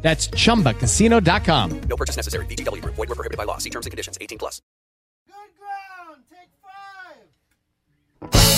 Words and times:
That's 0.00 0.28
chumbacasino.com. 0.28 1.80
No 1.80 1.96
purchase 1.96 2.16
necessary. 2.16 2.46
VGW 2.46 2.82
Group. 2.82 2.94
Void 2.94 3.08
were 3.08 3.14
prohibited 3.14 3.36
by 3.36 3.44
law. 3.44 3.58
See 3.58 3.70
terms 3.70 3.86
and 3.86 3.90
conditions. 3.90 4.16
18 4.20 4.38
plus. 4.38 4.62
Good 5.26 5.34
ground. 5.58 6.22
Take 6.30 6.50
five. 8.30 8.57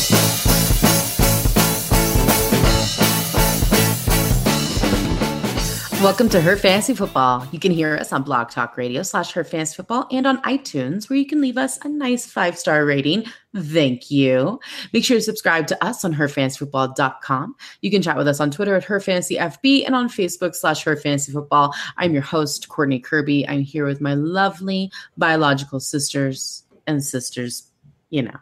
Welcome 6.03 6.31
to 6.31 6.41
Her 6.41 6.57
Fantasy 6.57 6.95
Football. 6.95 7.47
You 7.53 7.59
can 7.59 7.73
hear 7.73 7.95
us 7.95 8.11
on 8.11 8.23
Blog 8.23 8.49
Talk 8.49 8.79
Radio 8.79 9.03
slash 9.03 9.33
Her 9.33 9.45
Fantasy 9.45 9.77
Football 9.77 10.07
and 10.11 10.27
on 10.27 10.41
iTunes, 10.45 11.11
where 11.11 11.19
you 11.19 11.27
can 11.27 11.43
leave 11.43 11.59
us 11.59 11.79
a 11.85 11.91
nice 11.91 12.25
five 12.25 12.59
star 12.59 12.87
rating. 12.87 13.27
Thank 13.55 14.11
you. 14.11 14.59
Make 14.95 15.05
sure 15.05 15.19
to 15.19 15.23
subscribe 15.23 15.67
to 15.67 15.85
us 15.85 16.03
on 16.03 16.15
herfantasyfootball.com. 16.15 17.55
You 17.83 17.91
can 17.91 18.01
chat 18.01 18.17
with 18.17 18.27
us 18.29 18.41
on 18.41 18.51
Twitter 18.51 18.77
at 18.77 18.85
Her 18.85 18.99
Fantasy 18.99 19.37
FB 19.37 19.85
and 19.85 19.95
on 19.95 20.09
Facebook 20.09 20.55
slash 20.55 20.83
Her 20.85 20.97
Fantasy 20.97 21.33
Football. 21.33 21.75
I'm 21.99 22.15
your 22.15 22.23
host, 22.23 22.71
Courtney 22.71 22.99
Kirby. 22.99 23.47
I'm 23.47 23.61
here 23.61 23.85
with 23.85 24.01
my 24.01 24.15
lovely 24.15 24.91
biological 25.19 25.81
sisters 25.81 26.65
and 26.87 27.05
sisters, 27.05 27.71
you 28.09 28.23
know, 28.23 28.39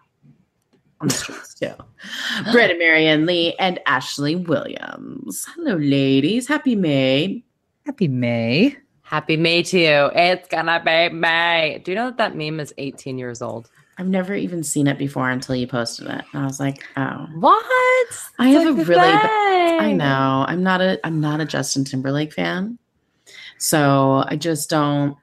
on 1.00 1.08
the 1.08 1.14
streets 1.14 1.54
too. 1.54 1.74
Marianne 2.78 3.26
Lee 3.26 3.56
and 3.58 3.80
Ashley 3.86 4.36
Williams. 4.36 5.44
Hello, 5.56 5.74
ladies. 5.74 6.46
Happy 6.46 6.76
May. 6.76 7.42
Happy 7.88 8.06
May. 8.06 8.76
Happy 9.00 9.38
May 9.38 9.62
to 9.62 9.78
you. 9.78 10.10
It's 10.14 10.46
gonna 10.48 10.82
be 10.84 11.08
May. 11.08 11.80
Do 11.82 11.90
you 11.90 11.94
know 11.94 12.04
that 12.04 12.18
that 12.18 12.36
meme 12.36 12.60
is 12.60 12.74
18 12.76 13.16
years 13.16 13.40
old? 13.40 13.70
I've 13.96 14.08
never 14.08 14.34
even 14.34 14.62
seen 14.62 14.86
it 14.86 14.98
before 14.98 15.30
until 15.30 15.54
you 15.56 15.66
posted 15.66 16.06
it. 16.06 16.22
And 16.34 16.42
I 16.42 16.44
was 16.44 16.60
like, 16.60 16.84
oh. 16.98 17.26
What? 17.38 17.66
I 18.38 18.48
have 18.48 18.66
It's 18.66 18.70
a 18.82 18.84
really 18.84 18.94
like 18.96 19.22
the 19.22 19.28
ba- 19.28 19.84
I 19.84 19.92
know. 19.94 20.44
I'm 20.46 20.62
not 20.62 20.82
a 20.82 21.00
I'm 21.02 21.18
not 21.18 21.40
a 21.40 21.46
Justin 21.46 21.82
Timberlake 21.82 22.34
fan. 22.34 22.78
So 23.56 24.22
I 24.26 24.36
just 24.36 24.68
don't 24.68 25.16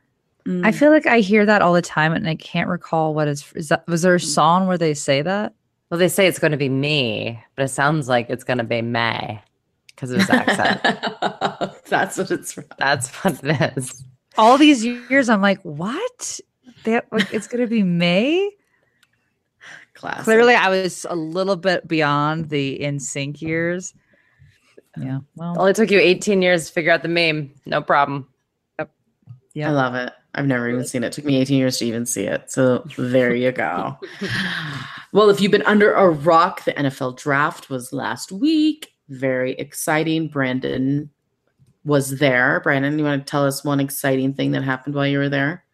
mm, 0.47 0.66
I 0.66 0.71
feel 0.71 0.89
like 0.89 1.05
I 1.05 1.19
hear 1.19 1.45
that 1.45 1.61
all 1.61 1.73
the 1.73 1.83
time 1.83 2.13
and 2.13 2.27
I 2.27 2.33
can't 2.33 2.67
recall 2.67 3.13
what 3.13 3.27
is, 3.27 3.45
is 3.53 3.69
that 3.69 3.88
was 3.88 4.02
there 4.02 4.16
a 4.16 4.19
song 4.19 4.66
where 4.66 4.80
they 4.80 4.95
say 4.95 5.21
that? 5.21 5.53
Well, 5.91 5.99
they 5.99 6.09
say 6.09 6.25
it's 6.25 6.39
going 6.39 6.49
to 6.49 6.58
be 6.58 6.69
me, 6.69 7.39
but 7.55 7.66
it 7.66 7.67
sounds 7.67 8.09
like 8.09 8.31
it's 8.31 8.43
going 8.43 8.58
to 8.58 8.63
be 8.63 8.81
May 8.81 9.39
because 9.96 10.12
of 10.12 10.20
his 10.20 10.30
accent. 10.30 10.82
That's 11.88 12.18
what 12.18 12.32
it's 12.32 12.54
from. 12.54 12.66
That's 12.78 13.10
what 13.10 13.44
it 13.44 13.78
is. 13.78 14.04
All 14.38 14.58
these 14.58 14.84
years 14.84 15.30
I'm 15.30 15.42
like, 15.42 15.62
what? 15.62 16.40
They, 16.84 17.02
like, 17.12 17.34
it's 17.34 17.48
gonna 17.48 17.68
be 17.68 17.84
May? 17.84 18.52
Classic. 19.94 20.23
Clearly 20.26 20.56
I 20.56 20.70
was 20.70 21.06
a 21.10 21.16
little 21.16 21.56
bit 21.56 21.88
beyond 21.88 22.50
the 22.50 22.80
NSYNC 22.80 23.42
years. 23.42 23.94
Yeah. 24.98 25.20
Well 25.36 25.56
Only 25.58 25.73
took 25.73 25.92
you 25.92 26.00
18 26.00 26.42
years 26.42 26.68
to 26.68 26.73
figure 26.73 26.92
out 26.92 27.02
the 27.02 27.08
meme. 27.08 27.52
No 27.66 27.82
problem. 27.82 28.28
Yep. 28.80 28.92
Yeah. 29.54 29.70
I 29.70 29.72
love 29.72 29.96
it. 29.96 30.14
I've 30.36 30.48
never 30.48 30.70
even 30.70 30.86
seen 30.86 31.04
it. 31.04 31.08
It 31.08 31.14
took 31.14 31.26
me 31.26 31.38
18 31.38 31.58
years 31.58 31.78
to 31.80 31.86
even 31.86 32.06
see 32.06 32.26
it. 32.26 32.52
So 32.52 32.86
there 32.98 33.34
you 33.34 33.54
go. 33.54 33.98
well, 35.14 35.30
if 35.30 35.40
you've 35.40 35.52
been 35.52 35.64
under 35.64 35.94
a 35.94 36.10
rock, 36.10 36.66
the 36.66 36.73
NFL 36.73 37.18
draft 37.18 37.70
was 37.70 37.94
last 37.94 38.34
week. 38.34 38.95
Very 39.09 39.53
exciting. 39.53 40.27
Brandon 40.27 41.10
was 41.83 42.17
there. 42.17 42.60
Brandon, 42.61 42.98
you 42.98 43.05
want 43.05 43.26
to 43.26 43.30
tell 43.30 43.45
us 43.45 43.64
one 43.64 43.80
exciting 43.80 44.33
thing 44.33 44.52
that 44.52 44.64
happened 44.64 44.95
while 44.95 45.08
you 45.08 45.20
were 45.20 45.30
there? 45.30 45.66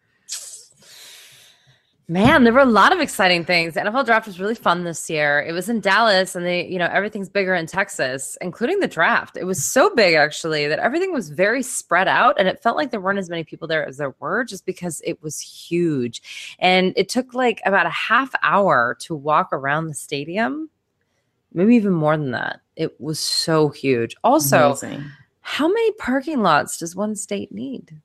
Man, 2.08 2.44
there 2.44 2.52
were 2.52 2.58
a 2.58 2.66
lot 2.66 2.92
of 2.92 3.00
exciting 3.00 3.44
things. 3.44 3.72
The 3.72 3.80
NFL 3.80 4.04
draft 4.04 4.26
was 4.26 4.38
really 4.38 4.56
fun 4.56 4.84
this 4.84 5.08
year. 5.08 5.40
It 5.40 5.52
was 5.52 5.70
in 5.70 5.80
Dallas 5.80 6.34
and 6.34 6.44
they, 6.44 6.66
you 6.66 6.78
know, 6.78 6.90
everything's 6.92 7.30
bigger 7.30 7.54
in 7.54 7.66
Texas, 7.66 8.36
including 8.42 8.80
the 8.80 8.88
draft. 8.88 9.36
It 9.38 9.44
was 9.44 9.64
so 9.64 9.94
big 9.94 10.14
actually 10.14 10.66
that 10.66 10.80
everything 10.80 11.12
was 11.12 11.30
very 11.30 11.62
spread 11.62 12.08
out 12.08 12.34
and 12.38 12.48
it 12.48 12.62
felt 12.62 12.76
like 12.76 12.90
there 12.90 13.00
weren't 13.00 13.20
as 13.20 13.30
many 13.30 13.44
people 13.44 13.66
there 13.66 13.86
as 13.86 13.96
there 13.96 14.14
were 14.18 14.44
just 14.44 14.66
because 14.66 15.00
it 15.06 15.22
was 15.22 15.40
huge. 15.40 16.56
And 16.58 16.92
it 16.96 17.08
took 17.08 17.32
like 17.32 17.62
about 17.64 17.86
a 17.86 17.90
half 17.90 18.34
hour 18.42 18.96
to 19.00 19.14
walk 19.14 19.48
around 19.52 19.86
the 19.86 19.94
stadium. 19.94 20.68
Maybe 21.54 21.76
even 21.76 21.92
more 21.92 22.16
than 22.16 22.30
that. 22.32 22.60
It 22.76 23.00
was 23.00 23.18
so 23.20 23.68
huge. 23.68 24.14
Also, 24.24 24.68
Amazing. 24.70 25.04
how 25.40 25.68
many 25.68 25.92
parking 25.92 26.42
lots 26.42 26.78
does 26.78 26.96
one 26.96 27.14
state 27.14 27.52
need? 27.52 27.98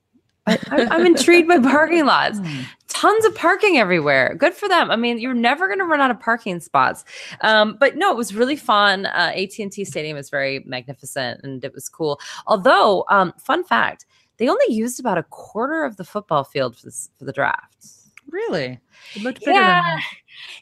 I, 0.46 0.58
I'm 0.92 1.06
intrigued 1.16 1.48
by 1.48 1.60
parking 1.60 2.06
lots. 2.06 2.40
Tons 2.88 3.26
of 3.26 3.36
parking 3.36 3.78
everywhere. 3.78 4.34
Good 4.36 4.54
for 4.54 4.68
them. 4.70 4.90
I 4.90 4.96
mean, 4.96 5.20
you're 5.20 5.34
never 5.34 5.68
going 5.68 5.80
to 5.80 5.86
run 5.86 6.00
out 6.02 6.10
of 6.12 6.20
parking 6.20 6.60
spots. 6.60 7.04
Um, 7.42 7.78
but 7.80 7.96
no, 7.98 8.12
it 8.12 8.18
was 8.18 8.34
really 8.34 8.56
fun. 8.56 9.06
Uh, 9.08 9.32
AT&T 9.36 9.84
Stadium 9.86 10.18
is 10.18 10.30
very 10.30 10.64
magnificent, 10.66 11.42
and 11.44 11.64
it 11.64 11.74
was 11.74 11.90
cool. 11.90 12.20
Although, 12.48 13.06
um, 13.10 13.34
fun 13.38 13.64
fact, 13.64 14.06
they 14.38 14.48
only 14.48 14.66
used 14.74 15.00
about 15.00 15.18
a 15.18 15.24
quarter 15.24 15.84
of 15.84 15.98
the 15.98 16.06
football 16.06 16.44
field 16.44 16.78
for, 16.78 16.86
this, 16.88 17.10
for 17.20 17.26
the 17.26 17.34
draft. 17.34 17.86
Really? 18.30 18.80
It 19.16 19.24
looked 19.24 19.40
bigger 19.40 19.52
Yeah. 19.54 19.82
than 19.96 20.00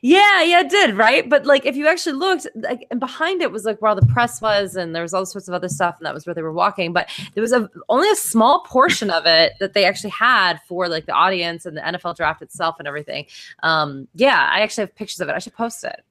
Yeah, 0.02 0.42
yeah, 0.44 0.62
it 0.62 0.70
did, 0.70 0.96
right? 0.96 1.30
But 1.30 1.46
like 1.46 1.66
if 1.66 1.76
you 1.76 1.88
actually 1.88 2.14
looked, 2.14 2.48
like 2.56 2.88
and 2.92 3.00
behind 3.00 3.42
it 3.42 3.52
was 3.52 3.66
like 3.66 3.82
where 3.82 3.90
all 3.90 3.96
the 3.96 4.06
press 4.08 4.42
was, 4.42 4.76
and 4.76 4.96
there 4.96 5.02
was 5.02 5.14
all 5.14 5.26
sorts 5.26 5.48
of 5.48 5.54
other 5.54 5.70
stuff, 5.70 5.98
and 5.98 6.06
that 6.06 6.14
was 6.14 6.26
where 6.26 6.34
they 6.34 6.42
were 6.42 6.54
walking. 6.54 6.94
But 6.94 7.10
there 7.34 7.42
was 7.42 7.52
a 7.52 7.70
only 7.90 8.10
a 8.10 8.16
small 8.16 8.62
portion 8.62 9.10
of 9.10 9.26
it 9.26 9.54
that 9.60 9.74
they 9.74 9.86
actually 9.86 10.12
had 10.12 10.60
for 10.68 10.88
like 10.88 11.06
the 11.06 11.14
audience 11.14 11.66
and 11.66 11.78
the 11.78 11.82
NFL 11.82 12.16
draft 12.16 12.42
itself 12.42 12.76
and 12.80 12.88
everything. 12.88 13.26
Um, 13.64 14.08
yeah, 14.16 14.50
I 14.52 14.62
actually 14.62 14.84
have 14.84 14.96
pictures 14.96 15.22
of 15.22 15.30
it. 15.30 15.36
I 15.36 15.40
should 15.40 15.56
post 15.56 15.84
it. 15.84 16.04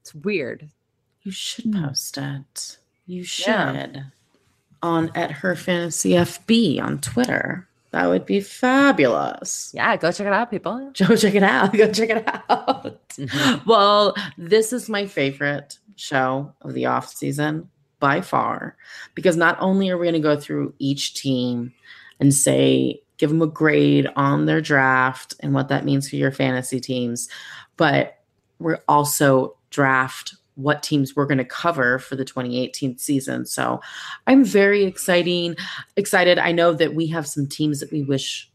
It's 0.00 0.14
weird. 0.14 0.68
You 1.22 1.32
should 1.32 1.72
post 1.72 2.18
it. 2.18 2.78
You 3.06 3.24
should. 3.24 3.46
Yeah. 3.46 4.02
On 4.82 5.10
at 5.14 5.30
her 5.30 5.56
fantasy 5.56 6.10
FB 6.10 6.80
on 6.80 7.00
Twitter. 7.00 7.66
That 7.92 8.08
would 8.08 8.26
be 8.26 8.40
fabulous. 8.40 9.70
Yeah, 9.74 9.96
go 9.96 10.12
check 10.12 10.26
it 10.26 10.32
out, 10.32 10.50
people. 10.50 10.92
Go 10.98 11.16
check 11.16 11.34
it 11.34 11.42
out. 11.42 11.72
Go 11.72 11.90
check 11.90 12.10
it 12.10 12.28
out. 12.28 13.08
Mm-hmm. 13.10 13.68
well, 13.70 14.14
this 14.36 14.72
is 14.72 14.88
my 14.88 15.06
favorite 15.06 15.78
show 15.94 16.52
of 16.62 16.74
the 16.74 16.86
off 16.86 17.08
season 17.08 17.70
by 17.98 18.20
far 18.20 18.76
because 19.14 19.36
not 19.36 19.56
only 19.60 19.88
are 19.88 19.96
we 19.96 20.04
going 20.04 20.14
to 20.14 20.20
go 20.20 20.38
through 20.38 20.74
each 20.78 21.14
team 21.14 21.72
and 22.20 22.34
say 22.34 23.00
give 23.18 23.30
them 23.30 23.40
a 23.40 23.46
grade 23.46 24.08
on 24.16 24.44
their 24.44 24.60
draft 24.60 25.34
and 25.40 25.54
what 25.54 25.68
that 25.68 25.84
means 25.84 26.08
for 26.08 26.16
your 26.16 26.32
fantasy 26.32 26.80
teams, 26.80 27.28
but 27.76 28.18
we're 28.58 28.80
also 28.88 29.56
draft 29.70 30.36
what 30.56 30.82
teams 30.82 31.14
we're 31.14 31.26
going 31.26 31.38
to 31.38 31.44
cover 31.44 31.98
for 31.98 32.16
the 32.16 32.24
2018 32.24 32.98
season. 32.98 33.46
So 33.46 33.80
I'm 34.26 34.44
very 34.44 34.84
exciting 34.84 35.56
excited. 35.96 36.38
I 36.38 36.52
know 36.52 36.72
that 36.74 36.94
we 36.94 37.06
have 37.08 37.26
some 37.26 37.46
teams 37.46 37.80
that 37.80 37.92
we 37.92 38.02
wish 38.02 38.50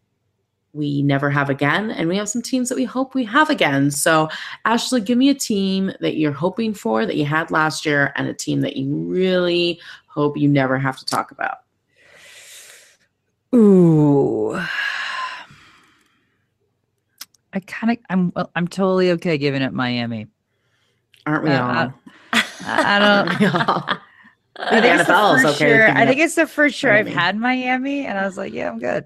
we 0.73 1.01
never 1.01 1.29
have 1.29 1.50
again, 1.50 1.91
and 1.91 2.07
we 2.07 2.16
have 2.17 2.29
some 2.29 2.41
teams 2.41 2.69
that 2.69 2.75
we 2.75 2.85
hope 2.85 3.13
we 3.13 3.25
have 3.25 3.50
again. 3.50 3.91
So, 3.91 4.29
Ashley, 4.63 5.01
give 5.01 5.17
me 5.17 5.29
a 5.29 5.34
team 5.34 5.91
that 6.00 6.16
you're 6.16 6.31
hoping 6.31 6.73
for 6.73 7.06
that 7.06 7.17
you 7.17 7.25
had 7.25 7.51
last 7.51 7.85
year, 7.85 8.13
and 8.16 8.28
a 8.28 8.33
team 8.33 8.62
that 8.62 8.78
you 8.78 8.95
really 8.95 9.79
hope 10.07 10.38
you 10.38 10.47
never 10.47 10.78
have 10.78 10.97
to 11.00 11.06
talk 11.06 11.31
about. 11.31 11.57
Ooh. 13.53 14.62
I 17.53 17.59
kind 17.59 17.91
of 17.91 17.97
I'm 18.09 18.31
I'm 18.56 18.68
totally 18.68 19.12
okay 19.12 19.38
giving 19.38 19.62
it 19.62 19.74
Miami. 19.74 20.27
Aren't 21.25 21.44
we 21.44 21.50
Uh, 21.51 21.62
all? 21.63 21.94
I, 22.33 22.44
I 22.63 23.00
don't 23.00 23.27
Aren't 23.27 23.39
we 23.39 23.45
all? 23.47 23.88
I 24.57 24.75
The 24.75 24.81
think 24.81 24.95
it's 25.00 25.07
the 25.07 25.13
NFL 25.13 25.35
is 25.38 25.41
first 25.44 25.56
okay 25.62 25.65
with 25.71 25.75
year- 25.77 25.88
I 25.95 26.06
think 26.06 26.19
it's 26.19 26.35
the 26.35 26.47
first 26.47 26.83
year 26.83 26.94
I've 26.94 27.07
had 27.07 27.38
Miami, 27.38 28.06
and 28.06 28.18
I 28.18 28.25
was 28.25 28.38
like, 28.38 28.53
yeah, 28.53 28.69
I'm 28.69 28.79
good. 28.79 29.06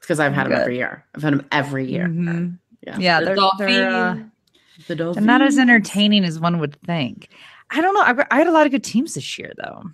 because 0.00 0.18
I've 0.20 0.32
had 0.32 0.44
them 0.46 0.52
Good. 0.52 0.60
every 0.62 0.76
year. 0.76 1.04
I've 1.14 1.22
had 1.22 1.32
them 1.34 1.46
every 1.52 1.90
year. 1.90 2.06
Mhm. 2.06 2.58
Yeah. 2.86 2.98
Yeah, 2.98 3.20
The 3.20 3.26
they're, 3.26 3.34
they're, 3.68 3.88
uh, 3.90 4.14
Dolphins. 4.14 4.30
The 4.88 4.94
they're 4.94 5.22
not 5.22 5.42
as 5.42 5.58
entertaining 5.58 6.24
as 6.24 6.40
one 6.40 6.58
would 6.58 6.74
think. 6.82 7.28
I 7.70 7.80
don't 7.80 7.94
know. 7.94 8.00
I, 8.02 8.26
I 8.34 8.38
had 8.38 8.46
a 8.48 8.52
lot 8.52 8.66
of 8.66 8.72
good 8.72 8.82
teams 8.82 9.14
this 9.14 9.38
year, 9.38 9.52
though, 9.58 9.84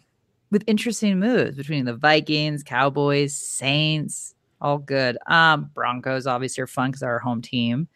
with 0.50 0.64
interesting 0.66 1.18
moves 1.20 1.56
between 1.56 1.84
the 1.84 1.94
Vikings, 1.94 2.62
Cowboys, 2.62 3.34
Saints, 3.34 4.34
all 4.60 4.78
good. 4.78 5.18
Um, 5.26 5.70
Broncos 5.74 6.26
obviously 6.26 6.62
are 6.62 6.66
fun 6.68 6.90
because 6.90 7.00
they're 7.00 7.10
our 7.10 7.18
home 7.18 7.42
team. 7.42 7.88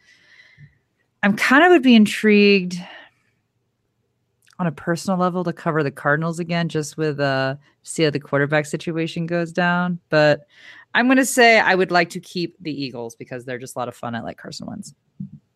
I'm 1.23 1.35
kind 1.35 1.63
of 1.63 1.71
would 1.71 1.81
be 1.83 1.95
intrigued 1.95 2.77
on 4.61 4.67
a 4.67 4.71
personal 4.71 5.17
level 5.17 5.43
to 5.43 5.51
cover 5.51 5.81
the 5.83 5.91
Cardinals 5.91 6.39
again, 6.39 6.69
just 6.69 6.95
with 6.95 7.19
uh 7.19 7.55
see 7.83 8.03
how 8.03 8.11
the 8.11 8.19
quarterback 8.19 8.65
situation 8.65 9.25
goes 9.25 9.51
down. 9.51 9.99
But 10.09 10.47
I'm 10.93 11.07
going 11.07 11.17
to 11.17 11.25
say 11.25 11.59
I 11.59 11.73
would 11.73 11.91
like 11.91 12.09
to 12.11 12.19
keep 12.19 12.55
the 12.61 12.71
Eagles 12.71 13.15
because 13.15 13.43
they're 13.43 13.57
just 13.57 13.75
a 13.75 13.79
lot 13.79 13.87
of 13.87 13.95
fun. 13.95 14.13
I 14.13 14.21
like 14.21 14.37
Carson 14.37 14.67
Wentz. 14.67 14.93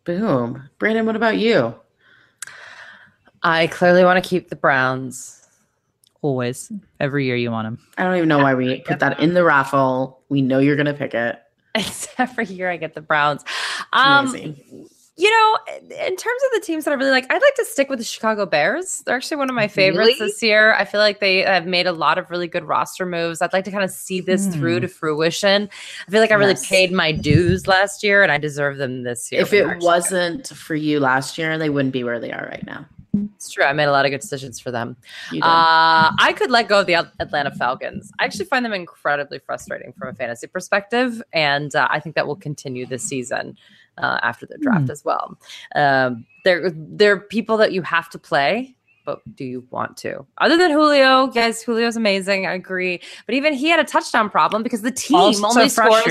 Boom. 0.04 0.68
Brandon, 0.78 1.06
what 1.06 1.16
about 1.16 1.38
you? 1.38 1.74
I 3.42 3.68
clearly 3.68 4.02
want 4.02 4.22
to 4.22 4.28
keep 4.28 4.48
the 4.48 4.56
Browns. 4.56 5.46
Always, 6.22 6.72
every 6.98 7.26
year 7.26 7.36
you 7.36 7.52
want 7.52 7.66
them. 7.66 7.86
I 7.96 8.02
don't 8.02 8.16
even 8.16 8.28
know 8.28 8.38
why 8.38 8.54
we 8.54 8.80
put 8.80 8.98
that 8.98 9.20
in 9.20 9.34
the 9.34 9.44
raffle. 9.44 10.20
We 10.28 10.42
know 10.42 10.58
you're 10.58 10.74
going 10.74 10.86
to 10.86 10.94
pick 10.94 11.14
it. 11.14 11.40
It's 11.76 12.08
every 12.18 12.46
year 12.46 12.70
I 12.70 12.76
get 12.76 12.94
the 12.94 13.00
Browns. 13.00 13.44
Um, 13.92 14.28
Amazing. 14.28 14.88
You 15.18 15.30
know, 15.30 15.58
in 15.80 16.14
terms 16.16 16.42
of 16.44 16.50
the 16.52 16.60
teams 16.62 16.84
that 16.84 16.90
I 16.90 16.94
really 16.94 17.10
like, 17.10 17.24
I'd 17.30 17.40
like 17.40 17.54
to 17.54 17.64
stick 17.64 17.88
with 17.88 17.98
the 17.98 18.04
Chicago 18.04 18.44
Bears. 18.44 19.02
They're 19.06 19.16
actually 19.16 19.38
one 19.38 19.48
of 19.48 19.56
my 19.56 19.66
favorites 19.66 19.98
Really? 19.98 20.18
this 20.18 20.42
year. 20.42 20.74
I 20.74 20.84
feel 20.84 21.00
like 21.00 21.20
they 21.20 21.38
have 21.38 21.66
made 21.66 21.86
a 21.86 21.92
lot 21.92 22.18
of 22.18 22.30
really 22.30 22.48
good 22.48 22.64
roster 22.64 23.06
moves. 23.06 23.40
I'd 23.40 23.52
like 23.54 23.64
to 23.64 23.70
kind 23.70 23.82
of 23.84 23.90
see 23.90 24.20
this 24.20 24.46
through 24.48 24.76
Hmm. 24.76 24.82
to 24.82 24.88
fruition. 24.88 25.70
I 26.06 26.10
feel 26.10 26.20
like 26.20 26.32
I 26.32 26.34
really 26.34 26.50
Yes. 26.52 26.68
paid 26.68 26.92
my 26.92 27.12
dues 27.12 27.66
last 27.66 28.02
year 28.02 28.22
and 28.22 28.30
I 28.30 28.36
deserve 28.38 28.76
them 28.76 29.04
this 29.04 29.32
year. 29.32 29.40
If 29.40 29.48
it 29.48 29.50
they're 29.52 29.64
actually 29.68 29.80
good. 29.80 29.86
wasn't 29.86 30.48
for 30.48 30.74
you 30.74 31.00
last 31.00 31.38
year, 31.38 31.56
they 31.56 31.70
wouldn't 31.70 31.92
be 31.94 32.04
where 32.04 32.20
they 32.20 32.32
are 32.32 32.46
right 32.50 32.64
now. 32.66 32.84
it's 33.36 33.50
true. 33.50 33.64
I 33.64 33.72
made 33.72 33.84
a 33.86 33.92
lot 33.92 34.04
of 34.04 34.10
good 34.10 34.20
decisions 34.20 34.60
for 34.60 34.70
them. 34.70 34.94
Uh, 35.32 36.12
I 36.18 36.34
could 36.36 36.50
let 36.50 36.68
go 36.68 36.80
of 36.80 36.86
the 36.86 36.96
Atlanta 37.18 37.50
Falcons. 37.50 38.12
I 38.18 38.24
actually 38.26 38.44
find 38.44 38.62
them 38.62 38.74
incredibly 38.74 39.38
frustrating 39.38 39.94
from 39.98 40.08
a 40.08 40.12
fantasy 40.12 40.46
perspective, 40.46 41.22
and 41.32 41.74
uh, 41.74 41.88
I 41.90 41.98
think 41.98 42.14
that 42.16 42.26
will 42.26 42.36
continue 42.36 42.84
this 42.84 43.02
season 43.04 43.56
uh, 43.98 44.18
after 44.22 44.46
the 44.46 44.58
draft 44.58 44.90
as 44.90 45.04
well. 45.04 45.38
Um, 45.74 46.26
they're 46.44 46.70
they're 46.70 47.18
people 47.18 47.56
that 47.58 47.72
you 47.72 47.82
have 47.82 48.08
to 48.10 48.18
play. 48.18 48.76
But 49.04 49.20
do 49.36 49.44
you 49.44 49.64
want 49.70 49.96
to? 49.98 50.26
Other 50.38 50.56
than 50.56 50.72
Julio, 50.72 51.28
guys, 51.28 51.64
Julio's 51.64 51.96
amazing. 51.96 52.44
I 52.44 52.54
agree. 52.54 53.00
But 53.24 53.36
even 53.36 53.54
he 53.54 53.68
had 53.68 53.78
a 53.78 53.84
touchdown 53.84 54.28
problem 54.28 54.64
because 54.64 54.82
the 54.82 54.90
team 54.90 55.16
Also 55.16 55.46
only 55.46 55.68
scores. 55.68 56.02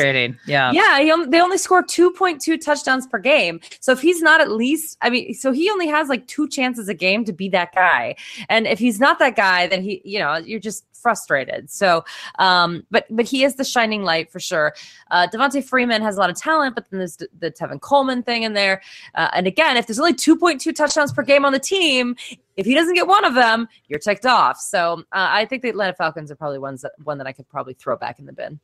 Yeah. 0.47 0.71
yeah, 0.71 1.25
they 1.27 1.41
only 1.41 1.57
score 1.57 1.83
2.2 1.83 2.59
touchdowns 2.61 3.05
per 3.05 3.19
game. 3.19 3.59
So 3.81 3.91
if 3.91 3.99
he's 3.99 4.21
not 4.21 4.39
at 4.39 4.49
least, 4.49 4.97
I 5.01 5.09
mean, 5.09 5.33
so 5.33 5.51
he 5.51 5.69
only 5.69 5.87
has 5.87 6.07
like 6.07 6.25
two 6.27 6.47
chances 6.47 6.87
a 6.87 6.93
game 6.93 7.25
to 7.25 7.33
be 7.33 7.49
that 7.49 7.75
guy. 7.75 8.15
And 8.47 8.65
if 8.65 8.79
he's 8.79 8.97
not 8.97 9.19
that 9.19 9.35
guy, 9.35 9.67
then 9.67 9.83
he, 9.83 10.01
you 10.05 10.17
know, 10.17 10.37
you're 10.37 10.61
just 10.61 10.85
frustrated. 11.01 11.69
So, 11.69 12.03
um, 12.39 12.85
but 12.91 13.05
but 13.09 13.25
he 13.25 13.43
is 13.43 13.55
the 13.55 13.63
shining 13.63 14.03
light 14.03 14.31
for 14.31 14.39
sure. 14.39 14.73
Uh, 15.11 15.27
Devonta 15.31 15.63
Freeman 15.63 16.01
has 16.01 16.17
a 16.17 16.19
lot 16.19 16.29
of 16.29 16.35
talent, 16.35 16.75
but 16.75 16.89
then 16.89 16.99
there's 16.99 17.17
the, 17.17 17.51
Tevin 17.51 17.79
Coleman 17.79 18.23
thing 18.23 18.43
in 18.43 18.53
there. 18.53 18.81
Uh, 19.13 19.29
and 19.33 19.47
again, 19.47 19.77
if 19.77 19.87
there's 19.87 19.99
only 19.99 20.13
2.2 20.13 20.73
touchdowns 20.73 21.13
per 21.13 21.23
game 21.23 21.45
on 21.45 21.53
the 21.53 21.59
team, 21.59 22.15
if 22.57 22.65
he 22.65 22.73
doesn't 22.73 22.95
get 22.95 23.07
one 23.07 23.25
of 23.25 23.35
them, 23.35 23.67
you're 23.87 23.99
ticked 23.99 24.25
off. 24.25 24.59
So 24.59 25.03
uh, 25.11 25.27
I 25.31 25.45
think 25.45 25.61
the 25.61 25.69
Atlanta 25.69 25.93
Falcons 25.93 26.31
are 26.31 26.35
probably 26.35 26.59
ones 26.59 26.81
that 26.81 26.93
one 27.03 27.17
that 27.17 27.27
I 27.27 27.31
could 27.31 27.47
probably 27.49 27.73
throw 27.73 27.97
back 27.97 28.19
in 28.19 28.25
the 28.25 28.33
bin. 28.33 28.59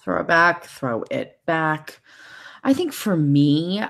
throw 0.00 0.20
it 0.20 0.26
back, 0.26 0.64
throw 0.64 1.04
it 1.10 1.40
back. 1.46 2.00
I 2.64 2.72
think 2.72 2.92
for 2.92 3.16
me, 3.16 3.82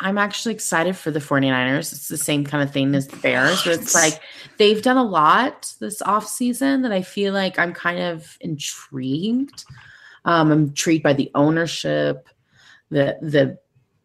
I'm 0.00 0.18
actually 0.18 0.54
excited 0.54 0.96
for 0.96 1.10
the 1.10 1.20
49ers. 1.20 1.92
It's 1.92 2.08
the 2.08 2.16
same 2.16 2.44
kind 2.44 2.62
of 2.62 2.72
thing 2.72 2.94
as 2.94 3.06
the 3.06 3.16
Bears, 3.18 3.64
where 3.64 3.74
it's 3.74 3.94
like 3.94 4.20
they've 4.58 4.82
done 4.82 4.96
a 4.96 5.04
lot 5.04 5.72
this 5.80 6.02
off 6.02 6.26
season 6.26 6.82
that 6.82 6.92
I 6.92 7.02
feel 7.02 7.32
like 7.32 7.58
I'm 7.58 7.72
kind 7.72 8.00
of 8.00 8.36
intrigued. 8.40 9.64
Um, 10.24 10.50
I'm 10.50 10.62
intrigued 10.64 11.02
by 11.02 11.12
the 11.12 11.30
ownership, 11.34 12.28
the 12.90 13.16
the 13.22 13.58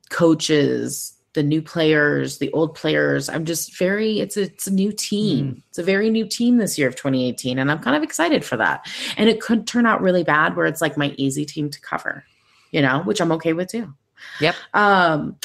coaches, 0.09 1.17
the 1.33 1.43
new 1.43 1.61
players, 1.61 2.39
the 2.39 2.51
old 2.53 2.75
players. 2.75 3.29
I'm 3.29 3.45
just 3.45 3.77
very 3.77 4.19
it's 4.19 4.37
a, 4.37 4.43
it's 4.43 4.67
a 4.67 4.73
new 4.73 4.91
team. 4.91 5.63
It's 5.69 5.77
a 5.77 5.83
very 5.83 6.09
new 6.09 6.27
team 6.27 6.57
this 6.57 6.77
year 6.77 6.87
of 6.87 6.95
2018 6.95 7.59
and 7.59 7.71
I'm 7.71 7.79
kind 7.79 7.95
of 7.95 8.03
excited 8.03 8.43
for 8.43 8.57
that. 8.57 8.87
And 9.17 9.29
it 9.29 9.41
could 9.41 9.67
turn 9.67 9.85
out 9.85 10.01
really 10.01 10.23
bad 10.23 10.55
where 10.55 10.65
it's 10.65 10.81
like 10.81 10.97
my 10.97 11.09
easy 11.17 11.45
team 11.45 11.69
to 11.69 11.81
cover, 11.81 12.23
you 12.71 12.81
know, 12.81 13.03
which 13.03 13.21
I'm 13.21 13.31
okay 13.33 13.53
with 13.53 13.69
too. 13.69 13.93
Yep. 14.39 14.55
Um 14.73 15.37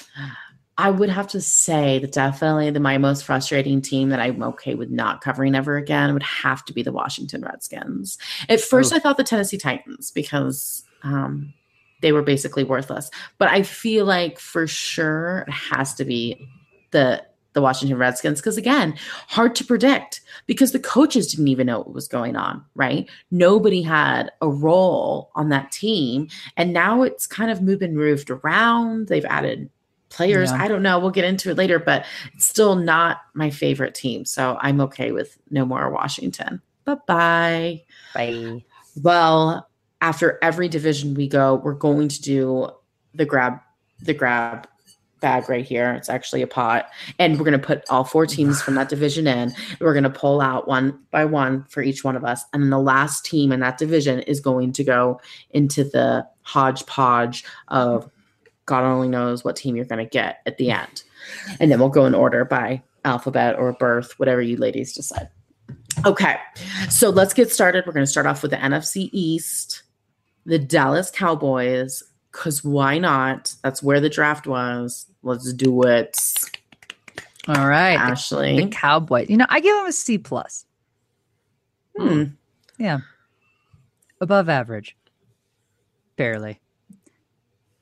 I 0.78 0.90
would 0.90 1.10
have 1.10 1.28
to 1.28 1.40
say 1.40 1.98
that 1.98 2.12
definitely 2.12 2.70
the 2.70 2.80
my 2.80 2.98
most 2.98 3.24
frustrating 3.24 3.82
team 3.82 4.08
that 4.08 4.20
I'm 4.20 4.42
okay 4.42 4.74
with 4.74 4.90
not 4.90 5.20
covering 5.20 5.54
ever 5.54 5.76
again 5.76 6.12
would 6.12 6.22
have 6.22 6.64
to 6.64 6.72
be 6.72 6.82
the 6.82 6.92
Washington 6.92 7.42
Redskins. 7.42 8.16
At 8.48 8.60
first, 8.60 8.92
I 8.92 8.98
thought 8.98 9.18
the 9.18 9.24
Tennessee 9.24 9.58
Titans 9.58 10.10
because 10.10 10.82
um, 11.02 11.52
they 12.00 12.12
were 12.12 12.22
basically 12.22 12.64
worthless. 12.64 13.10
But 13.38 13.48
I 13.48 13.62
feel 13.62 14.06
like 14.06 14.38
for 14.38 14.66
sure 14.66 15.44
it 15.46 15.52
has 15.52 15.94
to 15.94 16.04
be 16.04 16.48
the 16.90 17.22
the 17.52 17.62
Washington 17.62 17.98
Redskins 17.98 18.40
because 18.40 18.56
again, 18.56 18.94
hard 19.28 19.54
to 19.56 19.64
predict 19.64 20.20
because 20.46 20.72
the 20.72 20.78
coaches 20.78 21.30
didn't 21.30 21.48
even 21.48 21.66
know 21.66 21.78
what 21.78 21.92
was 21.92 22.08
going 22.08 22.36
on, 22.36 22.64
right? 22.74 23.08
Nobody 23.30 23.82
had 23.82 24.30
a 24.40 24.48
role 24.48 25.30
on 25.34 25.50
that 25.50 25.70
team, 25.70 26.28
and 26.56 26.72
now 26.72 27.02
it's 27.02 27.26
kind 27.26 27.50
of 27.50 27.62
moving 27.62 27.82
and 27.82 27.96
moved 27.96 28.30
around. 28.30 29.08
They've 29.08 29.24
added 29.24 29.68
players. 30.08 30.50
Yeah. 30.50 30.62
I 30.62 30.68
don't 30.68 30.82
know. 30.82 30.98
We'll 30.98 31.10
get 31.10 31.24
into 31.24 31.50
it 31.50 31.56
later, 31.56 31.78
but 31.78 32.04
it's 32.34 32.44
still 32.44 32.74
not 32.74 33.18
my 33.34 33.50
favorite 33.50 33.94
team. 33.94 34.24
So 34.24 34.58
I'm 34.60 34.80
okay 34.82 35.12
with 35.12 35.38
no 35.50 35.64
more 35.64 35.90
Washington. 35.90 36.60
Bye 36.84 36.96
bye. 37.06 37.82
Bye. 38.14 38.64
Well, 39.02 39.68
after 40.00 40.38
every 40.42 40.68
division 40.68 41.14
we 41.14 41.28
go, 41.28 41.56
we're 41.56 41.74
going 41.74 42.08
to 42.08 42.20
do 42.20 42.68
the 43.14 43.24
grab 43.24 43.60
the 44.00 44.14
grab 44.14 44.66
bag 45.22 45.48
right 45.48 45.64
here. 45.64 45.94
It's 45.94 46.10
actually 46.10 46.42
a 46.42 46.46
pot. 46.46 46.90
And 47.18 47.38
we're 47.38 47.46
going 47.46 47.58
to 47.58 47.66
put 47.66 47.88
all 47.88 48.04
four 48.04 48.26
teams 48.26 48.60
from 48.60 48.74
that 48.74 48.90
division 48.90 49.26
in. 49.26 49.54
We're 49.80 49.94
going 49.94 50.04
to 50.04 50.10
pull 50.10 50.42
out 50.42 50.68
one 50.68 50.98
by 51.10 51.24
one 51.24 51.64
for 51.70 51.82
each 51.82 52.04
one 52.04 52.16
of 52.16 52.24
us. 52.24 52.44
And 52.52 52.62
then 52.62 52.70
the 52.70 52.78
last 52.78 53.24
team 53.24 53.50
in 53.52 53.60
that 53.60 53.78
division 53.78 54.20
is 54.20 54.40
going 54.40 54.72
to 54.72 54.84
go 54.84 55.20
into 55.50 55.84
the 55.84 56.26
hodgepodge 56.42 57.44
of 57.68 58.10
God 58.66 58.84
only 58.84 59.08
knows 59.08 59.44
what 59.44 59.56
team 59.56 59.76
you're 59.76 59.84
going 59.84 60.04
to 60.04 60.10
get 60.10 60.40
at 60.46 60.58
the 60.58 60.70
end. 60.70 61.02
And 61.58 61.70
then 61.70 61.78
we'll 61.78 61.88
go 61.88 62.04
in 62.06 62.14
order 62.14 62.44
by 62.44 62.82
alphabet 63.04 63.56
or 63.58 63.72
birth, 63.72 64.18
whatever 64.18 64.42
you 64.42 64.56
ladies 64.56 64.92
decide. 64.92 65.28
Okay, 66.06 66.36
so 66.88 67.10
let's 67.10 67.34
get 67.34 67.50
started. 67.52 67.84
We're 67.86 67.92
going 67.92 68.06
to 68.06 68.10
start 68.10 68.26
off 68.26 68.42
with 68.42 68.50
the 68.50 68.56
NFC 68.56 69.08
East, 69.12 69.82
the 70.46 70.58
Dallas 70.58 71.10
Cowboys, 71.10 72.02
because 72.30 72.64
why 72.64 72.98
not? 72.98 73.54
That's 73.62 73.82
where 73.82 74.00
the 74.00 74.08
draft 74.08 74.46
was. 74.46 75.06
Let's 75.22 75.52
do 75.52 75.82
it. 75.82 76.16
All 77.48 77.68
right. 77.68 77.96
The, 77.96 78.02
Ashley. 78.02 78.64
the 78.64 78.68
Cowboys. 78.68 79.28
You 79.28 79.36
know, 79.36 79.46
I 79.48 79.60
give 79.60 79.74
them 79.76 79.86
a 79.86 79.92
C 79.92 80.18
plus. 80.18 80.64
Hmm. 81.96 82.24
Yeah. 82.78 82.98
Above 84.20 84.48
average. 84.48 84.96
Barely. 86.16 86.60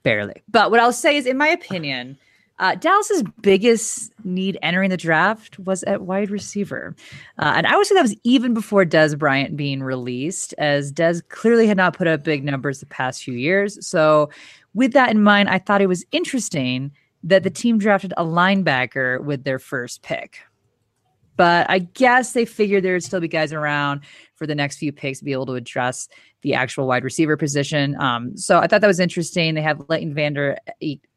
Barely. 0.02 0.42
But 0.48 0.70
what 0.70 0.80
I'll 0.80 0.92
say 0.92 1.16
is, 1.16 1.26
in 1.26 1.36
my 1.36 1.48
opinion, 1.48 2.18
uh, 2.58 2.74
Dallas's 2.74 3.22
biggest 3.40 4.12
need 4.24 4.58
entering 4.62 4.90
the 4.90 4.96
draft 4.96 5.58
was 5.58 5.82
at 5.84 6.02
wide 6.02 6.30
receiver. 6.30 6.94
Uh, 7.38 7.54
and 7.56 7.66
I 7.66 7.76
would 7.76 7.86
say 7.86 7.94
that 7.94 8.02
was 8.02 8.16
even 8.22 8.52
before 8.54 8.84
Dez 8.84 9.18
Bryant 9.18 9.56
being 9.56 9.82
released, 9.82 10.54
as 10.58 10.92
Dez 10.92 11.26
clearly 11.28 11.66
had 11.66 11.76
not 11.76 11.96
put 11.96 12.06
up 12.06 12.22
big 12.22 12.44
numbers 12.44 12.80
the 12.80 12.86
past 12.86 13.22
few 13.22 13.34
years. 13.34 13.84
So, 13.86 14.30
with 14.74 14.92
that 14.92 15.10
in 15.10 15.22
mind, 15.22 15.48
I 15.48 15.58
thought 15.58 15.80
it 15.80 15.88
was 15.88 16.04
interesting 16.12 16.92
that 17.22 17.42
the 17.42 17.50
team 17.50 17.78
drafted 17.78 18.12
a 18.16 18.24
linebacker 18.24 19.22
with 19.22 19.44
their 19.44 19.58
first 19.58 20.02
pick. 20.02 20.40
But 21.36 21.70
I 21.70 21.78
guess 21.78 22.32
they 22.32 22.44
figured 22.44 22.84
there 22.84 22.92
would 22.92 23.04
still 23.04 23.20
be 23.20 23.28
guys 23.28 23.52
around 23.52 24.02
for 24.34 24.46
the 24.46 24.54
next 24.54 24.76
few 24.76 24.92
picks 24.92 25.20
to 25.20 25.24
be 25.24 25.32
able 25.32 25.46
to 25.46 25.54
address 25.54 26.08
the 26.42 26.54
actual 26.54 26.86
wide 26.86 27.04
receiver 27.04 27.36
position. 27.36 27.98
Um, 28.00 28.36
so 28.36 28.58
I 28.58 28.66
thought 28.66 28.82
that 28.82 28.86
was 28.86 29.00
interesting. 29.00 29.54
They 29.54 29.62
have 29.62 29.82
Leighton 29.88 30.14
Vander 30.14 30.58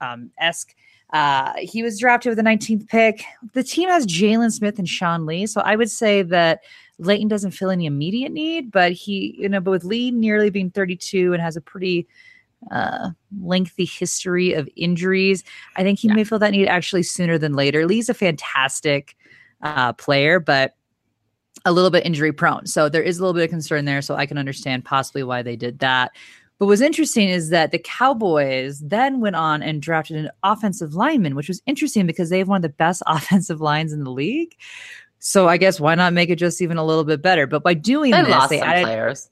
um, 0.02 0.32
Esch. 0.40 0.66
Uh, 1.12 1.54
he 1.58 1.84
was 1.84 2.00
drafted 2.00 2.30
with 2.30 2.38
the 2.38 2.50
19th 2.50 2.88
pick. 2.88 3.24
The 3.54 3.64
team 3.64 3.90
has 3.90 4.08
Jaylon 4.08 4.52
Smith 4.52 4.80
and 4.80 4.88
Sean 4.88 5.26
Lee. 5.26 5.46
So 5.46 5.62
I 5.62 5.76
would 5.76 5.92
say 5.92 6.22
that 6.24 6.62
Leighton 7.00 7.28
doesn't 7.28 7.52
feel 7.52 7.70
any 7.70 7.86
immediate 7.86 8.32
need, 8.32 8.72
but 8.72 8.94
he, 8.94 9.36
you 9.38 9.50
know, 9.50 9.60
but 9.60 9.72
with 9.72 9.84
Lee 9.84 10.10
nearly 10.10 10.50
being 10.50 10.72
32 10.72 11.34
and 11.34 11.42
has 11.42 11.56
a 11.56 11.62
pretty 11.62 12.08
uh, 12.72 13.10
lengthy 13.42 13.86
history 13.86 14.54
of 14.54 14.70
injuries, 14.76 15.44
I 15.76 15.84
think 15.84 16.00
he 16.00 16.08
may 16.08 16.24
feel 16.24 16.40
that 16.40 16.52
need 16.52 16.68
actually 16.68 17.04
sooner 17.04 17.38
than 17.38 17.54
later. 17.54 17.86
Lee's 17.86 18.10
a 18.10 18.14
fantastic 18.14 19.16
uh, 19.62 19.94
player, 19.94 20.40
but 20.40 20.76
a 21.66 21.72
little 21.72 21.90
bit 21.90 22.06
injury 22.06 22.34
prone. 22.34 22.66
So 22.66 22.90
there 22.90 23.04
is 23.04 23.20
a 23.20 23.22
little 23.22 23.34
bit 23.34 23.44
of 23.44 23.50
concern 23.50 23.86
there. 23.86 24.02
So 24.02 24.16
I 24.16 24.26
can 24.26 24.38
understand 24.38 24.86
possibly 24.86 25.24
why 25.24 25.42
they 25.42 25.56
did 25.56 25.80
that. 25.80 26.12
But 26.60 26.68
what's 26.68 26.82
interesting 26.82 27.30
is 27.30 27.50
that 27.50 27.72
the 27.72 27.80
Cowboys 27.80 28.80
then 28.80 29.20
went 29.20 29.36
on 29.36 29.64
and 29.64 29.82
drafted 29.82 30.18
an 30.18 30.30
offensive 30.44 30.94
lineman, 30.94 31.36
which 31.36 31.48
was 31.48 31.62
interesting 31.66 32.06
because 32.06 32.30
they 32.30 32.38
have 32.40 32.48
one 32.48 32.58
of 32.58 32.62
the 32.62 32.70
best 32.70 33.02
offensive 33.08 33.62
lines 33.62 33.92
in 33.92 34.04
the 34.04 34.12
league. 34.12 34.56
So 35.20 35.48
I 35.48 35.58
guess 35.58 35.80
why 35.80 35.96
not 35.96 36.14
make 36.14 36.30
it 36.30 36.36
just 36.36 36.62
even 36.62 36.78
a 36.78 36.84
little 36.84 37.06
bit 37.06 37.22
better? 37.22 37.48
But 37.48 37.64
by 37.64 37.74
doing 37.74 38.12
They 38.12 38.22
this, 38.22 38.30
lost 38.30 38.50
they 38.50 38.60
some 38.60 38.68
added, 38.68 38.84
players. 38.84 39.30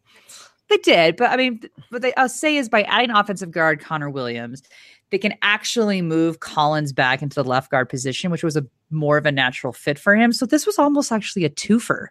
They 0.72 0.78
did, 0.78 1.16
but 1.16 1.30
I 1.30 1.38
mean, 1.38 1.62
what 1.90 2.01
they 2.01 2.13
I'll 2.16 2.30
say 2.30 2.58
is 2.58 2.70
by 2.70 2.84
adding 2.84 3.12
offensive 3.12 3.51
guard 3.51 3.80
Connor 3.80 4.10
Williams, 4.10 4.63
they 5.12 5.18
can 5.18 5.36
actually 5.42 6.01
move 6.01 6.40
Collins 6.40 6.94
back 6.94 7.22
into 7.22 7.36
the 7.36 7.44
left 7.44 7.70
guard 7.70 7.90
position, 7.90 8.32
which 8.32 8.44
was 8.44 8.58
a 8.58 8.66
more 8.90 9.18
of 9.18 9.25
a 9.25 9.32
natural 9.32 9.74
fit 9.74 10.00
for 10.00 10.16
him. 10.16 10.32
So 10.34 10.46
this 10.46 10.66
was 10.66 10.80
almost 10.80 11.12
actually 11.12 11.46
a 11.46 11.50
twofer 11.50 12.08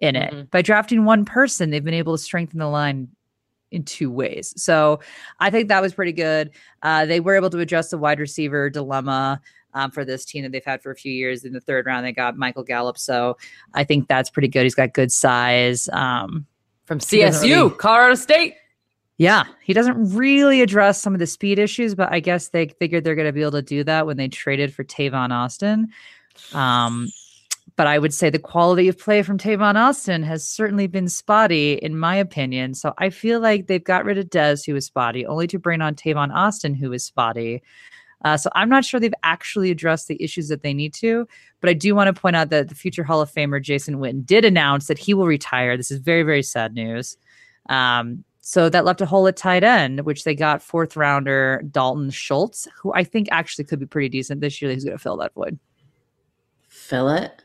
in 0.00 0.16
it. 0.16 0.32
Mhm. 0.32 0.50
By 0.50 0.62
drafting 0.62 1.04
one 1.04 1.24
person, 1.24 1.70
they've 1.70 1.84
been 1.84 1.94
able 1.94 2.16
to 2.16 2.22
strengthen 2.22 2.58
the 2.58 2.68
line 2.68 3.08
in 3.70 3.84
two 3.84 4.10
ways. 4.10 4.54
So 4.56 5.00
I 5.40 5.50
think 5.50 5.68
that 5.68 5.82
was 5.82 5.94
pretty 5.94 6.12
good. 6.12 6.50
Uh, 6.82 7.04
they 7.06 7.20
were 7.20 7.34
able 7.34 7.50
to 7.50 7.58
address 7.58 7.90
the 7.90 7.98
wide 7.98 8.20
receiver 8.20 8.70
dilemma. 8.70 9.40
Um, 9.76 9.90
for 9.90 10.04
this 10.04 10.24
team 10.24 10.44
that 10.44 10.52
they've 10.52 10.64
had 10.64 10.84
for 10.84 10.92
a 10.92 10.94
few 10.94 11.12
years. 11.12 11.44
In 11.44 11.52
the 11.52 11.60
third 11.60 11.84
round, 11.84 12.06
they 12.06 12.12
got 12.12 12.36
Michael 12.38 12.62
Gallup. 12.62 12.96
So 12.96 13.36
I 13.72 13.82
think 13.82 14.06
that's 14.06 14.30
pretty 14.30 14.46
good. 14.46 14.62
He's 14.62 14.76
got 14.76 14.92
good 14.92 15.10
size. 15.10 15.88
Um, 15.92 16.46
From 16.84 16.98
CSU, 16.98 17.42
really- 17.42 17.70
Colorado 17.76 18.14
State. 18.14 18.54
yeah, 19.16 19.44
he 19.62 19.72
doesn't 19.72 20.14
really 20.14 20.60
address 20.60 21.00
some 21.00 21.14
of 21.14 21.18
the 21.18 21.26
speed 21.26 21.58
issues, 21.58 21.94
but 21.94 22.12
I 22.12 22.20
guess 22.20 22.48
they 22.48 22.68
figured 22.68 23.04
they're 23.04 23.14
going 23.14 23.28
to 23.28 23.32
be 23.32 23.42
able 23.42 23.52
to 23.52 23.62
do 23.62 23.84
that 23.84 24.06
when 24.06 24.16
they 24.16 24.28
traded 24.28 24.74
for 24.74 24.84
Tavon 24.84 25.30
Austin. 25.30 25.88
Um, 26.52 27.08
but 27.76 27.86
I 27.86 27.98
would 27.98 28.12
say 28.14 28.30
the 28.30 28.38
quality 28.38 28.88
of 28.88 28.98
play 28.98 29.22
from 29.22 29.38
Tavon 29.38 29.76
Austin 29.76 30.22
has 30.22 30.48
certainly 30.48 30.86
been 30.86 31.08
spotty, 31.08 31.74
in 31.74 31.98
my 31.98 32.14
opinion. 32.16 32.74
So 32.74 32.92
I 32.98 33.10
feel 33.10 33.40
like 33.40 33.66
they've 33.66 33.82
got 33.82 34.04
rid 34.04 34.18
of 34.18 34.26
Dez, 34.26 34.64
who 34.66 34.74
was 34.74 34.86
spotty, 34.86 35.26
only 35.26 35.46
to 35.48 35.58
bring 35.58 35.80
on 35.80 35.94
Tavon 35.94 36.32
Austin, 36.32 36.74
who 36.74 36.90
was 36.90 37.04
spotty. 37.04 37.62
Uh, 38.24 38.36
so 38.36 38.50
I'm 38.54 38.68
not 38.68 38.84
sure 38.84 38.98
they've 38.98 39.12
actually 39.22 39.70
addressed 39.70 40.08
the 40.08 40.22
issues 40.22 40.48
that 40.48 40.62
they 40.62 40.74
need 40.74 40.94
to. 40.94 41.28
But 41.60 41.70
I 41.70 41.74
do 41.74 41.94
want 41.94 42.14
to 42.14 42.20
point 42.20 42.36
out 42.36 42.50
that 42.50 42.68
the 42.68 42.74
future 42.74 43.04
Hall 43.04 43.20
of 43.20 43.30
Famer 43.30 43.62
Jason 43.62 43.96
Witten 43.96 44.24
did 44.24 44.44
announce 44.44 44.86
that 44.86 44.98
he 44.98 45.14
will 45.14 45.26
retire. 45.26 45.76
This 45.76 45.90
is 45.90 45.98
very, 45.98 46.22
very 46.22 46.42
sad 46.42 46.74
news. 46.74 47.16
Um, 47.68 48.24
so 48.40 48.68
that 48.68 48.84
left 48.84 49.00
a 49.00 49.06
hole 49.06 49.26
at 49.26 49.36
tight 49.36 49.64
end, 49.64 50.00
which 50.00 50.24
they 50.24 50.34
got 50.34 50.62
fourth 50.62 50.96
rounder 50.96 51.62
Dalton 51.70 52.10
Schultz, 52.10 52.68
who 52.76 52.92
I 52.92 53.04
think 53.04 53.28
actually 53.30 53.64
could 53.64 53.80
be 53.80 53.86
pretty 53.86 54.10
decent 54.10 54.40
this 54.40 54.60
year. 54.60 54.70
He's 54.70 54.84
going 54.84 54.96
to 54.96 55.02
fill 55.02 55.16
that 55.18 55.32
void. 55.32 55.58
Fill 56.68 57.08
it. 57.10 57.42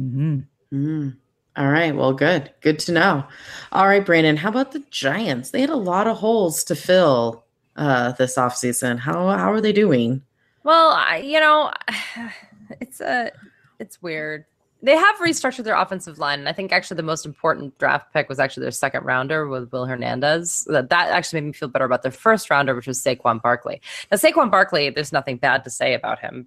Mm-hmm. 0.00 0.40
Mm. 0.72 1.16
All 1.56 1.68
right. 1.68 1.94
Well, 1.94 2.12
good. 2.12 2.52
Good 2.60 2.78
to 2.80 2.92
know. 2.92 3.24
All 3.70 3.86
right, 3.86 4.04
Brandon. 4.04 4.36
How 4.36 4.48
about 4.48 4.72
the 4.72 4.82
Giants? 4.90 5.50
They 5.50 5.60
had 5.60 5.70
a 5.70 5.76
lot 5.76 6.06
of 6.06 6.16
holes 6.16 6.64
to 6.64 6.74
fill 6.74 7.44
uh, 7.80 8.12
this 8.12 8.36
offseason. 8.36 8.98
How 8.98 9.28
how 9.30 9.52
are 9.52 9.60
they 9.60 9.72
doing? 9.72 10.22
Well, 10.62 10.90
I, 10.90 11.16
you 11.18 11.40
know, 11.40 11.72
it's 12.80 13.00
a 13.00 13.32
it's 13.80 14.00
weird. 14.02 14.44
They 14.82 14.96
have 14.96 15.16
restructured 15.16 15.64
their 15.64 15.76
offensive 15.76 16.18
line, 16.18 16.38
and 16.38 16.48
I 16.48 16.52
think 16.54 16.72
actually 16.72 16.96
the 16.96 17.02
most 17.02 17.26
important 17.26 17.76
draft 17.78 18.14
pick 18.14 18.28
was 18.30 18.38
actually 18.38 18.62
their 18.62 18.70
second 18.70 19.04
rounder 19.04 19.46
with 19.46 19.70
Will 19.72 19.84
Hernandez. 19.84 20.64
That 20.68 20.88
that 20.90 21.10
actually 21.10 21.40
made 21.42 21.46
me 21.48 21.52
feel 21.52 21.68
better 21.68 21.84
about 21.84 22.02
their 22.02 22.12
first 22.12 22.48
rounder, 22.48 22.74
which 22.74 22.86
was 22.86 23.02
Saquon 23.02 23.42
Barkley. 23.42 23.80
Now, 24.10 24.16
Saquon 24.16 24.50
Barkley, 24.50 24.88
there's 24.90 25.12
nothing 25.12 25.36
bad 25.36 25.64
to 25.64 25.70
say 25.70 25.92
about 25.94 26.18
him. 26.20 26.46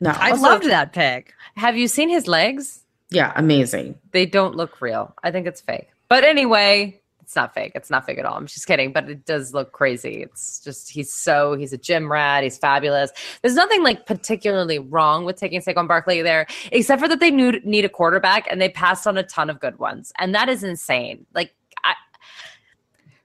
No. 0.00 0.10
I 0.10 0.30
Also- 0.32 0.42
loved 0.42 0.64
that 0.68 0.92
pick. 0.92 1.32
Have 1.56 1.76
you 1.76 1.88
seen 1.88 2.08
his 2.08 2.26
legs? 2.28 2.80
yeah, 3.10 3.32
amazing. 3.36 3.94
They 4.12 4.26
don't 4.26 4.56
look 4.56 4.80
real. 4.80 5.14
I 5.22 5.30
think 5.30 5.46
it's 5.46 5.60
fake. 5.60 5.88
But 6.08 6.24
anyway, 6.24 7.00
it's 7.32 7.36
not 7.36 7.54
fake. 7.54 7.72
It's 7.74 7.88
not 7.88 8.04
fake 8.04 8.18
at 8.18 8.26
all. 8.26 8.36
I'm 8.36 8.46
just 8.46 8.66
kidding, 8.66 8.92
but 8.92 9.08
it 9.08 9.24
does 9.24 9.54
look 9.54 9.72
crazy. 9.72 10.22
It's 10.22 10.60
just 10.60 10.90
he's 10.90 11.10
so 11.10 11.54
he's 11.54 11.72
a 11.72 11.78
gym 11.78 12.12
rat. 12.12 12.42
He's 12.42 12.58
fabulous. 12.58 13.10
There's 13.40 13.54
nothing 13.54 13.82
like 13.82 14.04
particularly 14.04 14.78
wrong 14.78 15.24
with 15.24 15.36
taking 15.36 15.62
Saquon 15.62 15.88
Barkley 15.88 16.20
there, 16.20 16.46
except 16.72 17.00
for 17.00 17.08
that 17.08 17.20
they 17.20 17.30
knew, 17.30 17.52
need 17.64 17.86
a 17.86 17.88
quarterback 17.88 18.46
and 18.50 18.60
they 18.60 18.68
passed 18.68 19.06
on 19.06 19.16
a 19.16 19.22
ton 19.22 19.48
of 19.48 19.60
good 19.60 19.78
ones, 19.78 20.12
and 20.18 20.34
that 20.34 20.50
is 20.50 20.62
insane. 20.62 21.24
Like 21.32 21.54
I, 21.84 21.94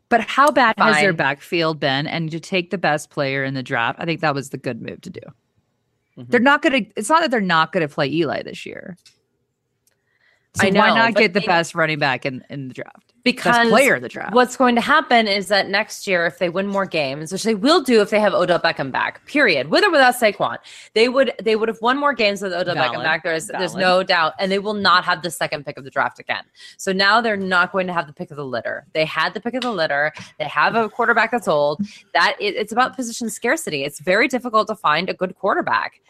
But 0.08 0.22
how 0.22 0.52
bad 0.52 0.76
has 0.78 0.96
their 1.02 1.12
backfield 1.12 1.78
been? 1.78 2.08
And 2.08 2.32
to 2.32 2.40
take 2.40 2.70
the 2.70 2.78
best 2.78 3.10
player 3.10 3.44
in 3.44 3.56
the 3.56 3.64
draft, 3.64 4.00
I 4.00 4.06
think 4.06 4.22
that 4.22 4.34
was 4.34 4.52
the 4.52 4.58
good 4.58 4.82
move 4.82 5.02
to 5.02 5.10
do. 5.10 5.20
Mhm. 6.18 6.30
They're 6.30 6.40
not 6.40 6.62
going 6.62 6.86
to. 6.86 6.92
It's 6.96 7.10
not 7.10 7.24
that 7.24 7.30
they're 7.30 7.42
not 7.42 7.74
going 7.74 7.86
to 7.86 7.94
play 7.94 8.08
Eli 8.08 8.42
this 8.42 8.66
year. 8.66 8.96
So 10.56 10.66
I 10.66 10.72
why 10.72 10.90
know, 10.90 10.96
not 10.96 11.16
get 11.16 11.34
the 11.34 11.42
best 11.42 11.76
running 11.76 12.00
back 12.00 12.26
in, 12.26 12.44
in 12.50 12.70
the 12.70 12.74
draft? 12.74 13.14
Because 13.36 13.68
player 13.70 13.96
in 13.96 14.02
the 14.02 14.10
draft. 14.10 14.34
What's 14.34 14.56
going 14.56 14.76
to 14.76 14.82
happen 14.82 15.28
is 15.28 15.48
that 15.48 15.70
next 15.70 16.08
year, 16.08 16.26
if 16.26 16.40
they 16.40 16.50
win 16.50 16.68
more 16.68 16.86
games, 16.86 17.32
which 17.32 17.44
they 17.44 17.56
will 17.56 17.82
do 17.82 18.02
if 18.02 18.10
they 18.10 18.20
have 18.20 18.34
Odell 18.34 18.60
Beckham 18.60 18.92
back, 18.92 19.26
period, 19.26 19.70
with 19.70 19.84
or 19.84 19.92
without 19.92 20.16
Saquon, 20.16 20.58
they 20.94 21.10
would 21.10 21.34
they 21.42 21.56
would 21.56 21.68
have 21.68 21.82
won 21.82 21.98
more 21.98 22.14
games 22.14 22.42
with 22.42 22.54
Odell 22.54 22.76
Beckham 22.76 23.04
back. 23.04 23.24
There's 23.24 23.48
there's 23.48 23.76
no 23.76 24.04
doubt, 24.04 24.34
and 24.40 24.52
they 24.52 24.60
will 24.60 24.74
not 24.74 25.04
have 25.04 25.22
the 25.22 25.32
second 25.32 25.66
pick 25.66 25.78
of 25.78 25.84
the 25.84 25.90
draft 25.90 26.20
again. 26.20 26.44
So 26.78 26.92
now 26.92 27.22
they're 27.22 27.38
not 27.38 27.72
going 27.72 27.88
to 27.88 27.94
have 27.94 28.08
the 28.08 28.14
pick 28.14 28.32
of 28.32 28.38
the 28.38 28.46
litter. 28.46 28.86
They 28.94 29.06
had 29.06 29.34
the 29.34 29.42
pick 29.42 29.54
of 29.54 29.62
the 29.62 29.72
litter. 29.72 30.14
They 30.40 30.46
have 30.46 30.76
a 30.76 30.90
quarterback 30.90 31.32
that's 31.32 31.48
old. 31.48 31.82
That 32.14 32.36
it, 32.40 32.56
it's 32.56 32.72
about 32.72 32.96
position 32.96 33.30
scarcity. 33.30 33.84
It's 33.84 34.00
very 34.00 34.28
difficult 34.28 34.68
to 34.68 34.76
find 34.76 35.10
a 35.10 35.14
good 35.14 35.36
quarterback. 35.36 36.02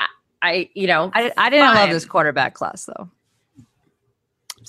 I, 0.00 0.06
I 0.42 0.70
you 0.74 0.86
know 0.86 1.10
I, 1.14 1.32
I 1.36 1.50
didn't 1.50 1.74
love 1.74 1.90
this 1.90 2.04
quarterback 2.04 2.54
class 2.54 2.86
though. 2.86 3.10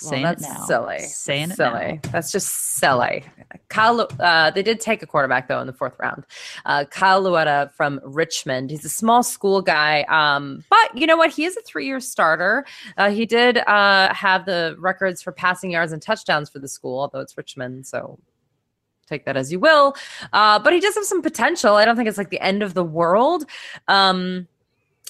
Well, 0.02 0.10
Saying 0.10 0.22
that's 0.24 0.44
it 0.44 0.48
now. 0.48 0.64
silly. 0.66 0.98
Saying 1.00 1.50
it 1.50 1.56
silly. 1.56 2.00
now. 2.04 2.10
That's 2.10 2.30
just 2.32 2.48
silly. 2.76 3.24
Kyle, 3.68 4.06
uh, 4.20 4.50
they 4.50 4.62
did 4.62 4.80
take 4.80 5.02
a 5.02 5.06
quarterback 5.06 5.48
though 5.48 5.60
in 5.60 5.66
the 5.66 5.72
fourth 5.72 5.94
round. 5.98 6.24
Uh, 6.64 6.84
Kyle 6.90 7.20
Lauletta 7.22 7.70
from 7.74 8.00
Richmond. 8.04 8.70
He's 8.70 8.84
a 8.84 8.88
small 8.90 9.22
school 9.22 9.62
guy, 9.62 10.02
um, 10.02 10.64
but 10.68 10.96
you 10.96 11.06
know 11.06 11.16
what? 11.16 11.30
He 11.30 11.44
is 11.44 11.56
a 11.56 11.62
three-year 11.62 12.00
starter. 12.00 12.66
Uh, 12.96 13.10
he 13.10 13.24
did 13.26 13.58
uh, 13.58 14.12
have 14.12 14.44
the 14.46 14.76
records 14.78 15.22
for 15.22 15.32
passing 15.32 15.70
yards 15.70 15.92
and 15.92 16.02
touchdowns 16.02 16.50
for 16.50 16.58
the 16.58 16.68
school, 16.68 17.00
although 17.00 17.20
it's 17.20 17.36
Richmond, 17.36 17.86
so 17.86 18.18
take 19.08 19.24
that 19.24 19.36
as 19.36 19.52
you 19.52 19.60
will. 19.60 19.94
Uh, 20.32 20.58
but 20.58 20.72
he 20.72 20.80
does 20.80 20.94
have 20.96 21.04
some 21.04 21.22
potential. 21.22 21.76
I 21.76 21.84
don't 21.84 21.96
think 21.96 22.08
it's 22.08 22.18
like 22.18 22.30
the 22.30 22.40
end 22.40 22.62
of 22.62 22.74
the 22.74 22.84
world. 22.84 23.44
Um, 23.88 24.48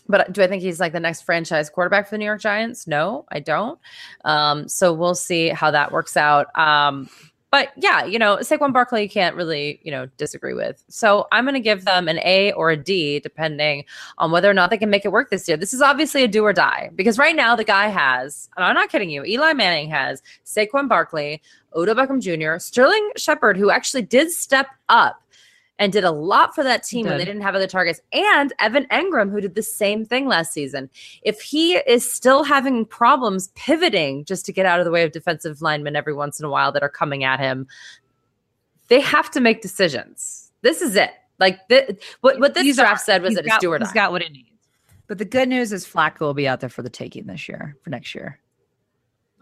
but 0.08 0.32
do 0.32 0.42
I 0.42 0.46
think 0.46 0.62
he's 0.62 0.80
like 0.80 0.92
the 0.92 1.00
next 1.00 1.22
franchise 1.22 1.70
quarterback 1.70 2.06
for 2.06 2.12
the 2.12 2.18
New 2.18 2.24
York 2.24 2.40
Giants? 2.40 2.86
No, 2.86 3.24
I 3.30 3.40
don't. 3.40 3.78
Um, 4.24 4.68
so 4.68 4.92
we'll 4.92 5.14
see 5.14 5.48
how 5.48 5.70
that 5.70 5.92
works 5.92 6.16
out. 6.16 6.56
Um, 6.58 7.08
but 7.50 7.70
yeah, 7.76 8.04
you 8.04 8.18
know, 8.18 8.36
Saquon 8.38 8.72
Barkley 8.72 9.02
you 9.02 9.08
can't 9.08 9.36
really, 9.36 9.80
you 9.82 9.90
know, 9.90 10.06
disagree 10.18 10.52
with. 10.52 10.82
So 10.88 11.26
I'm 11.32 11.44
going 11.44 11.54
to 11.54 11.60
give 11.60 11.84
them 11.84 12.08
an 12.08 12.18
A 12.18 12.52
or 12.52 12.70
a 12.70 12.76
D, 12.76 13.20
depending 13.20 13.84
on 14.18 14.30
whether 14.30 14.50
or 14.50 14.52
not 14.54 14.70
they 14.70 14.76
can 14.76 14.90
make 14.90 15.04
it 15.04 15.12
work 15.12 15.30
this 15.30 15.46
year. 15.48 15.56
This 15.56 15.72
is 15.72 15.80
obviously 15.80 16.24
a 16.24 16.28
do 16.28 16.44
or 16.44 16.52
die 16.52 16.90
because 16.94 17.18
right 17.18 17.36
now 17.36 17.56
the 17.56 17.64
guy 17.64 17.86
has, 17.86 18.48
and 18.56 18.64
I'm 18.64 18.74
not 18.74 18.90
kidding 18.90 19.10
you, 19.10 19.24
Eli 19.24 19.52
Manning 19.52 19.88
has 19.90 20.22
Saquon 20.44 20.88
Barkley, 20.88 21.40
Odell 21.74 21.94
Beckham 21.94 22.20
Jr., 22.20 22.58
Sterling 22.58 23.10
Shepard, 23.16 23.56
who 23.56 23.70
actually 23.70 24.02
did 24.02 24.30
step 24.30 24.66
up 24.88 25.22
and 25.78 25.92
did 25.92 26.04
a 26.04 26.10
lot 26.10 26.54
for 26.54 26.64
that 26.64 26.82
team 26.82 27.04
when 27.06 27.18
they 27.18 27.24
Did. 27.24 27.32
didn't 27.32 27.42
have 27.42 27.54
other 27.54 27.66
targets, 27.66 28.00
and 28.12 28.52
Evan 28.60 28.86
Engram, 28.86 29.30
who 29.30 29.40
did 29.40 29.54
the 29.54 29.62
same 29.62 30.04
thing 30.06 30.26
last 30.26 30.52
season. 30.52 30.88
If 31.22 31.40
he 31.42 31.74
is 31.74 32.10
still 32.10 32.44
having 32.44 32.86
problems 32.86 33.48
pivoting 33.56 34.24
just 34.24 34.46
to 34.46 34.52
get 34.52 34.64
out 34.64 34.78
of 34.78 34.84
the 34.86 34.90
way 34.90 35.02
of 35.04 35.12
defensive 35.12 35.60
linemen 35.60 35.94
every 35.94 36.14
once 36.14 36.40
in 36.40 36.46
a 36.46 36.50
while 36.50 36.72
that 36.72 36.82
are 36.82 36.88
coming 36.88 37.24
at 37.24 37.40
him, 37.40 37.66
they 38.88 39.00
have 39.00 39.30
to 39.32 39.40
make 39.40 39.60
decisions. 39.60 40.50
This 40.62 40.80
is 40.80 40.96
it. 40.96 41.10
Like 41.38 41.66
th- 41.68 42.02
what, 42.22 42.40
what 42.40 42.54
this 42.54 42.62
He's 42.62 42.76
draft 42.76 43.00
got- 43.00 43.04
said 43.04 43.22
was 43.22 43.34
that 43.34 43.44
it's 43.44 43.58
do 43.58 43.70
or 43.70 43.78
He's 43.78 43.92
got 43.92 44.12
what 44.12 44.22
it 44.22 44.32
needs. 44.32 44.48
But 45.08 45.18
the 45.18 45.24
good 45.26 45.48
news 45.48 45.72
is 45.72 45.86
Flacco 45.86 46.20
will 46.20 46.34
be 46.34 46.48
out 46.48 46.60
there 46.60 46.70
for 46.70 46.82
the 46.82 46.88
taking 46.90 47.26
this 47.26 47.48
year, 47.48 47.76
for 47.82 47.90
next 47.90 48.14
year. 48.14 48.40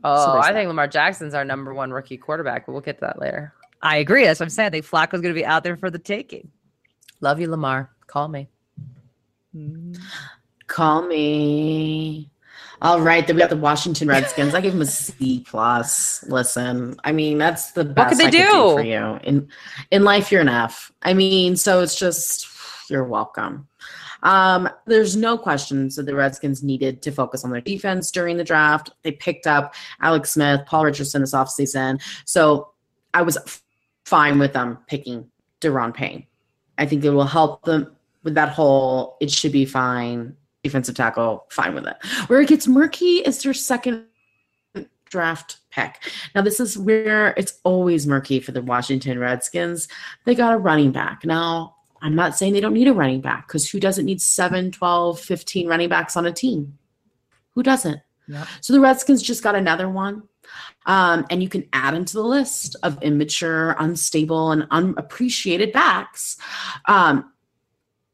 oh, 0.02 0.32
there's 0.34 0.44
I 0.46 0.52
that. 0.52 0.58
think 0.58 0.68
Lamar 0.68 0.88
Jackson's 0.88 1.32
our 1.34 1.44
number 1.44 1.72
one 1.72 1.90
rookie 1.92 2.16
quarterback, 2.18 2.66
but 2.66 2.72
we'll 2.72 2.80
get 2.82 2.96
to 2.96 3.00
that 3.02 3.20
later. 3.20 3.54
I 3.84 3.98
agree. 3.98 4.24
That's 4.24 4.40
what 4.40 4.46
I'm 4.46 4.50
saying. 4.50 4.68
I 4.68 4.70
think 4.70 4.86
Flacco's 4.86 5.20
going 5.20 5.34
to 5.34 5.38
be 5.38 5.44
out 5.44 5.62
there 5.62 5.76
for 5.76 5.90
the 5.90 5.98
taking. 5.98 6.50
Love 7.20 7.38
you, 7.38 7.48
Lamar. 7.48 7.90
Call 8.06 8.28
me. 8.28 8.48
Call 10.66 11.02
me. 11.02 12.30
All 12.82 13.00
right, 13.00 13.26
then 13.26 13.36
we 13.36 13.40
got 13.40 13.50
the 13.50 13.56
Washington 13.56 14.08
Redskins. 14.08 14.54
I 14.54 14.60
give 14.60 14.72
them 14.72 14.82
a 14.82 14.86
C 14.86 15.44
plus. 15.46 16.24
Listen, 16.28 16.96
I 17.04 17.12
mean 17.12 17.38
that's 17.38 17.72
the 17.72 17.84
best 17.84 18.10
could 18.10 18.18
they 18.18 18.26
I 18.26 18.30
could 18.30 18.50
do? 18.50 18.72
for 18.72 18.82
you 18.82 19.18
in 19.22 19.48
in 19.90 20.04
life. 20.04 20.30
You're 20.32 20.40
an 20.40 20.48
F. 20.48 20.92
I 21.02 21.14
mean, 21.14 21.56
so 21.56 21.80
it's 21.80 21.98
just 21.98 22.46
you're 22.90 23.04
welcome. 23.04 23.68
Um, 24.22 24.68
there's 24.86 25.16
no 25.16 25.38
questions 25.38 25.96
that 25.96 26.06
the 26.06 26.14
Redskins 26.14 26.62
needed 26.62 27.00
to 27.02 27.12
focus 27.12 27.44
on 27.44 27.50
their 27.50 27.60
defense 27.60 28.10
during 28.10 28.36
the 28.36 28.44
draft. 28.44 28.90
They 29.02 29.12
picked 29.12 29.46
up 29.46 29.74
Alex 30.00 30.32
Smith, 30.32 30.62
Paul 30.66 30.86
Richardson 30.86 31.20
this 31.20 31.32
offseason. 31.34 32.02
So 32.24 32.70
I 33.12 33.22
was 33.22 33.36
f- 33.36 33.62
fine 34.04 34.38
with 34.38 34.52
them 34.52 34.78
picking 34.86 35.30
Da'Ron 35.60 35.94
Payne. 35.94 36.26
I 36.78 36.86
think 36.86 37.04
it 37.04 37.10
will 37.10 37.24
help 37.24 37.64
them 37.64 37.94
with 38.22 38.34
that 38.34 38.50
whole 38.50 39.16
it 39.20 39.30
should 39.30 39.52
be 39.52 39.64
fine 39.64 40.36
defensive 40.64 40.96
tackle, 40.96 41.44
fine 41.50 41.74
with 41.74 41.86
it. 41.86 41.96
Where 42.26 42.40
it 42.40 42.48
gets 42.48 42.66
murky 42.66 43.18
is 43.18 43.42
their 43.42 43.54
second 43.54 44.06
draft 45.10 45.58
pick. 45.70 46.10
Now, 46.34 46.42
this 46.42 46.58
is 46.58 46.76
where 46.76 47.34
it's 47.36 47.60
always 47.62 48.06
murky 48.06 48.40
for 48.40 48.50
the 48.50 48.62
Washington 48.62 49.18
Redskins. 49.18 49.86
They 50.24 50.34
got 50.34 50.54
a 50.54 50.58
running 50.58 50.90
back. 50.90 51.24
Now, 51.24 51.76
I'm 52.02 52.16
not 52.16 52.36
saying 52.36 52.52
they 52.52 52.60
don't 52.60 52.74
need 52.74 52.88
a 52.88 52.94
running 52.94 53.20
back 53.20 53.46
because 53.46 53.70
who 53.70 53.78
doesn't 53.78 54.06
need 54.06 54.20
7, 54.20 54.72
12, 54.72 55.20
15 55.20 55.68
running 55.68 55.88
backs 55.88 56.16
on 56.16 56.26
a 56.26 56.32
team? 56.32 56.76
Who 57.54 57.62
doesn't? 57.62 58.00
Yep. 58.26 58.48
So 58.60 58.72
the 58.72 58.80
Redskins 58.80 59.22
just 59.22 59.42
got 59.42 59.54
another 59.54 59.88
one. 59.88 60.24
Um, 60.86 61.26
and 61.30 61.42
you 61.42 61.48
can 61.48 61.66
add 61.72 61.94
them 61.94 62.04
to 62.04 62.14
the 62.14 62.22
list 62.22 62.76
of 62.82 63.02
immature, 63.02 63.74
unstable, 63.78 64.52
and 64.52 64.66
unappreciated 64.70 65.72
backs. 65.72 66.36
Um, 66.86 67.30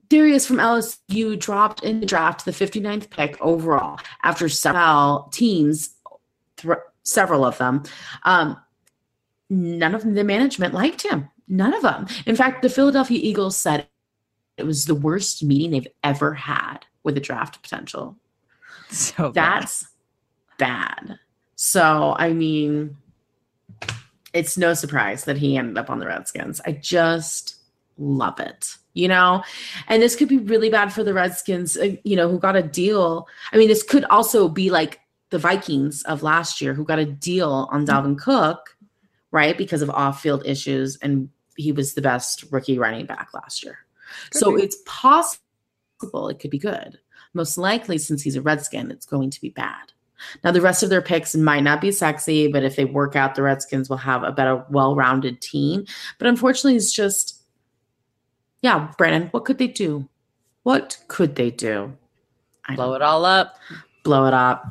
Darius 0.09 0.47
from 0.47 0.57
LSU 0.57 1.39
dropped 1.39 1.85
in 1.85 2.01
the 2.01 2.07
draft 2.07 2.45
the 2.45 2.51
59th 2.51 3.11
pick 3.11 3.41
overall 3.41 3.99
after 4.23 4.49
several 4.49 5.29
teams, 5.33 5.91
thr 6.57 6.75
several 7.03 7.45
of 7.45 7.57
them, 7.59 7.83
um, 8.25 8.57
none 9.49 9.95
of 9.95 10.03
the 10.03 10.25
management 10.25 10.75
liked 10.75 11.03
him. 11.03 11.29
None 11.49 11.75
of 11.75 11.83
them. 11.83 12.07
In 12.27 12.37
fact, 12.37 12.63
the 12.63 12.69
Philadelphia 12.69 13.19
Eagles 13.21 13.57
said 13.57 13.89
it 14.57 14.65
was 14.65 14.85
the 14.85 14.95
worst 14.95 15.43
meeting 15.43 15.73
they've 15.73 15.89
ever 16.05 16.35
had 16.35 16.79
with 17.03 17.17
a 17.17 17.21
draft 17.21 17.63
potential. 17.63 18.17
So 18.93 19.31
bad. 19.31 19.63
That's 19.63 19.87
bad. 20.59 21.21
So, 21.63 22.17
I 22.17 22.33
mean, 22.33 22.97
it's 24.33 24.57
no 24.57 24.73
surprise 24.73 25.25
that 25.25 25.37
he 25.37 25.59
ended 25.59 25.77
up 25.77 25.91
on 25.91 25.99
the 25.99 26.07
Redskins. 26.07 26.59
I 26.65 26.73
just 26.73 27.57
love 27.99 28.41
it, 28.41 28.77
you 28.95 29.07
know? 29.07 29.45
And 29.87 30.01
this 30.01 30.17
could 30.17 30.29
be 30.29 30.39
really 30.39 30.71
bad 30.71 30.91
for 30.91 31.05
the 31.05 31.13
Redskins, 31.13 31.77
uh, 31.77 31.97
you 32.03 32.17
know, 32.17 32.31
who 32.31 32.39
got 32.39 32.57
a 32.57 32.63
deal. 32.63 33.29
I 33.53 33.59
mean, 33.59 33.69
this 33.69 33.83
could 33.83 34.07
also 34.07 34.49
be 34.49 34.71
like 34.71 35.01
the 35.29 35.39
Vikings 35.39 36.03
of 36.05 36.23
last 36.23 36.63
year 36.63 36.73
who 36.73 36.83
got 36.83 36.99
a 36.99 37.05
deal 37.05 37.69
on 37.71 37.85
Dalvin 37.85 38.17
Cook, 38.17 38.75
right? 39.31 39.59
Because 39.59 39.83
of 39.83 39.91
off 39.91 40.23
field 40.23 40.43
issues. 40.47 40.97
And 41.03 41.29
he 41.59 41.73
was 41.73 41.93
the 41.93 42.01
best 42.01 42.43
rookie 42.51 42.79
running 42.79 43.05
back 43.05 43.35
last 43.35 43.63
year. 43.63 43.81
so 44.33 44.57
it's 44.57 44.79
possible 44.87 46.31
it 46.31 46.39
could 46.39 46.51
be 46.51 46.59
good. 46.59 47.01
Most 47.35 47.59
likely, 47.59 47.99
since 47.99 48.23
he's 48.23 48.37
a 48.37 48.41
Redskin, 48.41 48.91
it's 48.91 49.05
going 49.05 49.29
to 49.29 49.41
be 49.43 49.51
bad. 49.51 49.93
Now, 50.45 50.51
the 50.53 50.61
rest 50.61 50.83
of 50.83 50.91
their 50.91 51.03
picks 51.03 51.35
might 51.35 51.63
not 51.63 51.81
be 51.81 51.91
sexy, 51.93 52.49
but 52.49 52.63
if 52.65 52.77
they 52.77 52.85
work 52.85 53.17
out, 53.17 53.35
the 53.35 53.43
Redskins 53.43 53.89
will 53.89 53.97
have 53.99 54.23
a 54.23 54.33
better, 54.33 54.65
well 54.71 54.95
rounded 54.95 55.41
team. 55.41 55.85
But 56.19 56.29
unfortunately, 56.29 56.77
it's 56.77 56.93
just, 56.93 57.43
yeah, 58.63 58.93
Brandon, 58.99 59.29
what 59.31 59.45
could 59.45 59.59
they 59.59 59.69
do? 59.69 60.09
What 60.63 60.99
could 61.09 61.37
they 61.37 61.51
do? 61.51 61.93
I 62.67 62.77
Blow 62.77 62.95
it 62.95 63.03
all 63.03 63.25
up. 63.25 63.57
blow 64.05 64.27
it 64.27 64.35
up. 64.35 64.65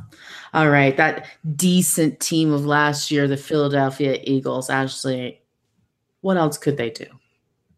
All 0.54 0.70
right, 0.70 0.96
that 0.98 1.28
decent 1.56 2.20
team 2.20 2.52
of 2.54 2.66
last 2.66 3.12
year, 3.12 3.28
the 3.28 3.38
Philadelphia 3.38 4.20
Eagles. 4.24 4.70
Ashley, 4.70 5.42
what 6.22 6.38
else 6.38 6.58
could 6.58 6.78
they 6.78 6.90
do? 6.90 7.06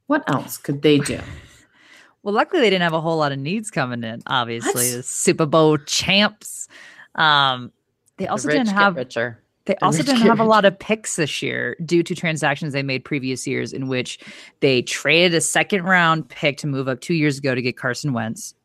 What 0.07 0.23
else 0.29 0.57
could 0.57 0.81
they 0.81 0.99
do? 0.99 1.19
Well, 2.23 2.35
luckily 2.35 2.61
they 2.61 2.69
didn't 2.69 2.83
have 2.83 2.93
a 2.93 3.01
whole 3.01 3.17
lot 3.17 3.31
of 3.31 3.39
needs 3.39 3.71
coming 3.71 4.03
in. 4.03 4.21
Obviously, 4.27 4.89
What? 4.91 4.97
the 4.97 5.01
Super 5.01 5.47
Bowl 5.47 5.79
champs. 5.79 6.67
Um, 7.15 7.71
they 8.17 8.27
also 8.27 8.47
the 8.47 8.55
didn't 8.55 8.69
have 8.69 8.95
richer. 8.95 9.41
They 9.65 9.75
The 9.75 9.85
also 9.85 10.03
didn't 10.03 10.21
have 10.21 10.39
a 10.39 10.43
lot 10.43 10.65
of 10.65 10.77
picks 10.77 11.17
this 11.17 11.41
year 11.41 11.75
due 11.85 12.01
to 12.03 12.15
transactions 12.15 12.73
they 12.73 12.81
made 12.83 13.05
previous 13.05 13.45
years, 13.45 13.73
in 13.73 13.87
which 13.87 14.19
they 14.59 14.81
traded 14.81 15.35
a 15.35 15.41
second 15.41 15.83
round 15.83 16.29
pick 16.29 16.57
to 16.57 16.67
move 16.67 16.87
up 16.87 17.01
two 17.01 17.13
years 17.13 17.37
ago 17.37 17.53
to 17.53 17.61
get 17.61 17.77
Carson 17.77 18.13
Wentz, 18.13 18.55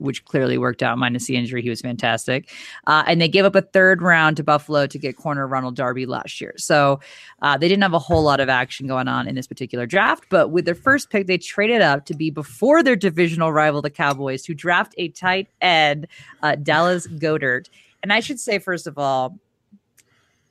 which 0.00 0.24
clearly 0.24 0.58
worked 0.58 0.82
out 0.82 0.98
minus 0.98 1.26
the 1.26 1.36
injury. 1.36 1.62
He 1.62 1.70
was 1.70 1.80
fantastic. 1.80 2.50
Uh, 2.86 3.04
and 3.06 3.20
they 3.20 3.28
gave 3.28 3.44
up 3.44 3.54
a 3.54 3.62
third 3.62 4.02
round 4.02 4.36
to 4.38 4.42
Buffalo 4.44 4.86
to 4.86 4.98
get 4.98 5.16
corner 5.16 5.46
Ronald 5.46 5.76
Darby 5.76 6.06
last 6.06 6.40
year. 6.40 6.54
So 6.56 6.98
uh, 7.42 7.56
they 7.58 7.68
didn't 7.68 7.82
have 7.82 7.94
a 7.94 7.98
whole 7.98 8.22
lot 8.22 8.40
of 8.40 8.48
action 8.48 8.86
going 8.86 9.06
on 9.08 9.28
in 9.28 9.34
this 9.34 9.46
particular 9.46 9.86
draft. 9.86 10.24
But 10.30 10.48
with 10.48 10.64
their 10.64 10.74
first 10.74 11.10
pick, 11.10 11.26
they 11.26 11.38
traded 11.38 11.82
up 11.82 12.06
to 12.06 12.14
be 12.14 12.30
before 12.30 12.82
their 12.82 12.96
divisional 12.96 13.52
rival, 13.52 13.82
the 13.82 13.90
Cowboys, 13.90 14.42
to 14.42 14.54
draft 14.54 14.94
a 14.98 15.08
tight 15.10 15.48
end, 15.60 16.06
uh, 16.42 16.56
Dallas 16.56 17.06
Goddard. 17.06 17.68
And 18.02 18.12
I 18.12 18.20
should 18.20 18.40
say, 18.40 18.58
first 18.58 18.86
of 18.86 18.96
all, 18.98 19.38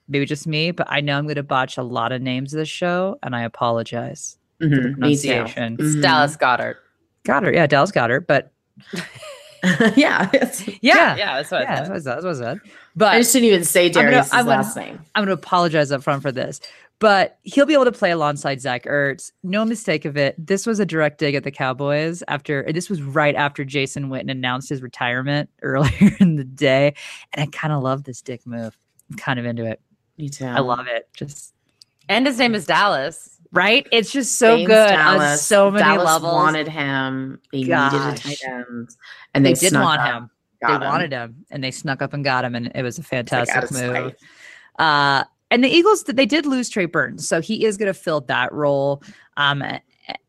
maybe 0.08 0.25
just 0.25 0.48
me, 0.48 0.72
but 0.72 0.88
I 0.89 1.01
know 1.01 1.18
I'm 1.18 1.25
going 1.25 1.36
to 1.36 1.44
botch 1.44 1.77
a 1.77 1.84
lot 1.84 2.12
of 2.12 2.22
names 2.22 2.51
this 2.51 2.70
show, 2.70 3.18
and 3.24 3.36
I 3.36 3.41
apologize. 3.44 4.38
Mhm, 4.62 4.98
me 4.98 5.15
too. 5.15 5.29
pronunciation. 5.29 5.77
It's 5.79 5.96
Mhm. 5.96 6.01
Dallas 6.01 6.36
Goddard. 6.36 6.77
Goddard, 7.24 7.53
yeah, 7.56 7.68
Dallas 7.68 7.91
Goddard, 7.91 8.27
but 8.27 8.51
yeah, 9.95 10.29
it's- 10.33 10.67
yeah, 10.81 11.15
Yeah, 11.15 11.35
that's 11.37 11.51
what 11.51 11.61
yeah, 11.61 11.71
I 11.71 11.75
that's 11.75 11.87
said. 11.87 11.89
what 11.89 11.95
I 11.95 11.99
said. 11.99 12.13
That's 12.15 12.23
what 12.23 12.31
I 12.31 12.33
said. 12.53 12.61
I 13.01 13.19
just 13.19 13.33
didn't 13.33 13.45
even 13.45 13.63
say 13.63 13.89
gonna- 13.89 14.09
Darius' 14.11 14.33
I'm 14.33 14.45
gonna- 14.45 14.57
last 14.57 14.75
name. 14.75 14.99
I'm 15.15 15.25
going 15.25 15.27
to 15.35 15.41
apologize 15.41 15.91
up 15.91 16.03
front 16.03 16.21
for 16.21 16.31
this. 16.31 16.59
But 16.99 17.39
he'll 17.43 17.65
be 17.65 17.73
able 17.73 17.85
to 17.85 17.93
play 17.93 18.11
alongside 18.11 18.59
Zach 18.59 18.83
Ertz. 18.83 19.31
No 19.41 19.63
mistake 19.63 20.03
of 20.03 20.17
it. 20.17 20.35
This 20.37 20.65
was 20.67 20.81
a 20.81 20.85
direct 20.85 21.17
dig 21.17 21.33
at 21.33 21.45
the 21.45 21.51
Cowboys 21.51 22.21
after 22.27 22.69
this 22.73 22.89
was 22.89 23.01
right 23.01 23.35
after 23.35 23.63
Jason 23.63 24.09
Witten 24.09 24.29
announced 24.29 24.67
his 24.67 24.81
retirement 24.81 25.49
earlier 25.61 26.11
in 26.19 26.35
the 26.35 26.43
day. 26.43 26.93
And 27.33 27.41
I 27.43 27.45
kind 27.57 27.71
of 27.73 27.83
love 27.83 28.03
this 28.03 28.21
dick 28.21 28.45
move. 28.45 28.77
I'm 29.09 29.15
kind 29.15 29.39
of 29.39 29.45
into 29.45 29.63
it. 29.65 29.79
Me 30.17 30.27
too. 30.27 30.43
I 30.45 30.59
love 30.59 30.87
it. 30.87 31.07
Just 31.15 31.53
And 32.09 32.27
his 32.27 32.37
name 32.37 32.53
is 32.53 32.65
Dallas. 32.65 33.37
right. 33.53 33.87
It's 33.93 34.11
just 34.11 34.37
so 34.37 34.57
James 34.57 34.67
good 34.67 34.91
on 34.93 35.37
so 35.37 35.72
many 35.72 35.85
Dallas 35.85 36.05
levels. 36.05 36.33
wanted 36.33 36.67
him. 36.67 37.39
They 37.53 37.59
needed 37.59 37.72
a 37.74 38.13
tight 38.17 38.41
end, 38.45 38.89
and 39.33 39.46
they 39.46 39.53
they, 39.53 39.70
did 39.70 39.74
want 39.74 40.01
up, 40.01 40.07
him. 40.07 40.29
they 40.61 40.77
wanted 40.85 41.11
him 41.11 41.46
and 41.51 41.63
they 41.63 41.72
snuck 41.72 42.01
up 42.01 42.13
and 42.13 42.24
got 42.24 42.44
him 42.46 42.55
and 42.55 42.72
it 42.75 42.83
was 42.83 42.98
a 42.98 43.03
fantastic 43.03 43.72
move. 43.72 44.13
uh 44.79 45.24
and 45.51 45.63
the 45.63 45.70
eagles 45.70 46.03
they 46.03 46.25
did 46.25 46.46
lose 46.46 46.70
trey 46.70 46.85
burns 46.85 47.27
so 47.27 47.42
he 47.42 47.65
is 47.65 47.77
going 47.77 47.87
to 47.87 47.94
fill 47.94 48.22
that 48.22 48.51
role. 48.53 49.01
Um 49.37 49.63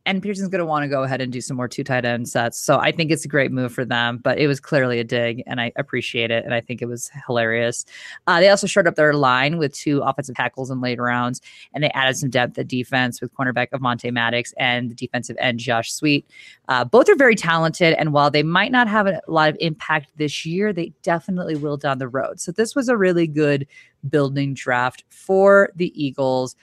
and 0.06 0.22
Pearson's 0.22 0.48
going 0.48 0.60
to 0.60 0.66
want 0.66 0.82
to 0.82 0.88
go 0.88 1.02
ahead 1.02 1.20
and 1.20 1.32
do 1.32 1.40
some 1.40 1.56
more 1.56 1.68
two 1.68 1.84
tight 1.84 2.04
end 2.04 2.28
sets. 2.28 2.58
So 2.58 2.78
I 2.78 2.90
think 2.90 3.10
it's 3.10 3.24
a 3.24 3.28
great 3.28 3.52
move 3.52 3.72
for 3.72 3.84
them, 3.84 4.18
but 4.18 4.38
it 4.38 4.46
was 4.46 4.58
clearly 4.58 4.98
a 4.98 5.04
dig 5.04 5.42
and 5.46 5.60
I 5.60 5.72
appreciate 5.76 6.30
it. 6.30 6.44
And 6.44 6.52
I 6.54 6.60
think 6.60 6.82
it 6.82 6.86
was 6.86 7.10
hilarious. 7.26 7.84
Uh, 8.26 8.40
they 8.40 8.48
also 8.48 8.66
showed 8.66 8.86
up 8.86 8.96
their 8.96 9.14
line 9.14 9.58
with 9.58 9.72
two 9.74 10.00
offensive 10.00 10.34
tackles 10.34 10.70
in 10.70 10.80
late 10.80 10.98
rounds 10.98 11.40
and 11.74 11.84
they 11.84 11.90
added 11.90 12.16
some 12.16 12.30
depth 12.30 12.58
at 12.58 12.66
defense 12.66 13.20
with 13.20 13.32
cornerback 13.34 13.70
Avonte 13.70 14.12
Maddox 14.12 14.52
and 14.58 14.90
the 14.90 14.94
defensive 14.94 15.36
end 15.38 15.60
Josh 15.60 15.92
Sweat. 15.92 16.24
Uh, 16.68 16.84
both 16.84 17.08
are 17.08 17.16
very 17.16 17.34
talented, 17.34 17.94
and 17.94 18.12
while 18.12 18.30
they 18.30 18.44
might 18.44 18.70
not 18.70 18.86
have 18.86 19.08
a 19.08 19.20
lot 19.26 19.48
of 19.48 19.56
impact 19.58 20.08
this 20.16 20.46
year, 20.46 20.72
they 20.72 20.92
definitely 21.02 21.56
will 21.56 21.76
down 21.76 21.98
the 21.98 22.06
road. 22.06 22.38
So 22.38 22.52
this 22.52 22.76
was 22.76 22.88
a 22.88 22.96
really 22.96 23.26
good 23.26 23.66
building 24.08 24.54
draft 24.54 25.02
for 25.08 25.70
the 25.74 25.92
Eagles. 26.00 26.54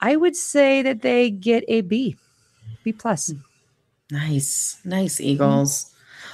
I 0.00 0.16
would 0.16 0.34
say 0.34 0.80
that 0.80 1.02
they 1.02 1.30
get 1.30 1.62
a 1.68 1.82
B, 1.82 2.16
B 2.84 2.92
plus. 2.92 3.32
Nice, 4.10 4.78
nice 4.84 5.20
Eagles. 5.20 5.90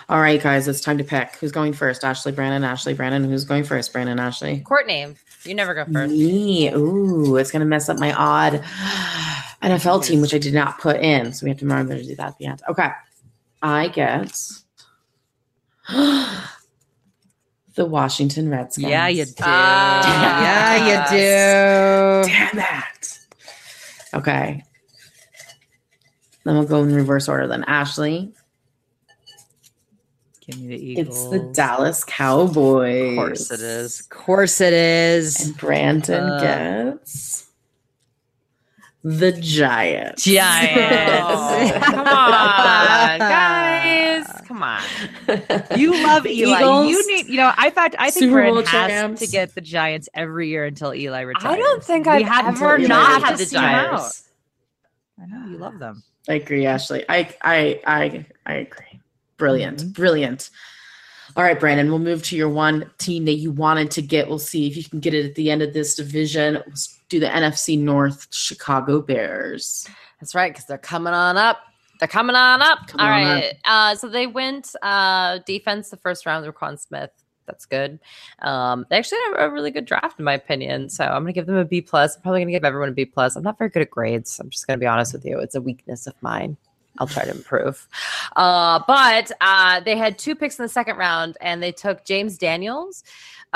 All 0.08 0.20
right, 0.20 0.40
guys, 0.40 0.68
it's 0.68 0.80
time 0.80 0.98
to 0.98 1.04
pick. 1.04 1.34
Who's 1.36 1.50
going 1.50 1.72
first? 1.72 2.04
Ashley, 2.04 2.30
Brandon, 2.30 2.62
Ashley, 2.62 2.94
Brandon. 2.94 3.28
Who's 3.28 3.44
going 3.44 3.64
first? 3.64 3.92
Brandon, 3.92 4.20
Ashley. 4.20 4.60
Court 4.60 4.86
name. 4.86 5.16
You 5.42 5.54
never 5.54 5.74
go 5.74 5.84
first. 5.84 6.12
Me. 6.12 6.68
Ooh, 6.72 7.36
it's 7.36 7.50
gonna 7.50 7.64
mess 7.64 7.88
up 7.88 7.98
my 7.98 8.12
odd 8.12 8.62
NFL 9.62 10.04
team, 10.04 10.20
which 10.20 10.34
I 10.34 10.38
did 10.38 10.54
not 10.54 10.78
put 10.78 11.00
in. 11.00 11.32
So 11.32 11.44
we 11.44 11.50
have 11.50 11.58
to 11.58 11.64
remember 11.64 11.96
to 11.96 12.02
do 12.04 12.14
that 12.16 12.28
at 12.28 12.38
the 12.38 12.46
end. 12.46 12.62
Okay. 12.68 12.88
I 13.62 13.88
get 13.88 14.32
the 17.74 17.84
Washington 17.84 18.48
Redskins. 18.48 18.86
Yeah, 18.88 19.08
you 19.08 19.24
do. 19.24 19.32
Ah, 19.40 20.76
yeah, 20.76 20.86
you 20.86 20.94
do. 21.10 22.28
Damn 22.30 22.58
it. 22.58 23.18
Okay. 24.14 24.62
Then 26.46 26.54
we'll 26.54 26.64
go 26.64 26.82
in 26.84 26.94
reverse 26.94 27.28
order 27.28 27.48
then. 27.48 27.64
Ashley, 27.64 28.32
Give 30.46 30.60
me 30.60 30.68
the 30.68 30.76
Eagles. 30.92 31.08
it's 31.08 31.28
the 31.30 31.40
Dallas 31.52 32.04
Cowboys. 32.04 33.10
Of 33.10 33.16
course 33.16 33.50
it 33.50 33.60
is. 33.60 34.00
Of 34.00 34.08
course 34.10 34.60
it 34.60 34.72
is. 34.72 35.44
And 35.44 35.56
Brandon 35.56 36.22
Uh, 36.22 36.40
gets 36.94 37.48
the 39.02 39.32
Giants. 39.32 40.22
Giants. 40.24 41.72
Come 41.84 41.98
on, 42.06 43.18
guys. 43.18 44.26
Come 44.46 44.62
on. 44.62 44.82
You 45.76 46.00
love 46.04 46.26
Eli. 46.26 46.58
Eagles, 46.60 46.90
you 46.90 47.06
need, 47.16 47.26
you 47.26 47.38
know, 47.38 47.52
I 47.56 47.70
fact, 47.70 47.96
I 47.98 48.10
think 48.10 48.24
Super 48.24 48.34
Brandon 48.34 48.54
Bowl 48.54 48.64
has 48.66 48.90
champs. 48.90 49.20
to 49.22 49.26
get 49.26 49.52
the 49.56 49.60
Giants 49.60 50.08
every 50.14 50.48
year 50.48 50.64
until 50.64 50.94
Eli 50.94 51.22
retires. 51.22 51.54
I 51.54 51.56
don't 51.58 51.82
think 51.82 52.06
We 52.06 52.12
I've 52.12 52.26
have 52.28 52.46
ever 52.62 52.78
not 52.78 53.22
had 53.24 53.36
the 53.38 53.46
Giants. 53.46 54.28
I 55.20 55.26
know 55.26 55.50
you 55.50 55.58
love 55.58 55.80
them. 55.80 56.04
I 56.28 56.34
agree, 56.34 56.66
Ashley. 56.66 57.04
I 57.08 57.34
I 57.42 57.80
I 57.86 58.26
I 58.46 58.54
agree. 58.54 59.00
Brilliant. 59.36 59.78
Mm-hmm. 59.78 59.90
Brilliant. 59.90 60.50
All 61.36 61.44
right, 61.44 61.58
Brandon, 61.58 61.90
we'll 61.90 61.98
move 61.98 62.22
to 62.24 62.36
your 62.36 62.48
one 62.48 62.90
team 62.98 63.26
that 63.26 63.34
you 63.34 63.50
wanted 63.50 63.90
to 63.92 64.02
get. 64.02 64.26
We'll 64.26 64.38
see 64.38 64.66
if 64.68 64.76
you 64.76 64.84
can 64.84 65.00
get 65.00 65.12
it 65.12 65.26
at 65.26 65.34
the 65.34 65.50
end 65.50 65.60
of 65.60 65.74
this 65.74 65.94
division. 65.94 66.54
Let's 66.54 66.98
do 67.10 67.20
the 67.20 67.26
NFC 67.26 67.78
North 67.78 68.28
Chicago 68.34 69.02
Bears. 69.02 69.86
That's 70.20 70.34
right, 70.34 70.50
because 70.50 70.64
they're 70.64 70.78
coming 70.78 71.12
on 71.12 71.36
up. 71.36 71.58
They're 71.98 72.08
coming 72.08 72.36
on 72.36 72.62
up. 72.62 72.86
Coming 72.86 73.06
All 73.06 73.12
on 73.12 73.22
right. 73.22 73.54
Uh, 73.66 73.94
so 73.96 74.08
they 74.08 74.26
went 74.26 74.74
uh, 74.82 75.40
defense 75.46 75.90
the 75.90 75.98
first 75.98 76.24
round 76.24 76.46
with 76.46 76.54
Quan 76.54 76.78
Smith. 76.78 77.10
That's 77.46 77.66
good. 77.66 77.98
Um, 78.40 78.86
they 78.90 78.96
actually 78.96 79.18
had 79.18 79.34
a, 79.38 79.46
a 79.46 79.50
really 79.50 79.70
good 79.70 79.84
draft, 79.84 80.18
in 80.18 80.24
my 80.24 80.34
opinion. 80.34 80.88
So 80.88 81.04
I'm 81.04 81.22
going 81.22 81.26
to 81.26 81.32
give 81.32 81.46
them 81.46 81.56
a 81.56 81.64
B 81.64 81.80
plus. 81.80 82.16
I'm 82.16 82.22
probably 82.22 82.40
going 82.40 82.48
to 82.48 82.52
give 82.52 82.64
everyone 82.64 82.88
a 82.88 82.92
B 82.92 83.04
plus. 83.04 83.36
I'm 83.36 83.42
not 83.42 83.58
very 83.58 83.70
good 83.70 83.82
at 83.82 83.90
grades. 83.90 84.38
I'm 84.40 84.50
just 84.50 84.66
going 84.66 84.78
to 84.78 84.82
be 84.82 84.86
honest 84.86 85.12
with 85.12 85.24
you. 85.24 85.38
It's 85.38 85.54
a 85.54 85.60
weakness 85.60 86.06
of 86.06 86.14
mine. 86.20 86.56
I'll 86.98 87.06
try 87.06 87.24
to 87.24 87.30
improve. 87.30 87.86
Uh, 88.36 88.80
but 88.86 89.30
uh, 89.40 89.80
they 89.80 89.96
had 89.96 90.18
two 90.18 90.34
picks 90.34 90.58
in 90.58 90.62
the 90.62 90.68
second 90.68 90.96
round, 90.96 91.36
and 91.40 91.62
they 91.62 91.72
took 91.72 92.04
James 92.04 92.38
Daniels 92.38 93.04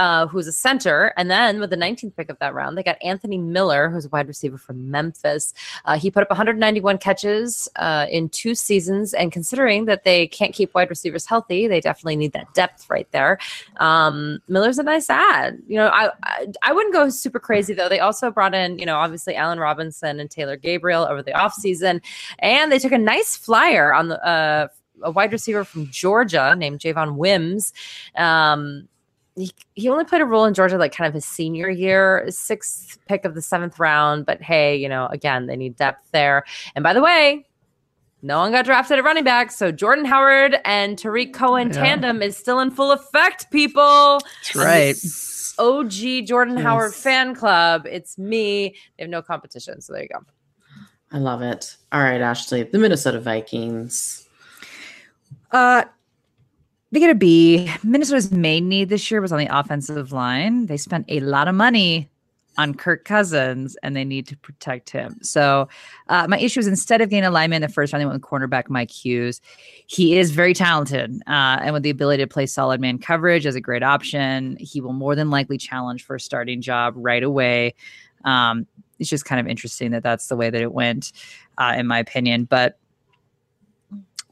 uh, 0.01 0.27
who's 0.27 0.47
a 0.47 0.53
center. 0.53 1.13
And 1.19 1.31
then 1.31 1.61
with 1.61 1.69
the 1.69 1.77
19th 1.77 2.17
pick 2.17 2.31
of 2.31 2.39
that 2.39 2.55
round, 2.55 2.79
they 2.79 2.83
got 2.83 2.97
Anthony 3.03 3.37
Miller, 3.37 3.91
who's 3.91 4.07
a 4.07 4.09
wide 4.09 4.29
receiver 4.29 4.57
from 4.57 4.91
Memphis. 4.91 5.53
Uh, 5.85 5.99
he 5.99 6.11
put 6.11 6.23
up 6.23 6.31
191 6.31 6.97
catches 6.97 7.69
uh, 7.77 8.07
in 8.11 8.31
two 8.31 8.55
seasons. 8.55 9.13
And 9.13 9.31
considering 9.31 9.85
that 9.85 10.05
they 10.05 10.27
can't 10.27 10.55
keep 10.55 10.75
wide 10.75 10.89
receivers 10.89 11.27
healthy, 11.27 11.69
they 11.69 11.83
definitely 11.83 12.17
need 12.17 12.33
that 12.33 12.53
depth 12.55 12.89
right 12.89 13.07
there. 13.13 13.39
Um, 13.77 14.41
Miller's 14.49 14.79
a 14.79 14.83
nice 14.85 15.11
ad. 15.11 15.59
You 15.69 15.77
know, 15.77 15.89
I, 15.89 16.09
I 16.23 16.47
I 16.63 16.73
wouldn't 16.73 16.95
go 16.95 17.11
super 17.11 17.39
crazy 17.39 17.75
though. 17.75 17.91
They 17.91 18.01
also 18.01 18.31
brought 18.31 18.55
in, 18.55 18.79
you 18.79 18.87
know, 18.87 18.97
obviously 18.97 19.37
Allen 19.37 19.61
Robinson 19.61 20.19
and 20.19 20.31
Taylor 20.31 20.57
Gabriel 20.57 21.05
over 21.05 21.23
the 21.23 21.33
offseason. 21.33 22.01
And 22.39 22.73
they 22.73 22.79
took 22.79 22.93
a 22.93 22.99
nice 22.99 23.37
flyer 23.37 23.93
on 23.93 24.09
the 24.09 24.27
uh, 24.27 24.69
a 25.03 25.11
wide 25.11 25.33
receiver 25.33 25.65
from 25.65 25.91
Georgia 25.91 26.55
named 26.57 26.81
Javon 26.81 27.17
Wims. 27.17 27.75
Um, 28.17 28.89
he, 29.37 29.53
he 29.75 29.89
only 29.89 30.05
played 30.05 30.21
a 30.23 30.27
role 30.27 30.45
in 30.45 30.55
Georgia 30.55 30.77
like 30.77 30.95
kind 30.95 31.09
of 31.09 31.15
his 31.15 31.25
senior 31.25 31.69
year, 31.69 32.27
sixth 32.29 32.99
pick 33.07 33.25
of 33.25 33.35
the 33.35 33.43
seventh 33.43 33.79
round. 33.79 34.27
But 34.27 34.43
hey, 34.43 34.77
you 34.77 34.89
know, 34.89 35.07
again, 35.07 35.47
they 35.47 35.57
need 35.57 35.77
depth 35.77 36.09
there. 36.13 36.45
And 36.75 36.83
by 36.83 36.93
the 36.93 37.03
way, 37.03 37.47
no 38.23 38.39
one 38.41 38.53
got 38.53 38.65
drafted 38.67 38.99
at 38.99 39.05
running 39.05 39.25
back. 39.25 39.51
So 39.51 39.73
Jordan 39.73 40.05
Howard 40.05 40.57
and 40.65 40.99
Tarik 40.99 41.33
Cohen 41.33 41.69
Yeah. 41.69 41.75
tandem 41.75 42.23
is 42.23 42.37
still 42.37 42.61
in 42.61 42.71
full 42.71 42.93
effect, 42.93 43.51
people. 43.51 44.21
That's 44.43 44.57
right. 44.57 44.97
OG 45.59 46.27
Jordan 46.27 46.57
Howard 46.57 46.95
fan 46.95 47.35
club. 47.35 47.87
It's 47.87 48.19
me. 48.19 48.75
They 48.97 49.05
have 49.05 49.11
no 49.11 49.23
competition. 49.23 49.81
So 49.81 49.93
there 49.93 50.03
you 50.03 50.09
go. 50.09 50.21
I 51.13 51.19
love 51.19 51.43
it. 51.43 51.77
All 51.93 52.01
right, 52.01 52.21
Ashley, 52.21 52.63
the 52.63 52.79
Minnesota 52.79 53.21
Vikings. 53.21 54.27
Uh, 55.51 55.85
they 56.93 57.01
get 57.01 57.11
a 57.11 57.15
B. 57.15 57.71
Minnesota's 57.83 58.33
main 58.33 58.69
need 58.69 58.89
this 58.89 59.11
year 59.11 59.21
was 59.21 59.33
on 59.33 59.39
the 59.39 59.49
offensive 59.51 60.13
line. 60.13 60.67
They 60.67 60.77
spent 60.77 61.07
a 61.09 61.21
lot 61.21 61.49
of 61.49 61.55
money 61.55 62.09
on 62.59 62.75
Kirk 62.75 63.05
Cousins, 63.05 63.77
and 63.83 63.95
they 63.95 64.05
need 64.05 64.27
to 64.27 64.37
protect 64.37 64.91
him. 64.91 65.17
So, 65.23 65.69
uh, 66.09 66.27
my 66.29 66.39
issue 66.39 66.61
is 66.61 66.67
instead 66.67 67.01
of 67.01 67.09
getting 67.09 67.25
a 67.25 67.31
lineman 67.31 67.63
in 67.63 67.63
the 67.63 67.73
first 67.73 67.93
round, 67.93 68.01
they 68.01 68.07
went 68.07 68.21
with 68.21 68.29
cornerback 68.29 68.69
Mike 68.69 68.91
Hughes. 68.91 69.41
He 69.87 70.19
is 70.19 70.33
very 70.33 70.53
talented, 70.53 71.15
uh, 71.27 71.59
and 71.63 71.73
with 71.73 71.85
the 71.85 71.91
ability 71.91 72.23
to 72.23 72.27
play 72.27 72.47
solid 72.47 72.81
man 72.81 72.99
coverage 72.99 73.47
as 73.47 73.55
a 73.55 73.61
great 73.61 73.85
option, 73.85 74.57
he 74.59 74.81
will 74.81 74.93
more 74.93 75.15
than 75.15 75.31
likely 75.31 75.59
challenge 75.59 76.05
for 76.05 76.17
a 76.17 76.21
starting 76.21 76.61
job 76.61 76.95
right 76.97 77.23
away. 77.23 77.75
Um, 78.25 78.67
it's 78.99 79.09
just 79.09 79.25
kind 79.25 79.41
of 79.41 79.47
interesting 79.47 79.93
that 79.93 80.03
that's 80.03 80.27
the 80.27 80.37
way 80.37 80.51
that 80.51 80.61
it 80.61 80.73
went, 80.73 81.13
uh, 81.57 81.75
in 81.79 81.87
my 81.87 82.01
opinion. 82.01 82.45
But 82.45 82.80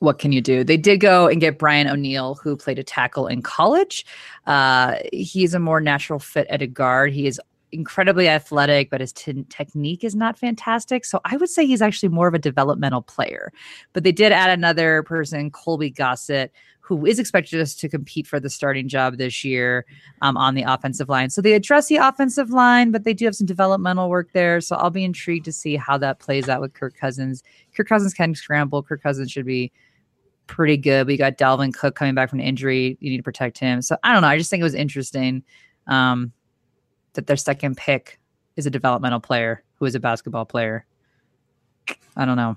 what 0.00 0.18
can 0.18 0.32
you 0.32 0.40
do? 0.40 0.64
They 0.64 0.76
did 0.76 0.98
go 0.98 1.28
and 1.28 1.40
get 1.40 1.58
Brian 1.58 1.88
O'Neill, 1.88 2.36
who 2.36 2.56
played 2.56 2.78
a 2.78 2.84
tackle 2.84 3.26
in 3.26 3.42
college. 3.42 4.06
Uh, 4.46 4.96
he's 5.12 5.54
a 5.54 5.58
more 5.58 5.80
natural 5.80 6.18
fit 6.18 6.46
at 6.48 6.62
a 6.62 6.66
guard. 6.66 7.12
He 7.12 7.26
is 7.26 7.40
incredibly 7.72 8.28
athletic, 8.28 8.90
but 8.90 9.00
his 9.00 9.12
t- 9.12 9.44
technique 9.48 10.04
is 10.04 10.14
not 10.14 10.38
fantastic. 10.38 11.04
So 11.04 11.20
I 11.24 11.36
would 11.36 11.50
say 11.50 11.66
he's 11.66 11.82
actually 11.82 12.08
more 12.08 12.28
of 12.28 12.34
a 12.34 12.38
developmental 12.38 13.02
player. 13.02 13.52
But 13.92 14.04
they 14.04 14.12
did 14.12 14.32
add 14.32 14.50
another 14.50 15.02
person, 15.02 15.50
Colby 15.50 15.90
Gossett, 15.90 16.52
who 16.80 17.04
is 17.04 17.18
expected 17.18 17.60
us 17.60 17.74
to 17.74 17.88
compete 17.88 18.26
for 18.26 18.40
the 18.40 18.48
starting 18.48 18.88
job 18.88 19.18
this 19.18 19.44
year 19.44 19.84
um, 20.22 20.38
on 20.38 20.54
the 20.54 20.62
offensive 20.62 21.10
line. 21.10 21.28
So 21.28 21.42
they 21.42 21.52
address 21.52 21.88
the 21.88 21.96
offensive 21.96 22.48
line, 22.48 22.90
but 22.90 23.04
they 23.04 23.12
do 23.12 23.26
have 23.26 23.36
some 23.36 23.46
developmental 23.46 24.08
work 24.08 24.32
there. 24.32 24.62
So 24.62 24.74
I'll 24.76 24.88
be 24.88 25.04
intrigued 25.04 25.44
to 25.44 25.52
see 25.52 25.76
how 25.76 25.98
that 25.98 26.18
plays 26.18 26.48
out 26.48 26.62
with 26.62 26.72
Kirk 26.72 26.96
Cousins. 26.96 27.42
Kirk 27.76 27.88
Cousins 27.88 28.14
can 28.14 28.34
scramble. 28.34 28.82
Kirk 28.82 29.02
Cousins 29.02 29.30
should 29.30 29.44
be 29.44 29.70
pretty 30.48 30.76
good. 30.76 31.06
We 31.06 31.16
got 31.16 31.38
Dalvin 31.38 31.72
Cook 31.72 31.94
coming 31.94 32.14
back 32.14 32.28
from 32.28 32.40
injury. 32.40 32.98
You 33.00 33.10
need 33.10 33.18
to 33.18 33.22
protect 33.22 33.58
him. 33.58 33.80
So 33.82 33.96
I 34.02 34.12
don't 34.12 34.22
know. 34.22 34.28
I 34.28 34.36
just 34.36 34.50
think 34.50 34.60
it 34.60 34.64
was 34.64 34.74
interesting 34.74 35.44
um, 35.86 36.32
that 37.12 37.28
their 37.28 37.36
second 37.36 37.76
pick 37.76 38.18
is 38.56 38.66
a 38.66 38.70
developmental 38.70 39.20
player 39.20 39.62
who 39.76 39.84
is 39.84 39.94
a 39.94 40.00
basketball 40.00 40.44
player. 40.44 40.84
I 42.16 42.24
don't 42.24 42.36
know. 42.36 42.56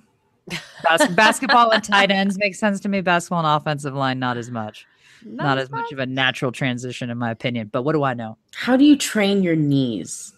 Bas- 0.84 1.08
basketball 1.16 1.70
and 1.70 1.84
tight 1.84 2.10
ends 2.10 2.40
make 2.40 2.56
sense 2.56 2.80
to 2.80 2.90
me. 2.90 3.02
Basketball 3.02 3.46
and 3.46 3.62
offensive 3.62 3.94
line, 3.94 4.18
not 4.18 4.38
as 4.38 4.50
much. 4.50 4.88
Not, 5.24 5.60
as 5.60 5.70
much 5.70 5.92
of 5.92 6.00
a 6.00 6.06
natural 6.08 6.52
transition, 6.52 7.12
in 7.12 7.18
my 7.20 7.30
opinion. 7.30 7.70
But 7.72 7.84
what 7.84 7.94
do 7.94 8.02
I 8.02 8.16
know? 8.16 8.40
How 8.56 8.76
do 8.76 8.84
you 8.84 8.98
train 8.98 9.44
your 9.44 9.56
knees? 9.56 10.34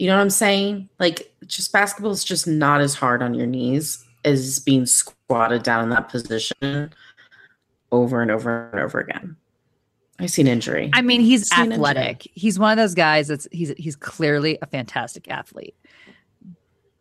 You 0.00 0.08
know 0.08 0.16
what 0.16 0.22
I'm 0.22 0.30
saying? 0.30 0.88
Like, 0.98 1.32
just 1.46 1.72
basketball 1.72 2.10
is 2.10 2.24
just 2.24 2.48
not 2.48 2.80
as 2.80 2.94
hard 2.94 3.22
on 3.22 3.34
your 3.34 3.46
knees 3.46 4.04
as 4.24 4.58
being 4.58 4.86
squatted 4.86 5.62
down 5.62 5.84
in 5.84 5.90
that 5.90 6.08
position 6.08 6.92
over 7.90 8.22
and 8.22 8.30
over 8.30 8.70
and 8.72 8.80
over 8.80 8.98
again. 8.98 9.36
I 10.18 10.26
see 10.26 10.42
an 10.42 10.48
injury. 10.48 10.90
I 10.92 11.02
mean, 11.02 11.20
he's 11.20 11.48
Seen 11.48 11.64
injury. 11.64 11.74
athletic. 11.74 12.28
He's 12.34 12.58
one 12.58 12.70
of 12.70 12.76
those 12.76 12.94
guys 12.94 13.28
that's 13.28 13.48
he's 13.50 13.70
he's 13.76 13.96
clearly 13.96 14.58
a 14.62 14.66
fantastic 14.66 15.28
athlete, 15.28 15.74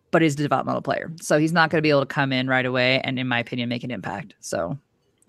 but 0.10 0.22
he's 0.22 0.34
a 0.34 0.38
developmental 0.38 0.82
player. 0.82 1.12
So 1.22 1.38
he's 1.38 1.54
not 1.54 1.70
going 1.70 1.78
to 1.78 1.84
be 1.84 1.92
able 1.92 2.02
to 2.02 2.08
come 2.08 2.34
in 2.34 2.48
right 2.48 2.66
away 2.66 3.00
and, 3.02 3.20
in 3.20 3.28
my 3.28 3.40
opinion, 3.40 3.70
make 3.70 3.84
an 3.84 3.92
impact. 3.92 4.34
So 4.40 4.78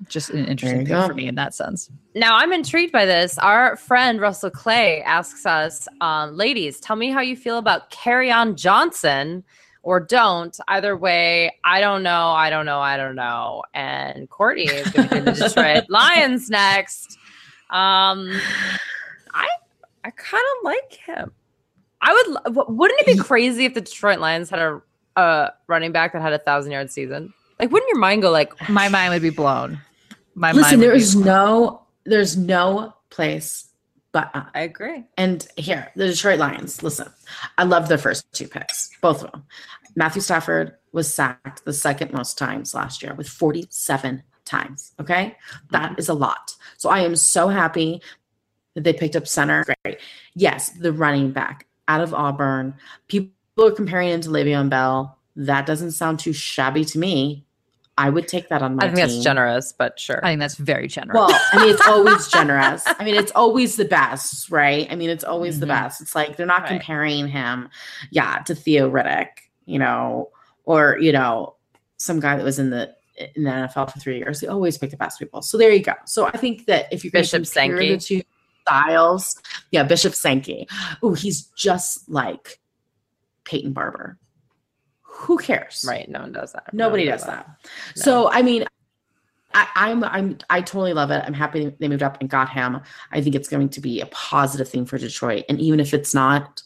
just 0.09 0.31
an 0.31 0.47
interesting 0.47 0.87
thing 0.87 0.89
go. 0.89 1.07
for 1.07 1.15
me 1.15 1.29
in 1.29 1.35
that 1.37 1.55
sense. 1.55 1.91
Now 2.15 2.37
I'm 2.37 2.53
intrigued 2.53 2.93
by 2.93 3.05
this. 3.05 3.39
Our 3.39 3.77
friend 3.77 4.21
Russell 4.21 4.51
Clay 4.51 5.03
asks 5.03 5.47
us, 5.47 5.87
um, 6.01 6.37
ladies, 6.37 6.81
tell 6.81 6.97
me 6.97 7.11
how 7.11 7.21
you 7.21 7.37
feel 7.37 7.59
about 7.59 7.91
Kerryon 7.91 8.57
Johnson 8.57 9.45
or 9.83 10.01
don't. 10.01 10.57
Either 10.69 10.97
way, 10.97 11.57
I 11.65 11.81
don't 11.81 12.03
know, 12.03 12.29
I 12.29 12.51
don't 12.51 12.67
know, 12.67 12.81
I 12.81 12.97
don't 12.97 13.17
know. 13.17 13.63
And 13.75 14.29
Courtney 14.31 14.65
is 14.65 14.89
going 14.91 15.09
to 15.09 15.15
be 15.17 15.21
the 15.21 15.33
Detroit 15.33 15.85
Lions 15.89 16.51
next. 16.51 17.19
Um, 17.71 18.31
I 19.33 19.49
I 20.05 20.11
kind 20.11 20.45
of 20.59 20.65
like 20.65 20.93
him. 20.95 21.33
I 22.01 22.13
would. 22.45 22.67
Wouldn't 22.69 23.01
it 23.01 23.07
be 23.07 23.17
crazy 23.17 23.65
if 23.65 23.75
the 23.75 23.81
Detroit 23.81 24.19
Lions 24.19 24.51
had 24.51 24.59
a, 24.59 24.83
a 25.17 25.53
running 25.69 25.93
back 25.93 26.13
that 26.13 26.23
had 26.23 26.33
a 26.33 26.39
thousand 26.39 26.73
yard 26.73 26.91
season? 26.91 27.33
Like, 27.61 27.71
wouldn't 27.71 27.89
your 27.89 28.01
mind 28.01 28.23
go 28.23 28.31
like, 28.31 28.69
My 28.69 28.89
mind 28.89 29.13
would 29.13 29.23
be 29.23 29.31
blown. 29.31 29.81
My 30.35 30.51
Listen, 30.51 30.63
mind 30.63 30.81
would 30.81 30.87
there 30.87 30.95
be 30.95 31.03
is 31.03 31.15
no, 31.15 31.83
there's 32.05 32.37
no 32.37 32.93
place 33.11 33.69
but 34.13 34.31
up. 34.35 34.51
I 34.55 34.61
agree. 34.61 35.05
And 35.17 35.47
here, 35.57 35.91
the 35.97 36.07
Detroit 36.07 36.39
Lions. 36.39 36.83
Listen, 36.83 37.09
I 37.59 37.65
love 37.65 37.89
their 37.89 37.99
first 37.99 38.31
two 38.33 38.47
picks, 38.47 38.91
both 39.01 39.25
of 39.25 39.33
them. 39.33 39.45
Matthew 39.97 40.23
Stafford 40.23 40.77
was 40.93 41.13
sacked 41.13 41.65
the 41.65 41.73
second 41.73 42.13
most 42.13 42.39
times 42.39 42.75
last 42.75 43.03
year 43.03 43.15
with 43.15 43.29
47 43.29 44.23
times. 44.45 44.93
Okay. 45.01 45.37
that 45.71 45.91
mm-hmm. 45.91 45.99
is 45.99 46.09
a 46.09 46.15
lot. 46.15 46.55
So 46.77 46.91
I 46.91 47.01
am 47.01 47.17
so 47.17 47.49
happy 47.49 48.03
that 48.75 48.85
they 48.85 48.93
picked 48.93 49.17
up 49.17 49.27
center. 49.27 49.65
Great. 49.85 49.99
Yes, 50.35 50.71
the 50.71 50.93
running 50.93 51.31
back 51.33 51.67
out 51.89 52.01
of 52.01 52.15
Auburn. 52.15 52.75
People 53.09 53.33
are 53.59 53.71
comparing 53.71 54.09
him 54.09 54.21
to 54.23 54.29
Le'Veon 54.29 54.71
Bell. 54.71 55.19
That 55.37 55.67
doesn't 55.67 55.93
sound 55.93 56.19
too 56.19 56.33
shabby 56.33 56.85
to 56.87 56.99
me. 56.99 57.45
I 57.99 58.09
would 58.09 58.27
take 58.27 58.49
that 58.49 58.63
on 58.63 58.77
my 58.77 58.85
I 58.85 58.87
think 58.87 58.97
that's 58.97 59.19
generous, 59.23 59.73
but 59.73 60.01
sure. 60.01 60.25
I 60.25 60.31
think 60.31 60.41
that's 60.41 60.55
very 60.57 60.89
generous. 60.89 61.15
Well, 61.15 61.41
I 61.53 61.59
mean, 61.65 61.75
it's 61.75 61.87
always 61.87 62.27
generous. 62.33 62.83
I 62.87 63.05
mean, 63.05 63.15
it's 63.15 63.33
always 63.33 63.77
the 63.77 63.85
best, 63.85 64.51
right? 64.51 64.89
I 64.91 64.95
mean, 64.97 65.11
it's 65.11 65.25
always 65.25 65.61
the 65.61 65.67
Mhm. 65.67 65.71
best. 65.71 66.01
It's 66.01 66.15
like 66.15 66.37
they're 66.37 66.47
not 66.47 66.63
Right. 66.63 66.69
comparing 66.71 67.29
him, 67.29 67.69
yeah, 68.11 68.39
to 68.47 68.55
Theo 68.55 68.91
Riddick, 68.91 69.29
you 69.67 69.79
know, 69.79 70.31
or 70.65 70.99
you 71.01 71.13
know, 71.13 71.57
some 71.99 72.19
guy 72.19 72.37
that 72.37 72.45
was 72.45 72.59
in 72.59 72.71
the 72.71 72.95
in 73.37 73.45
the 73.45 73.51
NFL 73.51 73.93
for 73.93 74.01
three 74.01 74.17
years. 74.17 74.41
They 74.41 74.47
always 74.47 74.79
pick 74.79 74.91
the 74.91 74.97
best 74.97 75.19
people. 75.19 75.43
So 75.43 75.59
there 75.59 75.71
you 75.71 75.83
go. 75.83 75.93
So 76.07 76.27
I 76.27 76.33
think 76.39 76.65
that 76.67 76.87
if 76.91 77.05
you're 77.05 77.11
Bishop 77.13 77.45
Sankey. 77.47 77.91
the 77.91 77.99
two 77.99 78.23
styles, 78.67 79.39
yeah, 79.71 79.83
Bishop 79.83 80.15
Sankey. 80.15 80.67
Oh, 81.03 81.13
he's 81.13 81.43
just 81.55 82.09
like 82.09 82.59
Peyton 83.45 83.75
Barber. 83.75 84.19
Who 85.15 85.39
cares? 85.39 85.85
right. 85.87 86.09
No 86.09 86.21
one 86.23 86.33
does 86.33 86.53
that. 86.53 86.73
Nobody 86.73 87.05
No 87.05 87.11
one 87.13 87.19
does 87.19 87.27
that. 87.27 87.47
So 87.95 88.31
I 88.31 88.43
mean, 88.43 88.65
I, 89.55 89.69
I'm 89.77 90.03
I'm 90.05 90.39
I 90.51 90.61
totally 90.63 90.95
love 90.95 91.11
it. 91.11 91.23
I'm 91.27 91.35
happy 91.35 91.73
they 91.79 91.89
moved 91.89 92.03
up 92.03 92.19
and 92.21 92.29
got 92.31 92.49
him. 92.51 92.81
I 93.13 93.21
think 93.21 93.35
it's 93.35 93.49
going 93.49 93.69
to 93.71 93.81
be 93.81 94.01
a 94.01 94.07
positive 94.07 94.69
thing 94.69 94.87
for 94.87 94.99
Detroit. 94.99 95.45
And 95.49 95.61
even 95.61 95.79
if 95.81 95.93
it's 95.95 96.15
not, 96.15 96.63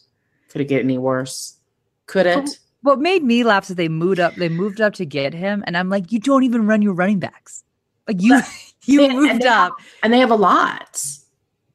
could 0.49 0.61
it 0.61 0.65
get 0.65 0.81
any 0.83 0.97
worse? 0.97 1.57
Could 2.05 2.25
it? 2.25 2.59
what 2.83 2.99
made 2.99 3.21
me 3.23 3.43
laugh 3.43 3.69
is 3.69 3.75
they 3.75 3.89
moved 3.89 4.19
up. 4.19 4.35
They 4.35 4.47
moved 4.49 4.79
up 4.79 4.93
to 4.93 5.05
get 5.05 5.33
him, 5.33 5.63
and 5.67 5.75
I'm 5.75 5.89
like, 5.89 6.11
you 6.13 6.19
don't 6.19 6.43
even 6.43 6.65
run 6.67 6.81
your 6.81 6.93
running 6.93 7.19
backs. 7.19 7.65
Like 8.07 8.21
you, 8.21 8.39
you 8.85 9.03
And- 9.03 9.11
and 9.11 9.19
moved 9.21 9.43
have- 9.43 9.71
up. 9.71 9.77
And 10.01 10.13
they 10.13 10.19
have 10.19 10.31
a 10.31 10.35
lot. 10.35 11.03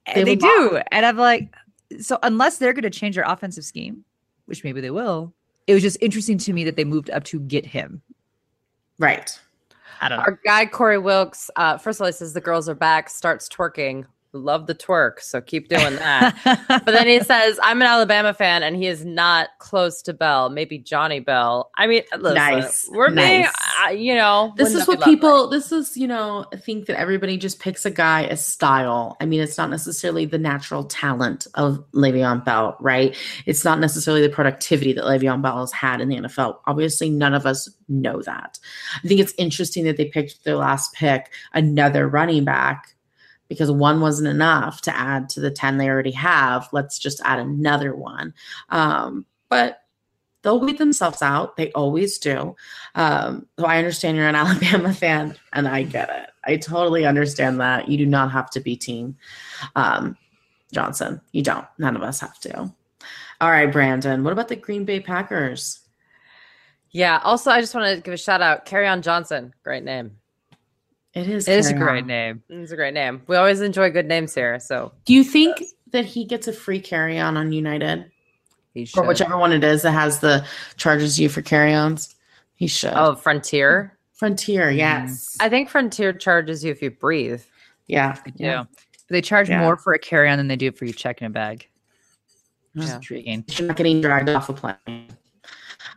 And 0.07 0.27
They 0.27 0.35
they 0.37 0.47
have 0.47 0.67
a 0.67 0.71
do. 0.71 0.81
And 0.91 1.05
I'm 1.05 1.19
like, 1.19 1.55
so 2.01 2.19
unless 2.23 2.57
they're 2.57 2.73
going 2.73 2.83
to 2.85 2.91
change 2.91 3.17
their 3.17 3.25
offensive 3.27 3.65
scheme, 3.65 4.05
which 4.47 4.65
maybe 4.65 4.81
they 4.81 4.91
will, 4.91 5.35
it 5.67 5.75
was 5.75 5.83
just 5.83 5.97
interesting 6.01 6.39
to 6.39 6.53
me 6.53 6.65
that 6.65 6.77
they 6.77 6.85
moved 6.85 7.11
up 7.11 7.25
to 7.25 7.41
get 7.41 7.65
him. 7.65 8.03
Right. 8.99 9.39
I 10.01 10.09
don't 10.09 10.19
know. 10.19 10.25
Our 10.25 10.41
guy 10.45 10.67
Corey 10.67 10.99
Wilkes, 10.99 11.51
uh, 11.57 11.79
first 11.79 11.99
of 12.01 12.03
all, 12.03 12.07
he 12.09 12.13
says 12.13 12.33
the 12.33 12.41
girls 12.41 12.69
are 12.69 12.75
back, 12.75 13.09
starts 13.09 13.49
twerking. 13.49 14.05
Love 14.35 14.67
the 14.67 14.75
twerk, 14.75 15.21
so 15.21 15.43
keep 15.43 15.69
doing 15.69 15.97
that. 15.97 16.35
but 16.69 16.87
then 16.87 17.07
he 17.07 17.21
says, 17.21 17.61
"I'm 17.63 17.83
an 17.83 17.87
Alabama 17.87 18.33
fan, 18.33 18.63
and 18.63 18.75
he 18.75 18.87
is 18.87 19.05
not 19.05 19.51
close 19.59 20.01
to 20.03 20.15
Bell. 20.15 20.49
Maybe 20.49 20.79
Johnny 20.79 21.21
Bell. 21.21 21.71
I 21.77 21.87
mean, 21.87 22.03
listen, 22.17 22.35
Nice, 22.35 22.89
we're 22.91 23.15
being, 23.15 23.47
uh, 23.85 23.91
you 23.91 24.15
know, 24.15 24.55
This 24.57 24.75
is 24.75 24.89
what 24.89 25.01
lovely? 25.01 25.15
people. 25.15 25.49
This 25.49 25.71
is 25.71 25.99
you 25.99 26.07
know. 26.09 26.47
I 26.51 26.57
think 26.57 26.87
that 26.87 26.99
everybody 26.99 27.37
just 27.37 27.61
picks 27.61 27.85
a 27.85 27.91
guy 27.91 28.25
as 28.25 28.43
style. 28.45 29.19
I 29.21 29.27
mean, 29.27 29.41
it's 29.41 29.59
not 29.59 29.69
necessarily 29.69 30.25
the 30.25 30.39
natural 30.39 30.85
talent 30.85 31.47
of 31.55 31.85
Le'Veon 31.93 32.43
Bell, 32.43 32.77
right? 32.81 33.15
It's 33.45 33.67
not 33.67 33.81
necessarily 33.81 34.23
the 34.23 34.33
productivity 34.33 34.95
that 34.95 35.05
Le'Veon 35.05 35.43
Bell 35.43 35.61
has 35.61 35.73
had 35.73 36.01
in 36.01 36.09
the 36.09 36.17
NFL. 36.17 36.59
Obviously, 36.67 37.11
none 37.11 37.35
of 37.35 37.45
us 37.45 37.69
know 37.89 38.23
that. 38.23 38.59
I 39.05 39.09
think 39.09 39.21
it's 39.21 39.35
interesting 39.37 39.85
that 39.85 39.99
they 39.99 40.07
picked 40.07 40.45
their 40.45 40.57
last 40.57 40.95
pick 40.95 41.31
another 41.53 42.09
running 42.09 42.45
back 42.45 42.95
because 43.49 43.71
one 43.71 44.01
wasn't 44.01 44.29
enough 44.29 44.81
to 44.83 44.97
add 44.97 45.29
to 45.31 45.41
the 45.41 45.51
10 45.51 45.77
they 45.77 45.89
already 45.89 46.13
have. 46.13 46.69
Let's 46.73 46.99
just 46.99 47.21
add 47.25 47.39
another 47.39 47.95
one. 47.95 48.35
Um, 48.71 49.27
but 49.49 49.83
they'll 50.43 50.61
weed 50.61 50.79
themselves 50.79 51.23
out. 51.23 51.57
They 51.57 51.73
always 51.73 52.19
do. 52.19 52.57
Um, 52.95 53.47
so 53.59 53.67
I 53.67 53.79
understand 53.79 54.17
you're 54.17 54.29
an 54.29 54.35
Alabama 54.37 54.93
fan, 54.93 55.37
and 55.53 55.69
I 55.69 55.83
get 55.83 56.11
it. 56.11 56.31
I 56.45 56.57
totally 56.57 57.07
understand 57.07 57.61
that. 57.61 57.89
You 57.89 57.99
do 57.99 58.07
not 58.07 58.33
have 58.33 58.51
to 58.51 58.61
be 58.61 58.77
team 58.77 59.17
um, 59.77 60.17
Johnson. 60.73 61.21
You 61.33 61.43
don't. 61.43 61.67
None 61.79 61.97
of 61.97 62.03
us 62.03 62.21
have 62.21 62.39
to. 62.41 62.73
All 63.41 63.51
right, 63.51 63.71
Brandon. 63.71 64.25
What 64.25 64.33
about 64.33 64.49
the 64.49 64.57
Green 64.57 64.85
Bay 64.85 65.01
Packers? 65.01 65.81
Yeah. 66.91 67.21
Also, 67.25 67.51
I 67.51 67.61
just 67.61 67.75
want 67.75 67.95
to 67.95 68.01
give 68.01 68.15
a 68.15 68.19
shout 68.19 68.43
out, 68.43 68.67
Kerryon 68.67 69.03
Johnson. 69.03 69.55
Great 69.65 69.83
name. 69.83 70.19
It 71.15 71.29
is. 71.29 71.47
It 71.47 71.59
is 71.59 71.69
a 71.71 71.75
great 71.75 72.03
on. 72.03 72.07
name. 72.07 72.43
It's 72.49 72.73
a 72.73 72.77
great 72.77 72.95
name. 72.95 73.23
We 73.27 73.37
always 73.37 73.61
enjoy 73.61 73.91
good 73.91 74.07
names 74.07 74.35
here. 74.35 74.59
So 74.61 74.93
Do 75.05 75.13
you 75.13 75.23
think 75.25 75.63
that 75.91 76.05
he 76.07 76.25
gets 76.25 76.49
a 76.49 76.53
free 76.53 76.81
carry 76.81 77.19
on 77.19 77.37
on 77.37 77.53
United 77.53 78.11
he 78.73 78.87
should. 78.87 79.01
or 79.01 79.07
whichever 79.07 79.37
one 79.37 79.53
it 79.53 79.63
is 79.63 79.83
that 79.83 79.91
has 79.93 80.21
the 80.21 80.45
charges 80.79 81.21
you 81.21 81.29
for 81.29 81.43
carry 81.43 81.75
ons? 81.75 82.15
He 82.55 82.67
should. 82.67 82.95
Oh, 82.95 83.15
Frontier. 83.15 83.99
Frontier. 84.15 84.71
Yes. 84.71 85.37
I 85.41 85.49
think 85.51 85.69
Frontier 85.69 86.13
charges 86.15 86.65
you 86.65 86.71
if 86.71 86.81
you 86.81 86.91
breathe. 86.91 87.43
yeah. 87.89 88.17
Yeah. 88.37 88.65
But 89.09 89.15
they 89.15 89.21
charge 89.21 89.51
Yeah. 89.51 89.61
more 89.61 89.77
for 89.77 89.93
a 89.93 89.99
carry 89.99 90.31
on 90.31 90.39
than 90.39 90.49
they 90.49 90.57
do 90.57 90.73
for 90.73 90.87
you 90.87 90.93
checking 90.95 91.27
a 91.27 91.31
bag. 91.31 91.69
Which 92.73 92.85
is 92.85 92.91
Yeah. 92.91 92.97
intriguing. 92.97 93.45
You're 93.49 93.69
not 93.69 93.77
getting 93.77 94.01
dragged 94.01 94.31
off 94.31 94.49
a 94.49 94.55
plane. 94.55 95.09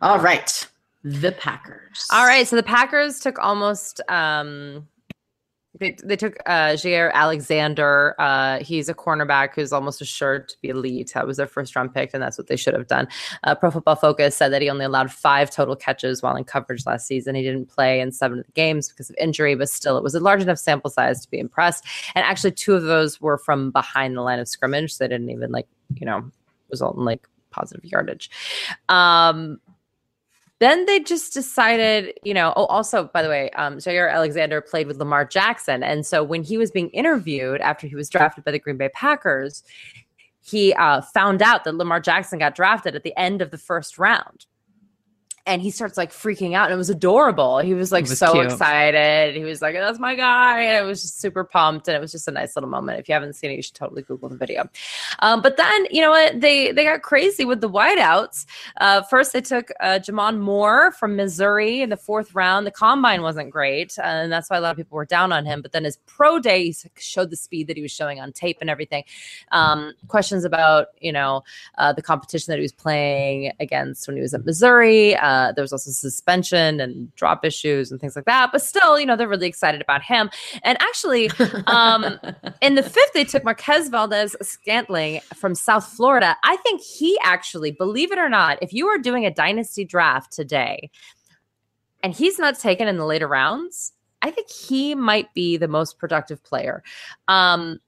All 0.02 0.18
right. 0.18 0.66
The 1.04 1.32
Packers. 1.32 2.06
All 2.12 2.26
right, 2.26 2.46
so 2.46 2.56
the 2.56 2.62
Packers 2.64 3.20
took 3.20 3.38
almost 3.38 4.00
um 4.10 4.86
they, 5.78 5.96
they 6.02 6.16
took 6.16 6.36
uh 6.46 6.72
Jaire 6.72 7.12
Alexander. 7.12 8.14
Uh 8.18 8.58
he's 8.58 8.88
a 8.88 8.94
cornerback 8.94 9.54
who's 9.54 9.72
almost 9.72 10.00
assured 10.00 10.48
to 10.48 10.56
be 10.62 10.68
elite. 10.68 11.12
That 11.14 11.26
was 11.26 11.36
their 11.36 11.46
first 11.46 11.74
round 11.76 11.94
pick, 11.94 12.10
and 12.12 12.22
that's 12.22 12.38
what 12.38 12.46
they 12.46 12.56
should 12.56 12.74
have 12.74 12.86
done. 12.86 13.08
Uh, 13.44 13.54
Pro 13.54 13.70
Football 13.70 13.96
Focus 13.96 14.36
said 14.36 14.52
that 14.52 14.62
he 14.62 14.70
only 14.70 14.84
allowed 14.84 15.12
five 15.12 15.50
total 15.50 15.76
catches 15.76 16.22
while 16.22 16.36
in 16.36 16.44
coverage 16.44 16.86
last 16.86 17.06
season. 17.06 17.34
He 17.34 17.42
didn't 17.42 17.68
play 17.68 18.00
in 18.00 18.12
seven 18.12 18.38
of 18.38 18.46
the 18.46 18.52
games 18.52 18.88
because 18.88 19.10
of 19.10 19.16
injury, 19.20 19.54
but 19.54 19.68
still 19.68 19.96
it 19.96 20.02
was 20.02 20.14
a 20.14 20.20
large 20.20 20.42
enough 20.42 20.58
sample 20.58 20.90
size 20.90 21.22
to 21.22 21.30
be 21.30 21.38
impressed. 21.38 21.84
And 22.14 22.24
actually 22.24 22.52
two 22.52 22.74
of 22.74 22.84
those 22.84 23.20
were 23.20 23.38
from 23.38 23.70
behind 23.70 24.16
the 24.16 24.22
line 24.22 24.38
of 24.38 24.48
scrimmage. 24.48 24.94
So 24.94 25.04
they 25.04 25.08
didn't 25.08 25.30
even 25.30 25.50
like, 25.52 25.68
you 25.94 26.06
know, 26.06 26.30
result 26.70 26.96
in 26.96 27.04
like 27.04 27.26
positive 27.50 27.84
yardage. 27.84 28.30
Um 28.88 29.60
then 30.58 30.86
they 30.86 31.00
just 31.00 31.34
decided, 31.34 32.18
you 32.22 32.32
know. 32.32 32.52
Oh, 32.56 32.66
also, 32.66 33.10
by 33.12 33.22
the 33.22 33.28
way, 33.28 33.50
um, 33.50 33.76
Jaire 33.76 34.12
Alexander 34.12 34.60
played 34.60 34.86
with 34.86 34.98
Lamar 34.98 35.24
Jackson, 35.24 35.82
and 35.82 36.06
so 36.06 36.22
when 36.22 36.42
he 36.42 36.56
was 36.56 36.70
being 36.70 36.88
interviewed 36.90 37.60
after 37.60 37.86
he 37.86 37.94
was 37.94 38.08
drafted 38.08 38.44
by 38.44 38.52
the 38.52 38.58
Green 38.58 38.76
Bay 38.76 38.88
Packers, 38.88 39.62
he 40.40 40.72
uh, 40.74 41.02
found 41.02 41.42
out 41.42 41.64
that 41.64 41.74
Lamar 41.74 42.00
Jackson 42.00 42.38
got 42.38 42.54
drafted 42.54 42.94
at 42.94 43.02
the 43.02 43.16
end 43.18 43.42
of 43.42 43.50
the 43.50 43.58
first 43.58 43.98
round. 43.98 44.46
And 45.46 45.62
he 45.62 45.70
starts 45.70 45.96
like 45.96 46.12
freaking 46.12 46.54
out, 46.54 46.64
and 46.64 46.74
it 46.74 46.76
was 46.76 46.90
adorable. 46.90 47.58
He 47.58 47.72
was 47.72 47.92
like 47.92 48.08
was 48.08 48.18
so 48.18 48.32
cute. 48.32 48.46
excited. 48.46 49.36
He 49.36 49.44
was 49.44 49.62
like, 49.62 49.74
"That's 49.74 50.00
my 50.00 50.16
guy!" 50.16 50.62
And 50.62 50.84
it 50.84 50.88
was 50.88 51.02
just 51.02 51.20
super 51.20 51.44
pumped, 51.44 51.86
and 51.86 51.96
it 51.96 52.00
was 52.00 52.10
just 52.10 52.26
a 52.26 52.32
nice 52.32 52.56
little 52.56 52.68
moment. 52.68 52.98
If 52.98 53.08
you 53.08 53.14
haven't 53.14 53.34
seen 53.34 53.52
it, 53.52 53.54
you 53.54 53.62
should 53.62 53.76
totally 53.76 54.02
Google 54.02 54.28
the 54.28 54.36
video. 54.36 54.68
Um, 55.20 55.42
but 55.42 55.56
then, 55.56 55.86
you 55.90 56.02
know 56.02 56.10
what? 56.10 56.40
They 56.40 56.72
they 56.72 56.82
got 56.82 57.02
crazy 57.02 57.44
with 57.44 57.60
the 57.60 57.70
wideouts. 57.70 58.44
Uh, 58.80 59.02
first, 59.02 59.32
they 59.32 59.40
took 59.40 59.70
uh, 59.80 60.00
J'Mon 60.02 60.40
Moore 60.40 60.90
from 60.90 61.14
Missouri 61.14 61.80
in 61.80 61.90
the 61.90 61.96
fourth 61.96 62.34
round. 62.34 62.66
The 62.66 62.72
combine 62.72 63.22
wasn't 63.22 63.50
great, 63.50 63.96
and 64.02 64.32
that's 64.32 64.50
why 64.50 64.56
a 64.56 64.60
lot 64.60 64.72
of 64.72 64.76
people 64.76 64.96
were 64.96 65.06
down 65.06 65.32
on 65.32 65.46
him. 65.46 65.62
But 65.62 65.70
then 65.70 65.84
his 65.84 65.98
pro 66.06 66.40
day 66.40 66.74
showed 66.98 67.30
the 67.30 67.36
speed 67.36 67.68
that 67.68 67.76
he 67.76 67.82
was 67.82 67.92
showing 67.92 68.20
on 68.20 68.32
tape 68.32 68.58
and 68.60 68.68
everything. 68.68 69.04
Um, 69.52 69.92
questions 70.08 70.44
about 70.44 70.88
you 71.00 71.12
know 71.12 71.42
uh, 71.78 71.92
the 71.92 72.02
competition 72.02 72.50
that 72.50 72.58
he 72.58 72.62
was 72.62 72.72
playing 72.72 73.52
against 73.60 74.08
when 74.08 74.16
he 74.16 74.22
was 74.22 74.34
at 74.34 74.44
Missouri. 74.44 75.14
Uh, 75.14 75.35
there 75.54 75.62
was 75.62 75.72
also 75.72 75.90
suspension 75.90 76.80
and 76.80 77.14
drop 77.16 77.44
issues 77.44 77.90
and 77.90 78.00
things 78.00 78.16
like 78.16 78.24
that. 78.24 78.50
But 78.52 78.62
still, 78.62 78.98
you 78.98 79.06
know, 79.06 79.16
they're 79.16 79.28
really 79.28 79.46
excited 79.46 79.80
about 79.80 80.02
him. 80.02 80.30
And 80.62 80.76
actually, 80.80 81.30
um, 81.66 82.18
in 82.60 82.74
the 82.74 82.82
fifth, 82.82 83.12
they 83.14 83.24
took 83.24 83.44
Marquez 83.44 83.88
Valdes-Scantling 83.88 85.20
from 85.34 85.54
South 85.54 85.86
Florida. 85.86 86.36
I 86.42 86.56
think 86.58 86.80
he 86.80 87.18
actually, 87.22 87.70
believe 87.70 88.12
it 88.12 88.18
or 88.18 88.28
not, 88.28 88.58
if 88.62 88.72
you 88.72 88.86
are 88.88 88.98
doing 88.98 89.26
a 89.26 89.30
dynasty 89.30 89.84
draft 89.84 90.32
today 90.32 90.90
and 92.02 92.12
he's 92.14 92.38
not 92.38 92.58
taken 92.58 92.88
in 92.88 92.96
the 92.96 93.06
later 93.06 93.28
rounds, 93.28 93.92
I 94.22 94.30
think 94.30 94.50
he 94.50 94.94
might 94.94 95.32
be 95.34 95.56
the 95.56 95.68
most 95.68 95.98
productive 95.98 96.42
player. 96.42 96.82
Um, 97.28 97.80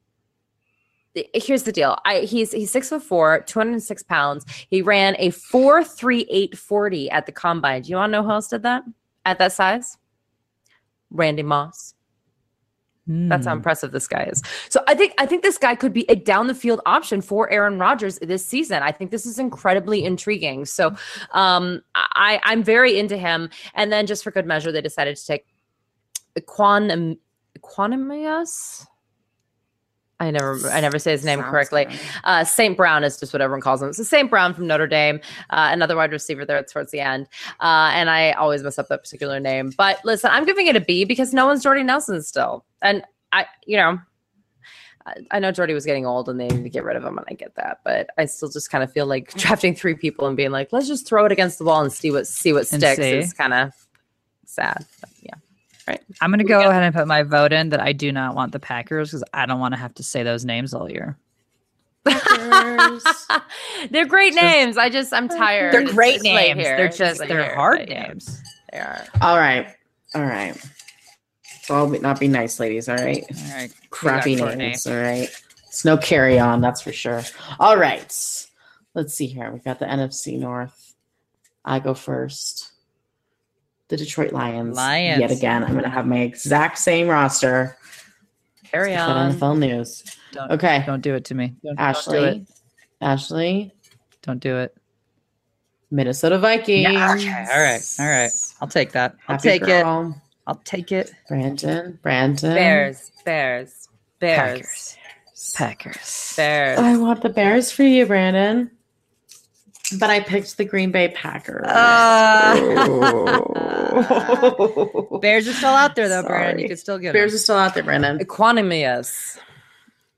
here's 1.34 1.62
the 1.64 1.72
deal. 1.72 1.98
I 2.04 2.20
he's 2.20 2.52
he's 2.52 2.70
six 2.70 2.88
foot 2.88 3.02
four, 3.02 3.40
206 3.42 4.02
pounds. 4.04 4.44
He 4.70 4.82
ran 4.82 5.16
a 5.18 5.30
43840 5.30 7.10
at 7.10 7.26
the 7.26 7.32
combine. 7.32 7.82
Do 7.82 7.90
you 7.90 7.96
want 7.96 8.10
to 8.10 8.12
know 8.18 8.22
who 8.22 8.30
else 8.30 8.48
did 8.48 8.62
that 8.62 8.82
at 9.24 9.38
that 9.38 9.52
size? 9.52 9.96
Randy 11.10 11.42
Moss. 11.42 11.94
That's 13.10 13.46
how 13.46 13.52
Hmm. 13.52 13.58
impressive 13.58 13.90
this 13.92 14.06
guy 14.06 14.24
is. 14.24 14.42
So 14.68 14.82
I 14.86 14.94
think 14.94 15.14
I 15.16 15.24
think 15.24 15.42
this 15.42 15.56
guy 15.56 15.74
could 15.74 15.94
be 15.94 16.04
a 16.10 16.14
down 16.14 16.46
the 16.46 16.54
field 16.54 16.82
option 16.84 17.22
for 17.22 17.48
Aaron 17.50 17.78
Rodgers 17.78 18.18
this 18.18 18.44
season. 18.44 18.82
I 18.82 18.92
think 18.92 19.10
this 19.10 19.24
is 19.24 19.38
incredibly 19.38 20.04
intriguing. 20.04 20.66
So 20.66 20.94
um, 21.32 21.80
I 21.94 22.38
I'm 22.44 22.62
very 22.62 22.98
into 22.98 23.16
him. 23.16 23.48
And 23.74 23.90
then 23.90 24.06
just 24.06 24.22
for 24.22 24.30
good 24.30 24.44
measure, 24.46 24.70
they 24.70 24.82
decided 24.82 25.16
to 25.16 25.26
take 25.26 25.46
Quan 26.44 27.16
Equanimeous. 27.58 28.86
I 30.20 30.30
never 30.32 30.68
I 30.70 30.80
never 30.80 30.98
say 30.98 31.12
his 31.12 31.24
name 31.24 31.38
Sounds 31.38 31.50
correctly. 31.50 31.86
Uh, 32.24 32.42
St. 32.42 32.76
Brown 32.76 33.04
is 33.04 33.20
just 33.20 33.32
what 33.32 33.40
everyone 33.40 33.60
calls 33.60 33.80
him. 33.80 33.92
So 33.92 34.02
St. 34.02 34.28
Brown 34.28 34.52
from 34.52 34.66
Notre 34.66 34.88
Dame, 34.88 35.20
uh, 35.50 35.70
another 35.72 35.94
wide 35.94 36.10
receiver 36.10 36.44
there 36.44 36.62
towards 36.64 36.90
the 36.90 37.00
end. 37.00 37.28
Uh, 37.60 37.90
and 37.94 38.10
I 38.10 38.32
always 38.32 38.62
mess 38.62 38.78
up 38.78 38.88
that 38.88 39.02
particular 39.04 39.38
name. 39.38 39.72
But 39.76 40.04
listen, 40.04 40.30
I'm 40.32 40.44
giving 40.44 40.66
it 40.66 40.74
a 40.74 40.80
B 40.80 41.04
because 41.04 41.32
no 41.32 41.46
one's 41.46 41.62
Jordy 41.62 41.84
Nelson 41.84 42.20
still. 42.22 42.64
And 42.82 43.04
I, 43.30 43.46
you 43.64 43.76
know, 43.76 43.98
I, 45.06 45.14
I 45.30 45.38
know 45.38 45.52
Jordy 45.52 45.72
was 45.74 45.86
getting 45.86 46.04
old 46.04 46.28
and 46.28 46.40
they 46.40 46.48
need 46.48 46.64
to 46.64 46.70
get 46.70 46.82
rid 46.82 46.96
of 46.96 47.04
him, 47.04 47.16
and 47.16 47.26
I 47.30 47.34
get 47.34 47.54
that. 47.54 47.78
But 47.84 48.10
I 48.18 48.24
still 48.24 48.48
just 48.48 48.70
kind 48.70 48.82
of 48.82 48.92
feel 48.92 49.06
like 49.06 49.32
drafting 49.36 49.74
three 49.74 49.94
people 49.94 50.26
and 50.26 50.36
being 50.36 50.50
like, 50.50 50.72
let's 50.72 50.88
just 50.88 51.06
throw 51.06 51.26
it 51.26 51.32
against 51.32 51.58
the 51.58 51.64
wall 51.64 51.80
and 51.80 51.92
see 51.92 52.10
what 52.10 52.26
see 52.26 52.52
what 52.52 52.70
And 52.72 52.80
sticks 52.82 52.96
see. 52.96 53.10
is 53.18 53.32
kind 53.32 53.54
of 53.54 53.72
sad. 54.46 54.84
But 55.00 55.10
yeah. 55.22 55.34
I'm 56.20 56.30
going 56.30 56.38
to 56.38 56.44
go 56.44 56.60
got? 56.62 56.70
ahead 56.70 56.82
and 56.82 56.94
put 56.94 57.06
my 57.06 57.22
vote 57.22 57.52
in 57.52 57.70
that 57.70 57.80
I 57.80 57.92
do 57.92 58.12
not 58.12 58.34
want 58.34 58.52
the 58.52 58.60
Packers 58.60 59.10
because 59.10 59.24
I 59.32 59.46
don't 59.46 59.60
want 59.60 59.74
to 59.74 59.78
have 59.80 59.94
to 59.94 60.02
say 60.02 60.22
those 60.22 60.44
names 60.44 60.74
all 60.74 60.90
year. 60.90 61.16
They're 63.90 64.06
great 64.06 64.34
names. 64.34 64.76
I 64.78 64.88
just 64.90 65.12
I'm 65.12 65.28
tired. 65.28 65.72
They're 65.72 65.84
great 65.84 66.14
just 66.14 66.24
names. 66.24 66.58
here. 66.60 66.76
They're 66.76 66.86
It's 66.86 66.96
just 66.98 67.18
they're 67.18 67.44
here. 67.44 67.54
hard 67.54 67.80
But, 67.80 67.88
yeah, 67.90 68.06
names. 68.08 68.42
They 68.72 68.78
are. 68.78 69.04
All 69.20 69.36
right. 69.38 69.74
All 70.14 70.22
right. 70.22 70.56
So 71.62 71.74
I'll 71.74 71.90
be, 71.90 71.98
not 71.98 72.18
be 72.18 72.28
nice, 72.28 72.58
ladies. 72.60 72.88
All 72.88 72.96
right. 72.96 73.24
All 73.30 73.54
right. 73.54 73.72
Crappy 73.90 74.36
got 74.36 74.44
Courtney. 74.44 74.68
names. 74.68 74.86
All 74.86 74.96
right. 74.96 75.28
It's 75.66 75.84
no 75.84 75.96
carry 75.98 76.38
on, 76.38 76.60
that's 76.62 76.80
for 76.80 76.92
sure. 76.92 77.22
All 77.60 77.76
right. 77.76 78.10
Let's 78.94 79.14
see 79.14 79.26
here. 79.26 79.50
We've 79.52 79.64
got 79.64 79.78
the 79.78 79.84
NFC 79.84 80.38
North. 80.38 80.94
I 81.64 81.78
go 81.78 81.92
first. 81.92 82.67
The 83.88 83.96
Detroit 83.96 84.32
Lions. 84.32 84.76
Lions. 84.76 85.20
Yet 85.20 85.30
again. 85.30 85.64
I'm 85.64 85.72
going 85.72 85.84
to 85.84 85.90
have 85.90 86.06
my 86.06 86.18
exact 86.20 86.78
same 86.78 87.08
roster. 87.08 87.76
Carry 88.70 88.90
Let's 88.90 89.02
on. 89.02 89.32
NFL 89.32 89.58
news. 89.58 90.04
Don't, 90.32 90.50
Okay. 90.52 90.82
don't 90.86 91.00
do 91.00 91.14
it 91.14 91.24
to 91.26 91.34
me. 91.34 91.54
Don't, 91.64 91.78
Ashley. 91.80 92.20
Don't 92.20 92.44
do. 92.44 92.52
Ashley. 93.00 93.74
Don't 94.22 94.40
do 94.40 94.58
it. 94.58 94.76
Minnesota 95.90 96.38
Vikings. 96.38 96.82
Yeah, 96.82 97.14
okay. 97.14 97.46
All 97.50 97.60
right. 97.62 97.80
All 97.98 98.06
right. 98.06 98.30
I'll 98.60 98.68
take 98.68 98.92
that. 98.92 99.16
I'll 99.26 99.38
take 99.38 99.62
it. 99.62 99.84
I'll 100.46 100.60
take 100.64 100.92
it. 100.92 101.12
Brandon. 101.28 101.98
Brandon. 102.02 102.54
Bears. 102.54 103.10
Bears. 103.24 103.88
Bears. 104.18 104.96
Packers. 105.54 105.54
Packers. 105.54 106.34
Bears. 106.36 106.78
I 106.78 106.96
want 106.98 107.22
the 107.22 107.30
Bears 107.30 107.70
for 107.72 107.84
you, 107.84 108.04
Brandon. 108.04 108.70
But 109.98 110.10
I 110.10 110.20
picked 110.20 110.58
the 110.58 110.64
Green 110.64 110.90
Bay 110.90 111.08
Packers. 111.08 111.64
Ah. 111.66 112.54
Bears 115.22 115.48
are 115.48 115.52
still 115.52 115.70
out 115.70 115.96
there 115.96 116.08
though, 116.08 116.22
Brandon. 116.22 116.58
You 116.58 116.68
can 116.68 116.76
still 116.76 116.98
get 116.98 117.14
Bears 117.14 117.32
them. 117.32 117.36
are 117.36 117.38
still 117.38 117.56
out 117.56 117.74
there, 117.74 117.82
Brandon. 117.82 118.18
Equanimeous. 118.18 119.38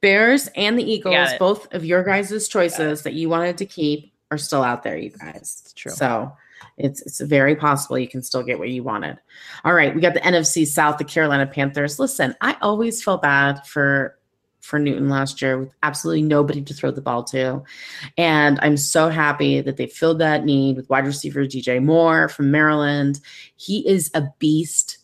Bears 0.00 0.48
and 0.56 0.78
the 0.78 0.82
Eagles, 0.82 1.28
both 1.38 1.72
of 1.74 1.84
your 1.84 2.02
guys' 2.02 2.48
choices 2.48 3.02
that 3.02 3.12
you 3.12 3.28
wanted 3.28 3.58
to 3.58 3.66
keep 3.66 4.12
are 4.30 4.38
still 4.38 4.62
out 4.62 4.82
there, 4.82 4.96
you 4.96 5.10
guys. 5.10 5.60
It's 5.62 5.72
true. 5.74 5.92
So 5.92 6.32
it's 6.78 7.02
it's 7.02 7.20
very 7.20 7.54
possible 7.54 7.98
you 7.98 8.08
can 8.08 8.22
still 8.22 8.42
get 8.42 8.58
what 8.58 8.70
you 8.70 8.82
wanted. 8.82 9.18
All 9.64 9.74
right, 9.74 9.94
we 9.94 10.00
got 10.00 10.14
the 10.14 10.20
NFC 10.20 10.66
South, 10.66 10.98
the 10.98 11.04
Carolina 11.04 11.46
Panthers. 11.46 11.98
Listen, 11.98 12.34
I 12.40 12.56
always 12.62 13.02
felt 13.02 13.22
bad 13.22 13.66
for 13.66 14.16
for 14.60 14.78
Newton 14.78 15.08
last 15.08 15.40
year 15.40 15.58
with 15.58 15.74
absolutely 15.82 16.22
nobody 16.22 16.62
to 16.62 16.74
throw 16.74 16.90
the 16.90 17.00
ball 17.00 17.24
to. 17.24 17.62
And 18.16 18.58
I'm 18.62 18.76
so 18.76 19.08
happy 19.08 19.60
that 19.60 19.76
they 19.76 19.86
filled 19.86 20.18
that 20.20 20.44
need 20.44 20.76
with 20.76 20.90
wide 20.90 21.06
receiver 21.06 21.44
DJ 21.44 21.82
Moore 21.82 22.28
from 22.28 22.50
Maryland. 22.50 23.20
He 23.56 23.86
is 23.88 24.10
a 24.14 24.24
beast. 24.38 24.98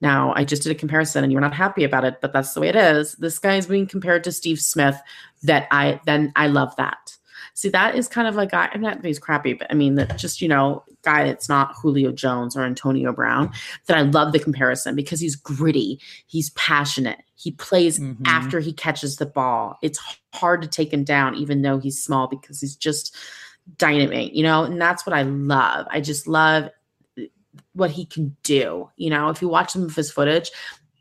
Now, 0.00 0.32
I 0.36 0.44
just 0.44 0.62
did 0.62 0.72
a 0.72 0.78
comparison 0.78 1.24
and 1.24 1.32
you're 1.32 1.40
not 1.40 1.54
happy 1.54 1.84
about 1.84 2.04
it, 2.04 2.20
but 2.20 2.32
that's 2.32 2.52
the 2.52 2.60
way 2.60 2.68
it 2.68 2.76
is. 2.76 3.14
This 3.14 3.38
guy 3.38 3.56
is 3.56 3.66
being 3.66 3.86
compared 3.86 4.24
to 4.24 4.32
Steve 4.32 4.60
Smith 4.60 5.00
that 5.42 5.66
I 5.70 6.00
then 6.06 6.32
I 6.36 6.48
love 6.48 6.74
that. 6.76 7.16
See, 7.54 7.70
that 7.70 7.94
is 7.94 8.06
kind 8.08 8.28
of 8.28 8.34
like 8.34 8.50
guy. 8.50 8.68
I'm 8.72 8.82
not 8.82 9.00
that 9.00 9.06
he's 9.06 9.18
crappy, 9.18 9.54
but 9.54 9.68
I 9.70 9.74
mean 9.74 9.94
that 9.94 10.18
just 10.18 10.42
you 10.42 10.48
know, 10.48 10.84
guy 11.06 11.24
that's 11.24 11.48
not 11.48 11.74
Julio 11.80 12.12
Jones 12.12 12.56
or 12.56 12.64
Antonio 12.64 13.12
Brown. 13.12 13.50
That 13.86 13.96
I 13.96 14.02
love 14.02 14.32
the 14.32 14.38
comparison 14.38 14.94
because 14.94 15.20
he's 15.20 15.36
gritty, 15.36 16.00
he's 16.26 16.50
passionate, 16.50 17.22
he 17.36 17.52
plays 17.52 17.98
Mhm. 17.98 18.18
after 18.26 18.60
he 18.60 18.72
catches 18.72 19.16
the 19.16 19.24
ball. 19.26 19.78
It's 19.82 20.00
hard 20.34 20.60
to 20.62 20.68
take 20.68 20.92
him 20.92 21.04
down, 21.04 21.36
even 21.36 21.62
though 21.62 21.78
he's 21.78 22.02
small, 22.02 22.26
because 22.26 22.60
he's 22.60 22.76
just 22.76 23.14
dynamite, 23.78 24.32
you 24.32 24.42
know. 24.42 24.64
And 24.64 24.80
that's 24.80 25.06
what 25.06 25.14
I 25.14 25.22
love. 25.22 25.86
I 25.90 26.00
just 26.00 26.26
love 26.26 26.68
what 27.72 27.90
he 27.90 28.04
can 28.04 28.36
do. 28.42 28.90
You 28.96 29.10
know, 29.10 29.28
if 29.30 29.40
you 29.40 29.48
watch 29.48 29.72
some 29.72 29.84
of 29.84 29.94
his 29.94 30.10
footage, 30.10 30.50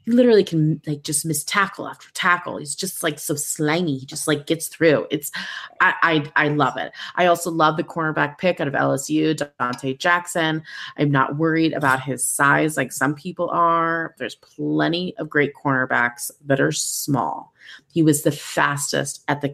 he 0.05 0.11
literally 0.11 0.43
can 0.43 0.81
like 0.85 1.03
just 1.03 1.25
miss 1.25 1.43
tackle 1.43 1.87
after 1.87 2.07
tackle. 2.13 2.57
He's 2.57 2.75
just 2.75 3.03
like 3.03 3.19
so 3.19 3.33
slangy. 3.33 3.99
He 3.99 4.05
just 4.05 4.27
like 4.27 4.45
gets 4.45 4.67
through. 4.67 5.07
It's 5.09 5.31
I 5.81 5.93
I, 6.35 6.45
I 6.45 6.47
love 6.49 6.77
it. 6.77 6.91
I 7.15 7.25
also 7.25 7.51
love 7.51 7.77
the 7.77 7.83
cornerback 7.83 8.37
pick 8.37 8.61
out 8.61 8.67
of 8.67 8.73
LSU, 8.73 9.35
Donte 9.59 9.97
Jackson. 9.97 10.63
I'm 10.97 11.11
not 11.11 11.37
worried 11.37 11.73
about 11.73 12.01
his 12.01 12.25
size 12.25 12.77
like 12.77 12.91
some 12.91 13.15
people 13.15 13.49
are. 13.49 14.15
There's 14.17 14.35
plenty 14.35 15.15
of 15.17 15.29
great 15.29 15.53
cornerbacks 15.53 16.31
that 16.45 16.61
are 16.61 16.71
small. 16.71 17.53
He 17.91 18.03
was 18.03 18.21
the 18.21 18.31
fastest 18.31 19.23
at 19.27 19.41
the 19.41 19.49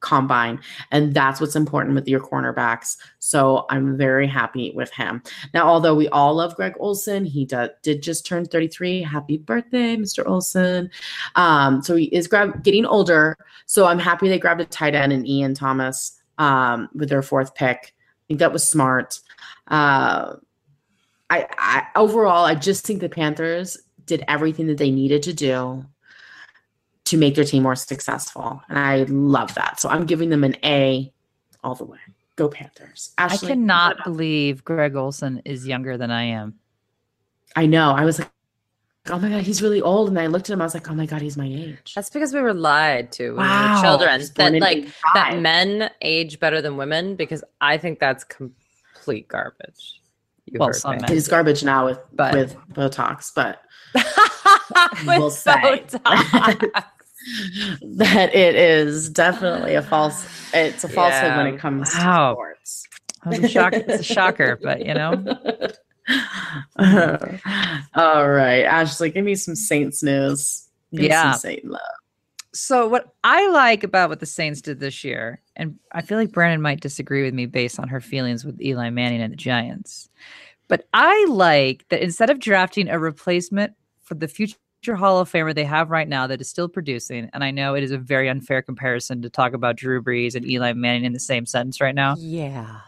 combine, 0.00 0.60
and 0.90 1.14
that's 1.14 1.40
what's 1.40 1.56
important 1.56 1.94
with 1.94 2.08
your 2.08 2.20
cornerbacks. 2.20 2.96
So 3.18 3.66
I'm 3.70 3.96
very 3.96 4.26
happy 4.26 4.72
with 4.74 4.90
him. 4.92 5.22
Now, 5.54 5.68
although 5.68 5.94
we 5.94 6.08
all 6.08 6.34
love 6.34 6.56
Greg 6.56 6.74
Olsen, 6.78 7.24
he 7.24 7.44
do- 7.44 7.68
did 7.82 8.02
just 8.02 8.26
turn 8.26 8.44
33. 8.44 9.02
Happy 9.02 9.38
birthday, 9.38 9.96
Mr. 9.96 10.26
Olsen. 10.26 10.90
Um, 11.36 11.82
so 11.82 11.96
he 11.96 12.04
is 12.06 12.26
grab- 12.26 12.62
getting 12.62 12.86
older. 12.86 13.36
So 13.66 13.86
I'm 13.86 13.98
happy 13.98 14.28
they 14.28 14.38
grabbed 14.38 14.60
a 14.60 14.66
tight 14.66 14.94
end 14.94 15.12
and 15.12 15.26
Ian 15.26 15.54
Thomas 15.54 16.20
um, 16.38 16.88
with 16.94 17.08
their 17.08 17.22
fourth 17.22 17.54
pick. 17.54 17.94
I 17.94 18.22
think 18.28 18.40
that 18.40 18.52
was 18.52 18.68
smart. 18.68 19.20
Uh, 19.68 20.36
I, 21.28 21.46
I 21.56 21.86
overall, 21.94 22.44
I 22.44 22.54
just 22.54 22.84
think 22.84 23.00
the 23.00 23.08
Panthers 23.08 23.76
did 24.06 24.24
everything 24.26 24.66
that 24.66 24.78
they 24.78 24.90
needed 24.90 25.22
to 25.22 25.32
do 25.32 25.84
to 27.10 27.16
make 27.16 27.34
their 27.34 27.44
team 27.44 27.62
more 27.62 27.76
successful, 27.76 28.62
and 28.68 28.78
I 28.78 29.02
love 29.08 29.54
that. 29.54 29.78
So 29.80 29.88
I'm 29.88 30.06
giving 30.06 30.30
them 30.30 30.42
an 30.44 30.56
A 30.64 31.12
all 31.62 31.74
the 31.74 31.84
way. 31.84 31.98
Go 32.36 32.48
Panthers! 32.48 33.12
I 33.18 33.36
cannot 33.36 34.02
believe 34.04 34.64
Greg 34.64 34.96
Olsen 34.96 35.42
is 35.44 35.66
younger 35.66 35.96
than 35.98 36.10
I 36.10 36.24
am. 36.24 36.54
I 37.54 37.66
know. 37.66 37.90
I 37.92 38.04
was 38.04 38.18
like, 38.18 38.30
oh 39.10 39.18
my 39.18 39.28
god, 39.28 39.42
he's 39.42 39.60
really 39.60 39.82
old, 39.82 40.08
and 40.08 40.18
I 40.18 40.26
looked 40.28 40.48
at 40.48 40.54
him. 40.54 40.60
I 40.62 40.64
was 40.64 40.72
like, 40.74 40.90
oh 40.90 40.94
my 40.94 41.04
god, 41.06 41.20
he's 41.20 41.36
my 41.36 41.46
age. 41.46 41.92
That's 41.94 42.08
because 42.10 42.32
we 42.32 42.40
were 42.40 42.54
lied 42.54 43.12
to 43.12 43.32
when 43.32 43.44
we 43.46 43.74
were 43.74 43.80
children. 43.82 44.20
He's 44.20 44.30
That 44.32 44.54
like 44.54 44.88
that 45.14 45.38
men 45.40 45.90
age 46.00 46.40
better 46.40 46.62
than 46.62 46.76
women 46.76 47.16
because 47.16 47.44
I 47.60 47.76
think 47.76 47.98
that's 47.98 48.24
complete 48.24 49.28
garbage. 49.28 50.00
You 50.46 50.58
Well, 50.60 50.68
heard 50.68 50.76
some 50.76 50.96
men. 50.96 51.04
It 51.04 51.16
is 51.16 51.28
garbage 51.28 51.62
now 51.64 51.86
with 51.86 51.98
But- 52.12 52.34
with 52.34 52.56
Botox, 52.72 53.32
but 53.34 53.62
we'll 55.06 55.30
say 55.30 55.52
Botox. 55.52 56.70
that 57.82 58.34
it 58.34 58.54
is 58.54 59.08
definitely 59.10 59.74
a 59.74 59.82
false. 59.82 60.26
It's 60.54 60.84
a 60.84 60.88
falsehood 60.88 61.36
when 61.36 61.46
it 61.46 61.58
comes 61.58 61.92
Wow. 61.94 62.30
to 62.30 62.34
sports. 62.34 62.86
That 63.24 63.30
was 63.30 63.38
a 63.40 63.48
shock. 63.48 63.72
it's 63.74 64.00
a 64.00 64.14
shocker, 64.14 64.58
but 64.62 64.84
you 64.84 64.94
know, 64.94 65.12
All 67.94 68.28
right, 68.30 68.62
Ashley, 68.64 69.10
give 69.10 69.24
me 69.24 69.34
some 69.34 69.54
Saints 69.56 70.02
news. 70.02 70.68
Give 70.92 71.00
me 71.02 71.08
Yeah. 71.08 71.32
some 71.32 71.40
Saint 71.40 71.64
love. 71.64 71.80
So 72.52 72.88
what 72.88 73.14
I 73.22 73.48
like 73.50 73.84
about 73.84 74.08
what 74.08 74.18
the 74.20 74.26
Saints 74.26 74.60
did 74.60 74.80
this 74.80 75.04
year, 75.04 75.40
and 75.54 75.78
I 75.92 76.02
feel 76.02 76.18
like 76.18 76.32
Brandon 76.32 76.60
might 76.60 76.80
disagree 76.80 77.22
with 77.22 77.34
me 77.34 77.46
based 77.46 77.78
on 77.78 77.86
her 77.88 78.00
feelings 78.00 78.44
with 78.44 78.60
Eli 78.60 78.90
Manning 78.90 79.20
and 79.22 79.32
the 79.32 79.36
Giants, 79.36 80.08
but 80.66 80.88
I 80.92 81.26
like 81.28 81.84
that 81.90 82.02
instead 82.02 82.28
of 82.30 82.40
drafting 82.40 82.88
a 82.88 82.98
replacement 82.98 83.74
for 84.02 84.14
the 84.14 84.26
future 84.26 84.56
Hall 84.88 85.18
of 85.18 85.30
Famer 85.30 85.54
they 85.54 85.64
have 85.64 85.90
right 85.90 86.08
now 86.08 86.26
that 86.26 86.40
is 86.40 86.48
still 86.48 86.68
producing, 86.68 87.28
and 87.32 87.44
I 87.44 87.50
know 87.50 87.74
it 87.74 87.82
is 87.82 87.90
a 87.90 87.98
very 87.98 88.28
unfair 88.28 88.62
comparison 88.62 89.20
to 89.22 89.30
talk 89.30 89.52
about 89.52 89.76
Drew 89.76 90.02
Brees 90.02 90.34
and 90.34 90.48
Eli 90.48 90.72
Manning 90.72 91.04
in 91.04 91.12
the 91.12 91.20
same 91.20 91.46
sentence 91.46 91.80
right 91.80 91.94
now. 91.94 92.16
yeah. 92.18 92.80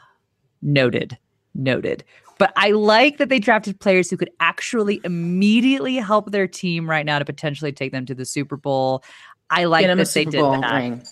Noted. 0.63 1.19
Noted. 1.55 2.05
But 2.39 2.53
I 2.57 2.71
like 2.71 3.19
that 3.19 3.29
they 3.29 3.39
drafted 3.39 3.79
players 3.79 4.09
who 4.09 4.17
could 4.17 4.31
actually 4.41 5.01
immediately 5.05 5.97
help 5.97 6.31
their 6.31 6.47
team 6.47 6.89
right 6.89 7.05
now 7.05 7.19
to 7.19 7.25
potentially 7.25 7.73
take 7.73 7.93
them 7.93 8.07
to 8.07 8.15
the 8.15 8.25
Super 8.25 8.57
Bowl. 8.57 9.05
I 9.51 9.65
like 9.65 9.87
that 9.87 9.93
a 9.93 9.97
they 9.97 10.05
Super 10.05 10.31
did 10.31 10.41
Bowl 10.41 10.61
that. 10.61 10.75
ring. 10.75 11.03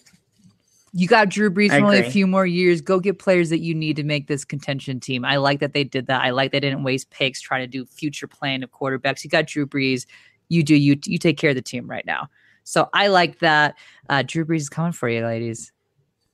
You 0.92 1.06
got 1.06 1.28
Drew 1.28 1.50
Brees 1.50 1.70
for 1.70 1.84
only 1.84 2.00
a 2.00 2.10
few 2.10 2.26
more 2.26 2.46
years. 2.46 2.80
Go 2.80 2.98
get 2.98 3.18
players 3.18 3.50
that 3.50 3.60
you 3.60 3.74
need 3.74 3.94
to 3.96 4.02
make 4.02 4.26
this 4.26 4.44
contention 4.44 4.98
team. 4.98 5.24
I 5.24 5.36
like 5.36 5.60
that 5.60 5.72
they 5.72 5.84
did 5.84 6.06
that. 6.08 6.22
I 6.22 6.30
like 6.30 6.50
they 6.50 6.58
didn't 6.58 6.82
waste 6.82 7.10
picks 7.10 7.40
trying 7.40 7.62
to 7.62 7.68
do 7.68 7.86
future 7.86 8.26
plan 8.26 8.64
of 8.64 8.72
quarterbacks. 8.72 9.22
You 9.22 9.30
got 9.30 9.46
Drew 9.46 9.66
Brees. 9.66 10.06
You 10.50 10.62
do 10.62 10.74
you 10.74 10.98
you 11.06 11.16
take 11.18 11.38
care 11.38 11.50
of 11.50 11.56
the 11.56 11.62
team 11.62 11.88
right 11.88 12.04
now. 12.04 12.28
So 12.64 12.90
I 12.92 13.06
like 13.06 13.38
that. 13.38 13.76
Uh, 14.10 14.22
Drew 14.26 14.44
Brees 14.44 14.58
is 14.60 14.68
coming 14.68 14.92
for 14.92 15.08
you, 15.08 15.24
ladies. 15.24 15.72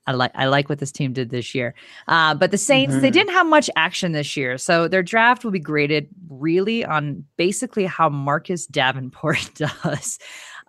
I 0.08 0.12
like 0.12 0.32
I 0.34 0.46
like 0.46 0.68
what 0.68 0.78
this 0.78 0.92
team 0.92 1.12
did 1.12 1.30
this 1.30 1.54
year. 1.54 1.74
Uh, 2.08 2.34
but 2.34 2.50
the 2.50 2.58
Saints 2.58 2.94
they 2.96 3.10
Mhm. 3.10 3.12
didn't 3.12 3.32
have 3.34 3.46
much 3.46 3.68
action 3.76 4.12
this 4.12 4.36
year, 4.36 4.56
so 4.58 4.88
their 4.88 5.02
draft 5.02 5.44
will 5.44 5.50
be 5.52 5.58
graded 5.60 6.08
really 6.28 6.84
on 6.84 7.24
basically 7.36 7.84
how 7.86 8.08
Marcus 8.08 8.66
Davenport 8.66 9.50
does. 9.54 10.18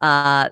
Uh, 0.01 0.49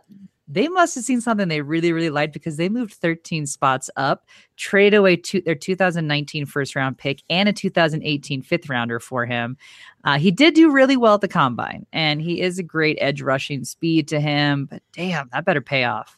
they 0.48 0.68
must 0.68 0.96
have 0.96 1.04
seen 1.04 1.22
something 1.22 1.48
they 1.48 1.62
really 1.62 1.92
really 1.92 2.10
liked 2.10 2.34
because 2.34 2.58
they 2.58 2.70
moved 2.70 2.94
13 2.94 3.46
spots 3.46 3.90
up, 3.96 4.26
trade 4.58 4.94
away 4.94 5.16
to 5.16 5.42
their 5.42 5.56
2019 5.56 6.46
first 6.46 6.76
round 6.76 6.98
pick 6.98 7.24
and 7.30 7.50
a 7.50 7.54
2018 7.54 8.42
fifth 8.42 8.70
rounder 8.70 9.00
for 9.00 9.26
him. 9.26 9.58
Uh, 10.04 10.18
he 10.18 10.32
did 10.32 10.54
do 10.54 10.72
really 10.72 10.98
well 10.98 11.16
at 11.16 11.22
the 11.22 11.28
combine, 11.28 11.86
and 11.94 12.22
he 12.22 12.42
is 12.42 12.60
a 12.60 12.64
great 12.64 12.98
edge 13.02 13.22
rushing 13.22 13.64
speed 13.64 14.08
to 14.08 14.20
him. 14.20 14.68
But 14.70 14.84
damn, 14.94 15.30
that 15.34 15.46
better 15.46 15.62
pay 15.62 15.86
off. 15.86 16.18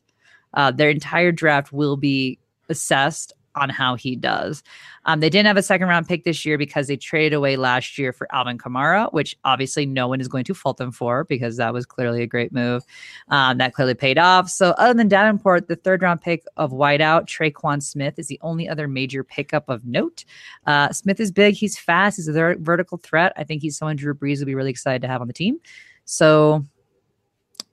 Uh, 0.54 0.72
their 0.72 0.90
entire 0.90 1.32
draft 1.32 1.72
will 1.72 1.98
be 1.98 2.40
assessed 2.70 3.34
on 3.58 3.70
how 3.70 3.96
he 3.96 4.16
does. 4.16 4.64
Um, 5.06 5.22
they 5.22 5.30
didn't 5.30 5.48
have 5.48 5.58
a 5.58 5.64
second 5.64 5.88
round 5.88 6.08
pick 6.08 6.24
this 6.24 6.46
year 6.46 6.58
because 6.58 6.88
they 6.88 6.98
traded 6.98 7.34
away 7.34 7.56
last 7.56 7.98
year 7.98 8.12
for 8.12 8.28
Alvin 8.34 8.58
Kamara, 8.58 9.12
which 9.14 9.38
obviously 9.46 9.86
no 9.86 10.08
one 10.08 10.20
is 10.20 10.28
going 10.28 10.44
to 10.44 10.54
fault 10.54 10.78
them 10.78 10.92
for 10.92 11.24
because 11.24 11.58
that 11.58 11.74
was 11.74 11.86
clearly 11.86 12.22
a 12.22 12.28
great 12.28 12.52
move. 12.52 12.84
Um, 13.30 13.58
that 13.58 13.74
clearly 13.74 13.94
paid 13.94 14.18
off. 14.18 14.50
So, 14.50 14.72
other 14.72 14.94
than 14.94 15.08
Davenport, 15.08 15.68
the 15.68 15.76
third 15.76 16.02
round 16.02 16.22
pick 16.22 16.44
of 16.58 16.72
wideout, 16.72 17.26
Tre'Quan 17.26 17.82
Smith, 17.82 18.20
is 18.20 18.28
the 18.28 18.40
only 18.42 18.68
other 18.68 18.88
major 18.88 19.24
pickup 19.24 19.70
of 19.70 19.86
note. 19.86 20.26
Uh, 20.66 20.92
Smith 20.92 21.20
is 21.20 21.32
big, 21.32 21.56
he's 21.56 21.78
fast, 21.78 22.18
he's 22.18 22.28
a 22.28 22.34
ver- 22.34 22.58
vertical 22.58 22.98
threat. 22.98 23.34
I 23.38 23.44
think 23.44 23.62
he's 23.62 23.78
someone 23.78 23.96
Drew 23.96 24.14
Brees 24.14 24.40
will 24.40 24.46
be 24.46 24.56
really 24.56 24.72
excited 24.72 25.02
to 25.02 25.08
have 25.08 25.22
on 25.22 25.28
the 25.28 25.34
team. 25.34 25.60
So, 26.06 26.66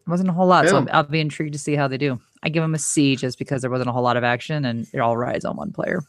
wasn't 0.06 0.28
a 0.28 0.32
whole 0.32 0.46
lot. 0.46 0.68
So, 0.68 0.86
I'll 0.92 1.02
be 1.04 1.20
intrigued 1.20 1.52
to 1.54 1.58
see 1.58 1.74
how 1.74 1.88
they 1.88 1.98
do. 1.98 2.20
I 2.42 2.48
give 2.48 2.62
them 2.62 2.74
a 2.74 2.78
C 2.78 3.16
just 3.16 3.38
because 3.38 3.62
there 3.62 3.70
wasn't 3.70 3.88
a 3.88 3.92
whole 3.92 4.02
lot 4.02 4.16
of 4.16 4.24
action 4.24 4.64
and 4.66 4.86
it 4.92 4.98
all 4.98 5.16
rides 5.16 5.44
on 5.44 5.56
one 5.56 5.72
player. 5.72 6.02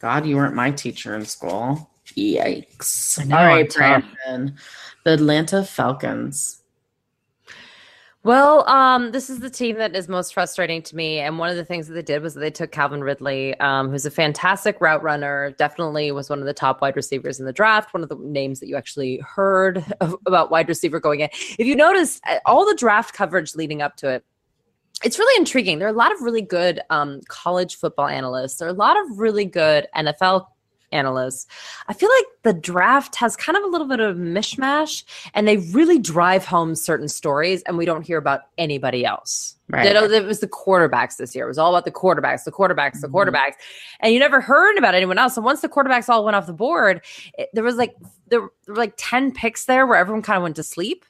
God, 0.00 0.26
you 0.26 0.36
weren't 0.36 0.54
my 0.54 0.70
teacher 0.70 1.14
in 1.14 1.24
school. 1.24 1.90
Yikes. 2.16 3.20
I 3.20 3.24
know, 3.24 3.36
All 3.36 3.42
I'm 3.42 3.48
right. 3.48 3.74
Brandon. 3.74 4.56
The 5.04 5.12
Atlanta 5.12 5.64
Falcons. 5.64 6.59
Well, 8.22 8.68
um, 8.68 9.12
this 9.12 9.30
is 9.30 9.40
the 9.40 9.48
team 9.48 9.78
that 9.78 9.96
is 9.96 10.06
most 10.06 10.34
frustrating 10.34 10.82
to 10.82 10.94
me. 10.94 11.20
And 11.20 11.38
one 11.38 11.48
of 11.48 11.56
the 11.56 11.64
things 11.64 11.88
that 11.88 11.94
they 11.94 12.02
did 12.02 12.22
was 12.22 12.34
that 12.34 12.40
they 12.40 12.50
took 12.50 12.70
Calvin 12.70 13.02
Ridley, 13.02 13.58
um, 13.60 13.88
who's 13.88 14.04
a 14.04 14.10
fantastic 14.10 14.78
route 14.78 15.02
runner, 15.02 15.52
definitely 15.52 16.12
was 16.12 16.28
one 16.28 16.38
of 16.38 16.44
the 16.44 16.52
top 16.52 16.82
wide 16.82 16.96
receivers 16.96 17.40
in 17.40 17.46
the 17.46 17.52
draft, 17.52 17.94
one 17.94 18.02
of 18.02 18.10
the 18.10 18.16
names 18.16 18.60
that 18.60 18.68
you 18.68 18.76
actually 18.76 19.22
heard 19.26 19.82
of, 20.02 20.16
about 20.26 20.50
wide 20.50 20.68
receiver 20.68 21.00
going 21.00 21.20
in. 21.20 21.30
If 21.32 21.66
you 21.66 21.74
notice, 21.74 22.20
uh, 22.28 22.40
all 22.44 22.66
the 22.66 22.74
draft 22.74 23.14
coverage 23.14 23.54
leading 23.54 23.80
up 23.80 23.96
to 23.96 24.10
it, 24.10 24.24
it's 25.02 25.18
really 25.18 25.40
intriguing. 25.40 25.78
There 25.78 25.88
are 25.88 25.90
a 25.90 25.96
lot 25.96 26.12
of 26.12 26.20
really 26.20 26.42
good 26.42 26.82
um, 26.90 27.22
college 27.28 27.76
football 27.76 28.06
analysts. 28.06 28.56
There 28.58 28.68
are 28.68 28.70
a 28.70 28.74
lot 28.74 28.98
of 29.00 29.18
really 29.18 29.46
good 29.46 29.86
NFL 29.96 30.44
analysts. 30.92 31.46
I 31.88 31.92
feel 31.92 32.08
like 32.08 32.26
the 32.42 32.52
draft 32.60 33.16
has 33.16 33.36
kind 33.36 33.56
of 33.56 33.64
a 33.64 33.68
little 33.68 33.86
bit 33.86 34.00
of 34.00 34.16
mishmash 34.16 35.04
and 35.34 35.46
they 35.46 35.58
really 35.58 35.98
drive 35.98 36.44
home 36.44 36.74
certain 36.74 37.08
stories 37.08 37.62
and 37.62 37.76
we 37.78 37.84
don't 37.84 38.02
hear 38.02 38.18
about 38.18 38.42
anybody 38.58 39.04
else. 39.04 39.56
Right. 39.68 39.86
It 39.86 40.24
was 40.24 40.40
the 40.40 40.48
quarterbacks 40.48 41.16
this 41.16 41.34
year. 41.34 41.44
It 41.44 41.48
was 41.48 41.58
all 41.58 41.74
about 41.74 41.84
the 41.84 41.92
quarterbacks, 41.92 42.42
the 42.44 42.50
quarterbacks, 42.50 43.00
the 43.00 43.08
Mhm. 43.08 43.12
quarterbacks. 43.12 43.54
And 44.00 44.12
you 44.12 44.18
never 44.18 44.40
heard 44.40 44.76
about 44.78 44.94
anyone 44.96 45.16
else. 45.18 45.36
And 45.36 45.44
once 45.44 45.60
the 45.60 45.68
quarterbacks 45.68 46.08
all 46.08 46.24
went 46.24 46.34
off 46.34 46.46
the 46.46 46.52
board, 46.52 47.02
it, 47.38 47.50
there 47.52 47.62
was 47.62 47.76
like 47.76 47.94
there 48.26 48.40
were 48.42 48.52
like 48.66 48.94
10 48.96 49.32
picks 49.32 49.66
there 49.66 49.86
where 49.86 49.96
everyone 49.98 50.22
kind 50.22 50.36
of 50.36 50.42
went 50.42 50.56
to 50.56 50.62
sleep 50.62 51.04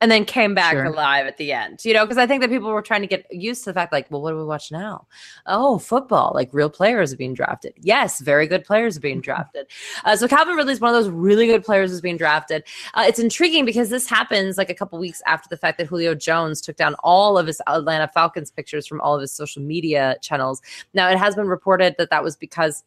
and 0.00 0.10
then 0.10 0.24
came 0.24 0.54
back 0.54 0.72
Sure. 0.72 0.84
alive 0.84 1.26
at 1.26 1.36
the 1.36 1.52
end. 1.52 1.84
You 1.84 1.92
know, 1.92 2.04
because 2.04 2.16
I 2.18 2.26
think 2.26 2.40
that 2.40 2.50
people 2.50 2.70
were 2.70 2.82
trying 2.82 3.02
to 3.02 3.06
get 3.06 3.26
used 3.30 3.64
to 3.64 3.70
the 3.70 3.74
fact, 3.74 3.92
like, 3.92 4.10
well, 4.10 4.22
what 4.22 4.30
do 4.30 4.36
we 4.38 4.44
watch 4.44 4.72
now? 4.72 5.06
Oh, 5.46 5.78
football, 5.78 6.32
like 6.34 6.48
real 6.52 6.70
players 6.70 7.12
are 7.12 7.16
being 7.16 7.34
drafted. 7.34 7.74
Yes, 7.80 8.20
very 8.20 8.46
good 8.46 8.64
players 8.64 8.96
are 8.96 9.00
being 9.00 9.20
drafted. 9.20 9.66
Uh, 10.04 10.16
so 10.16 10.26
Calvin 10.26 10.56
Ridley 10.56 10.72
is 10.72 10.80
one 10.80 10.94
of 10.94 11.02
those 11.02 11.12
really 11.12 11.46
good 11.46 11.64
players 11.64 11.90
who's 11.90 12.00
being 12.00 12.16
drafted. 12.16 12.64
Uh, 12.94 13.04
it's 13.06 13.18
intriguing 13.18 13.64
because 13.64 13.90
this 13.90 14.08
happens 14.08 14.56
like 14.56 14.70
a 14.70 14.74
couple 14.74 14.98
weeks 14.98 15.20
after 15.26 15.48
the 15.48 15.56
fact 15.56 15.78
that 15.78 15.86
Julio 15.86 16.14
Jones 16.14 16.60
took 16.60 16.76
down 16.76 16.94
all 17.04 17.36
of 17.36 17.46
his 17.46 17.60
Atlanta 17.66 18.08
Falcons 18.08 18.50
pictures 18.50 18.86
from 18.86 19.00
all 19.02 19.14
of 19.14 19.20
his 19.20 19.32
social 19.32 19.62
media 19.62 20.16
channels. 20.22 20.62
Now, 20.94 21.10
it 21.10 21.18
has 21.18 21.34
been 21.34 21.46
reported 21.46 21.96
that 21.98 22.10
that 22.10 22.24
was 22.24 22.36
because 22.36 22.84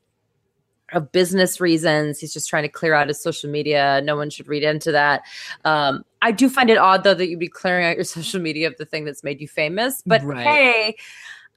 of 0.95 1.11
business 1.11 1.59
reasons. 1.61 2.19
He's 2.19 2.33
just 2.33 2.49
trying 2.49 2.63
to 2.63 2.69
clear 2.69 2.93
out 2.93 3.07
his 3.07 3.21
social 3.21 3.49
media. 3.49 4.01
No 4.03 4.15
one 4.15 4.29
should 4.29 4.47
read 4.47 4.63
into 4.63 4.91
that. 4.91 5.21
Um, 5.65 6.03
I 6.21 6.31
do 6.31 6.49
find 6.49 6.69
it 6.69 6.77
odd 6.77 7.03
though 7.03 7.13
that 7.13 7.27
you'd 7.27 7.39
be 7.39 7.47
clearing 7.49 7.85
out 7.85 7.95
your 7.95 8.03
social 8.05 8.39
media 8.39 8.67
of 8.67 8.77
the 8.77 8.85
thing 8.85 9.05
that's 9.05 9.23
made 9.23 9.41
you 9.41 9.47
famous. 9.47 10.01
But 10.05 10.23
Right. 10.23 10.45
hey, 10.45 10.95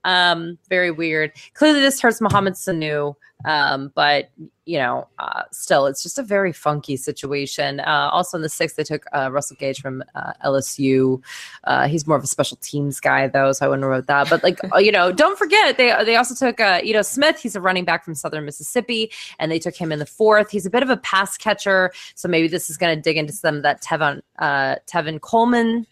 um, 0.07 0.57
very 0.71 0.91
weird. 0.91 1.33
Clearly, 1.55 1.81
this 1.81 2.01
hurts 2.01 2.21
Mohamed 2.21 2.55
Sanu, 2.55 3.15
um, 3.45 3.93
but 3.95 4.31
you 4.65 4.79
know, 4.79 5.07
uh, 5.19 5.43
still, 5.53 5.87
it's 5.87 6.03
just 6.03 6.19
a 6.19 6.23
very 6.23 6.53
funky 6.53 6.97
situation. 6.97 7.81
Uh, 7.81 8.09
also, 8.13 8.37
in 8.37 8.43
the 8.43 8.49
sixth, 8.49 8.77
they 8.77 8.85
took 8.85 9.05
uh, 9.13 9.31
Russell 9.31 9.57
Gage 9.59 9.81
from 9.81 10.03
uh, 10.15 10.33
LSU. 10.45 11.21
Uh, 11.65 11.87
he's 11.87 12.07
more 12.07 12.17
of 12.17 12.25
a 12.25 12.27
special 12.27 12.57
teams 12.61 12.99
guy, 12.99 13.27
though, 13.27 13.53
so 13.53 13.67
I 13.67 13.69
wouldn't 13.69 13.87
wrote 13.87 14.07
that. 14.07 14.31
But 14.31 14.43
like, 14.43 14.59
uh, 14.73 14.79
you 14.79 14.93
know, 14.93 15.13
don't 15.13 15.39
forget 15.39 15.77
they 15.77 15.93
they 16.05 16.17
also 16.17 16.35
took 16.35 16.61
uh, 16.61 16.81
Ito 16.83 17.03
Smith. 17.03 17.41
He's 17.41 17.57
a 17.57 17.61
running 17.61 17.85
back 17.85 18.05
from 18.05 18.15
Southern 18.15 18.45
Mississippi, 18.45 19.11
and 19.41 19.51
they 19.51 19.59
took 19.59 19.77
him 19.77 19.91
in 19.91 19.99
the 19.99 20.07
fourth. 20.07 20.51
He's 20.51 20.67
a 20.67 20.71
bit 20.71 20.85
of 20.85 20.91
a 20.91 20.97
pass 20.97 21.37
catcher, 21.37 21.93
so 22.15 22.29
maybe 22.29 22.47
this 22.47 22.71
is 22.71 22.77
going 22.77 22.97
to 22.97 23.03
dig 23.03 23.17
into 23.17 23.33
some 23.33 23.57
of 23.57 23.63
that 23.63 23.83
Tevin 23.83 24.21
Tevin 24.41 25.21
Coleman 25.21 25.87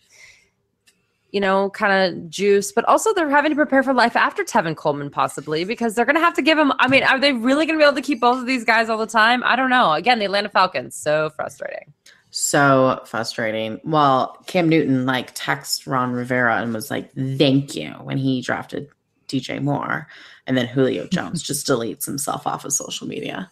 you 1.34 1.40
know, 1.40 1.68
kind 1.70 2.14
of 2.14 2.30
juice, 2.30 2.70
but 2.70 2.84
also 2.84 3.12
they're 3.12 3.28
having 3.28 3.50
to 3.50 3.56
prepare 3.56 3.82
for 3.82 3.92
life 3.92 4.14
after 4.14 4.44
Tevin 4.44 4.76
Coleman, 4.76 5.10
possibly, 5.10 5.64
because 5.64 5.96
they're 5.96 6.04
going 6.04 6.14
to 6.14 6.20
have 6.20 6.34
to 6.34 6.42
give 6.42 6.56
him. 6.56 6.72
I 6.78 6.86
mean, 6.86 7.02
are 7.02 7.18
they 7.18 7.32
really 7.32 7.66
going 7.66 7.76
to 7.76 7.82
be 7.82 7.84
able 7.84 7.96
to 7.96 8.02
keep 8.02 8.20
both 8.20 8.38
of 8.38 8.46
these 8.46 8.62
guys 8.62 8.88
all 8.88 8.98
the 8.98 9.06
time? 9.08 9.42
I 9.44 9.56
don't 9.56 9.68
know. 9.68 9.94
Again, 9.94 10.20
the 10.20 10.26
Atlanta 10.26 10.48
Falcons, 10.48 10.94
so 10.94 11.30
frustrating. 11.30 11.92
So 12.30 13.02
frustrating. 13.04 13.80
Well, 13.82 14.38
Cam 14.46 14.68
Newton 14.68 15.06
like 15.06 15.32
text 15.34 15.88
Ron 15.88 16.12
Rivera 16.12 16.62
and 16.62 16.72
was 16.72 16.88
like, 16.88 17.12
"Thank 17.14 17.74
you" 17.74 17.90
when 18.04 18.16
he 18.16 18.40
drafted 18.40 18.88
DJ 19.26 19.60
Moore, 19.60 20.06
and 20.46 20.56
then 20.56 20.68
Julio 20.68 21.06
Jones 21.10 21.42
just 21.42 21.66
deletes 21.66 22.06
himself 22.06 22.46
off 22.46 22.64
of 22.64 22.72
social 22.72 23.08
media. 23.08 23.50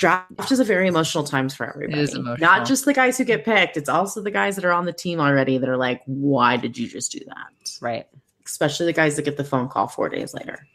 Draft 0.00 0.50
is 0.50 0.60
a 0.60 0.64
very 0.64 0.88
emotional 0.88 1.24
times 1.24 1.54
for 1.54 1.68
everybody. 1.68 2.00
is 2.00 2.14
emotional. 2.14 2.38
Not 2.38 2.66
just 2.66 2.86
the 2.86 2.94
guys 2.94 3.18
who 3.18 3.24
get 3.24 3.44
picked; 3.44 3.76
it's 3.76 3.88
also 3.88 4.22
the 4.22 4.30
guys 4.30 4.56
that 4.56 4.64
are 4.64 4.72
on 4.72 4.86
the 4.86 4.94
team 4.94 5.20
already 5.20 5.58
that 5.58 5.68
are 5.68 5.76
like, 5.76 6.00
"Why 6.06 6.56
did 6.56 6.78
you 6.78 6.88
just 6.88 7.12
do 7.12 7.20
that?" 7.26 7.78
Right. 7.82 8.06
especially 8.46 8.86
the 8.86 8.94
guys 8.94 9.14
that 9.16 9.26
get 9.26 9.36
the 9.36 9.44
phone 9.44 9.68
call 9.68 9.86
four 9.86 10.08
days 10.08 10.32
later. 10.32 10.66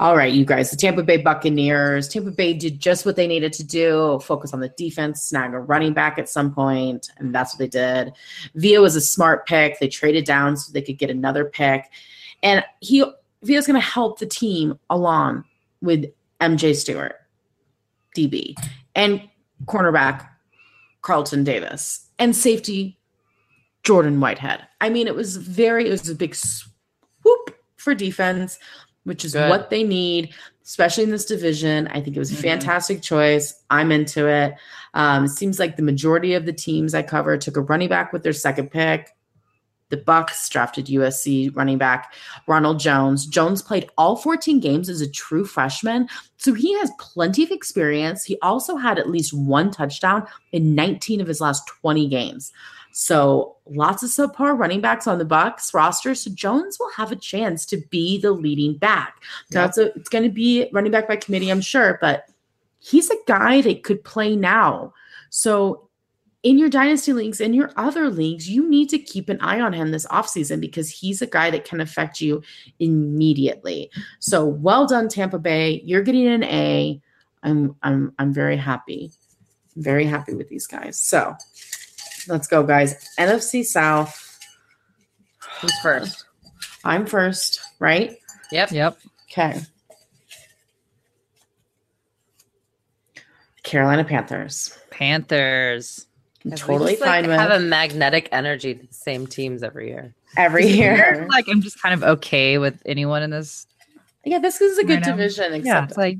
All 0.00 0.16
right, 0.16 0.32
you 0.32 0.44
guys, 0.44 0.72
the 0.72 0.76
Tampa 0.76 1.04
Bay 1.04 1.18
Buccaneers. 1.18 2.08
Tampa 2.08 2.32
Bay 2.32 2.52
did 2.54 2.80
just 2.80 3.06
what 3.06 3.14
they 3.14 3.28
needed 3.28 3.52
to 3.52 3.62
do 3.62 4.18
focus 4.24 4.52
on 4.52 4.58
the 4.58 4.70
defense, 4.70 5.22
snag 5.22 5.54
a 5.54 5.60
running 5.60 5.92
back 5.92 6.18
at 6.18 6.28
some 6.28 6.52
point, 6.52 7.12
and 7.18 7.32
that's 7.32 7.54
what 7.54 7.60
they 7.60 7.68
did. 7.68 8.12
Vea 8.56 8.78
was 8.78 8.96
a 8.96 9.00
smart 9.00 9.46
pick. 9.46 9.78
They 9.78 9.86
traded 9.86 10.24
down 10.24 10.56
so 10.56 10.72
they 10.72 10.82
could 10.82 10.98
get 10.98 11.10
another 11.10 11.44
pick. 11.44 11.88
And 12.42 12.64
he 12.80 13.04
Vea's 13.44 13.68
going 13.68 13.80
to 13.80 13.86
help 13.86 14.18
the 14.18 14.26
team 14.26 14.78
along 14.90 15.44
with 15.80 16.06
MJ 16.40 16.74
Stewart, 16.74 17.14
DB, 18.16 18.54
and 18.94 19.22
cornerback 19.66 20.28
Carlton 21.02 21.44
Davis, 21.44 22.06
and 22.18 22.34
safety 22.36 22.98
Jordan 23.82 24.20
Whitehead. 24.20 24.66
I 24.80 24.88
mean, 24.90 25.06
it 25.06 25.14
was 25.14 25.36
very, 25.36 25.88
it 25.88 25.90
was 25.90 26.08
a 26.08 26.14
big 26.14 26.34
swoop 26.34 27.56
for 27.76 27.94
defense, 27.94 28.58
which 29.04 29.24
is 29.24 29.32
Good. 29.32 29.50
what 29.50 29.70
they 29.70 29.82
need, 29.82 30.32
especially 30.64 31.02
in 31.04 31.10
this 31.10 31.24
division. 31.24 31.88
I 31.88 32.00
think 32.00 32.14
it 32.16 32.20
was 32.20 32.30
a 32.30 32.36
Mhm. 32.36 32.42
fantastic 32.42 33.02
choice. 33.02 33.54
I'm 33.70 33.90
into 33.90 34.28
it. 34.28 34.54
Um, 34.94 35.24
it 35.24 35.30
seems 35.30 35.58
like 35.58 35.76
the 35.76 35.82
majority 35.82 36.34
of 36.34 36.46
the 36.46 36.52
teams 36.52 36.94
I 36.94 37.02
cover 37.02 37.36
took 37.36 37.56
a 37.56 37.60
running 37.62 37.88
back 37.88 38.12
with 38.12 38.22
their 38.22 38.32
second 38.32 38.70
pick. 38.70 39.08
The 39.92 39.98
Bucs 39.98 40.48
drafted 40.48 40.86
USC 40.86 41.54
running 41.54 41.76
back 41.76 42.14
Ronald 42.46 42.80
Jones. 42.80 43.26
Jones 43.26 43.60
played 43.60 43.90
all 43.98 44.16
14 44.16 44.58
games 44.58 44.88
as 44.88 45.02
a 45.02 45.10
true 45.10 45.44
freshman, 45.44 46.08
so 46.38 46.54
he 46.54 46.72
has 46.78 46.90
plenty 46.98 47.44
of 47.44 47.50
experience. 47.50 48.24
He 48.24 48.38
also 48.40 48.76
had 48.76 48.98
at 48.98 49.10
least 49.10 49.34
one 49.34 49.70
touchdown 49.70 50.26
in 50.50 50.74
19 50.74 51.20
of 51.20 51.26
his 51.26 51.42
last 51.42 51.66
20 51.66 52.08
games. 52.08 52.52
So 52.92 53.56
lots 53.66 54.02
of 54.02 54.08
subpar 54.08 54.58
running 54.58 54.80
backs 54.80 55.06
on 55.06 55.18
the 55.18 55.26
Bucs 55.26 55.74
roster. 55.74 56.14
So 56.14 56.30
Jones 56.30 56.78
will 56.80 56.90
have 56.92 57.12
a 57.12 57.16
chance 57.16 57.66
to 57.66 57.76
be 57.90 58.18
the 58.18 58.32
leading 58.32 58.78
back. 58.78 59.22
Now 59.50 59.66
it's, 59.66 59.76
a, 59.76 59.94
it's 59.94 60.08
going 60.08 60.24
to 60.24 60.30
be 60.30 60.70
running 60.72 60.92
back 60.92 61.06
by 61.06 61.16
committee, 61.16 61.50
I'm 61.50 61.60
sure, 61.60 61.98
but 62.00 62.30
he's 62.78 63.10
a 63.10 63.16
guy 63.26 63.60
that 63.60 63.82
could 63.82 64.02
play 64.04 64.36
now. 64.36 64.94
So 65.28 65.90
in 66.42 66.58
your 66.58 66.68
dynasty 66.68 67.12
leagues, 67.12 67.40
in 67.40 67.54
your 67.54 67.72
other 67.76 68.10
leagues, 68.10 68.48
you 68.48 68.68
need 68.68 68.88
to 68.88 68.98
keep 68.98 69.28
an 69.28 69.40
eye 69.40 69.60
on 69.60 69.72
him 69.72 69.90
this 69.90 70.06
offseason 70.06 70.60
because 70.60 70.90
he's 70.90 71.22
a 71.22 71.26
guy 71.26 71.50
that 71.50 71.64
can 71.64 71.80
affect 71.80 72.20
you 72.20 72.42
immediately. 72.80 73.90
So 74.18 74.44
well 74.44 74.86
done, 74.86 75.08
Tampa 75.08 75.38
Bay. 75.38 75.82
You're 75.84 76.02
getting 76.02 76.26
an 76.26 76.44
A. 76.44 77.00
I'm 77.42 77.76
I'm 77.82 78.12
I'm 78.18 78.32
very 78.32 78.56
happy. 78.56 79.12
Very 79.76 80.04
happy 80.04 80.34
with 80.34 80.48
these 80.48 80.66
guys. 80.66 80.98
So 80.98 81.34
let's 82.28 82.46
go, 82.46 82.62
guys. 82.62 83.08
NFC 83.18 83.64
South. 83.64 84.18
Who's 85.60 85.78
first? 85.80 86.24
I'm 86.84 87.06
first, 87.06 87.60
right? 87.78 88.16
Yep. 88.50 88.72
Yep. 88.72 88.98
Okay. 89.30 89.60
Carolina 93.62 94.04
Panthers. 94.04 94.76
Panthers. 94.90 96.06
I'm 96.44 96.50
We 96.50 96.56
totally 96.56 96.92
just, 96.92 97.02
like, 97.02 97.10
fine 97.22 97.28
with 97.30 97.38
have 97.38 97.50
a 97.50 97.60
magnetic 97.60 98.28
energy 98.32 98.74
to 98.74 98.86
the 98.86 98.92
same 98.94 99.26
teams 99.26 99.62
every 99.62 99.88
year. 99.88 100.14
every 100.36 100.66
year. 100.80 101.26
Like 101.30 101.46
I'm 101.48 101.62
just 101.62 101.80
kind 101.80 101.94
of 101.94 102.02
okay 102.18 102.58
with 102.58 102.80
anyone 102.86 103.22
in 103.22 103.30
this. 103.30 103.66
Yeah, 104.24 104.38
this 104.38 104.60
is 104.60 104.78
a 104.78 104.84
good 104.84 104.94
Right 104.96 105.04
division, 105.04 105.52
Yeah, 105.52 105.58
except 105.58 105.90
it's 105.90 105.98
like 105.98 106.18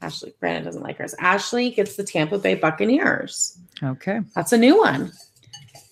Ashley. 0.00 0.34
Brandon 0.40 0.64
doesn't 0.64 0.82
like 0.82 0.96
hers. 0.98 1.14
Ashley 1.18 1.70
gets 1.70 1.96
the 1.96 2.02
Tampa 2.04 2.38
Bay 2.38 2.54
Buccaneers. 2.54 3.56
okay. 3.82 4.20
That's 4.34 4.52
a 4.52 4.58
new 4.58 4.78
one. 4.78 5.12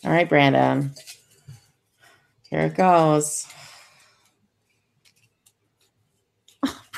All 0.05 0.11
right, 0.11 0.29
Brandon. 0.29 0.93
Here 2.51 2.61
it 2.63 2.75
goes. 2.75 3.47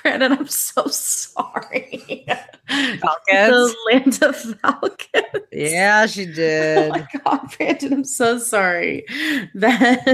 Brandon, 0.03 0.33
I'm 0.33 0.47
so 0.49 0.87
sorry. 0.87 2.27
Falcons. 2.69 2.99
The 3.29 3.77
Atlanta 3.93 4.33
Falcons. 4.33 5.45
Yeah, 5.53 6.07
she 6.07 6.27
did. 6.27 6.91
Oh 6.91 6.99
my 6.99 7.07
god, 7.25 7.57
Brandon, 7.57 7.93
I'm 7.93 8.05
so 8.05 8.39
sorry. 8.39 9.05
That 9.55 10.05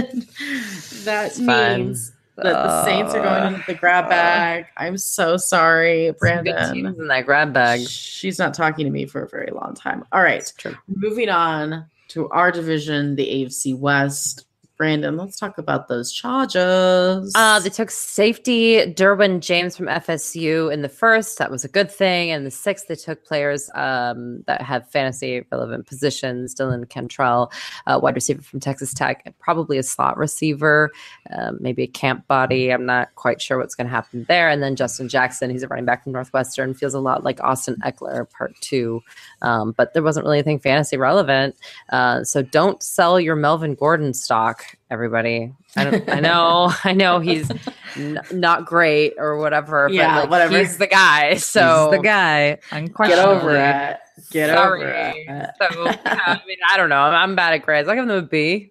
that 1.05 1.27
It's 1.27 1.39
means 1.39 2.13
that 2.37 2.53
the 2.53 2.85
Saints 2.85 3.15
are 3.15 3.23
going 3.23 3.55
into 3.55 3.67
the 3.67 3.75
grab 3.75 4.07
uh, 4.07 4.09
bag. 4.11 4.67
I'm 4.77 4.97
so 4.97 5.37
sorry, 5.37 6.13
Brandon. 6.19 6.87
in 6.87 7.07
that 7.09 7.27
grab 7.27 7.53
bag. 7.53 7.87
She's 7.89 8.39
not 8.39 8.55
talking 8.55 8.85
to 8.85 8.91
me 8.91 9.07
for 9.07 9.23
a 9.23 9.29
very 9.29 9.51
long 9.53 9.75
time. 9.75 10.05
All 10.13 10.23
right. 10.23 10.51
Moving 10.87 11.29
on 11.29 11.87
to 12.09 12.29
our 12.31 12.51
division, 12.51 13.17
the 13.17 13.27
AFC 13.27 13.77
West. 13.77 14.47
Brandon, 14.79 15.17
let's 15.17 15.37
talk 15.37 15.59
about 15.59 15.89
those 15.89 16.13
Chargers. 16.13 17.33
Uh, 17.35 17.59
they 17.59 17.69
took 17.69 17.91
safety 17.91 18.77
Derwin 18.95 19.41
James 19.41 19.77
from 19.77 19.87
FSU 19.87 20.73
in 20.73 20.83
the 20.83 20.89
first. 20.89 21.37
That 21.39 21.51
was 21.51 21.65
a 21.65 21.69
good 21.69 21.91
thing. 21.91 22.31
And 22.31 22.47
the 22.47 22.51
sixth, 22.53 22.87
they 22.87 22.95
took 22.95 23.25
players 23.25 23.69
um, 23.75 24.45
that 24.47 24.63
have 24.63 24.89
fantasy 24.89 25.45
relevant 25.51 25.89
positions. 25.89 26.55
Dylan 26.55 26.89
Cantrell, 26.89 27.51
uh, 27.89 27.99
wide 28.01 28.15
receiver 28.15 28.41
from 28.41 28.61
Texas 28.61 28.95
Tech, 28.95 29.35
probably 29.41 29.79
a 29.79 29.83
slot 29.83 30.17
receiver, 30.17 30.93
um, 31.37 31.59
maybe 31.61 31.83
a 31.83 31.89
camp 31.89 32.29
body. 32.29 32.71
I'm 32.71 32.87
not 32.87 33.13
quite 33.17 33.43
sure 33.43 33.59
what's 33.59 33.75
going 33.75 33.89
to 33.89 33.93
happen 33.93 34.27
there. 34.29 34.49
And 34.49 34.63
then 34.63 34.77
Justin 34.77 35.09
Jackson, 35.09 35.51
he's 35.51 35.65
a 35.65 35.69
running 35.69 35.87
back 35.87 36.05
from 36.05 36.13
Northwestern, 36.13 36.73
feels 36.73 36.95
a 36.95 37.01
lot 37.01 37.25
like 37.25 37.43
Austin 37.43 37.75
Ekeler, 37.85 38.31
part 38.31 38.55
two. 38.61 39.03
Um, 39.43 39.73
but 39.77 39.93
there 39.93 40.05
wasn't 40.05 40.25
really 40.25 40.39
anything 40.39 40.61
fantasy 40.61 40.97
relevant. 40.97 41.57
Uh, 41.91 42.23
so 42.23 42.43
don't 42.43 42.81
sell 42.81 43.19
your 43.19 43.35
Melvin 43.35 43.75
Gordon 43.75 44.15
stock, 44.15 44.68
everybody. 44.91 45.53
I, 45.77 45.85
don't, 45.85 46.09
I 46.09 46.21
know, 46.21 46.73
I 46.85 46.93
know 46.93 47.19
he's 47.21 47.51
n- 47.97 48.21
not 48.33 48.67
great 48.67 49.15
or 49.19 49.39
whatever. 49.39 49.89
Yeah, 49.91 50.15
but 50.15 50.21
like, 50.23 50.31
whatever. 50.31 50.59
He's 50.59 50.79
the 50.79 50.87
guy. 50.87 51.35
So 51.37 51.91
He's 51.91 51.99
the 51.99 52.03
guy. 52.05 52.51
Get 52.55 52.63
Unquestionably. 52.73 53.25
over 53.25 53.57
it. 53.57 53.99
Get 54.31 54.51
Sorry. 54.51 54.83
over 54.83 54.91
it. 54.91 55.51
So 55.61 55.87
I 56.07 56.41
mean, 56.47 56.59
I 56.73 56.77
don't 56.77 56.89
know. 56.89 56.97
I'm, 57.01 57.15
I'm 57.15 57.35
bad 57.37 57.55
at 57.55 57.63
grades. 57.65 57.89
I 57.89 57.95
give 57.95 58.07
them 58.07 58.17
a 58.19 58.23
B. 58.23 58.71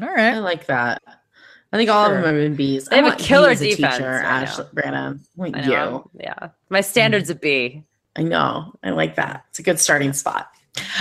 All 0.00 0.08
right, 0.08 0.34
I 0.34 0.38
like 0.38 0.66
that. 0.66 1.02
I 1.72 1.76
think 1.76 1.88
all 1.90 2.04
of 2.06 2.12
them 2.12 2.22
Sure. 2.22 2.32
have 2.32 2.36
been 2.40 2.56
B's. 2.56 2.86
They 2.86 2.96
have 2.96 3.12
a 3.12 3.16
killer 3.16 3.46
you 3.48 3.52
as 3.52 3.62
a 3.62 3.70
defense, 3.70 3.94
Teacher, 3.96 4.08
Ashley, 4.10 4.64
Brandon. 4.72 5.20
I 5.40 5.50
I 5.54 5.62
you. 5.62 6.10
Yeah, 6.18 6.48
my 6.68 6.80
standard's 6.80 7.30
a 7.30 7.34
B. 7.34 7.84
I 8.16 8.22
know. 8.22 8.72
I 8.82 8.90
like 8.90 9.14
that. 9.16 9.44
It's 9.50 9.60
a 9.60 9.62
good 9.62 9.78
starting 9.78 10.12
spot. 10.12 10.48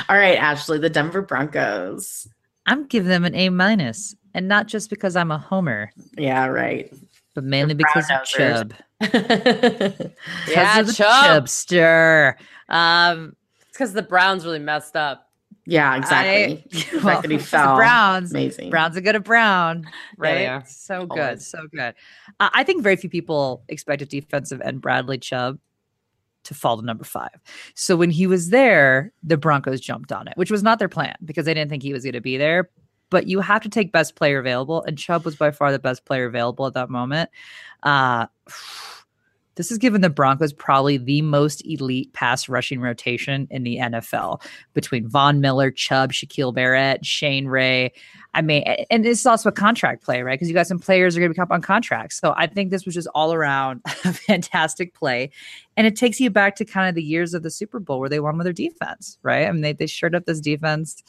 All 0.08 0.18
right, 0.18 0.38
Ashley, 0.38 0.78
the 0.78 0.90
Denver 0.90 1.22
Broncos. 1.24 2.28
I'm 2.70 2.88
giving 2.88 3.10
them 3.10 3.26
an 3.26 3.36
A 3.36 3.50
minus, 3.50 4.16
and 4.34 4.48
not 4.48 4.68
just 4.68 4.90
because 4.90 5.16
I'm 5.16 5.32
a 5.32 5.38
homer, 5.38 5.92
Yeah, 6.18 6.46
right. 6.48 6.92
but 7.36 7.44
mainly 7.44 7.74
They're 7.74 7.86
because 7.88 8.10
of 8.10 8.28
brown-nosers. 8.38 8.72
Chubb. 8.72 8.74
yeah, 9.02 10.08
Yeah, 10.48 10.80
of 10.80 10.88
the 10.88 10.94
Chubb. 10.94 11.46
Chubster. 11.46 12.36
Um, 12.70 13.36
It's 13.62 13.72
because 13.72 13.94
the 13.94 14.02
Browns 14.04 14.46
really 14.46 14.60
messed 14.60 14.96
up. 14.96 15.26
Yeah, 15.66 15.96
exactly. 15.98 16.64
I- 16.74 16.98
the 17.00 17.00
well, 17.04 17.22
that 17.22 17.30
he 17.30 17.36
it's 17.36 17.46
the 17.46 17.50
fell. 17.50 17.76
Browns. 17.76 18.32
Amazing. 18.32 18.70
Browns 18.72 18.98
are 18.98 19.02
good 19.02 19.16
at 19.16 19.24
Brown, 19.24 19.86
right? 20.18 20.42
yeah. 20.42 20.64
So 20.64 21.06
good, 21.06 21.42
so 21.42 21.60
good. 21.72 21.94
Uh, 22.40 22.50
I 22.54 22.64
think 22.64 22.82
very 22.84 22.96
few 22.96 23.10
people 23.10 23.64
expected 23.68 24.10
defensive 24.10 24.62
end 24.62 24.82
Bradley 24.82 25.18
Chubb 25.20 25.60
to 26.44 26.54
fall 26.54 26.78
to 26.78 26.86
number 26.86 27.04
five. 27.04 27.40
So 27.76 27.96
when 27.96 28.12
he 28.12 28.28
was 28.28 28.50
there, 28.50 29.12
the 29.24 29.38
Broncos 29.38 29.82
jumped 29.82 30.12
on 30.12 30.28
it, 30.28 30.36
which 30.36 30.52
was 30.52 30.64
not 30.64 30.80
their 30.80 30.90
plan 30.90 31.16
because 31.26 31.46
they 31.46 31.54
didn't 31.54 31.70
think 31.70 31.84
he 31.84 31.94
was 31.94 32.04
going 32.04 32.14
to 32.14 32.22
be 32.22 32.38
there. 32.38 32.70
But 33.10 33.28
you 33.28 33.40
have 33.40 33.64
to 33.64 33.70
take 33.70 33.92
best 33.92 34.16
player 34.16 34.40
available, 34.40 34.84
and 34.84 34.98
Chubb 34.98 35.26
was 35.26 35.36
by 35.36 35.52
far 35.52 35.72
the 35.72 35.80
best 35.80 36.06
player 36.06 36.26
available 36.26 36.68
at 36.68 36.74
that 36.74 36.90
moment. 36.90 37.30
Uh, 37.84 38.28
this 39.56 39.70
has 39.70 39.78
given 39.78 40.02
the 40.02 40.10
Broncos 40.10 40.54
probably 40.54 40.98
the 40.98 41.22
most 41.22 41.66
elite 41.66 42.14
pass 42.14 42.48
rushing 42.48 42.80
rotation 42.80 43.48
in 43.52 43.64
the 43.64 43.78
NFL 43.78 44.42
between 44.74 45.10
Von 45.10 45.42
Miller, 45.42 45.70
Chubb, 45.70 46.14
Shaquil 46.14 46.54
Barrett, 46.54 47.06
Shane 47.06 47.48
Ray. 47.48 47.92
I 48.36 48.42
mean, 48.44 48.62
and 48.92 49.04
this 49.04 49.20
is 49.22 49.26
also 49.26 49.50
a 49.50 49.52
contract 49.52 50.04
play, 50.04 50.22
right? 50.22 50.34
Because 50.36 50.48
you 50.48 50.54
got 50.54 50.68
some 50.68 50.78
players 50.80 51.18
are 51.18 51.20
going 51.20 51.32
to 51.32 51.34
become 51.34 51.52
on 51.52 51.62
contracts. 51.64 52.20
So 52.20 52.34
I 52.38 52.46
think 52.46 52.70
this 52.70 52.86
was 52.86 52.94
just 52.94 53.08
all 53.16 53.34
around 53.34 53.82
a 53.86 54.14
fantastic 54.14 54.94
play. 54.94 55.32
And 55.76 55.88
it 55.88 55.96
takes 55.96 56.20
you 56.20 56.30
back 56.30 56.56
to 56.58 56.66
kind 56.66 56.88
of 56.88 56.94
the 56.96 57.02
years 57.04 57.34
of 57.34 57.42
the 57.42 57.50
Super 57.50 57.80
Bowl 57.80 58.00
where 58.00 58.08
they 58.10 58.20
won 58.20 58.38
with 58.38 58.46
their 58.46 58.54
defense, 58.54 59.18
right? 59.24 59.48
I 59.48 59.52
mean, 59.52 59.62
they, 59.62 59.74
they 59.74 59.88
shored 59.88 60.14
up 60.14 60.26
this 60.26 60.40
defense. 60.40 61.04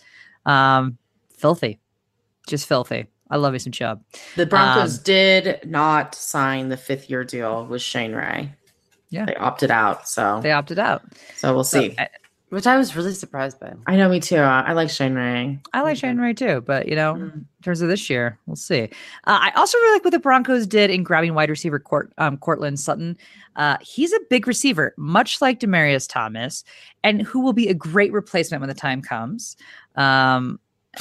Um, 0.47 0.97
filthy, 1.37 1.79
just 2.47 2.67
filthy. 2.67 3.07
I 3.31 3.37
love 3.37 3.53
me 3.53 3.59
some 3.59 3.71
Chubb. 3.73 4.03
The 4.37 4.47
Broncos 4.47 4.97
Um, 4.99 5.05
did 5.05 5.61
not 5.71 6.15
sign 6.15 6.69
the 6.71 6.77
fifth 6.79 7.11
year 7.11 7.23
deal 7.23 7.67
with 7.67 7.83
Shane 7.83 8.13
Ray. 8.15 8.53
Yeah. 9.11 9.27
They 9.27 9.35
opted 9.37 9.71
out. 9.71 10.09
So 10.09 10.41
They 10.43 10.53
opted 10.53 10.79
out. 10.79 11.03
so 11.37 11.53
we'll 11.55 11.65
So, 11.65 11.81
see. 11.81 11.95
I, 11.99 12.09
Which 12.51 12.67
I 12.67 12.77
was 12.77 12.97
really 12.97 13.15
surprised 13.15 13.61
by. 13.61 13.73
I 13.87 13.97
know 13.97 14.09
me 14.09 14.19
too. 14.19 14.37
I 14.39 14.73
like 14.73 14.91
Shane 14.91 15.15
Ray. 15.15 15.61
I 15.73 15.83
like 15.83 15.97
Shane 15.97 16.19
Ray 16.19 16.35
too, 16.35 16.63
but 16.63 16.89
you 16.89 16.97
know, 16.97 17.15
Mm. 17.15 17.33
in 17.33 17.47
terms 17.63 17.81
of 17.81 17.89
this 17.89 18.11
year, 18.11 18.39
we'll 18.47 18.57
see. 18.57 18.83
Uh, 19.25 19.39
I 19.41 19.53
also 19.55 19.79
really 19.79 19.95
like 19.95 20.05
what 20.05 20.11
the 20.11 20.19
Broncos 20.19 20.67
did 20.67 20.91
in 20.91 21.05
grabbing 21.05 21.35
wide 21.35 21.49
receiver 21.49 21.79
Court, 21.79 22.13
um, 22.19 22.37
Courtland 22.39 22.81
Sutton. 22.81 23.17
Uh, 23.55 23.77
he's 23.81 24.13
a 24.13 24.19
big 24.31 24.49
receiver, 24.49 24.93
much 24.97 25.41
like 25.41 25.61
Demaryius 25.61 26.09
Thomas, 26.09 26.65
and 27.05 27.23
who 27.23 27.39
will 27.41 27.53
be 27.53 27.69
a 27.69 27.75
great 27.75 28.13
replacement 28.13 28.61
when 28.61 28.69
the 28.69 28.75
time 28.75 29.01
comes. 29.01 29.57
Um, 29.95 30.59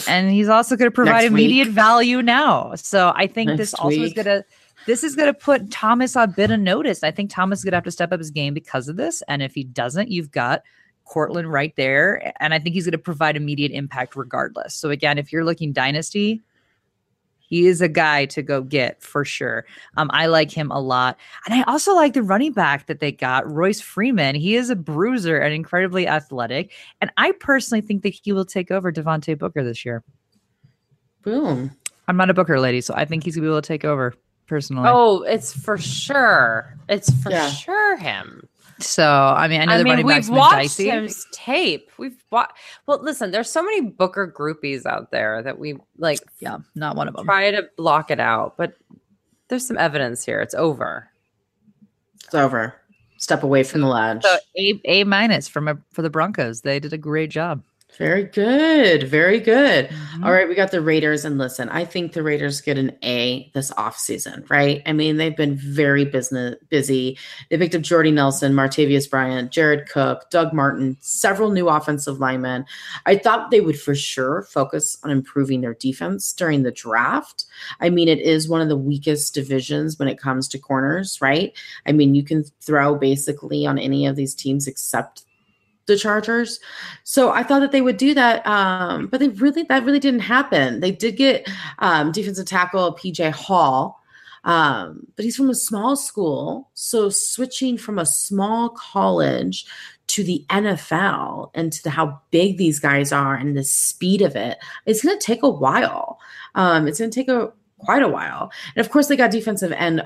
and 0.08 0.30
he's 0.30 0.50
also 0.50 0.76
going 0.76 0.91
to 0.91 0.93
provide 0.93 1.26
immediate 1.26 1.70
value 1.70 2.22
now. 2.22 2.76
So 2.76 3.12
I 3.16 3.26
think 3.26 3.50
this 3.58 3.74
Next 3.74 3.74
also 3.74 4.02
is 4.02 4.14
going 4.14 4.26
to. 4.26 4.45
This 4.86 5.04
is 5.04 5.16
going 5.16 5.28
to 5.28 5.38
put 5.38 5.72
Thomas 5.72 6.16
on 6.16 6.30
a 6.30 6.32
bit 6.32 6.52
of 6.52 6.60
notice. 6.60 7.04
I 7.04 7.12
think 7.12 7.32
Thomas 7.32 7.60
is 7.60 7.66
going 7.66 7.72
to 7.72 7.78
have 7.78 7.84
to 7.84 7.91
step 7.91 8.12
up 8.14 8.20
his 8.20 8.32
game 8.32 8.54
because 8.54 8.88
of 8.88 8.95
this. 8.95 9.22
And 9.28 9.41
if 9.41 9.54
he 9.54 9.64
doesn't, 9.64 10.10
you've 10.10 10.32
got 10.32 10.62
Courtland 11.10 11.51
right 11.51 11.76
there. 11.76 12.34
And 12.39 12.53
I 12.53 12.60
think 12.60 12.76
he's 12.76 12.86
going 12.86 12.91
to 12.93 12.97
provide 12.97 13.36
immediate 13.36 13.72
impact 13.72 14.16
regardless. 14.16 14.76
So 14.76 14.89
again, 14.89 15.18
if 15.18 15.32
you're 15.34 15.43
looking 15.43 15.74
dynasty, 15.74 16.41
he 17.39 17.66
is 17.66 17.82
a 17.82 17.89
guy 17.89 18.26
to 18.28 18.43
go 18.43 18.62
get 18.62 19.01
for 19.01 19.26
sure. 19.26 19.66
Um, 19.97 20.12
I 20.14 20.28
like 20.28 20.51
him 20.51 20.70
a 20.70 20.80
lot. 20.80 21.18
And 21.45 21.55
I 21.55 21.64
also 21.64 21.95
like 21.95 22.14
the 22.14 22.22
running 22.22 22.53
back 22.53 22.86
that 22.86 22.99
they 22.99 23.12
got, 23.12 23.51
Royce 23.51 23.82
Freeman. 23.82 24.36
He 24.36 24.55
is 24.55 24.70
a 24.70 24.76
bruiser 24.76 25.39
and 25.39 25.51
incredibly 25.51 26.07
athletic. 26.07 26.72
And 27.01 27.12
I 27.18 27.32
personally 27.32 27.82
think 27.82 28.03
that 28.03 28.14
he 28.14 28.32
will 28.32 28.45
take 28.45 28.70
over 28.70 28.91
Devontae 28.91 29.38
Booker 29.38 29.64
this 29.64 29.84
year. 29.84 30.03
Boom. 31.24 31.72
I'm 32.07 32.18
not 32.18 32.30
a 32.30 32.36
Booker 32.36 32.60
lady, 32.60 32.82
so 32.82 32.93
I 32.95 33.05
think 33.05 33.24
he's 33.24 33.36
going 33.36 33.43
to 33.43 33.49
be 33.49 33.51
able 33.51 33.62
to 33.62 33.68
take 33.68 33.84
over 33.84 34.14
personally. 34.45 34.88
Oh, 34.88 35.24
it's 35.24 35.51
for 35.51 35.78
sure. 35.80 36.78
It's 36.88 37.12
for 37.24 37.32
Yeah. 37.32 37.49
sure 37.49 37.97
him. 37.97 38.47
So, 38.80 39.05
I 39.05 39.47
mean, 39.47 39.61
I 39.61 39.65
know 39.65 39.73
I 39.73 39.77
the 39.77 39.84
mean, 39.84 39.91
running 39.91 40.07
back's 40.07 40.27
we've 40.27 40.34
been 40.36 40.39
watched 40.39 40.55
dicey. 40.77 40.89
his 40.89 41.25
tape. 41.34 41.91
We've 41.97 42.15
watched. 42.32 42.53
Well, 42.88 43.01
listen, 43.03 43.32
there's 43.32 43.49
so 43.51 43.61
many 43.61 43.82
Booker 43.82 44.34
groupies 44.36 44.86
out 44.86 45.11
there 45.11 45.43
that 45.43 45.59
we 45.59 45.75
like 45.97 46.19
Yeah, 46.39 46.59
not 46.75 46.95
one 46.95 47.07
of 47.07 47.15
them. 47.15 47.25
try 47.25 47.51
to 47.51 47.67
block 47.77 48.09
it 48.09 48.19
out, 48.19 48.55
but 48.57 48.75
there's 49.49 49.67
some 49.67 49.77
evidence 49.77 50.23
here. 50.25 50.39
It's 50.41 50.53
over. 50.55 51.09
It's 52.23 52.36
over. 52.36 52.75
Step 53.17 53.43
away 53.43 53.63
from 53.63 53.82
the 53.82 53.88
ledge. 53.88 54.23
So 54.23 54.38
A 54.57 54.80
A 54.86 55.03
minus 55.03 55.47
from 55.47 55.67
a, 55.67 55.77
for 55.91 56.01
the 56.01 56.09
Broncos. 56.09 56.61
They 56.61 56.80
did 56.80 56.93
a 56.93 56.97
great 56.97 57.30
job. 57.32 57.61
Very 57.97 58.23
good. 58.23 59.03
Very 59.03 59.41
good. 59.41 59.89
Mhm. 59.89 60.23
All 60.23 60.31
right, 60.31 60.47
we 60.47 60.55
got 60.55 60.71
the 60.71 60.79
Raiders. 60.79 61.25
And 61.25 61.37
listen, 61.37 61.67
I 61.67 61.83
think 61.83 62.13
the 62.13 62.23
Raiders 62.23 62.61
get 62.61 62.77
an 62.77 62.93
A 63.03 63.51
this 63.53 63.71
offseason, 63.71 64.49
right? 64.49 64.81
I 64.85 64.93
mean, 64.93 65.17
they've 65.17 65.35
been 65.35 65.55
very 65.55 66.05
business 66.05 66.55
busy. 66.69 67.17
They 67.49 67.57
picked 67.57 67.75
up 67.75 67.81
Jordy 67.81 68.11
Nelson, 68.11 68.53
Martavius 68.53 69.09
Bryant, 69.09 69.51
Jared 69.51 69.89
Cook, 69.89 70.29
Doug 70.29 70.53
Martin, 70.53 70.95
several 71.01 71.49
new 71.51 71.67
offensive 71.67 72.19
linemen. 72.19 72.63
I 73.05 73.17
thought 73.17 73.51
they 73.51 73.59
would 73.59 73.79
for 73.79 73.95
sure 73.95 74.43
focus 74.43 74.97
on 75.03 75.11
improving 75.11 75.59
their 75.59 75.73
defense 75.73 76.31
during 76.31 76.63
the 76.63 76.71
draft. 76.71 77.45
I 77.81 77.89
mean, 77.89 78.07
it 78.07 78.19
is 78.19 78.47
one 78.47 78.61
of 78.61 78.69
the 78.69 78.77
weakest 78.77 79.33
divisions 79.33 79.99
when 79.99 80.07
it 80.07 80.19
comes 80.19 80.47
to 80.49 80.57
corners, 80.59 81.17
right? 81.21 81.51
I 81.85 81.91
mean, 81.91 82.15
you 82.15 82.23
can 82.23 82.45
throw 82.61 82.95
basically 82.95 83.65
on 83.65 83.77
any 83.77 84.05
of 84.05 84.15
these 84.15 84.35
teams 84.35 84.67
except 84.67 85.23
the 85.89 85.99
Chargers. 85.99 86.59
So 87.03 87.31
I 87.31 87.43
thought 87.43 87.59
that 87.59 87.71
they 87.71 87.81
would 87.81 87.97
do 87.97 88.13
that, 88.13 88.45
um, 88.47 89.07
but 89.07 89.19
they 89.19 89.29
really 89.29 89.63
that 89.63 89.83
really 89.83 89.99
didn't 89.99 90.21
happen. 90.21 90.79
They 90.79 90.91
did 90.91 91.17
get 91.17 91.49
um, 91.79 92.11
defensive 92.11 92.45
tackle 92.45 92.95
PJ 92.95 93.31
Hall, 93.31 93.99
um, 94.43 95.05
but 95.15 95.25
he's 95.25 95.35
from 95.35 95.49
a 95.49 95.55
small 95.55 95.95
school, 95.95 96.69
so 96.73 97.09
switching 97.09 97.77
from 97.77 97.99
a 97.99 98.05
small 98.05 98.69
college 98.69 99.65
to 100.07 100.23
the 100.23 100.43
NFL 100.49 101.51
and 101.53 101.71
to 101.71 101.83
the, 101.83 101.89
how 101.91 102.19
big 102.31 102.57
these 102.57 102.79
guys 102.79 103.11
are 103.11 103.35
and 103.35 103.55
the 103.55 103.63
speed 103.63 104.21
of 104.21 104.35
it, 104.35 104.57
it's 104.87 105.03
going 105.03 105.17
to 105.17 105.23
take 105.23 105.43
a 105.43 105.49
while. 105.49 106.19
Um, 106.55 106.87
it's 106.87 106.97
going 106.97 107.11
to 107.11 107.15
take 107.15 107.27
a 107.27 107.51
quite 107.77 108.01
a 108.01 108.07
while, 108.07 108.51
and 108.75 108.85
of 108.85 108.91
course 108.91 109.07
they 109.07 109.15
got 109.15 109.31
defensive 109.31 109.71
end 109.73 110.01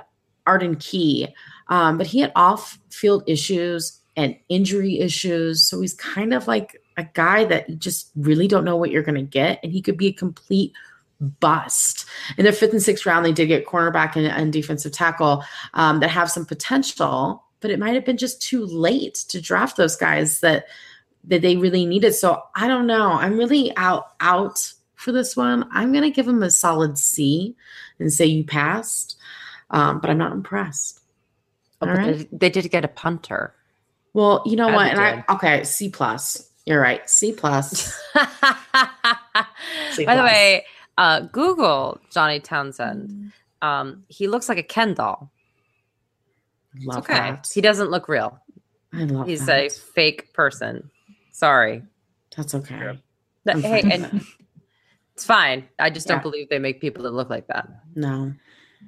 Arden 0.45 0.75
Key, 0.75 1.27
um, 1.67 1.97
but 1.97 2.07
he 2.07 2.19
had 2.19 2.31
off-field 2.35 3.23
issues 3.27 3.99
and 4.15 4.37
injury 4.49 4.99
issues. 4.99 5.63
So 5.63 5.81
he's 5.81 5.93
kind 5.93 6.33
of 6.33 6.47
like 6.47 6.81
a 6.97 7.03
guy 7.03 7.45
that 7.45 7.69
you 7.69 7.75
just 7.75 8.11
really 8.15 8.47
don't 8.47 8.65
know 8.65 8.75
what 8.75 8.91
you're 8.91 9.03
going 9.03 9.15
to 9.15 9.21
get. 9.21 9.59
And 9.63 9.71
he 9.71 9.81
could 9.81 9.97
be 9.97 10.07
a 10.07 10.13
complete 10.13 10.73
bust. 11.19 12.05
In 12.37 12.43
their 12.43 12.53
fifth 12.53 12.73
and 12.73 12.81
sixth 12.81 13.05
round, 13.05 13.25
they 13.25 13.31
did 13.31 13.47
get 13.47 13.65
cornerback 13.65 14.15
and, 14.15 14.27
and 14.27 14.53
defensive 14.53 14.91
tackle 14.91 15.43
um, 15.73 15.99
that 15.99 16.09
have 16.09 16.29
some 16.29 16.45
potential, 16.45 17.43
but 17.59 17.71
it 17.71 17.79
might 17.79 17.95
have 17.95 18.05
been 18.05 18.17
just 18.17 18.41
too 18.41 18.65
late 18.65 19.15
to 19.29 19.41
draft 19.41 19.77
those 19.77 19.95
guys 19.95 20.39
that 20.41 20.65
that 21.25 21.41
they 21.41 21.55
really 21.55 21.85
needed. 21.85 22.13
So 22.13 22.43
I 22.53 22.67
don't 22.67 22.85
know. 22.85 23.13
I'm 23.13 23.37
really 23.37 23.75
out 23.77 24.11
out 24.19 24.73
for 24.95 25.11
this 25.11 25.37
one. 25.37 25.67
I'm 25.71 25.91
going 25.91 26.03
to 26.03 26.09
give 26.09 26.27
him 26.27 26.43
a 26.43 26.51
solid 26.51 26.97
C 26.97 27.55
and 27.99 28.11
say 28.11 28.25
you 28.25 28.43
passed, 28.43 29.17
um, 29.69 29.99
but 29.99 30.09
I'm 30.09 30.17
not 30.17 30.33
impressed. 30.33 30.99
Oh, 31.81 31.87
right. 31.87 32.29
they, 32.31 32.49
they 32.49 32.49
did 32.49 32.69
get 32.71 32.85
a 32.85 32.89
punter. 32.89 33.53
Well, 34.13 34.43
you 34.45 34.55
know 34.55 34.69
Yeah, 34.69 34.75
what? 34.75 34.83
they 34.85 34.91
And 34.91 35.23
I 35.27 35.33
okay, 35.35 35.63
C 35.63 35.89
plus. 35.89 36.49
You're 36.65 36.79
right. 36.81 37.07
C 37.09 37.31
plus. 37.33 37.93
C 39.91 40.05
By 40.05 40.15
the 40.15 40.23
way, 40.23 40.65
uh, 40.97 41.21
Google 41.21 41.99
Johnny 42.11 42.39
Townsend. 42.39 43.31
Um, 43.61 44.03
he 44.07 44.27
looks 44.27 44.49
like 44.49 44.57
a 44.57 44.63
Ken 44.63 44.93
doll. 44.93 45.31
It's 46.75 46.97
okay. 46.97 47.13
that. 47.13 47.49
He 47.53 47.61
doesn't 47.61 47.89
look 47.91 48.07
real. 48.07 48.39
I 48.93 49.03
love 49.05 49.27
He's 49.27 49.45
that. 49.45 49.65
a 49.65 49.69
fake 49.69 50.33
person. 50.33 50.89
Sorry. 51.31 51.83
That's 52.35 52.53
okay. 52.55 52.99
Th- 53.45 53.55
I'm 53.55 53.61
Hey, 53.61 53.81
and 53.81 54.03
that. 54.05 54.13
it's 55.13 55.23
fine. 55.25 55.67
I 55.79 55.89
just 55.89 56.07
Yeah. 56.07 56.13
don't 56.15 56.23
believe 56.23 56.49
they 56.49 56.59
make 56.59 56.81
people 56.81 57.03
that 57.03 57.11
look 57.11 57.29
like 57.29 57.47
that. 57.47 57.67
No, 57.95 58.33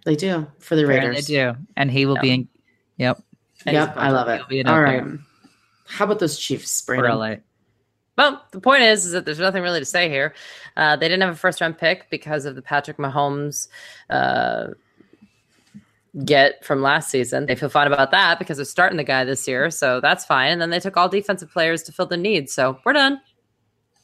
they 0.06 0.16
do 0.16 0.48
for 0.60 0.76
the 0.76 0.84
Apparently 0.84 1.10
Raiders. 1.10 1.28
They 1.28 1.34
do, 1.36 1.54
and 1.78 1.92
he 1.92 2.06
will 2.06 2.18
be 2.18 2.32
in. 2.32 2.48
Yep, 2.98 3.18
And 3.18 3.24
he's 3.26 3.35
Yep, 3.66 3.94
I 3.98 4.12
love 4.12 4.28
it. 4.28 4.38
He'll 4.38 4.48
be 4.48 4.60
an 4.60 4.68
All 4.68 4.82
right. 4.82 5.04
How 5.88 6.06
about 6.06 6.20
those 6.20 6.38
Chiefs, 6.38 6.82
Brandon? 6.82 7.42
Well, 8.18 8.42
the 8.52 8.62
point 8.62 8.84
is, 8.84 9.06
is 9.06 9.12
that 9.12 9.26
there's 9.26 9.40
nothing 9.40 9.62
really 9.62 9.80
to 9.80 9.86
say 9.86 10.10
here. 10.10 10.34
Uh, 10.78 10.96
they 10.96 11.08
didn't 11.08 11.22
have 11.22 11.34
a 11.34 11.38
first 11.38 11.60
round 11.60 11.78
pick 11.78 12.10
because 12.10 12.46
of 12.46 12.56
the 12.56 12.62
Patrick 12.62 12.98
Mahomes 12.98 13.68
uh, 14.10 14.68
get 16.24 16.64
from 16.64 16.82
last 16.82 17.10
season. 17.10 17.46
They 17.46 17.56
feel 17.56 17.70
fine 17.70 17.88
about 17.88 18.12
that 18.12 18.40
because 18.40 18.58
they're 18.58 18.66
starting 18.66 18.98
the 18.98 19.04
guy 19.04 19.26
this 19.26 19.48
year, 19.48 19.70
so 19.70 20.00
that's 20.00 20.26
fine. 20.26 20.54
And 20.54 20.62
then 20.62 20.70
they 20.70 20.80
took 20.80 20.96
all 20.96 21.10
defensive 21.10 21.52
players 21.52 21.84
to 21.84 21.92
fill 21.92 22.06
the 22.06 22.18
needs, 22.18 22.54
so 22.54 22.80
we're 22.86 22.94
done. 22.94 23.20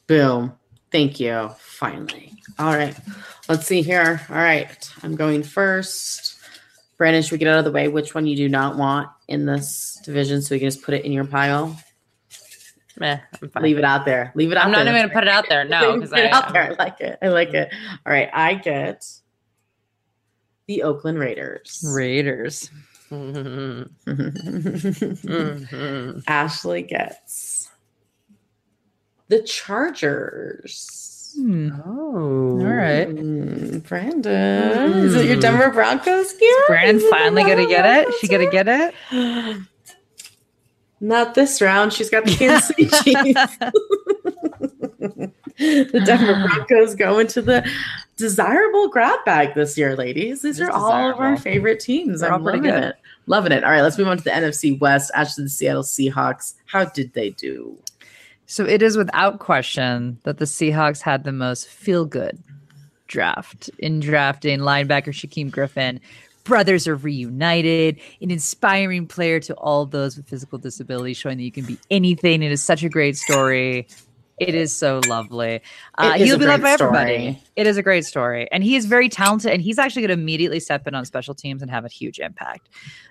Boom. 0.06 0.52
Thank 0.90 1.18
you. 1.18 1.50
Finally. 1.58 2.34
All 2.58 2.76
right. 2.76 2.94
Let's 3.48 3.66
see 3.66 3.80
here. 3.80 4.20
All 4.28 4.36
right. 4.36 4.92
I'm 5.02 5.16
going 5.16 5.42
first. 5.42 6.31
Brandon, 6.98 7.22
should 7.22 7.32
we 7.32 7.38
get 7.38 7.48
out 7.48 7.58
of 7.58 7.64
the 7.64 7.72
way 7.72 7.88
which 7.88 8.14
one 8.14 8.26
you 8.26 8.36
do 8.36 8.48
not 8.48 8.76
want 8.76 9.08
in 9.28 9.46
this 9.46 10.00
division 10.04 10.42
so 10.42 10.54
we 10.54 10.58
can 10.60 10.68
just 10.68 10.82
put 10.82 10.94
it 10.94 11.04
in 11.04 11.12
your 11.12 11.24
pile? 11.24 11.76
Meh. 12.98 13.18
Leave 13.60 13.78
it 13.78 13.84
out 13.84 14.04
there. 14.04 14.32
Leave 14.34 14.52
it 14.52 14.58
out 14.58 14.66
I'm 14.66 14.72
there. 14.72 14.84
not 14.84 14.90
even 14.90 15.02
gonna 15.08 15.14
put 15.14 15.22
it 15.24 15.28
out 15.28 15.48
there. 15.48 15.64
No, 15.68 15.94
because 15.94 16.12
I 16.12 16.26
out 16.28 16.52
there. 16.52 16.64
I 16.64 16.70
like 16.82 17.00
it. 17.00 17.18
I 17.22 17.28
like 17.28 17.54
it. 17.54 17.72
All 18.06 18.12
right. 18.12 18.28
I 18.32 18.54
get 18.54 19.06
the 20.68 20.82
Oakland 20.82 21.18
Raiders. 21.18 21.82
Raiders. 21.94 22.70
Mhm. 23.12 23.90
Mhm. 24.06 26.22
Ashley 26.26 26.82
gets 26.82 27.70
the 29.28 29.42
Chargers. 29.42 31.01
Hmm. 31.34 31.70
Oh, 31.86 32.58
All 32.60 32.66
right. 32.66 33.08
Mm, 33.08 33.86
Brandon, 33.88 34.92
is 34.98 35.14
it 35.14 35.26
your 35.26 35.40
Denver 35.40 35.70
Broncos 35.70 36.38
here? 36.38 36.64
Brandon 36.66 36.96
Is 36.96 37.08
finally 37.10 37.42
gonna 37.42 37.66
get 37.66 37.86
it. 37.86 38.14
She 38.20 38.28
gonna 38.28 38.50
get 38.50 38.68
it. 38.68 38.94
Not 41.00 41.34
this 41.34 41.60
round. 41.60 41.92
She's 41.92 42.10
got 42.10 42.24
the 42.24 42.34
Kansas 42.34 42.68
City 42.68 42.84
Chiefs. 43.02 43.56
the 45.58 46.02
Denver 46.04 46.46
Broncos 46.46 46.94
go 46.94 47.18
into 47.18 47.42
the 47.42 47.68
desirable 48.16 48.88
grab 48.88 49.24
bag 49.24 49.54
this 49.54 49.76
year, 49.76 49.96
ladies. 49.96 50.42
These 50.42 50.60
are 50.60 50.68
is 50.68 50.74
all 50.74 51.10
of 51.10 51.18
our 51.18 51.36
favorite 51.36 51.80
teams. 51.80 52.20
They're 52.20 52.32
I'm 52.32 52.44
loving 52.44 52.66
it. 52.66 52.96
Loving 53.26 53.52
it. 53.52 53.64
All 53.64 53.70
right, 53.70 53.82
let's 53.82 53.98
move 53.98 54.08
on 54.08 54.18
to 54.18 54.24
the 54.24 54.30
NFC 54.30 54.78
West. 54.78 55.10
Actually, 55.14 55.44
the 55.44 55.50
Seattle 55.50 55.82
Seahawks. 55.82 56.54
How 56.66 56.84
did 56.84 57.12
they 57.14 57.30
do? 57.30 57.78
So 58.52 58.66
it 58.66 58.82
is 58.82 58.98
without 58.98 59.38
question 59.38 60.18
that 60.24 60.36
the 60.36 60.44
Seahawks 60.44 61.00
had 61.00 61.24
the 61.24 61.32
most 61.32 61.68
feel 61.68 62.04
good 62.04 62.38
draft 63.06 63.70
in 63.78 63.98
drafting 63.98 64.60
linebacker 64.60 65.08
Shaquem 65.08 65.50
Griffin. 65.50 65.98
Brothers 66.44 66.86
are 66.86 66.96
reunited, 66.96 67.98
an 68.20 68.30
inspiring 68.30 69.06
player 69.06 69.40
to 69.40 69.54
all 69.54 69.86
those 69.86 70.18
with 70.18 70.28
physical 70.28 70.58
disabilities, 70.58 71.16
showing 71.16 71.38
that 71.38 71.44
you 71.44 71.50
can 71.50 71.64
be 71.64 71.78
anything. 71.90 72.42
It 72.42 72.52
is 72.52 72.62
such 72.62 72.82
a 72.82 72.90
great 72.90 73.16
story. 73.16 73.88
It 74.38 74.54
is 74.54 74.70
so 74.70 75.00
lovely. 75.08 75.62
Uh, 75.96 76.16
is 76.18 76.26
he'll 76.26 76.38
be 76.38 76.44
loved 76.44 76.62
by 76.62 76.76
great 76.76 76.82
everybody. 76.82 77.32
story. 77.32 77.42
It 77.56 77.66
is 77.66 77.78
a 77.78 77.82
great 77.82 78.04
story. 78.04 78.52
And 78.52 78.62
he 78.62 78.76
is 78.76 78.84
very 78.84 79.08
talented, 79.08 79.50
and 79.50 79.62
he's 79.62 79.78
actually 79.78 80.02
going 80.02 80.18
to 80.18 80.22
immediately 80.22 80.60
step 80.60 80.86
in 80.86 80.94
on 80.94 81.06
special 81.06 81.34
teams 81.34 81.62
and 81.62 81.70
have 81.70 81.86
a 81.86 81.88
huge 81.88 82.18
impact. 82.18 82.68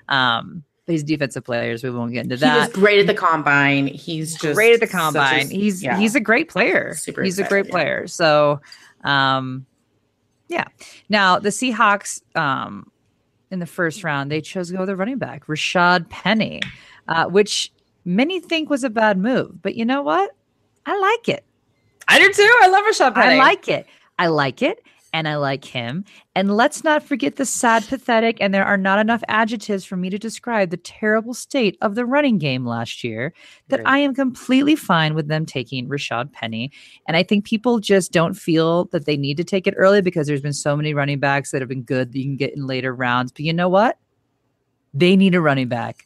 Um, 0.07 0.65
he's 0.87 1.03
defensive 1.03 1.43
players. 1.43 1.83
We 1.83 1.91
won't 1.91 2.11
get 2.11 2.23
into 2.23 2.37
He 2.37 2.45
was 2.45 2.67
that 2.67 2.73
great 2.73 2.99
at 2.99 3.07
the 3.07 3.13
combine. 3.13 3.87
He's 3.87 4.35
just 4.35 4.55
great 4.55 4.73
at 4.73 4.79
the 4.79 4.87
such 4.87 4.95
a- 4.95 4.97
combine. 4.97 5.49
he's 5.49 5.83
yeah. 5.83 5.97
he's 5.97 6.15
a 6.15 6.19
great 6.19 6.49
player. 6.49 6.95
Super 6.95 7.23
he's 7.23 7.39
a 7.39 7.43
great 7.43 7.65
yeah. 7.67 7.71
player. 7.71 8.07
So, 8.07 8.61
um, 9.03 9.65
yeah. 10.47 10.65
Now 11.09 11.39
the 11.39 11.49
Seahawks, 11.49 12.21
um, 12.35 12.91
in 13.51 13.59
the 13.59 13.65
first 13.65 14.03
round, 14.03 14.31
they 14.31 14.41
chose 14.41 14.67
to 14.67 14.73
go 14.73 14.79
with 14.81 14.89
a 14.89 14.95
running 14.95 15.17
back, 15.17 15.45
Rashad 15.47 16.09
Penny, 16.09 16.61
uh, 17.07 17.25
which 17.25 17.71
many 18.05 18.39
think 18.39 18.69
was 18.69 18.83
a 18.83 18.89
bad 18.89 19.17
move. 19.17 19.61
But 19.61 19.75
you 19.75 19.85
know 19.85 20.01
what? 20.01 20.31
I 20.85 20.97
like 20.97 21.29
it. 21.29 21.45
I 22.07 22.19
do 22.19 22.31
too. 22.31 22.59
I 22.61 22.67
love 22.67 22.83
Rashad 22.85 23.13
Penny. 23.13 23.35
I 23.35 23.37
like 23.37 23.67
it. 23.67 23.85
I 24.17 24.27
like 24.27 24.61
it. 24.61 24.83
And 25.13 25.27
I 25.27 25.35
like 25.35 25.65
him. 25.65 26.05
And 26.35 26.55
let's 26.55 26.85
not 26.85 27.03
forget 27.03 27.35
the 27.35 27.45
sad, 27.45 27.85
pathetic, 27.85 28.37
and 28.39 28.53
there 28.53 28.63
are 28.63 28.77
not 28.77 28.97
enough 28.97 29.21
adjectives 29.27 29.83
for 29.83 29.97
me 29.97 30.09
to 30.09 30.17
describe 30.17 30.69
the 30.69 30.77
terrible 30.77 31.33
state 31.33 31.77
of 31.81 31.95
the 31.95 32.05
running 32.05 32.37
game 32.37 32.65
last 32.65 33.03
year 33.03 33.33
that 33.67 33.81
Agreed. 33.81 33.91
I 33.91 33.97
am 33.97 34.15
completely 34.15 34.77
fine 34.77 35.13
with 35.13 35.27
them 35.27 35.45
taking 35.45 35.89
Rashad 35.89 36.31
Penny. 36.31 36.71
And 37.07 37.17
I 37.17 37.23
think 37.23 37.43
people 37.43 37.79
just 37.79 38.13
don't 38.13 38.35
feel 38.35 38.85
that 38.85 39.05
they 39.05 39.17
need 39.17 39.35
to 39.35 39.43
take 39.43 39.67
it 39.67 39.73
early 39.75 40.01
because 40.01 40.27
there's 40.27 40.41
been 40.41 40.53
so 40.53 40.77
many 40.77 40.93
running 40.93 41.19
backs 41.19 41.51
that 41.51 41.61
have 41.61 41.69
been 41.69 41.83
good 41.83 42.13
that 42.13 42.17
you 42.17 42.23
can 42.23 42.37
get 42.37 42.55
in 42.55 42.65
later 42.65 42.95
rounds. 42.95 43.33
But 43.33 43.41
you 43.41 43.51
know 43.51 43.69
what? 43.69 43.97
They 44.93 45.17
need 45.17 45.35
a 45.35 45.41
running 45.41 45.67
back 45.67 46.05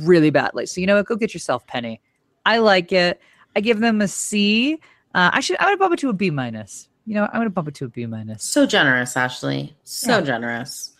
really 0.00 0.30
badly. 0.30 0.66
So 0.66 0.80
you 0.80 0.86
know 0.86 0.96
what? 0.96 1.06
Go 1.06 1.16
get 1.16 1.34
yourself 1.34 1.66
Penny. 1.66 2.00
I 2.44 2.58
like 2.58 2.92
it. 2.92 3.20
I 3.56 3.60
give 3.60 3.80
them 3.80 4.00
a 4.00 4.08
C. 4.08 4.74
Uh, 5.14 5.30
I 5.32 5.40
should. 5.40 5.56
I 5.58 5.70
would 5.70 5.78
bump 5.78 5.94
it 5.94 5.98
to 6.00 6.08
a 6.08 6.12
B 6.12 6.30
minus. 6.30 6.88
You 7.06 7.14
know, 7.14 7.24
I'm 7.24 7.40
gonna 7.40 7.50
bump 7.50 7.68
it 7.68 7.74
to 7.76 7.86
a 7.86 7.88
B 7.88 8.06
minus. 8.06 8.44
So 8.44 8.66
generous, 8.66 9.16
Ashley. 9.16 9.74
So 9.84 10.18
Yeah. 10.18 10.20
generous. 10.22 10.92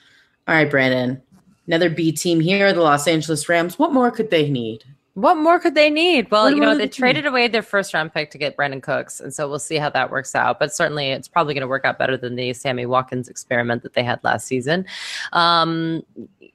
All 0.49 0.55
right, 0.55 0.69
Brandon. 0.71 1.23
Another 1.67 1.89
B 1.89 2.11
team 2.11 2.41
here, 2.41 2.73
the 2.73 2.81
Los 2.81 3.07
Angeles 3.07 3.49
Rams. 3.49 3.79
What 3.79 3.93
more 3.93 4.11
could 4.11 4.31
they 4.31 4.51
need? 4.51 4.85
What 5.15 5.37
more 5.37 5.61
could 5.61 5.75
they 5.75 5.91
need? 5.91 6.31
Well, 6.31 6.45
What 6.45 6.55
you 6.55 6.61
know, 6.61 6.75
they 6.75 6.87
they 6.87 6.89
traded 6.89 7.27
away 7.27 7.47
their 7.47 7.63
first 7.63 7.93
round 7.93 8.15
pick 8.15 8.31
to 8.31 8.39
get 8.39 8.57
Brandin 8.57 8.83
Cooks, 8.83 9.21
and 9.21 9.33
so 9.33 9.47
we'll 9.49 9.59
see 9.59 9.77
how 9.77 9.91
that 9.91 10.11
works 10.11 10.35
out. 10.35 10.59
But 10.59 10.75
certainly, 10.75 11.11
it's 11.11 11.29
probably 11.29 11.53
going 11.53 11.61
to 11.61 11.69
work 11.69 11.85
out 11.85 11.99
better 11.99 12.17
than 12.17 12.35
the 12.35 12.55
Sammy 12.55 12.87
Watkins 12.87 13.29
experiment 13.29 13.83
that 13.83 13.93
they 13.93 14.03
had 14.03 14.25
last 14.25 14.47
season. 14.47 14.87
Um, 15.35 16.03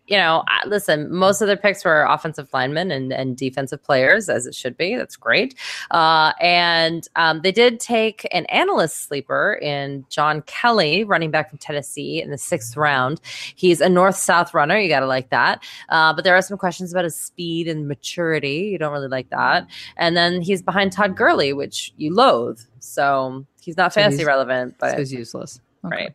you 0.08 0.18
know, 0.18 0.43
listen, 0.66 1.14
most 1.14 1.41
of 1.41 1.47
their 1.47 1.58
picks 1.58 1.84
were 1.84 2.03
offensive 2.03 2.47
linemen 2.53 2.91
and, 2.91 3.12
and 3.12 3.36
defensive 3.36 3.84
players, 3.84 4.30
as 4.30 4.45
it 4.45 4.55
should 4.55 4.78
be. 4.78 4.95
That's 4.95 5.16
great. 5.18 5.53
Uh, 5.91 6.32
and 6.39 7.08
um, 7.18 7.41
they 7.41 7.51
did 7.51 7.80
take 7.80 8.26
an 8.32 8.45
analyst 8.45 9.08
sleeper 9.08 9.60
in 9.62 10.05
John 10.10 10.41
Kelly, 10.43 11.03
running 11.03 11.30
back 11.30 11.49
from 11.49 11.58
Tennessee, 11.58 12.22
in 12.22 12.32
the 12.32 12.38
sixth 12.38 12.78
round. 12.78 13.20
He's 13.55 13.82
a 13.82 13.89
north 13.89 14.16
south 14.16 14.53
runner. 14.53 14.78
You 14.80 14.88
got 14.89 15.01
to 15.01 15.08
like 15.08 15.30
that. 15.30 15.62
Uh, 15.89 16.14
but 16.14 16.24
there 16.24 16.36
are 16.36 16.41
some 16.41 16.58
questions 16.58 16.91
about 16.93 17.03
his 17.03 17.16
speed 17.16 17.68
and 17.68 17.88
maturity. 17.88 18.70
You 18.72 18.78
don't 18.78 18.93
really 18.93 19.10
like 19.10 19.30
that. 19.32 19.68
And 19.97 20.16
then 20.16 20.41
he's 20.41 20.62
behind 20.62 20.93
Todd 20.93 21.18
Gurley, 21.18 21.51
which 21.53 21.93
you 21.97 22.14
loathe. 22.14 22.60
So 22.80 23.45
he's 23.62 23.76
not 23.76 23.91
So 23.93 23.99
fantasy 24.01 24.20
he's- 24.20 24.28
relevant, 24.28 24.76
but 24.80 24.91
so 24.91 24.97
it's 25.01 25.12
useless. 25.12 25.60
Okay, 25.84 25.95
right. 25.95 26.14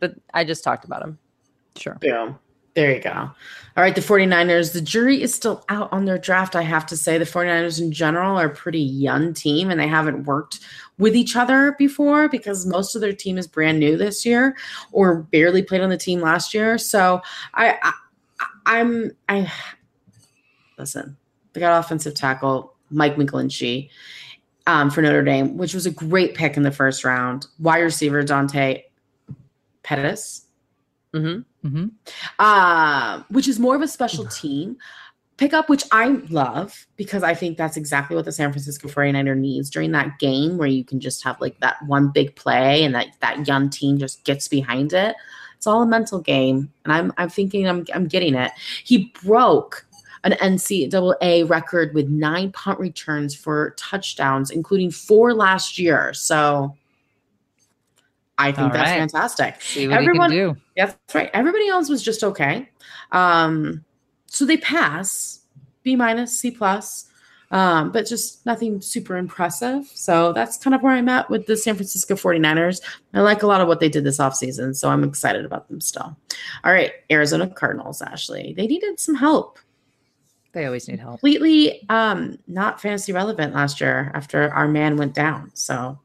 But 0.00 0.14
I 0.32 0.44
just 0.44 0.64
talked 0.64 0.84
about 0.84 1.02
him. 1.02 1.18
Sure. 1.76 1.94
Boom. 2.00 2.38
There 2.74 2.92
you 2.94 3.00
go. 3.00 3.10
All 3.76 3.82
right, 3.82 3.94
the 3.94 4.00
49ers, 4.00 4.72
the 4.72 4.80
jury 4.80 5.22
is 5.22 5.34
still 5.34 5.64
out 5.68 5.92
on 5.92 6.04
their 6.04 6.18
draft, 6.18 6.54
I 6.54 6.62
have 6.62 6.86
to 6.86 6.96
say. 6.96 7.18
The 7.18 7.24
49ers 7.24 7.80
in 7.80 7.92
general 7.92 8.36
are 8.36 8.46
a 8.46 8.54
pretty 8.54 8.80
young 8.80 9.32
team 9.34 9.70
and 9.70 9.80
they 9.80 9.88
haven't 9.88 10.24
worked 10.24 10.60
with 10.98 11.16
each 11.16 11.34
other 11.36 11.74
before 11.78 12.28
because 12.28 12.66
most 12.66 12.94
of 12.94 13.00
their 13.00 13.12
team 13.12 13.38
is 13.38 13.46
brand 13.46 13.80
new 13.80 13.96
this 13.96 14.24
year 14.24 14.56
or 14.92 15.22
barely 15.22 15.62
played 15.62 15.80
on 15.80 15.90
the 15.90 15.96
team 15.96 16.20
last 16.20 16.54
year. 16.54 16.78
So 16.78 17.20
I, 17.54 17.78
I 17.82 17.92
I'm 18.66 19.10
I 19.28 19.52
listen, 20.78 21.16
they 21.52 21.60
got 21.60 21.78
offensive 21.78 22.14
tackle 22.14 22.74
Mike 22.90 23.16
McGlinchey 23.16 23.90
um, 24.66 24.90
for 24.90 25.02
Notre 25.02 25.22
Dame, 25.22 25.56
which 25.56 25.74
was 25.74 25.86
a 25.86 25.90
great 25.90 26.34
pick 26.34 26.56
in 26.56 26.62
the 26.62 26.70
first 26.70 27.04
round. 27.04 27.46
Wide 27.58 27.80
receiver 27.80 28.22
Dante 28.22 28.82
Pettis 29.82 30.46
hmm 31.12 31.40
hmm 31.64 31.86
uh, 32.38 33.22
which 33.30 33.48
is 33.48 33.58
more 33.58 33.74
of 33.74 33.82
a 33.82 33.88
special 33.88 34.26
team 34.26 34.76
pickup, 35.36 35.68
which 35.68 35.84
I 35.90 36.08
love 36.28 36.86
because 36.96 37.22
I 37.22 37.34
think 37.34 37.56
that's 37.56 37.76
exactly 37.76 38.14
what 38.14 38.24
the 38.24 38.32
San 38.32 38.52
Francisco 38.52 38.88
49er 38.88 39.36
needs 39.36 39.70
during 39.70 39.92
that 39.92 40.18
game 40.18 40.58
where 40.58 40.68
you 40.68 40.84
can 40.84 41.00
just 41.00 41.24
have 41.24 41.40
like 41.40 41.58
that 41.60 41.76
one 41.86 42.10
big 42.10 42.36
play 42.36 42.84
and 42.84 42.94
that 42.94 43.08
that 43.20 43.46
young 43.46 43.70
team 43.70 43.98
just 43.98 44.24
gets 44.24 44.46
behind 44.46 44.92
it. 44.92 45.16
It's 45.56 45.66
all 45.66 45.82
a 45.82 45.86
mental 45.86 46.20
game. 46.20 46.70
And 46.84 46.92
I'm 46.92 47.12
I'm 47.16 47.28
thinking 47.28 47.68
I'm 47.68 47.86
I'm 47.94 48.06
getting 48.06 48.34
it. 48.34 48.52
He 48.84 49.12
broke 49.24 49.86
an 50.22 50.32
NCAA 50.32 51.48
record 51.48 51.94
with 51.94 52.08
nine 52.08 52.52
punt 52.52 52.78
returns 52.78 53.34
for 53.34 53.74
touchdowns, 53.76 54.50
including 54.50 54.90
four 54.90 55.34
last 55.34 55.78
year. 55.78 56.14
So 56.14 56.76
I 58.38 58.50
think 58.52 58.58
All 58.58 58.70
that's 58.70 58.90
right. 58.90 58.98
fantastic. 58.98 59.60
See 59.62 59.86
what 59.88 59.98
Everyone- 59.98 60.30
do. 60.30 60.56
Yeah, 60.76 60.86
that's 60.86 61.14
right. 61.14 61.30
Everybody 61.32 61.68
else 61.68 61.88
was 61.88 62.02
just 62.02 62.24
okay. 62.24 62.68
Um, 63.12 63.84
so 64.26 64.44
they 64.44 64.56
pass 64.56 65.40
B 65.84 65.94
minus, 65.94 66.36
C 66.38 66.50
plus, 66.50 67.06
um, 67.52 67.92
but 67.92 68.06
just 68.06 68.44
nothing 68.44 68.80
super 68.80 69.16
impressive. 69.16 69.86
So 69.94 70.32
that's 70.32 70.56
kind 70.56 70.74
of 70.74 70.82
where 70.82 70.94
I'm 70.94 71.08
at 71.08 71.30
with 71.30 71.46
the 71.46 71.56
San 71.56 71.76
Francisco 71.76 72.14
49ers. 72.14 72.80
I 73.12 73.20
like 73.20 73.44
a 73.44 73.46
lot 73.46 73.60
of 73.60 73.68
what 73.68 73.78
they 73.78 73.88
did 73.88 74.02
this 74.02 74.18
offseason, 74.18 74.74
so 74.74 74.88
I'm 74.88 75.04
excited 75.04 75.44
about 75.44 75.68
them 75.68 75.80
still. 75.80 76.16
All 76.64 76.72
right, 76.72 76.90
Arizona 77.12 77.46
Cardinals, 77.46 78.02
Ashley. 78.02 78.54
They 78.56 78.66
needed 78.66 78.98
some 78.98 79.14
help. 79.14 79.60
They 80.52 80.66
always 80.66 80.88
need 80.88 80.98
help. 81.00 81.20
Completely 81.20 81.88
um, 81.88 82.38
not 82.48 82.80
fantasy 82.80 83.12
relevant 83.12 83.54
last 83.54 83.80
year 83.80 84.10
after 84.14 84.52
our 84.52 84.66
man 84.66 84.96
went 84.96 85.14
down. 85.14 85.50
So 85.54 85.98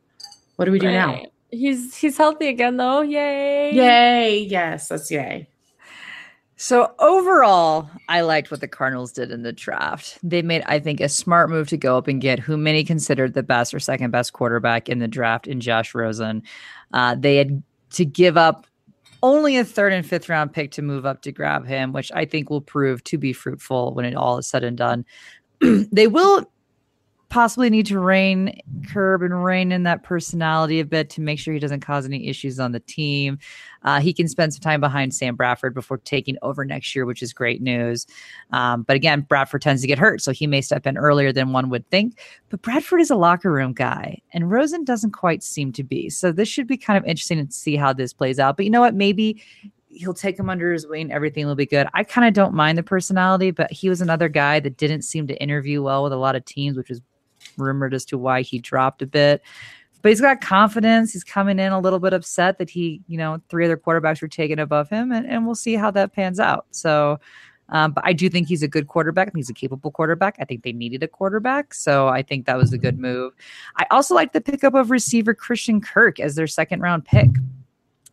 what 0.58 0.66
do 0.66 0.72
we 0.72 0.80
do 0.80 0.92
now? 0.92 1.24
He's 1.52 1.96
he's 1.98 2.18
healthy 2.18 2.48
again 2.48 2.78
though. 2.78 3.02
Yay. 3.02 3.74
Yay. 3.74 4.40
Yes, 4.40 4.88
that's 4.88 5.10
yay. 5.10 5.48
So 6.62 6.94
overall, 7.00 7.90
I 8.10 8.20
liked 8.20 8.52
what 8.52 8.60
the 8.60 8.68
Cardinals 8.68 9.14
did 9.14 9.32
in 9.32 9.44
the 9.44 9.54
draft. 9.54 10.20
They 10.22 10.42
made, 10.42 10.62
I 10.66 10.80
think, 10.80 11.00
a 11.00 11.08
smart 11.08 11.50
move 11.50 11.70
to 11.70 11.78
go 11.78 11.98
up 11.98 12.10
and 12.10 12.20
get 12.20 12.38
who 12.38 12.58
many 12.58 12.84
considered 12.84 13.34
the 13.34 13.44
best 13.44 13.74
or 13.74 13.80
second 13.80 14.12
best 14.12 14.34
quarterback 14.34 14.90
in 14.90 15.00
the 15.00 15.08
draft 15.08 15.48
in 15.48 15.62
Josh 15.62 15.96
Rosen. 15.96 16.44
Uh, 16.94 17.16
they 17.18 17.38
had 17.38 17.64
to 17.92 18.04
give 18.04 18.36
up 18.36 18.68
only 19.24 19.56
a 19.56 19.64
third 19.64 19.94
and 19.94 20.06
fifth 20.06 20.28
round 20.28 20.52
pick 20.52 20.72
to 20.72 20.82
move 20.82 21.06
up 21.06 21.22
to 21.22 21.32
grab 21.32 21.66
him, 21.66 21.94
which 21.94 22.12
I 22.14 22.26
think 22.26 22.50
will 22.50 22.60
prove 22.60 23.06
to 23.06 23.18
be 23.18 23.32
fruitful 23.32 23.94
when 23.94 24.04
it 24.04 24.16
all 24.16 24.38
is 24.38 24.48
said 24.48 24.66
and 24.66 24.78
done. 24.78 25.06
they 25.62 26.08
will 26.08 26.52
possibly 27.30 27.70
need 27.70 27.86
to 27.86 28.00
rein 28.00 28.60
curb 28.92 29.22
and 29.22 29.44
rein 29.44 29.72
in 29.72 29.84
that 29.84 30.04
personality 30.04 30.80
a 30.80 30.86
bit 30.86 31.10
to 31.12 31.22
make 31.22 31.38
sure 31.38 31.54
he 31.54 31.60
doesn't 31.60 31.82
cause 31.82 32.06
any 32.06 32.28
issues 32.28 32.60
on 32.60 32.72
the 32.72 32.80
team. 32.80 33.38
Uh, 33.84 34.00
he 34.00 34.14
can 34.14 34.28
spend 34.28 34.54
some 34.54 34.62
time 34.62 34.82
behind 34.82 35.14
Sam 35.14 35.36
Bradford 35.36 35.74
before 35.74 36.00
taking 36.00 36.38
over 36.42 36.66
next 36.66 36.96
year, 36.96 37.06
which 37.06 37.22
is 37.22 37.32
great 37.32 37.62
news. 37.62 38.08
Um, 38.52 38.84
but 38.84 38.96
again, 38.96 39.22
Bradford 39.22 39.62
tends 39.62 39.82
to 39.82 39.88
get 39.88 40.00
hurt, 40.00 40.22
so 40.22 40.32
he 40.32 40.48
may 40.48 40.62
step 40.62 40.88
in 40.88 40.98
earlier 40.98 41.32
than 41.32 41.54
one 41.54 41.70
would 41.70 41.88
think. 41.90 42.20
But 42.50 42.64
Bradford 42.64 43.00
is 43.00 43.12
a 43.12 43.16
locker 43.16 43.52
room 43.52 43.74
guy, 43.74 44.22
and 44.34 44.50
Rosen 44.50 44.84
doesn't 44.84 45.12
quite 45.12 45.44
seem 45.44 45.72
to 45.74 45.84
be. 45.84 46.10
So 46.10 46.32
this 46.32 46.50
should 46.50 46.68
be 46.68 46.78
kind 46.78 46.98
of 46.98 47.06
interesting 47.06 47.46
to 47.46 47.54
see 47.54 47.76
how 47.76 47.94
this 47.94 48.12
plays 48.12 48.40
out. 48.40 48.58
But 48.58 48.66
you 48.66 48.72
know 48.72 48.82
what? 48.82 48.96
Maybe 48.96 49.42
he'll 49.90 50.14
take 50.14 50.38
him 50.38 50.50
under 50.50 50.72
his 50.72 50.88
wing. 50.88 51.12
Everything 51.12 51.46
will 51.46 51.56
be 51.56 51.66
good. 51.66 51.88
I 51.94 52.04
kind 52.04 52.28
of 52.28 52.34
don't 52.34 52.54
mind 52.54 52.78
the 52.78 52.84
personality, 52.84 53.52
but 53.52 53.72
he 53.72 53.90
was 53.90 54.02
another 54.02 54.30
guy 54.30 54.60
that 54.60 54.78
didn't 54.78 55.02
seem 55.02 55.28
to 55.28 55.42
interview 55.42 55.82
well 55.82 56.04
with 56.04 56.14
a 56.14 56.18
lot 56.18 56.36
of 56.36 56.46
teams, 56.46 56.78
which 56.78 56.90
was 56.90 57.02
rumored 57.62 57.94
as 57.94 58.06
to 58.06 58.18
why 58.18 58.42
he 58.42 58.60
dropped 58.60 59.02
a 59.02 59.08
bit. 59.08 59.42
But 60.02 60.10
he's 60.10 60.22
got 60.22 60.40
confidence. 60.40 61.12
He's 61.12 61.26
coming 61.26 61.60
in 61.60 61.74
a 61.74 61.80
little 61.80 62.00
bit 62.00 62.14
upset 62.14 62.58
that 62.58 62.70
he, 62.70 63.02
you 63.08 63.18
know, 63.18 63.42
three 63.50 63.66
other 63.66 63.76
quarterbacks 63.76 64.22
were 64.22 64.30
taken 64.30 64.58
above 64.58 64.90
him, 64.90 65.12
and, 65.12 65.26
and 65.28 65.46
we'll 65.46 65.56
see 65.56 65.76
how 65.76 65.92
that 65.92 66.14
pans 66.14 66.40
out. 66.40 66.68
So, 66.72 67.20
um, 67.70 67.92
but 67.92 68.06
I 68.06 68.14
do 68.14 68.30
think 68.30 68.48
he's 68.48 68.64
a 68.64 68.68
good 68.68 68.88
quarterback. 68.88 69.32
He's 69.36 69.50
a 69.50 69.54
capable 69.54 69.92
quarterback. 69.92 70.38
I 70.40 70.46
think 70.46 70.64
they 70.64 70.72
needed 70.72 71.04
a 71.04 71.08
quarterback. 71.08 71.74
So 71.74 72.08
I 72.08 72.22
think 72.22 72.46
that 72.46 72.58
was 72.58 72.74
a 72.74 72.78
good 72.78 72.98
move. 72.98 73.34
I 73.78 73.86
also 73.92 74.16
like 74.16 74.34
the 74.34 74.42
pickup 74.42 74.74
of 74.74 74.90
receiver 74.90 75.34
Christian 75.34 75.82
Kirk 75.82 76.20
as 76.20 76.36
their 76.36 76.48
second 76.48 76.82
round 76.82 77.06
pick. 77.06 77.30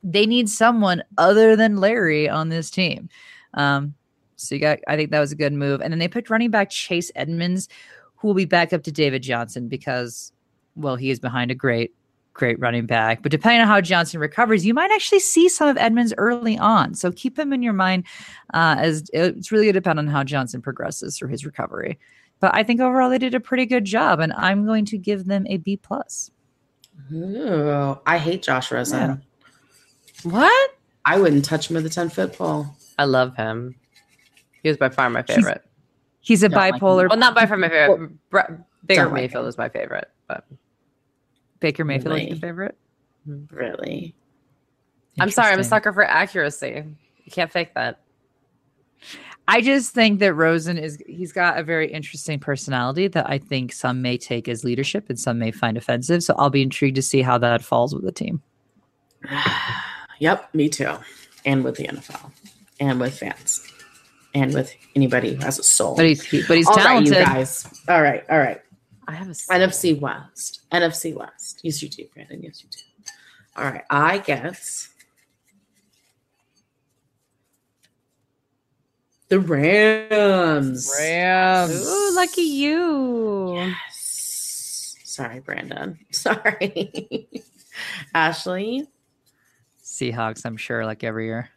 They 0.03 0.27
need 0.27 0.49
someone 0.49 1.03
other 1.17 1.57
than 1.57 1.79
Larry 1.79 2.29
on 2.29 2.49
this 2.49 2.71
team. 2.71 3.09
Um, 3.55 3.95
so 4.37 4.55
you 4.55 4.61
got, 4.61 4.81
I 4.87 4.97
think 4.97 5.11
that 5.11 5.21
was 5.21 5.33
a 5.33 5.37
good 5.37 5.55
move. 5.55 5.81
And 5.81 5.91
then 5.91 5.99
they 5.99 6.09
picked 6.09 6.29
running 6.29 6.51
back 6.51 6.69
Chase 6.69 7.11
Edmonds, 7.17 7.69
who 8.27 8.31
will 8.31 8.35
be 8.35 8.45
back 8.45 8.73
up 8.73 8.83
to 8.83 8.91
David 8.91 9.23
Johnson 9.23 9.69
because, 9.69 10.33
well, 10.75 10.97
he 10.97 11.11
is 11.11 11.21
behind 11.21 11.53
a 11.53 11.55
great, 11.55 11.95
great 12.33 12.59
running 12.59 12.85
back. 12.85 13.23
But 13.23 13.31
depending 13.31 13.61
on 13.61 13.69
how 13.69 13.81
Johnson 13.81 14.19
recovers, 14.19 14.67
you 14.67 14.75
might 14.75 14.91
actually 14.91 15.21
see 15.21 15.49
some 15.49 15.69
of 15.69 15.77
Edmonds 15.77 16.13
early 16.19 16.59
on. 16.59 16.95
So 16.95 17.13
keep 17.13 17.39
him 17.39 17.53
in 17.53 17.63
your 17.63 17.73
mind 17.73 18.03
uh, 18.53 18.75
as 18.81 19.09
it's 19.13 19.53
really 19.53 19.67
going 19.67 19.75
to 19.75 19.81
depend 19.81 20.01
on 20.01 20.09
how 20.09 20.25
Johnson 20.25 20.61
progresses 20.61 21.17
through 21.17 21.29
his 21.29 21.47
recovery. 21.47 22.01
But 22.41 22.53
I 22.53 22.65
think 22.65 22.81
overall 22.81 23.11
they 23.11 23.19
did 23.19 23.33
a 23.33 23.39
pretty 23.39 23.65
good 23.65 23.85
job, 23.85 24.19
and 24.19 24.33
I'm 24.33 24.67
going 24.67 24.87
to 24.87 24.99
give 24.99 25.27
them 25.27 25.47
a 25.49 25.59
B 25.59 25.77
plus. 25.77 26.33
Ooh, 27.13 27.97
I 28.07 28.19
hate 28.19 28.43
Josh 28.43 28.73
Rosen. 28.73 28.99
Yeah. 30.25 30.29
What? 30.29 30.71
I 31.05 31.21
wouldn't 31.21 31.45
touch 31.45 31.71
him 31.71 31.75
with 31.75 31.87
a 31.87 31.91
10 31.91 32.09
foot 32.09 32.33
pole. 32.33 32.67
I 32.99 33.05
love 33.05 33.37
him. 33.37 33.77
He 34.65 34.69
was 34.69 34.79
by 34.79 34.89
far 34.89 35.09
my 35.11 35.23
favorite. 35.23 35.66
He's 36.27 36.43
a 36.43 36.49
Don't 36.49 36.59
like 36.59 36.75
bipolar. 36.75 37.09
well, 37.09 37.19
not 37.19 37.37
by 37.37 37.47
far 37.47 37.57
my 37.57 37.69
favorite. 37.69 38.11
Br- 38.31 38.41
Baker 38.85 39.03
Don't 39.03 39.13
like 39.13 39.23
Mayfield 39.23 39.47
is 39.47 39.57
my 39.57 39.69
favorite, 39.69 40.11
but 40.27 40.45
Baker 41.61 41.85
Mayfield 41.85 42.15
is 42.17 42.21
Really? 42.21 42.29
your 42.31 42.39
favorite. 42.39 42.77
Really? 43.53 44.15
I'm 45.21 45.31
sorry, 45.31 45.53
I'm 45.53 45.61
a 45.61 45.65
sucker 45.65 45.93
for 45.93 46.05
accuracy. 46.05 46.85
You 47.25 47.31
can't 47.31 47.51
fake 47.53 47.75
that. 47.75 48.01
I 49.49 49.61
just 49.61 49.95
think 49.95 50.19
that 50.19 50.35
Rosen 50.35 50.77
is 50.79 50.99
he's 51.07 51.31
got 51.33 51.59
a 51.59 51.63
very 51.63 51.91
interesting 51.93 52.41
personality 52.41 53.07
that 53.09 53.31
I 53.31 53.39
think 53.39 53.73
some 53.73 54.03
may 54.03 54.19
take 54.19 54.49
as 54.49 54.65
leadership 54.65 55.09
and 55.09 55.19
some 55.19 55.39
may 55.39 55.53
find 55.53 55.77
offensive. 55.77 56.25
So 56.25 56.35
I'll 56.37 56.51
be 56.51 56.63
intrigued 56.63 56.97
to 56.97 57.03
see 57.03 57.23
how 57.23 57.39
that 57.39 57.63
falls 57.63 57.95
with 57.95 58.05
the 58.05 58.13
team. 58.13 58.43
Yep, 60.19 60.55
me 60.55 60.71
too. 60.71 60.95
And 61.45 61.63
with 61.63 61.77
the 61.77 61.89
NFL, 61.89 62.33
and 62.81 62.99
with 62.99 63.19
fans, 63.19 63.71
and 64.37 64.53
with 64.55 64.75
anybody 64.95 65.35
who 65.35 65.43
has 65.45 65.59
a 65.59 65.63
soul. 65.63 65.97
But 65.97 66.07
he's 66.07 66.23
he- 66.23 66.43
but 66.47 66.57
he's 66.57 66.67
All 66.67 66.75
right, 66.77 66.83
talented. 66.85 67.15
you 67.17 67.25
guys. 67.25 67.67
All 67.89 68.03
right, 68.03 68.25
all 68.31 68.39
right. 68.39 68.61
I 69.09 69.13
have 69.13 69.29
a 69.29 69.33
NFC 69.33 69.99
West. 70.01 70.63
NFC 70.73 71.15
West. 71.15 71.61
Yes, 71.63 71.83
you 71.83 71.89
do, 71.89 72.05
Brandon. 72.13 72.43
Yes, 72.43 72.63
you 72.63 72.69
do. 72.71 72.79
All 73.57 73.65
right. 73.65 73.85
I 73.89 74.19
guess 74.19 74.89
the 79.29 79.41
Rams. 79.41 80.93
Rams. 80.99 81.87
Ooh, 81.89 82.13
lucky 82.15 82.43
you. 82.43 83.55
Yes. 83.57 84.97
Sorry, 85.05 85.41
Brandon. 85.41 85.99
Sorry. 86.11 87.29
Ashley 88.15 88.87
Seahawks, 89.83 90.45
I'm 90.45 90.57
sure, 90.57 90.85
like 90.85 91.05
every 91.05 91.27
year. 91.27 91.49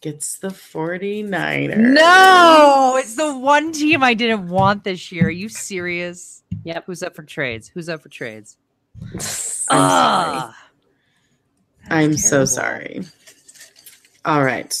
Gets 0.00 0.38
the 0.38 0.48
49ers. 0.48 1.76
No, 1.76 2.96
it's 2.98 3.16
the 3.16 3.36
one 3.36 3.72
team 3.72 4.02
I 4.02 4.14
didn't 4.14 4.48
want 4.48 4.84
this 4.84 5.10
year. 5.12 5.26
Are 5.26 5.30
you 5.30 5.48
serious? 5.48 6.42
Yep. 6.64 6.84
Who's 6.86 7.02
up 7.02 7.14
for 7.16 7.22
trades? 7.22 7.68
Who's 7.68 7.88
up 7.88 8.02
for 8.02 8.08
trades? 8.08 8.56
I'm 9.12 9.20
sorry. 9.20 9.78
Ah. 9.80 10.68
I'm 11.90 12.16
so 12.16 12.44
sorry. 12.44 13.02
All 14.24 14.44
right. 14.44 14.74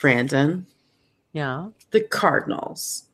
Brandon, 0.00 0.66
Yeah. 1.32 1.68
the 1.90 2.00
Cardinals. 2.00 3.04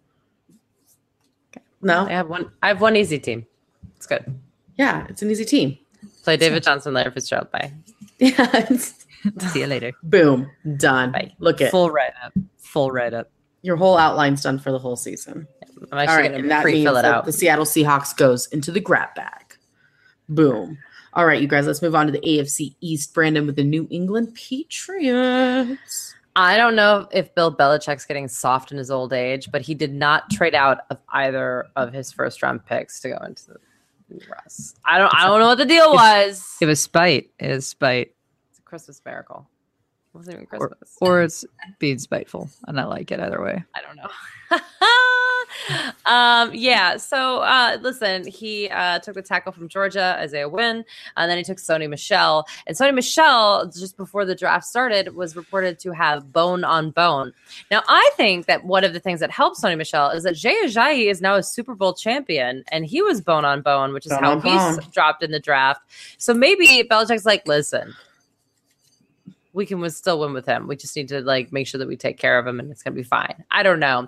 I 1.56 1.60
No? 1.82 2.04
have 2.06 2.28
one 2.28 2.50
I 2.62 2.68
have 2.68 2.80
one 2.80 2.96
easy 2.96 3.18
team. 3.18 3.46
It's 3.96 4.06
good. 4.06 4.38
Yeah, 4.76 5.06
it's 5.08 5.22
an 5.22 5.30
easy 5.30 5.44
team. 5.44 5.78
Play 6.24 6.36
David 6.36 6.62
Johnson, 6.62 6.94
Larry 6.94 7.10
Fitzgerald. 7.10 7.50
Bye. 7.50 7.72
Yeah, 8.18 8.56
it's- 8.70 9.05
See 9.52 9.60
you 9.60 9.66
later. 9.66 9.92
boom, 10.02 10.50
done. 10.76 11.12
Bye. 11.12 11.32
Look 11.38 11.60
at 11.60 11.70
Full 11.70 11.90
write 11.90 12.12
up. 12.24 12.32
Full 12.58 12.90
write 12.90 13.14
up. 13.14 13.30
your 13.62 13.76
whole 13.76 13.96
outline's 13.98 14.42
done 14.42 14.58
for 14.58 14.70
the 14.72 14.78
whole 14.78 14.96
season. 14.96 15.46
I'm 15.92 15.98
actually 15.98 16.16
right, 16.16 16.28
going 16.30 16.40
and 16.42 16.50
that 16.50 16.64
means 16.64 16.84
fill 16.84 16.96
it 16.96 17.02
that 17.02 17.14
out. 17.14 17.24
the 17.24 17.32
Seattle 17.32 17.64
Seahawks 17.64 18.16
goes 18.16 18.46
into 18.46 18.70
the 18.72 18.80
grab 18.80 19.14
bag. 19.14 19.56
Boom. 20.28 20.78
All 21.12 21.26
right, 21.26 21.40
you 21.40 21.48
guys, 21.48 21.66
let's 21.66 21.82
move 21.82 21.94
on 21.94 22.06
to 22.06 22.12
the 22.12 22.20
AFC 22.20 22.74
East. 22.80 23.14
Brandon 23.14 23.46
with 23.46 23.56
the 23.56 23.64
New 23.64 23.86
England 23.90 24.34
Patriots. 24.34 26.14
I 26.34 26.58
don't 26.58 26.76
know 26.76 27.08
if 27.12 27.34
Bill 27.34 27.54
Belichick's 27.54 28.04
getting 28.04 28.28
soft 28.28 28.70
in 28.70 28.76
his 28.76 28.90
old 28.90 29.14
age, 29.14 29.50
but 29.50 29.62
he 29.62 29.74
did 29.74 29.94
not 29.94 30.28
trade 30.30 30.54
out 30.54 30.80
of 30.90 30.98
either 31.10 31.66
of 31.76 31.94
his 31.94 32.12
first 32.12 32.42
round 32.42 32.66
picks 32.66 33.00
to 33.00 33.08
go 33.08 33.16
into 33.24 33.46
the 33.46 33.58
Russ. 34.30 34.74
I 34.84 34.98
don't. 34.98 35.12
I 35.14 35.26
don't 35.26 35.40
know 35.40 35.46
what 35.46 35.58
the 35.58 35.64
deal 35.64 35.92
was. 35.92 36.56
It 36.60 36.66
was 36.66 36.80
spite. 36.80 37.30
It 37.38 37.48
was 37.48 37.66
spite. 37.66 38.14
It's 38.66 38.68
a 38.68 38.68
Christmas 38.68 39.00
miracle. 39.04 39.46
It 40.14 40.18
wasn't 40.18 40.34
even 40.36 40.46
Or, 40.52 40.68
Christmas. 40.68 40.96
or 41.00 41.22
it's 41.22 41.44
being 41.78 41.98
spiteful. 41.98 42.48
And 42.66 42.80
I 42.80 42.84
like 42.84 43.10
it 43.12 43.20
either 43.20 43.42
way. 43.42 43.62
I 43.74 43.80
don't 43.82 43.96
know. 43.96 44.08
um, 46.06 46.50
yeah. 46.54 46.96
So 46.96 47.40
uh, 47.40 47.76
listen, 47.82 48.26
he 48.26 48.68
uh, 48.70 48.98
took 49.00 49.14
the 49.14 49.22
tackle 49.22 49.52
from 49.52 49.68
Georgia, 49.68 50.16
Isaiah 50.18 50.48
Wynn, 50.48 50.84
and 51.16 51.30
then 51.30 51.36
he 51.38 51.44
took 51.44 51.58
Sony 51.58 51.88
Michel. 51.88 52.46
And 52.66 52.76
Sony 52.76 52.94
Michel, 52.94 53.66
just 53.66 53.96
before 53.96 54.24
the 54.24 54.34
draft 54.34 54.64
started, 54.64 55.14
was 55.14 55.36
reported 55.36 55.78
to 55.80 55.92
have 55.92 56.32
bone 56.32 56.64
on 56.64 56.90
bone. 56.90 57.32
Now, 57.70 57.82
I 57.88 58.10
think 58.16 58.46
that 58.46 58.64
one 58.64 58.84
of 58.84 58.92
the 58.92 59.00
things 59.00 59.20
that 59.20 59.30
helps 59.30 59.60
Sony 59.62 59.76
Michel 59.76 60.10
is 60.10 60.22
that 60.22 60.34
Jay 60.36 60.56
Ajayi 60.64 61.10
is 61.10 61.20
now 61.20 61.34
a 61.34 61.42
Super 61.42 61.74
Bowl 61.74 61.92
champion, 61.94 62.64
and 62.72 62.86
he 62.86 63.02
was 63.02 63.20
bone 63.20 63.44
on 63.44 63.60
bone, 63.62 63.92
which 63.92 64.06
is 64.06 64.12
Bone 64.12 64.22
how 64.22 64.30
on 64.32 64.40
he's 64.40 64.78
bone. 64.78 64.90
dropped 64.92 65.22
in 65.22 65.30
the 65.30 65.40
draft. 65.40 65.82
So 66.18 66.32
maybe 66.32 66.84
Belichick's 66.88 67.26
like, 67.26 67.46
listen. 67.46 67.94
We 69.56 69.64
can 69.66 69.88
still 69.90 70.20
win 70.20 70.34
with 70.34 70.44
him. 70.44 70.68
We 70.68 70.76
just 70.76 70.94
need 70.94 71.08
to 71.08 71.22
like 71.22 71.50
make 71.50 71.66
sure 71.66 71.78
that 71.78 71.88
we 71.88 71.96
take 71.96 72.18
care 72.18 72.38
of 72.38 72.46
him, 72.46 72.60
and 72.60 72.70
it's 72.70 72.82
gonna 72.82 72.94
be 72.94 73.02
fine. 73.02 73.42
I 73.50 73.62
don't 73.62 73.80
know. 73.80 74.06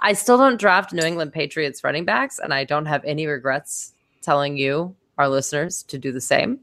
I 0.00 0.14
still 0.14 0.38
don't 0.38 0.58
draft 0.58 0.92
New 0.92 1.04
England 1.04 1.32
Patriots 1.34 1.84
running 1.84 2.06
backs, 2.06 2.38
and 2.38 2.52
I 2.54 2.64
don't 2.64 2.86
have 2.86 3.04
any 3.04 3.26
regrets 3.26 3.92
telling 4.22 4.56
you, 4.56 4.96
our 5.18 5.28
listeners, 5.28 5.82
to 5.84 5.98
do 5.98 6.12
the 6.12 6.20
same. 6.20 6.58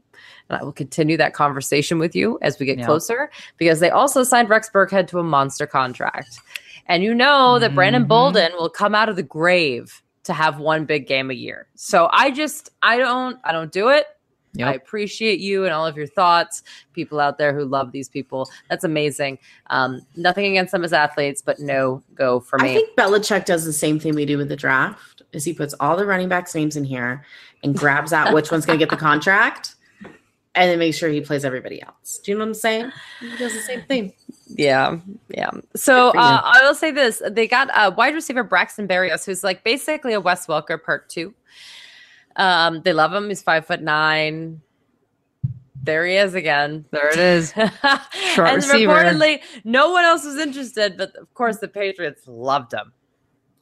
And 0.48 0.58
I 0.58 0.64
will 0.64 0.72
continue 0.72 1.16
that 1.16 1.32
conversation 1.32 1.98
with 1.98 2.14
you 2.16 2.38
as 2.42 2.58
we 2.58 2.66
get 2.66 2.78
Yeah. 2.78 2.86
closer 2.86 3.30
because 3.56 3.78
they 3.80 3.90
also 3.90 4.22
signed 4.24 4.48
Rex 4.50 4.68
Burkhead 4.68 5.06
to 5.08 5.20
a 5.20 5.24
monster 5.24 5.66
contract. 5.66 6.38
And 6.86 7.02
you 7.02 7.14
know 7.14 7.58
that 7.60 7.74
Brandon 7.74 8.04
Mhm. 8.04 8.08
Bolden 8.08 8.52
will 8.58 8.68
come 8.68 8.94
out 8.94 9.08
of 9.08 9.16
the 9.16 9.22
grave 9.22 10.02
to 10.24 10.32
have 10.32 10.58
one 10.58 10.84
big 10.84 11.06
game 11.06 11.30
a 11.30 11.34
year. 11.34 11.66
So 11.76 12.08
I 12.12 12.30
just, 12.30 12.70
I 12.82 12.98
don't, 12.98 13.38
I 13.44 13.52
don't 13.52 13.72
do 13.72 13.88
it. 13.88 14.06
Yep. 14.54 14.68
I 14.68 14.74
appreciate 14.74 15.40
you 15.40 15.64
and 15.64 15.72
all 15.72 15.86
of 15.86 15.96
your 15.96 16.06
thoughts. 16.06 16.62
People 16.92 17.20
out 17.20 17.38
there 17.38 17.52
who 17.52 17.64
love 17.64 17.92
these 17.92 18.08
people. 18.08 18.48
That's 18.70 18.84
amazing. 18.84 19.38
Um, 19.68 20.02
nothing 20.16 20.46
against 20.46 20.72
them 20.72 20.84
as 20.84 20.92
athletes, 20.92 21.42
but 21.42 21.58
no 21.58 22.02
go 22.14 22.40
for 22.40 22.58
me. 22.58 22.70
I 22.70 22.74
think 22.74 22.96
Belichick 22.96 23.44
does 23.46 23.64
the 23.64 23.72
same 23.72 23.98
thing 23.98 24.14
we 24.14 24.24
do 24.26 24.38
with 24.38 24.48
the 24.48 24.56
draft. 24.56 25.22
Is 25.32 25.44
he 25.44 25.52
puts 25.52 25.74
all 25.80 25.96
the 25.96 26.06
running 26.06 26.28
backs' 26.28 26.54
names 26.54 26.76
in 26.76 26.84
here 26.84 27.24
and 27.64 27.76
grabs 27.76 28.12
out 28.12 28.32
which 28.32 28.52
one's 28.52 28.64
going 28.64 28.78
to 28.78 28.82
get 28.84 28.90
the 28.90 28.96
contract, 28.96 29.74
and 30.54 30.70
then 30.70 30.78
makes 30.78 30.96
sure 30.96 31.08
he 31.08 31.20
plays 31.20 31.44
everybody 31.44 31.82
else. 31.82 32.20
Do 32.22 32.30
you 32.30 32.38
know 32.38 32.44
what 32.44 32.48
I'm 32.50 32.54
saying? 32.54 32.92
He 33.18 33.36
does 33.36 33.52
the 33.52 33.60
same 33.60 33.82
thing. 33.82 34.12
Yeah, 34.46 34.98
yeah. 35.28 35.50
So 35.74 36.12
Good 36.12 36.18
for 36.18 36.18
you. 36.18 36.24
uh, 36.24 36.40
I 36.44 36.60
will 36.62 36.74
say 36.74 36.92
this: 36.92 37.20
they 37.28 37.48
got 37.48 37.70
uh, 37.70 37.92
wide 37.96 38.14
receiver 38.14 38.44
Braxton 38.44 38.86
Berrios, 38.86 39.24
who's 39.24 39.42
like 39.42 39.64
basically 39.64 40.12
a 40.12 40.20
Wes 40.20 40.46
Welker 40.46 40.80
part 40.80 41.08
two. 41.08 41.34
Um, 42.36 42.82
they 42.82 42.92
love 42.92 43.12
him. 43.12 43.28
He's 43.28 43.42
five 43.42 43.66
foot 43.66 43.82
nine. 43.82 44.60
there 45.82 46.06
he 46.06 46.16
is 46.16 46.34
again. 46.34 46.84
There 46.90 47.10
it 47.10 47.18
is. 47.18 47.52
Short 48.34 48.48
and 48.48 48.56
receiver. 48.56 48.92
reportedly, 48.92 49.40
no 49.64 49.90
one 49.90 50.04
else 50.04 50.24
was 50.24 50.36
interested, 50.36 50.96
but 50.96 51.14
of 51.16 51.32
course, 51.34 51.58
the 51.58 51.68
Patriots 51.68 52.22
loved 52.26 52.72
him. 52.72 52.92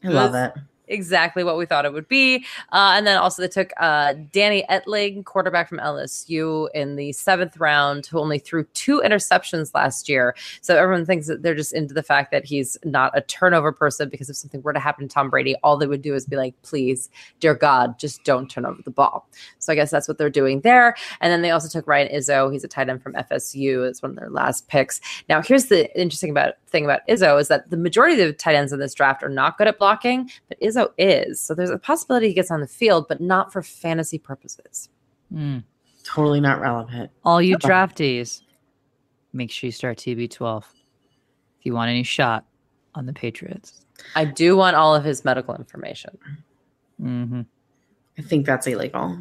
I 0.04 0.08
love 0.08 0.34
it. 0.34 0.52
Exactly 0.88 1.44
what 1.44 1.56
we 1.56 1.66
thought 1.66 1.84
it 1.84 1.92
would 1.92 2.08
be. 2.08 2.44
Uh, 2.72 2.92
and 2.96 3.06
then 3.06 3.16
also 3.16 3.42
they 3.42 3.48
took 3.48 3.72
uh, 3.78 4.14
Danny 4.32 4.64
Etling, 4.70 5.24
quarterback 5.24 5.68
from 5.68 5.78
LSU, 5.78 6.68
in 6.74 6.96
the 6.96 7.12
seventh 7.12 7.56
round, 7.56 8.06
who 8.06 8.18
only 8.18 8.38
threw 8.38 8.64
two 8.74 9.00
interceptions 9.04 9.74
last 9.74 10.08
year. 10.08 10.34
So 10.60 10.76
everyone 10.76 11.06
thinks 11.06 11.26
that 11.26 11.42
they're 11.42 11.54
just 11.54 11.72
into 11.72 11.94
the 11.94 12.02
fact 12.02 12.30
that 12.32 12.44
he's 12.44 12.76
not 12.84 13.16
a 13.16 13.20
turnover 13.22 13.72
person 13.72 14.08
because 14.08 14.28
if 14.28 14.36
something 14.36 14.62
were 14.62 14.72
to 14.72 14.80
happen 14.80 15.08
to 15.08 15.12
Tom 15.12 15.30
Brady, 15.30 15.56
all 15.62 15.76
they 15.76 15.86
would 15.86 16.02
do 16.02 16.14
is 16.14 16.26
be 16.26 16.36
like, 16.36 16.54
please, 16.62 17.08
dear 17.40 17.54
God, 17.54 17.98
just 17.98 18.24
don't 18.24 18.50
turn 18.50 18.66
over 18.66 18.82
the 18.82 18.90
ball. 18.90 19.28
So 19.58 19.72
I 19.72 19.76
guess 19.76 19.90
that's 19.90 20.08
what 20.08 20.18
they're 20.18 20.30
doing 20.30 20.60
there. 20.60 20.94
And 21.20 21.32
then 21.32 21.42
they 21.42 21.50
also 21.50 21.68
took 21.68 21.86
Ryan 21.86 22.14
Izzo. 22.14 22.52
He's 22.52 22.64
a 22.64 22.68
tight 22.68 22.88
end 22.88 23.02
from 23.02 23.14
FSU. 23.14 23.88
It's 23.88 24.02
one 24.02 24.10
of 24.10 24.16
their 24.16 24.30
last 24.30 24.68
picks. 24.68 25.00
Now, 25.28 25.42
here's 25.42 25.66
the 25.66 25.94
interesting 25.98 26.30
about 26.30 26.54
thing 26.72 26.84
about 26.84 27.06
Izzo 27.08 27.40
is 27.40 27.48
that 27.48 27.70
the 27.70 27.76
majority 27.76 28.20
of 28.20 28.26
the 28.26 28.32
tight 28.32 28.54
ends 28.56 28.72
in 28.72 28.80
this 28.80 28.94
draft 28.94 29.22
are 29.22 29.28
not 29.28 29.58
good 29.58 29.68
at 29.68 29.78
blocking, 29.78 30.30
but 30.48 30.60
Izzo 30.60 30.88
is. 30.98 31.38
So 31.40 31.54
there's 31.54 31.70
a 31.70 31.78
possibility 31.78 32.28
he 32.28 32.34
gets 32.34 32.50
on 32.50 32.60
the 32.60 32.66
field, 32.66 33.06
but 33.08 33.20
not 33.20 33.52
for 33.52 33.62
fantasy 33.62 34.18
purposes. 34.18 34.88
Mm. 35.32 35.62
Totally 36.04 36.40
not 36.40 36.60
relevant. 36.60 37.10
All 37.24 37.40
you 37.40 37.54
Uh-oh. 37.56 37.68
draftees, 37.68 38.42
make 39.32 39.50
sure 39.50 39.68
you 39.68 39.72
start 39.72 39.98
TB12 39.98 40.64
if 40.64 41.66
you 41.66 41.74
want 41.74 41.90
any 41.90 42.02
shot 42.02 42.44
on 42.94 43.06
the 43.06 43.12
Patriots. 43.12 43.84
I 44.16 44.24
do 44.24 44.56
want 44.56 44.74
all 44.74 44.94
of 44.94 45.04
his 45.04 45.24
medical 45.24 45.54
information. 45.54 46.18
Mm-hmm. 47.00 47.42
I 48.18 48.22
think 48.22 48.46
that's 48.46 48.66
illegal. 48.66 49.18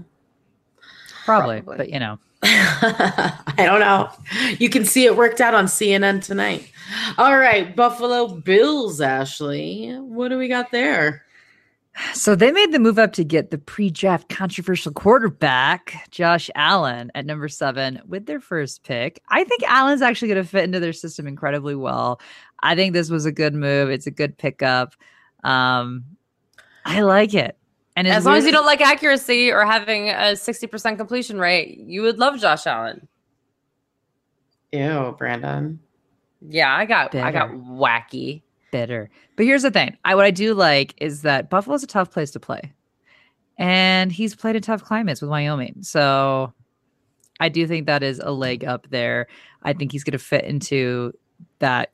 Probably, 1.25 1.61
Probably. 1.61 1.77
but 1.77 1.89
you 1.89 1.99
know, 1.99 2.17
I 2.43 3.53
don't 3.57 3.79
know. 3.79 4.09
You 4.57 4.69
can 4.69 4.85
see 4.85 5.05
it 5.05 5.15
worked 5.15 5.41
out 5.41 5.53
on 5.53 5.65
CNN 5.65 6.23
tonight. 6.23 6.71
All 7.17 7.37
right, 7.37 7.75
Buffalo 7.75 8.27
Bills, 8.27 8.99
Ashley. 8.99 9.91
What 9.93 10.29
do 10.29 10.37
we 10.37 10.47
got 10.47 10.71
there? 10.71 11.23
So 12.13 12.35
they 12.35 12.51
made 12.51 12.71
the 12.71 12.79
move 12.79 12.97
up 12.97 13.13
to 13.13 13.23
get 13.23 13.51
the 13.51 13.57
pre-draft 13.57 14.29
controversial 14.29 14.93
quarterback, 14.93 16.09
Josh 16.09 16.49
Allen, 16.55 17.11
at 17.15 17.25
number 17.25 17.47
seven 17.47 18.01
with 18.07 18.25
their 18.25 18.39
first 18.39 18.83
pick. 18.83 19.21
I 19.29 19.43
think 19.43 19.63
Allen's 19.63 20.01
actually 20.01 20.29
going 20.29 20.43
to 20.43 20.49
fit 20.49 20.63
into 20.63 20.79
their 20.79 20.93
system 20.93 21.27
incredibly 21.27 21.75
well. 21.75 22.21
I 22.61 22.75
think 22.75 22.93
this 22.93 23.09
was 23.09 23.25
a 23.25 23.31
good 23.31 23.53
move. 23.53 23.89
It's 23.89 24.07
a 24.07 24.11
good 24.11 24.37
pickup. 24.37 24.95
Um, 25.43 26.05
I 26.85 27.01
like 27.01 27.33
it. 27.33 27.57
And 27.95 28.07
As 28.07 28.25
long 28.25 28.37
as 28.37 28.45
you 28.45 28.51
don't 28.51 28.65
like 28.65 28.81
accuracy 28.81 29.51
or 29.51 29.65
having 29.65 30.09
a 30.09 30.33
60% 30.33 30.97
completion 30.97 31.39
rate, 31.39 31.77
you 31.77 32.01
would 32.01 32.19
love 32.19 32.39
Josh 32.39 32.65
Allen. 32.65 33.07
Ew, 34.71 35.13
Brandon. 35.17 35.79
Yeah, 36.47 36.73
I 36.75 36.85
got 36.85 37.13
I 37.13 37.31
got 37.31 37.49
wacky. 37.51 38.41
bitter. 38.71 39.09
But 39.35 39.45
here's 39.45 39.61
the 39.63 39.71
thing. 39.71 39.97
I 40.05 40.15
what 40.15 40.25
I 40.25 40.31
do 40.31 40.53
like 40.53 40.93
is 40.97 41.21
that 41.23 41.49
Buffalo's 41.49 41.83
a 41.83 41.87
tough 41.87 42.09
place 42.11 42.31
to 42.31 42.39
play. 42.39 42.73
And 43.57 44.11
he's 44.11 44.33
played 44.35 44.55
in 44.55 44.61
tough 44.61 44.83
climates 44.83 45.21
with 45.21 45.29
Wyoming. 45.29 45.75
So 45.81 46.53
I 47.39 47.49
do 47.49 47.67
think 47.67 47.85
that 47.87 48.01
is 48.01 48.19
a 48.19 48.31
leg 48.31 48.63
up 48.63 48.87
there. 48.89 49.27
I 49.63 49.73
think 49.73 49.91
he's 49.91 50.03
going 50.03 50.13
to 50.13 50.17
fit 50.19 50.45
into 50.45 51.11
that 51.59 51.91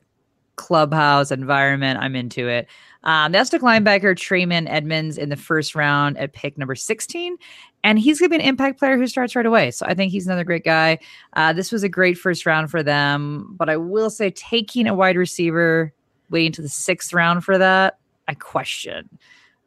clubhouse 0.58 1.30
environment. 1.30 1.98
I'm 2.02 2.14
into 2.14 2.46
it. 2.48 2.68
Um, 3.04 3.32
that's 3.32 3.50
the 3.50 3.58
linebacker 3.60 4.14
Tremaine 4.16 4.66
Edmunds 4.66 5.16
in 5.16 5.30
the 5.30 5.36
first 5.36 5.74
round 5.74 6.18
at 6.18 6.34
pick 6.34 6.58
number 6.58 6.74
16. 6.74 7.36
And 7.84 7.98
he's 7.98 8.18
going 8.18 8.30
to 8.30 8.36
be 8.36 8.42
an 8.42 8.48
impact 8.48 8.78
player 8.78 8.98
who 8.98 9.06
starts 9.06 9.34
right 9.36 9.46
away. 9.46 9.70
So 9.70 9.86
I 9.86 9.94
think 9.94 10.12
he's 10.12 10.26
another 10.26 10.44
great 10.44 10.64
guy. 10.64 10.98
Uh, 11.34 11.52
this 11.52 11.72
was 11.72 11.84
a 11.84 11.88
great 11.88 12.18
first 12.18 12.44
round 12.44 12.70
for 12.70 12.82
them. 12.82 13.54
But 13.56 13.70
I 13.70 13.76
will 13.76 14.10
say, 14.10 14.30
taking 14.30 14.86
a 14.86 14.94
wide 14.94 15.16
receiver, 15.16 15.94
waiting 16.28 16.52
to 16.52 16.62
the 16.62 16.68
sixth 16.68 17.14
round 17.14 17.44
for 17.44 17.56
that, 17.56 17.98
I 18.26 18.34
question. 18.34 19.08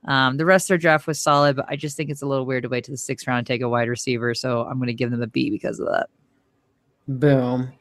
Um, 0.08 0.38
the 0.38 0.46
rest 0.46 0.66
of 0.66 0.70
their 0.70 0.78
draft 0.78 1.08
was 1.08 1.22
solid, 1.22 1.56
but 1.56 1.66
I 1.70 1.76
just 1.76 1.96
think 1.96 2.10
it's 2.10 2.22
a 2.22 2.28
little 2.28 2.46
weird 2.46 2.64
to 2.64 2.70
wait 2.70 2.84
to 2.86 2.92
the 2.92 2.98
sixth 2.98 3.28
round 3.28 3.48
take 3.48 3.62
a 3.62 3.70
wide 3.70 3.88
receiver. 3.88 4.36
So 4.36 4.66
I'm 4.66 4.78
going 4.78 4.88
to 4.88 4.94
give 4.94 5.10
them 5.10 5.22
a 5.22 5.28
B 5.28 5.50
because 5.50 5.80
of 5.80 5.88
that. 5.88 6.10
Boom. 7.08 7.72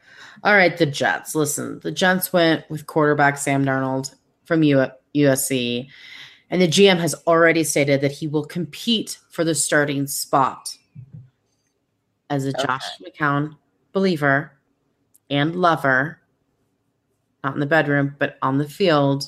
All 0.44 0.54
right, 0.54 0.76
the 0.76 0.86
Jets. 0.86 1.34
Listen, 1.34 1.80
the 1.80 1.92
Jets 1.92 2.32
went 2.32 2.68
with 2.70 2.86
quarterback 2.86 3.38
Sam 3.38 3.64
Darnold 3.64 4.14
from 4.44 4.62
U- 4.62 4.86
USC, 5.14 5.88
and 6.50 6.60
the 6.60 6.68
GM 6.68 6.98
has 6.98 7.14
already 7.26 7.64
stated 7.64 8.00
that 8.00 8.12
he 8.12 8.26
will 8.26 8.44
compete 8.44 9.18
for 9.30 9.44
the 9.44 9.54
starting 9.54 10.06
spot. 10.06 10.76
As 12.28 12.44
a 12.44 12.52
Josh 12.52 12.84
McCown 13.02 13.56
believer 13.92 14.52
and 15.30 15.56
lover, 15.56 16.20
not 17.42 17.54
in 17.54 17.60
the 17.60 17.66
bedroom, 17.66 18.14
but 18.18 18.38
on 18.42 18.58
the 18.58 18.68
field, 18.68 19.24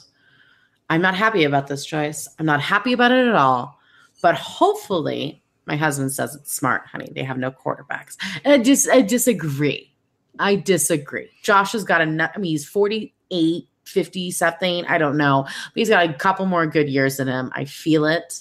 I'm 0.89 1.03
not 1.03 1.15
happy 1.15 1.45
about 1.45 1.67
this 1.67 1.85
choice. 1.85 2.29
I'm 2.39 2.47
not 2.47 2.61
happy 2.61 2.93
about 2.93 3.13
it 3.13 3.27
at 3.27 3.35
all. 3.35 3.79
But 4.21 4.37
hopefully, 4.37 5.43
my 5.67 5.77
husband 5.77 6.13
says 6.13 6.35
it's 6.35 6.55
smart, 6.55 6.87
honey. 6.87 7.11
They 7.15 7.25
have 7.25 7.39
no 7.39 7.51
quarterbacks. 7.51 8.17
And 8.45 8.55
I 8.55 8.59
just 8.59 8.89
I 8.89 9.03
disagree. 9.03 9.92
I 10.39 10.57
disagree. 10.57 11.31
Josh 11.43 11.73
has 11.73 11.85
got 11.85 12.01
a. 12.01 12.05
I 12.05 12.39
mean, 12.39 12.51
he's 12.51 12.67
48, 12.67 13.69
50 13.85 14.31
something. 14.31 14.87
I 14.87 14.99
don't 14.99 15.17
know. 15.17 15.45
But 15.45 15.73
he's 15.75 15.89
got 15.89 16.09
a 16.09 16.15
couple 16.15 16.47
more 16.47 16.67
good 16.67 16.89
years 16.89 17.21
in 17.21 17.29
him. 17.29 17.51
I 17.55 17.65
feel 17.65 18.05
it. 18.05 18.41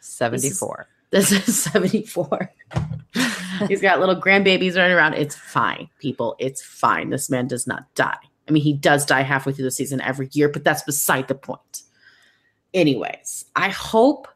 74. 0.00 0.88
This 1.10 1.32
is 1.32 1.62
74. 1.62 2.52
he's 3.68 3.80
got 3.80 4.00
little 4.00 4.20
grandbabies 4.20 4.76
running 4.76 4.96
around. 4.96 5.14
It's 5.14 5.36
fine, 5.36 5.88
people. 5.98 6.36
It's 6.38 6.62
fine. 6.62 7.10
This 7.10 7.30
man 7.30 7.46
does 7.46 7.66
not 7.66 7.92
die. 7.94 8.16
I 8.48 8.52
mean, 8.52 8.62
he 8.62 8.72
does 8.72 9.04
die 9.04 9.22
halfway 9.22 9.52
through 9.52 9.64
the 9.64 9.70
season 9.70 10.00
every 10.00 10.28
year, 10.32 10.48
but 10.48 10.64
that's 10.64 10.82
beside 10.82 11.28
the 11.28 11.34
point. 11.34 11.82
Anyways, 12.74 13.46
I 13.56 13.70
hope 13.70 14.28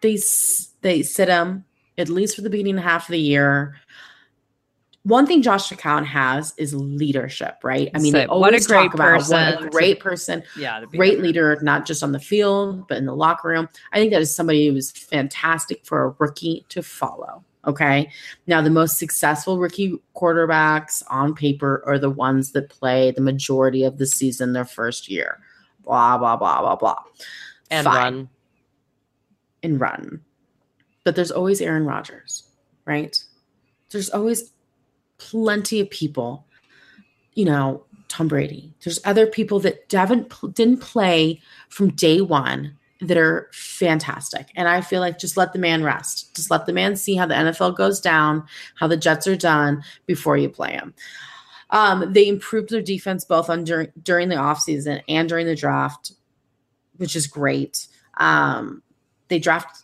they 0.00 0.18
they 0.82 1.02
sit 1.02 1.28
him 1.28 1.64
at 1.96 2.08
least 2.08 2.36
for 2.36 2.42
the 2.42 2.50
beginning 2.50 2.78
half 2.78 3.08
of 3.08 3.12
the 3.12 3.20
year. 3.20 3.76
One 5.08 5.26
thing 5.26 5.40
Josh 5.40 5.70
McCown 5.70 6.04
has 6.04 6.52
is 6.58 6.74
leadership, 6.74 7.56
right? 7.64 7.90
I 7.94 7.98
mean, 7.98 8.12
they 8.12 8.26
what 8.26 8.28
a 8.28 8.46
always 8.46 8.66
great 8.66 8.76
talk 8.90 8.94
about 8.94 9.12
what 9.12 9.20
person 9.30 9.66
a 9.66 9.70
great 9.70 10.00
person 10.00 10.42
Yeah. 10.54 10.84
great 10.84 11.20
leader, 11.20 11.58
not 11.62 11.86
just 11.86 12.02
on 12.02 12.12
the 12.12 12.20
field, 12.20 12.86
but 12.88 12.98
in 12.98 13.06
the 13.06 13.16
locker 13.16 13.48
room. 13.48 13.70
I 13.92 13.96
think 13.98 14.12
that 14.12 14.20
is 14.20 14.34
somebody 14.34 14.68
who 14.68 14.76
is 14.76 14.90
fantastic 14.90 15.86
for 15.86 16.04
a 16.04 16.14
rookie 16.18 16.66
to 16.68 16.82
follow. 16.82 17.42
Okay. 17.66 18.10
Now, 18.46 18.60
the 18.60 18.68
most 18.68 18.98
successful 18.98 19.58
rookie 19.58 19.98
quarterbacks 20.14 21.02
on 21.08 21.34
paper 21.34 21.82
are 21.86 21.98
the 21.98 22.10
ones 22.10 22.52
that 22.52 22.68
play 22.68 23.10
the 23.10 23.22
majority 23.22 23.84
of 23.84 23.96
the 23.96 24.06
season 24.06 24.52
their 24.52 24.66
first 24.66 25.08
year. 25.08 25.40
Blah, 25.84 26.18
blah, 26.18 26.36
blah, 26.36 26.60
blah, 26.60 26.76
blah. 26.76 27.02
And 27.70 27.84
Fine. 27.84 27.96
run. 27.96 28.28
And 29.62 29.80
run. 29.80 30.20
But 31.04 31.16
there's 31.16 31.30
always 31.30 31.62
Aaron 31.62 31.86
Rodgers, 31.86 32.44
right? 32.84 33.16
There's 33.90 34.10
always 34.10 34.52
plenty 35.18 35.80
of 35.80 35.90
people, 35.90 36.46
you 37.34 37.44
know, 37.44 37.84
Tom 38.08 38.28
Brady. 38.28 38.72
There's 38.82 39.00
other 39.04 39.26
people 39.26 39.60
that 39.60 39.90
haven't 39.92 40.32
didn't 40.54 40.78
play 40.78 41.40
from 41.68 41.90
day 41.90 42.20
one 42.20 42.76
that 43.00 43.16
are 43.16 43.48
fantastic. 43.52 44.50
And 44.56 44.68
I 44.68 44.80
feel 44.80 45.00
like 45.00 45.18
just 45.18 45.36
let 45.36 45.52
the 45.52 45.58
man 45.58 45.84
rest. 45.84 46.34
Just 46.34 46.50
let 46.50 46.66
the 46.66 46.72
man 46.72 46.96
see 46.96 47.14
how 47.14 47.26
the 47.26 47.34
NFL 47.34 47.76
goes 47.76 48.00
down, 48.00 48.44
how 48.74 48.88
the 48.88 48.96
Jets 48.96 49.26
are 49.26 49.36
done 49.36 49.84
before 50.06 50.36
you 50.36 50.48
play 50.48 50.72
him. 50.72 50.94
Um, 51.70 52.12
they 52.12 52.26
improved 52.26 52.70
their 52.70 52.82
defense 52.82 53.24
both 53.24 53.50
on 53.50 53.64
during 53.64 53.88
during 54.02 54.30
the 54.30 54.36
offseason 54.36 55.02
and 55.08 55.28
during 55.28 55.46
the 55.46 55.54
draft, 55.54 56.12
which 56.96 57.14
is 57.14 57.26
great. 57.26 57.86
Um, 58.16 58.82
they 59.28 59.38
draft 59.38 59.82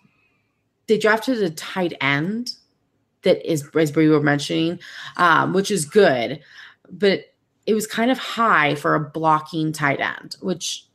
they 0.87 0.99
drafted 0.99 1.43
a 1.43 1.51
tight 1.51 1.93
end 2.01 2.53
that 3.25 3.51
is 3.51 3.69
as 3.75 3.95
we 3.95 4.09
were 4.09 4.23
mentioning, 4.23 4.81
um, 5.17 5.53
which 5.53 5.71
is 5.71 5.85
good, 5.85 6.41
but 6.91 7.21
it 7.67 7.75
was 7.75 7.87
kind 7.87 8.11
of 8.11 8.19
high 8.19 8.75
for 8.75 8.95
a 8.95 9.01
blocking 9.01 9.73
tight 9.73 10.01
end, 10.01 10.37
which 10.41 10.87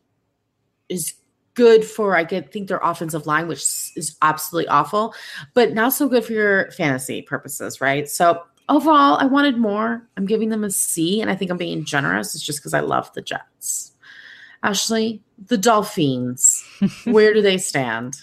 is 0.87 1.13
good 1.55 1.83
for 1.83 2.15
I 2.15 2.23
get 2.23 2.53
think 2.53 2.67
their 2.67 2.79
offensive 2.81 3.27
line, 3.27 3.47
which 3.47 3.59
is 3.95 4.15
absolutely 4.21 4.69
awful, 4.69 5.13
but 5.53 5.73
not 5.73 5.93
so 5.93 6.07
good 6.07 6.23
for 6.23 6.33
your 6.33 6.71
fantasy 6.71 7.21
purposes, 7.21 7.81
right? 7.81 8.07
So 8.07 8.43
overall, 8.69 9.17
I 9.17 9.25
wanted 9.25 9.57
more. 9.57 10.07
I'm 10.15 10.25
giving 10.25 10.49
them 10.49 10.63
a 10.63 10.69
C, 10.69 11.21
and 11.21 11.29
I 11.29 11.35
think 11.35 11.51
I'm 11.51 11.57
being 11.57 11.83
generous. 11.83 12.33
It's 12.33 12.43
just 12.43 12.59
because 12.59 12.73
I 12.73 12.79
love 12.79 13.11
the 13.13 13.21
Jets. 13.21 13.91
Ashley, 14.63 15.21
the 15.47 15.57
Dolphins, 15.57 16.63
where 17.05 17.33
do 17.33 17.41
they 17.41 17.57
stand? 17.57 18.17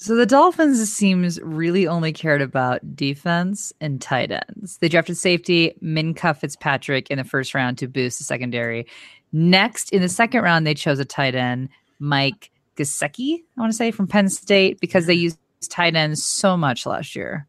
So 0.00 0.14
the 0.14 0.26
Dolphins 0.26 0.78
it 0.78 0.86
seems 0.86 1.40
really 1.42 1.88
only 1.88 2.12
cared 2.12 2.40
about 2.40 2.94
defense 2.94 3.72
and 3.80 4.00
tight 4.00 4.30
ends. 4.30 4.78
They 4.78 4.88
drafted 4.88 5.16
safety 5.16 5.74
Minkah 5.82 6.36
Fitzpatrick 6.36 7.10
in 7.10 7.18
the 7.18 7.24
first 7.24 7.52
round 7.52 7.78
to 7.78 7.88
boost 7.88 8.18
the 8.18 8.24
secondary. 8.24 8.86
Next, 9.32 9.92
in 9.92 10.00
the 10.00 10.08
second 10.08 10.42
round, 10.42 10.64
they 10.66 10.74
chose 10.74 11.00
a 11.00 11.04
tight 11.04 11.34
end, 11.34 11.68
Mike 11.98 12.52
Gesicki, 12.76 13.40
I 13.56 13.60
want 13.60 13.72
to 13.72 13.76
say, 13.76 13.90
from 13.90 14.06
Penn 14.06 14.28
State, 14.28 14.78
because 14.80 15.06
they 15.06 15.14
used 15.14 15.36
tight 15.68 15.96
ends 15.96 16.24
so 16.24 16.56
much 16.56 16.86
last 16.86 17.16
year. 17.16 17.48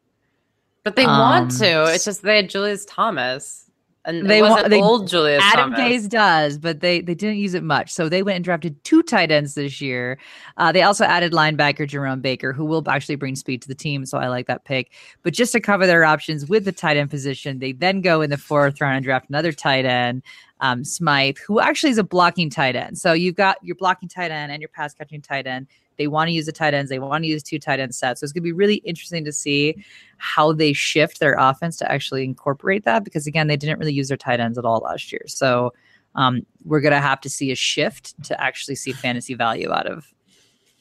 But 0.83 0.95
they 0.95 1.05
want 1.05 1.51
Um, 1.53 1.59
to. 1.59 1.93
It's 1.93 2.05
just 2.05 2.23
they 2.23 2.37
had 2.37 2.49
Julius 2.49 2.83
Thomas. 2.85 3.68
And 4.05 4.29
They 4.29 4.41
want- 4.41 4.69
they- 4.69 4.81
old 4.81 5.07
Julius 5.09 5.43
Adam 5.43 5.73
Thomas. 5.73 6.07
Does, 6.07 6.57
but 6.57 6.79
they 6.79 7.01
they 7.01 7.13
didn't 7.13 7.37
use 7.37 7.53
it 7.53 7.63
much. 7.63 7.91
So 7.91 8.07
they 8.07 8.23
went 8.23 8.37
and 8.37 8.45
drafted 8.45 8.81
two 8.85 9.03
tight 9.03 9.29
ends 9.29 9.55
this 9.55 9.81
year. 9.81 10.17
Uh, 10.57 10.71
they 10.71 10.81
also 10.83 11.03
added 11.03 11.33
linebacker 11.33 11.85
Jerome 11.87 12.21
Baker, 12.21 12.53
who 12.53 12.63
will 12.63 12.87
actually 12.89 13.15
bring 13.15 13.35
speed 13.35 13.61
to 13.63 13.67
the 13.67 13.75
team. 13.75 14.05
So 14.05 14.17
I 14.17 14.29
like 14.29 14.47
that 14.47 14.63
pick. 14.63 14.91
But 15.21 15.33
just 15.33 15.51
to 15.51 15.59
cover 15.59 15.85
their 15.85 16.05
options 16.05 16.47
with 16.47 16.63
the 16.65 16.71
tight 16.71 16.95
end 16.97 17.09
position, 17.09 17.59
they 17.59 17.73
then 17.73 17.99
go 18.01 18.21
in 18.21 18.29
the 18.29 18.37
fourth 18.37 18.79
round 18.79 18.95
and 18.95 19.03
draft 19.05 19.29
another 19.29 19.51
tight 19.51 19.85
end, 19.85 20.23
um, 20.61 20.85
Smythe, 20.85 21.37
who 21.45 21.59
actually 21.59 21.89
is 21.91 21.97
a 21.97 22.03
blocking 22.03 22.49
tight 22.49 22.75
end. 22.77 22.97
So 22.97 23.11
you've 23.13 23.35
got 23.35 23.57
your 23.61 23.75
blocking 23.75 24.07
tight 24.09 24.31
end 24.31 24.51
and 24.51 24.61
your 24.61 24.69
pass 24.69 24.93
catching 24.93 25.21
tight 25.21 25.45
end. 25.45 25.67
They 25.99 26.07
want 26.07 26.29
to 26.29 26.33
use 26.33 26.45
the 26.45 26.53
tight 26.53 26.73
ends. 26.73 26.89
They 26.89 26.97
want 26.97 27.25
to 27.25 27.27
use 27.27 27.43
two 27.43 27.59
tight 27.59 27.81
end 27.81 27.93
sets. 27.93 28.21
So 28.21 28.23
it's 28.23 28.31
going 28.31 28.41
to 28.41 28.45
be 28.45 28.53
really 28.53 28.77
interesting 28.77 29.25
to 29.25 29.33
see 29.33 29.83
how 30.17 30.53
they 30.53 30.71
shift 30.71 31.19
their 31.19 31.35
offense 31.37 31.75
to 31.77 31.91
actually 31.91 32.23
incorporate 32.23 32.85
that 32.85 33.03
because 33.03 33.27
again, 33.27 33.47
they 33.47 33.57
didn't 33.57 33.79
really 33.79 33.93
use 33.93 34.07
their 34.07 34.17
tight 34.17 34.39
ends 34.39 34.57
at 34.57 34.63
all 34.63 34.79
last 34.79 35.11
year. 35.11 35.23
So 35.27 35.73
um, 36.15 36.45
we're 36.63 36.79
going 36.79 36.93
to 36.93 37.01
have 37.01 37.19
to 37.21 37.29
see 37.29 37.51
a 37.51 37.55
shift 37.55 38.21
to 38.23 38.41
actually 38.41 38.75
see 38.75 38.93
fantasy 38.93 39.33
value 39.33 39.71
out 39.71 39.87
of 39.87 40.11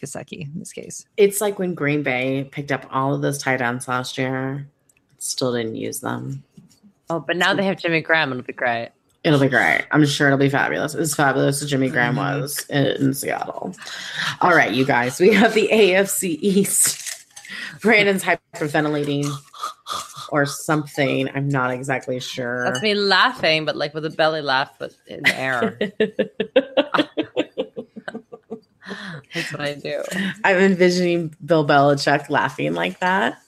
Gesicki 0.01 0.43
in 0.43 0.59
this 0.61 0.73
case. 0.73 1.05
It's 1.17 1.41
like 1.41 1.59
when 1.59 1.75
Green 1.75 2.05
Bay 2.05 2.49
picked 2.53 2.71
up 2.71 2.87
all 2.93 3.13
of 3.13 3.21
those 3.21 3.39
tight 3.39 3.61
ends 3.61 3.89
last 3.89 4.17
year, 4.17 4.69
still 5.19 5.53
didn't 5.53 5.75
use 5.75 5.99
them. 5.99 6.45
Oh, 7.11 7.19
but 7.19 7.37
now 7.37 7.55
they 7.55 7.65
have 7.65 7.79
Jimmy 7.79 8.03
Graham. 8.03 8.31
It'll 8.31 8.45
be 8.45 8.53
great. 8.53 8.91
It'll 9.25 9.41
be 9.41 9.49
great. 9.49 9.85
I'm 9.91 10.07
sure 10.07 10.29
it'll 10.29 10.39
be 10.39 10.49
fabulous. 10.49 10.95
As 10.95 11.15
fabulous 11.15 11.61
as 11.63 11.69
Jimmy 11.71 11.89
Graham 11.91 12.15
Mhm. 12.17 12.41
was 12.41 12.65
in, 12.71 12.87
in 12.87 13.15
Seattle. 13.15 13.75
All 14.41 14.55
right, 14.55 14.73
you 14.73 14.85
guys, 14.85 15.19
we 15.21 15.33
have 15.35 15.55
the 15.55 15.69
AFC 15.73 16.39
East. 16.41 17.05
Brandon's 17.83 18.23
hyperventilating 18.25 19.29
or 20.31 20.47
something. 20.47 21.29
I'm 21.35 21.49
not 21.49 21.71
exactly 21.73 22.21
sure. 22.21 22.65
That's 22.65 22.83
me 22.83 22.95
laughing, 22.95 23.65
but 23.65 23.77
like 23.77 23.93
with 23.95 24.05
a 24.05 24.11
belly 24.11 24.41
laugh, 24.43 24.71
but 24.79 24.93
in 25.07 25.23
the 25.23 25.37
air. 25.39 25.79
That's 29.35 29.53
what 29.53 29.61
I 29.61 29.75
do. 29.75 30.03
I'm 30.45 30.57
envisioning 30.57 31.35
Bill 31.45 31.67
Belichick 31.67 32.31
laughing 32.31 32.73
like 32.75 32.99
that. 33.01 33.39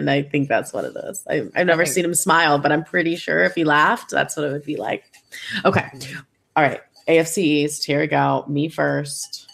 And 0.00 0.10
I 0.10 0.22
think 0.22 0.48
that's 0.48 0.72
what 0.72 0.84
it 0.86 0.96
is. 1.04 1.22
I, 1.28 1.42
I've 1.54 1.66
never 1.66 1.82
Okay. 1.82 1.90
seen 1.90 2.04
him 2.06 2.14
smile, 2.14 2.58
but 2.58 2.72
I'm 2.72 2.82
pretty 2.82 3.16
sure 3.16 3.44
if 3.44 3.54
he 3.54 3.64
laughed, 3.64 4.10
that's 4.10 4.34
what 4.36 4.46
it 4.46 4.52
would 4.52 4.64
be 4.64 4.76
like. 4.76 5.04
Okay. 5.64 5.86
All 6.56 6.62
right. 6.64 6.80
AFC 7.06 7.38
East. 7.38 7.84
Here 7.84 8.00
we 8.00 8.06
go. 8.06 8.44
Me 8.48 8.68
first. 8.70 9.46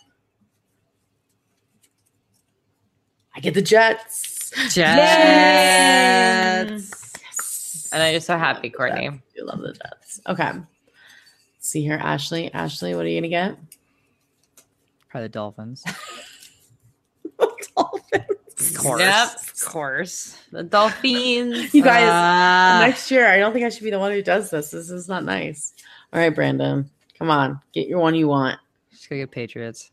I 3.35 3.41
get 3.41 3.55
the 3.55 3.63
Jets. 3.63 4.51
Jets. 4.73 4.77
Yes. 4.77 7.13
And 7.93 8.01
I'm 8.03 8.15
just 8.15 8.27
so 8.29 8.39
happy, 8.39 8.71
Courtney. 8.71 9.11
You 9.35 9.45
love 9.45 9.61
the 9.61 9.73
Jets. 9.73 10.21
Okay. 10.29 10.53
Let's 10.53 10.65
see 11.59 11.83
here, 11.83 11.99
Ashley. 12.01 12.53
Ashley, 12.55 12.95
what 12.95 13.05
are 13.05 13.09
you 13.09 13.21
gonna 13.21 13.29
get? 13.29 13.57
Probably 15.09 15.27
the 15.27 15.33
Dolphins. 15.33 15.83
Dolphins. 15.83 16.15
Of 18.71 18.79
course. 18.79 19.01
Yep. 19.01 19.29
Of 19.37 19.65
course. 19.65 20.39
The 20.53 20.63
Dolphins. 20.63 21.75
You 21.75 21.83
guys, 21.83 22.09
Uh, 22.09 22.87
next 22.87 23.11
year, 23.11 23.27
I 23.29 23.39
don't 23.39 23.53
think 23.53 23.65
I 23.65 23.69
should 23.69 23.85
be 23.85 23.91
the 23.91 23.99
one 23.99 24.13
who 24.13 24.23
does 24.23 24.51
this. 24.51 24.71
This 24.71 24.91
is 24.91 25.09
not 25.09 25.25
nice. 25.25 25.73
All 26.13 26.21
right, 26.21 26.35
Brandon, 26.35 26.89
come 27.19 27.31
on, 27.31 27.61
get 27.73 27.89
your 27.89 27.99
one 28.01 28.15
you 28.15 28.29
want. 28.29 28.59
just 28.93 29.09
go 29.11 29.17
get 29.17 29.31
Patriots. 29.31 29.91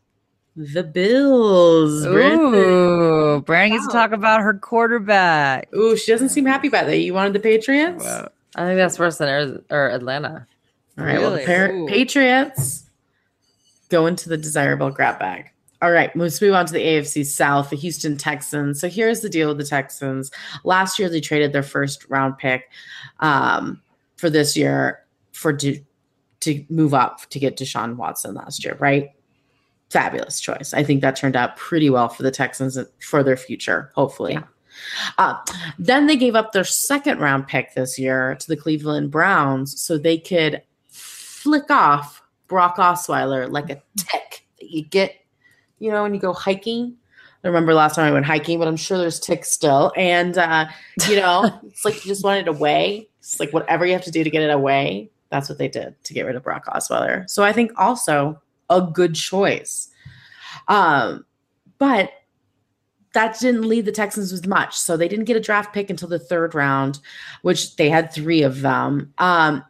The 0.56 0.84
Bills. 0.84 2.06
Brandon. 2.06 2.54
Ooh, 2.54 3.40
Brandon 3.44 3.76
gets 3.78 3.88
to 3.88 3.92
talk 3.92 4.12
about 4.12 4.40
her 4.40 4.54
quarterback. 4.54 5.68
Ooh, 5.74 5.96
she 5.96 6.12
doesn't 6.12 6.28
seem 6.28 6.46
happy 6.46 6.68
about 6.68 6.86
that. 6.86 6.98
You 6.98 7.12
wanted 7.12 7.32
the 7.32 7.40
Patriots? 7.40 8.04
Wow. 8.04 8.28
I 8.54 8.64
think 8.64 8.76
that's 8.76 8.98
worse 8.98 9.18
than 9.18 9.64
or 9.70 9.88
Atlanta. 9.90 10.46
All 10.96 11.04
right, 11.04 11.18
well, 11.18 11.32
the 11.32 11.44
par- 11.44 11.86
Patriots 11.88 12.84
go 13.88 14.06
into 14.06 14.28
the 14.28 14.36
desirable 14.36 14.90
grab 14.90 15.18
bag. 15.18 15.50
All 15.84 15.90
right, 15.90 16.16
let's 16.16 16.40
move 16.40 16.54
on 16.54 16.64
to 16.64 16.72
the 16.72 16.82
AFC 16.82 17.26
South, 17.26 17.68
the 17.68 17.76
Houston 17.76 18.16
Texans. 18.16 18.80
So 18.80 18.88
here's 18.88 19.20
the 19.20 19.28
deal 19.28 19.48
with 19.48 19.58
the 19.58 19.66
Texans. 19.66 20.30
Last 20.64 20.98
year, 20.98 21.10
they 21.10 21.20
traded 21.20 21.52
their 21.52 21.62
first 21.62 22.08
round 22.08 22.38
pick 22.38 22.70
um, 23.20 23.82
for 24.16 24.30
this 24.30 24.56
year 24.56 25.04
for 25.32 25.52
to, 25.52 25.78
to 26.40 26.64
move 26.70 26.94
up 26.94 27.28
to 27.28 27.38
get 27.38 27.58
Deshaun 27.58 27.96
Watson 27.96 28.34
last 28.34 28.64
year, 28.64 28.78
right? 28.80 29.10
Fabulous 29.90 30.40
choice. 30.40 30.72
I 30.72 30.82
think 30.84 31.02
that 31.02 31.16
turned 31.16 31.36
out 31.36 31.58
pretty 31.58 31.90
well 31.90 32.08
for 32.08 32.22
the 32.22 32.30
Texans 32.30 32.78
for 33.00 33.22
their 33.22 33.36
future, 33.36 33.92
hopefully. 33.94 34.32
Yeah. 34.32 34.44
Uh, 35.18 35.36
then 35.78 36.06
they 36.06 36.16
gave 36.16 36.34
up 36.34 36.52
their 36.52 36.64
second 36.64 37.18
round 37.18 37.46
pick 37.46 37.74
this 37.74 37.98
year 37.98 38.36
to 38.36 38.48
the 38.48 38.56
Cleveland 38.56 39.10
Browns 39.10 39.78
so 39.78 39.98
they 39.98 40.16
could 40.16 40.62
flick 40.88 41.70
off 41.70 42.22
Brock 42.48 42.78
Osweiler 42.78 43.50
like 43.50 43.68
a 43.68 43.82
tick 43.98 44.46
that 44.60 44.70
you 44.70 44.82
get, 44.82 45.16
you 45.78 45.90
know, 45.90 46.02
when 46.02 46.14
you 46.14 46.20
go 46.20 46.32
hiking. 46.32 46.96
I 47.42 47.48
remember 47.48 47.74
last 47.74 47.96
time 47.96 48.06
I 48.06 48.12
went 48.12 48.24
hiking, 48.24 48.58
but 48.58 48.68
I'm 48.68 48.76
sure 48.76 48.96
there's 48.96 49.20
ticks 49.20 49.50
still. 49.50 49.92
And, 49.96 50.38
uh, 50.38 50.66
you 51.08 51.16
know, 51.16 51.60
it's 51.66 51.84
like 51.84 51.94
you 51.96 52.08
just 52.08 52.24
want 52.24 52.40
it 52.40 52.48
away. 52.48 53.08
It's 53.18 53.38
like 53.38 53.52
whatever 53.52 53.84
you 53.84 53.92
have 53.92 54.04
to 54.04 54.10
do 54.10 54.24
to 54.24 54.30
get 54.30 54.42
it 54.42 54.50
away. 54.50 55.10
That's 55.30 55.48
what 55.48 55.58
they 55.58 55.68
did 55.68 56.02
to 56.04 56.14
get 56.14 56.24
rid 56.24 56.36
of 56.36 56.42
Brock 56.42 56.64
Osweiler. 56.66 57.28
So 57.28 57.42
I 57.44 57.52
think 57.52 57.72
also 57.76 58.40
a 58.70 58.80
good 58.80 59.14
choice. 59.14 59.90
Um, 60.68 61.26
but 61.78 62.12
that 63.14 63.38
didn't 63.38 63.68
lead 63.68 63.84
the 63.84 63.92
Texans 63.92 64.32
with 64.32 64.46
much. 64.46 64.76
So 64.76 64.96
they 64.96 65.08
didn't 65.08 65.24
get 65.24 65.36
a 65.36 65.40
draft 65.40 65.72
pick 65.72 65.88
until 65.88 66.08
the 66.08 66.18
third 66.18 66.54
round, 66.54 67.00
which 67.42 67.76
they 67.76 67.88
had 67.88 68.12
three 68.12 68.42
of 68.42 68.60
them. 68.60 69.12
Um, 69.18 69.64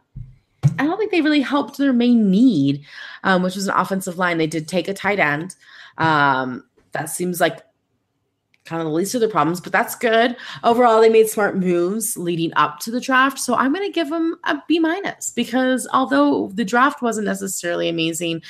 I 0.79 0.85
don't 0.85 0.97
think 0.97 1.11
they 1.11 1.21
really 1.21 1.41
helped 1.41 1.77
their 1.77 1.93
main 1.93 2.29
need, 2.29 2.83
um, 3.23 3.43
which 3.43 3.55
was 3.55 3.67
an 3.67 3.75
offensive 3.75 4.17
line. 4.17 4.37
They 4.37 4.47
did 4.47 4.67
take 4.67 4.87
a 4.87 4.93
tight 4.93 5.19
end. 5.19 5.55
Um, 5.97 6.65
that 6.91 7.09
seems 7.09 7.39
like 7.41 7.61
kind 8.65 8.81
of 8.81 8.87
the 8.87 8.93
least 8.93 9.13
of 9.13 9.21
their 9.21 9.29
problems, 9.29 9.61
but 9.61 9.71
that's 9.71 9.95
good. 9.95 10.35
Overall, 10.63 10.99
they 10.99 11.09
made 11.09 11.29
smart 11.29 11.55
moves 11.55 12.17
leading 12.17 12.51
up 12.55 12.79
to 12.79 12.91
the 12.91 12.99
draft. 12.99 13.39
So 13.39 13.55
I'm 13.55 13.73
going 13.73 13.87
to 13.87 13.93
give 13.93 14.09
them 14.09 14.37
a 14.45 14.57
B 14.67 14.79
minus 14.79 15.29
because 15.29 15.87
although 15.93 16.49
the 16.53 16.65
draft 16.65 17.01
wasn't 17.01 17.27
necessarily 17.27 17.89
amazing, 17.89 18.41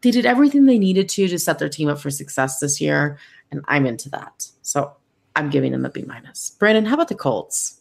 they 0.00 0.10
did 0.10 0.26
everything 0.26 0.64
they 0.64 0.78
needed 0.78 1.08
to 1.10 1.28
to 1.28 1.38
set 1.38 1.58
their 1.58 1.68
team 1.68 1.88
up 1.88 1.98
for 1.98 2.10
success 2.10 2.58
this 2.58 2.80
year, 2.80 3.18
and 3.50 3.62
I'm 3.68 3.86
into 3.86 4.08
that. 4.10 4.48
So 4.62 4.96
I'm 5.36 5.50
giving 5.50 5.72
them 5.72 5.84
a 5.84 5.90
B 5.90 6.04
minus. 6.06 6.50
Brandon, 6.58 6.86
how 6.86 6.94
about 6.94 7.08
the 7.08 7.14
Colts? 7.14 7.80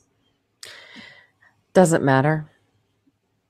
Doesn't 1.73 2.03
matter. 2.03 2.49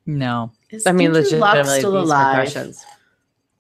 No. 0.06 0.52
Is 0.70 0.86
I 0.86 0.91
mean, 0.91 1.16
Andrew 1.16 1.38
Luck 1.38 1.56
legitimately, 1.56 1.80
still 1.80 1.91
these 1.94 2.10
alive? 2.10 2.76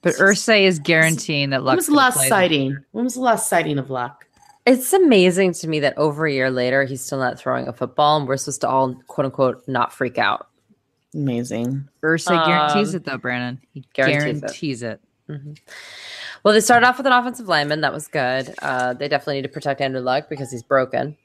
Concussions. 0.03 0.19
But 0.19 0.25
Irsay 0.53 0.63
is 0.63 0.79
guaranteeing 0.79 1.49
that 1.51 1.57
When 1.61 1.65
Luck. 1.65 1.75
was 1.77 1.87
the 1.87 1.93
last 1.95 2.27
sighting? 2.27 2.77
When 2.91 3.03
was 3.05 3.15
the 3.15 3.21
last 3.21 3.49
sighting 3.49 3.77
of 3.79 3.89
Luck? 3.89 4.25
It's 4.65 4.93
amazing 4.93 5.53
to 5.55 5.67
me 5.67 5.79
that 5.81 5.97
over 5.97 6.25
a 6.25 6.31
year 6.31 6.49
later, 6.51 6.83
he's 6.85 7.03
still 7.03 7.17
not 7.19 7.37
throwing 7.39 7.67
a 7.67 7.73
football, 7.73 8.17
and 8.17 8.27
we're 8.27 8.37
supposed 8.37 8.61
to 8.61 8.69
all 8.69 8.95
quote 9.07 9.25
unquote 9.25 9.63
not 9.67 9.91
freak 9.93 10.17
out. 10.17 10.47
Amazing. 11.13 11.87
Irsay 12.03 12.45
guarantees 12.45 12.91
Um, 12.91 12.95
it 12.97 13.05
though, 13.05 13.17
Brandon. 13.17 13.59
He 13.73 13.83
guarantees 13.93 14.23
it. 14.37 14.41
guarantees 14.41 14.83
it. 14.83 15.01
Mhm. 15.29 15.57
Well, 16.43 16.53
they 16.53 16.59
started 16.59 16.85
off 16.87 16.97
with 16.97 17.07
an 17.07 17.13
offensive 17.13 17.47
lineman. 17.47 17.81
That 17.81 17.93
was 17.93 18.07
good. 18.07 18.53
Uh, 18.61 18.93
they 18.93 19.07
definitely 19.07 19.35
need 19.35 19.43
to 19.43 19.49
protect 19.49 19.79
Andrew 19.79 20.01
Luck 20.01 20.27
because 20.29 20.51
he's 20.51 20.63
broken. 20.63 21.17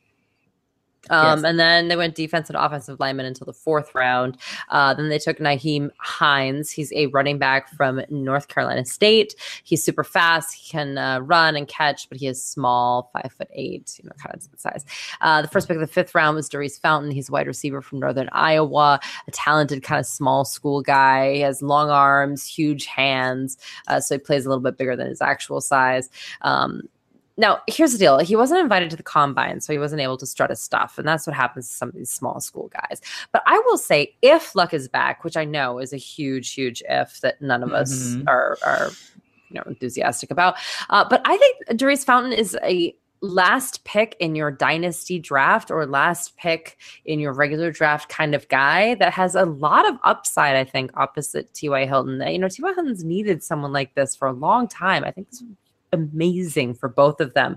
Um, 1.11 1.39
Yes. 1.39 1.45
And 1.45 1.59
then 1.59 1.89
they 1.89 1.97
went 1.97 2.15
defense 2.15 2.49
and 2.49 2.57
offensive 2.57 2.99
lineman 3.01 3.27
until 3.27 3.45
the 3.45 3.53
fourth 3.53 3.95
round. 3.95 4.37
Uh, 4.71 4.95
then 4.95 5.09
they 5.09 5.19
took 5.19 5.39
Nyheim 5.39 5.91
Hines. 5.99 6.71
He's 6.71 6.93
a 6.93 7.07
running 7.07 7.39
back 7.39 7.69
from 7.71 8.03
North 8.09 8.49
Carolina 8.49 8.85
State. 8.85 9.35
He's 9.65 9.83
super 9.83 10.05
fast. 10.05 10.55
He 10.55 10.71
can 10.71 10.99
uh, 10.99 11.21
run 11.21 11.57
and 11.57 11.69
catch, 11.69 12.09
but 12.09 12.19
he 12.19 12.27
is 12.27 12.45
small, 12.45 13.11
five 13.13 13.33
foot 13.37 13.49
eight, 13.53 13.99
you 14.03 14.09
know, 14.09 14.15
kind 14.23 14.35
of 14.35 14.49
size. 14.59 14.85
Uh, 15.21 15.43
the 15.43 15.49
first 15.49 15.69
pick 15.69 15.77
of 15.77 15.81
the 15.81 15.87
fifth 15.87 16.15
round 16.15 16.37
was 16.37 16.49
Daurice 16.49 16.79
Fountain. 16.79 17.11
He's 17.11 17.29
a 17.29 17.33
wide 17.33 17.47
receiver 17.47 17.83
from 17.83 18.01
Northern 18.01 18.29
Iowa, 18.33 19.01
a 19.27 19.31
talented 19.31 19.83
kind 19.83 20.01
of 20.01 20.07
small 20.07 20.45
school 20.45 20.83
guy. 20.83 21.35
He 21.35 21.41
has 21.41 21.63
long 21.63 21.91
arms, 21.91 22.47
huge 22.47 22.87
hands, 22.87 23.57
uh, 23.87 24.01
so 24.01 24.17
he 24.17 24.19
plays 24.19 24.47
a 24.47 24.49
little 24.49 24.63
bit 24.63 24.77
bigger 24.77 24.97
than 24.97 25.09
his 25.09 25.21
actual 25.21 25.61
size. 25.61 26.09
Um, 26.43 26.83
now, 27.39 27.61
here's 27.69 27.93
the 27.93 27.99
deal. 27.99 28.19
He 28.19 28.37
wasn't 28.37 28.61
invited 28.61 28.91
to 28.91 28.97
the 28.97 29.03
combine, 29.03 29.61
so 29.61 29.73
he 29.73 29.79
wasn't 29.79 30.03
able 30.03 30.19
to 30.19 30.27
strut 30.27 30.51
his 30.51 30.61
stuff. 30.61 30.99
And 30.99 31.07
that's 31.07 31.27
what 31.27 31.37
happens 31.37 31.69
to 31.69 31.75
some 31.75 31.89
of 31.89 31.95
these 31.95 32.11
small 32.11 32.41
school 32.41 32.69
guys. 32.69 33.01
But 33.33 33.43
I 33.47 33.59
will 33.67 33.79
say, 33.79 34.15
if 34.21 34.55
Luck 34.57 34.75
is 34.75 34.89
back, 34.89 35.23
which 35.23 35.37
I 35.37 35.45
know 35.45 35.79
is 35.79 35.93
a 35.93 35.97
huge, 35.97 36.53
huge 36.53 36.83
if 36.89 37.21
that 37.21 37.41
none 37.41 37.63
of 37.63 37.73
us 37.73 37.93
Mhm. 38.17 38.25
are, 38.27 38.59
are 38.65 38.91
you 39.51 39.55
know, 39.55 39.63
enthusiastic 39.67 40.31
about. 40.31 40.57
Uh, 40.91 41.05
but 41.09 41.23
I 41.25 41.37
think 41.39 41.79
Daurice 41.79 42.05
Fountain 42.05 42.33
is 42.33 42.57
a 42.63 42.95
last 43.21 43.85
pick 43.85 44.17
in 44.21 44.35
your 44.35 44.51
dynasty 44.51 45.19
draft 45.19 45.71
or 45.71 45.87
last 45.87 46.37
pick 46.37 46.77
in 47.05 47.19
your 47.19 47.33
regular 47.33 47.71
draft 47.73 48.09
kind 48.09 48.35
of 48.35 48.49
guy 48.49 48.95
that 48.97 49.13
has 49.13 49.35
a 49.35 49.45
lot 49.45 49.89
of 49.89 49.97
upside, 50.05 50.55
I 50.57 50.65
think, 50.65 50.91
opposite 50.95 51.53
T.Y. 51.55 51.87
Hilton. 51.87 52.21
You 52.31 52.39
know, 52.39 52.49
T.Y. 52.49 52.73
Hilton's 52.75 53.05
needed 53.05 53.43
someone 53.43 53.73
like 53.73 53.95
this 53.95 54.15
for 54.15 54.29
a 54.29 54.33
long 54.33 54.69
time. 54.69 55.05
I 55.05 55.11
think 55.11 55.31
this 55.31 55.43
amazing 55.93 56.75
for 56.75 56.89
both 56.89 57.21
of 57.21 57.35
them 57.35 57.57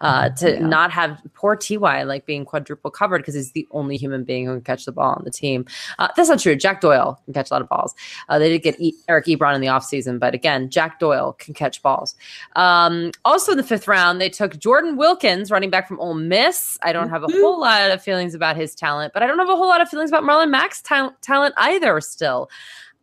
uh, 0.00 0.28
to 0.30 0.52
Yeah. 0.52 0.66
not 0.66 0.90
have 0.92 1.20
poor 1.34 1.56
Ty 1.56 2.02
like 2.04 2.26
being 2.26 2.44
quadruple 2.44 2.90
covered 2.90 3.18
because 3.18 3.34
he's 3.34 3.52
the 3.52 3.66
only 3.70 3.96
human 3.96 4.24
being 4.24 4.46
who 4.46 4.52
can 4.52 4.60
catch 4.62 4.84
the 4.84 4.92
ball 4.92 5.14
on 5.14 5.22
the 5.24 5.30
team. 5.30 5.64
Uh, 5.98 6.08
that's 6.16 6.28
not 6.28 6.38
true. 6.38 6.54
Jack 6.56 6.80
Doyle 6.80 7.20
can 7.24 7.34
catch 7.34 7.50
a 7.50 7.54
lot 7.54 7.62
of 7.62 7.68
balls. 7.68 7.94
Uh, 8.28 8.38
they 8.38 8.48
did 8.48 8.62
get 8.62 8.80
e- 8.80 8.94
Eric 9.08 9.26
Ebron 9.26 9.54
in 9.54 9.60
the 9.60 9.66
offseason, 9.66 10.18
but 10.18 10.34
again, 10.34 10.70
Jack 10.70 10.98
Doyle 11.00 11.32
can 11.38 11.54
catch 11.54 11.82
balls. 11.82 12.14
Um, 12.56 13.10
also 13.24 13.52
in 13.52 13.58
the 13.58 13.64
fifth 13.64 13.88
round, 13.88 14.20
they 14.20 14.28
took 14.30 14.58
Jordan 14.58 14.96
Wilkins, 14.96 15.50
running 15.50 15.70
back 15.70 15.88
from 15.88 16.00
Ole 16.00 16.14
Miss. 16.14 16.78
I 16.82 16.92
don't 16.92 17.08
have 17.10 17.22
a 17.24 17.28
whole 17.28 17.60
lot 17.60 17.90
of 17.90 18.02
feelings 18.02 18.34
about 18.34 18.56
his 18.56 18.74
talent, 18.74 19.12
but 19.12 19.22
I 19.22 19.26
don't 19.26 19.38
have 19.38 19.48
a 19.48 19.56
whole 19.56 19.68
lot 19.68 19.80
of 19.80 19.88
feelings 19.88 20.10
about 20.10 20.22
Marlon 20.24 20.50
Mack's 20.50 20.80
ta- 20.82 21.12
talent 21.20 21.54
either 21.56 22.00
still. 22.00 22.48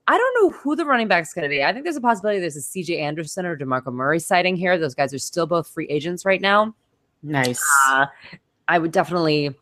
I 0.10 0.18
don't 0.18 0.34
know 0.44 0.58
who 0.58 0.76
the 0.76 0.86
running 0.86 1.08
back's 1.08 1.34
going 1.36 1.44
to 1.44 1.50
be. 1.50 1.64
I 1.64 1.72
think 1.72 1.84
there's 1.84 1.96
a 1.96 2.02
possibility 2.02 2.40
there's 2.40 2.58
a 2.58 2.62
CJ 2.62 3.00
Anderson 3.00 3.46
or 3.46 3.56
DeMarco 3.56 3.94
Murray 3.94 4.20
sighting 4.20 4.56
here. 4.56 4.76
Those 4.76 4.96
guys 4.96 5.14
are 5.14 5.20
still 5.20 5.46
both 5.46 5.68
free 5.68 5.86
agents 5.88 6.26
right 6.26 6.42
now. 6.42 6.74
Nice. 7.22 7.64
Uh, 7.88 8.08
I 8.68 8.80
would 8.80 8.92
definitely, 8.92 9.56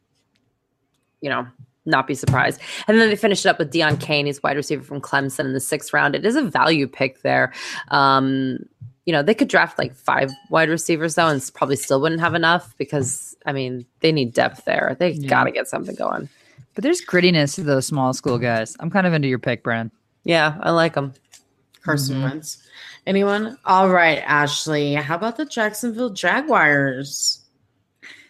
you 1.19 1.29
know, 1.29 1.45
not 1.85 2.07
be 2.07 2.15
surprised. 2.15 2.61
And 2.87 2.97
then 2.97 3.09
they 3.09 3.17
finished 3.17 3.45
it 3.45 3.49
up 3.49 3.59
with 3.59 3.73
Deon 3.73 3.99
Cain, 3.99 4.25
he's 4.25 4.41
wide 4.41 4.55
receiver 4.55 4.83
from 4.83 5.01
Clemson 5.01 5.41
in 5.41 5.53
the 5.53 5.59
sixth 5.59 5.91
round. 5.93 6.15
It 6.15 6.25
is 6.25 6.37
a 6.37 6.41
value 6.43 6.87
pick 6.87 7.23
there. 7.23 7.51
Um, 7.89 8.59
you 9.05 9.11
know, 9.13 9.23
they 9.23 9.33
could 9.33 9.47
draft 9.49 9.77
like 9.77 9.93
five 9.95 10.31
wide 10.49 10.69
receivers 10.69 11.15
though, 11.15 11.27
and 11.27 11.41
probably 11.53 11.75
still 11.75 11.99
wouldn't 11.99 12.21
have 12.21 12.35
enough 12.35 12.73
because 12.77 13.35
I 13.45 13.51
mean 13.53 13.85
they 13.99 14.11
need 14.13 14.33
depth 14.33 14.63
there. 14.65 14.95
They 14.97 15.11
Yeah. 15.11 15.29
got 15.29 15.43
to 15.45 15.51
get 15.51 15.67
something 15.67 15.95
going. 15.95 16.29
But 16.73 16.83
there's 16.83 17.01
grittiness 17.01 17.55
to 17.55 17.63
those 17.63 17.85
small 17.87 18.13
school 18.13 18.37
guys. 18.37 18.77
I'm 18.79 18.89
kind 18.89 19.07
of 19.07 19.13
into 19.13 19.27
your 19.27 19.39
pick, 19.39 19.63
Brand. 19.63 19.91
Yeah, 20.27 20.57
I 20.61 20.71
like 20.71 20.93
them. 20.95 21.13
Carson 21.83 22.17
Mhm. 22.17 22.23
Wentz. 22.23 22.57
Anyone? 23.05 23.57
All 23.63 23.89
right, 23.89 24.21
Ashley. 24.25 24.93
How 24.95 25.15
about 25.15 25.37
the 25.37 25.45
Jacksonville 25.45 26.09
Jaguars? 26.09 27.39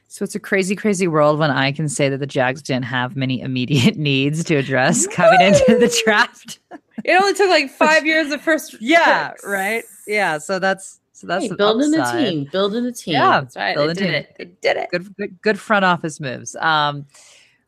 So 0.07 0.23
it's 0.23 0.35
a 0.35 0.39
crazy, 0.39 0.75
crazy 0.75 1.07
world 1.07 1.39
when 1.39 1.49
I 1.51 1.71
can 1.71 1.89
say 1.89 2.09
that 2.09 2.19
the 2.19 2.27
Jags 2.27 2.61
didn't 2.61 2.85
have 2.85 3.15
many 3.15 3.41
immediate 3.41 3.97
needs 4.11 4.43
to 4.45 4.55
address 4.55 5.07
coming 5.07 5.41
into 5.41 5.77
the 5.79 6.01
draft. 6.05 6.59
It 7.03 7.19
only 7.19 7.33
took 7.33 7.49
like 7.49 7.69
five 7.77 8.05
years 8.05 8.31
of 8.31 8.41
first. 8.41 8.75
Yeah, 8.79 9.29
picks. 9.29 9.43
right. 9.45 9.83
Yeah, 10.05 10.37
so 10.37 10.59
that's 10.59 10.99
so 11.13 11.25
that's 11.25 11.45
Hey, 11.45 11.49
an 11.49 11.57
building 11.57 11.93
a 11.99 12.11
team. 12.11 12.47
Building 12.51 12.85
a 12.85 12.91
team. 12.91 13.13
Yeah, 13.15 13.41
That's 13.41 13.55
right. 13.55 13.75
Build 13.75 13.87
They 13.89 13.91
a 13.91 13.95
did 13.95 14.03
team. 14.05 14.13
it. 14.13 14.35
They 14.37 14.45
did 14.45 14.77
it. 14.77 14.89
good, 14.91 15.15
good, 15.17 15.41
good 15.41 15.59
front 15.59 15.83
office 15.83 16.19
moves. 16.19 16.55
Um, 16.57 17.07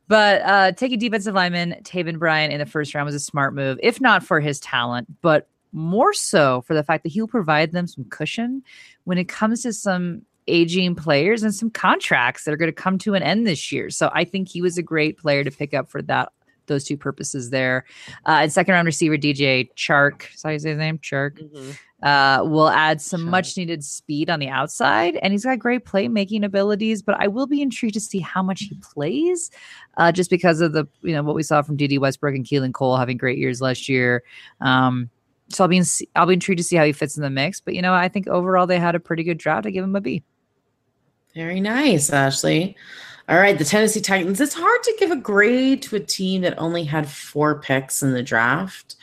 but 0.10 0.41
uh, 0.41 0.72
taking 0.74 0.99
defensive 0.99 1.36
lineman 1.36 1.76
Taven 1.84 2.20
Bryan 2.20 2.51
in 2.51 2.60
the 2.60 2.66
first 2.66 2.93
round 2.93 3.05
was 3.05 3.16
a 3.16 3.20
smart 3.20 3.53
move, 3.53 3.80
if 3.82 4.01
not 4.01 4.24
for 4.24 4.41
his 4.41 4.60
talent, 4.60 5.07
but 5.22 5.47
more 5.72 6.14
so 6.14 6.62
for 6.62 6.74
the 6.74 6.84
fact 6.84 7.03
that 7.03 7.12
he'll 7.12 7.28
provide 7.28 7.72
them 7.72 7.88
some 7.88 8.03
cushion 8.05 8.64
when 9.03 9.18
it 9.20 9.28
comes 9.30 9.62
to 9.62 9.72
some 9.72 10.24
aging 10.47 10.95
players 10.95 11.43
and 11.43 11.53
some 11.53 11.70
contracts 11.70 12.43
that 12.43 12.51
are 12.51 12.57
going 12.57 12.72
to 12.72 12.74
come 12.74 12.97
to 12.97 13.14
an 13.14 13.22
end 13.22 13.45
this 13.45 13.72
year. 13.72 13.91
So 13.91 14.10
I 14.14 14.24
think 14.26 14.49
he 14.49 14.64
was 14.64 14.80
a 14.80 14.82
great 14.82 15.18
player 15.18 15.43
to 15.43 15.51
pick 15.51 15.76
up 15.76 15.89
for 15.89 16.01
that 16.01 16.34
those 16.66 16.84
two 16.84 16.97
purposes 16.97 17.49
there. 17.49 17.86
Uh, 18.28 18.39
and 18.41 18.51
second 18.53 18.74
round 18.74 18.86
receiver 18.86 19.18
DJ 19.18 19.70
Chark, 19.76 20.24
you 20.32 20.38
say 20.38 20.53
his 20.53 20.66
name? 20.66 20.97
Chark 20.99 21.39
Mhm. 21.39 21.78
Uh, 22.02 22.41
will 22.45 22.70
add 22.70 23.02
some 23.02 23.22
Sure. 23.22 23.30
much 23.30 23.58
needed 23.58 23.84
speed 23.84 24.30
on 24.30 24.39
the 24.39 24.47
outside, 24.47 25.18
and 25.18 25.34
he's 25.34 25.43
got 25.43 25.60
great 25.60 25.84
playmaking 25.84 26.45
abilities. 26.45 27.02
But 27.02 27.20
I 27.20 27.28
will 27.28 27.45
be 27.45 27.62
intrigued 27.62 27.95
to 27.95 28.00
see 28.00 28.20
how 28.20 28.41
much 28.41 28.62
he 28.62 28.76
plays, 28.82 29.52
uh, 29.97 30.12
just 30.14 30.30
because 30.30 30.62
of 30.62 30.72
the 30.72 30.88
you 31.02 31.12
know 31.12 31.24
what 31.24 31.36
we 31.36 31.43
saw 31.43 31.62
from 31.62 31.76
Dede 31.76 32.00
Westbrook 32.00 32.36
and 32.36 32.45
Keelan 32.45 32.74
Cole 32.74 32.95
having 32.95 33.18
great 33.18 33.38
years 33.38 33.60
last 33.60 33.89
year. 33.89 34.24
Um, 34.62 35.10
so 35.50 35.64
I'll 35.64 35.68
be 35.68 35.76
in, 35.78 35.84
I'll 36.16 36.26
be 36.26 36.36
intrigued 36.36 36.60
to 36.60 36.64
see 36.64 36.78
how 36.78 36.86
he 36.86 36.93
fits 36.93 37.18
in 37.18 37.24
the 37.24 37.30
mix. 37.30 37.60
But 37.60 37.74
you 37.74 37.82
know, 37.82 37.93
I 37.93 38.08
think 38.08 38.28
overall 38.28 38.66
they 38.66 38.80
had 38.80 38.95
a 38.95 39.00
pretty 39.02 39.24
good 39.24 39.38
draft. 39.38 39.66
I 39.66 39.72
give 39.72 39.84
him 39.84 39.95
a 39.95 40.02
B. 40.02 40.24
Very 41.36 41.60
nice, 41.60 42.10
Ashley. 42.12 42.76
All 43.28 43.38
right, 43.38 43.58
the 43.58 43.66
Tennessee 43.66 44.02
Titans. 44.02 44.41
It's 44.41 44.56
hard 44.56 44.84
to 44.84 44.95
give 44.97 45.12
a 45.12 45.16
grade 45.16 45.84
to 45.84 45.95
a 45.95 46.00
team 46.00 46.41
that 46.41 46.58
only 46.58 46.84
had 46.84 47.08
four 47.08 47.60
picks 47.62 48.02
in 48.02 48.14
the 48.14 48.24
draft, 48.24 48.95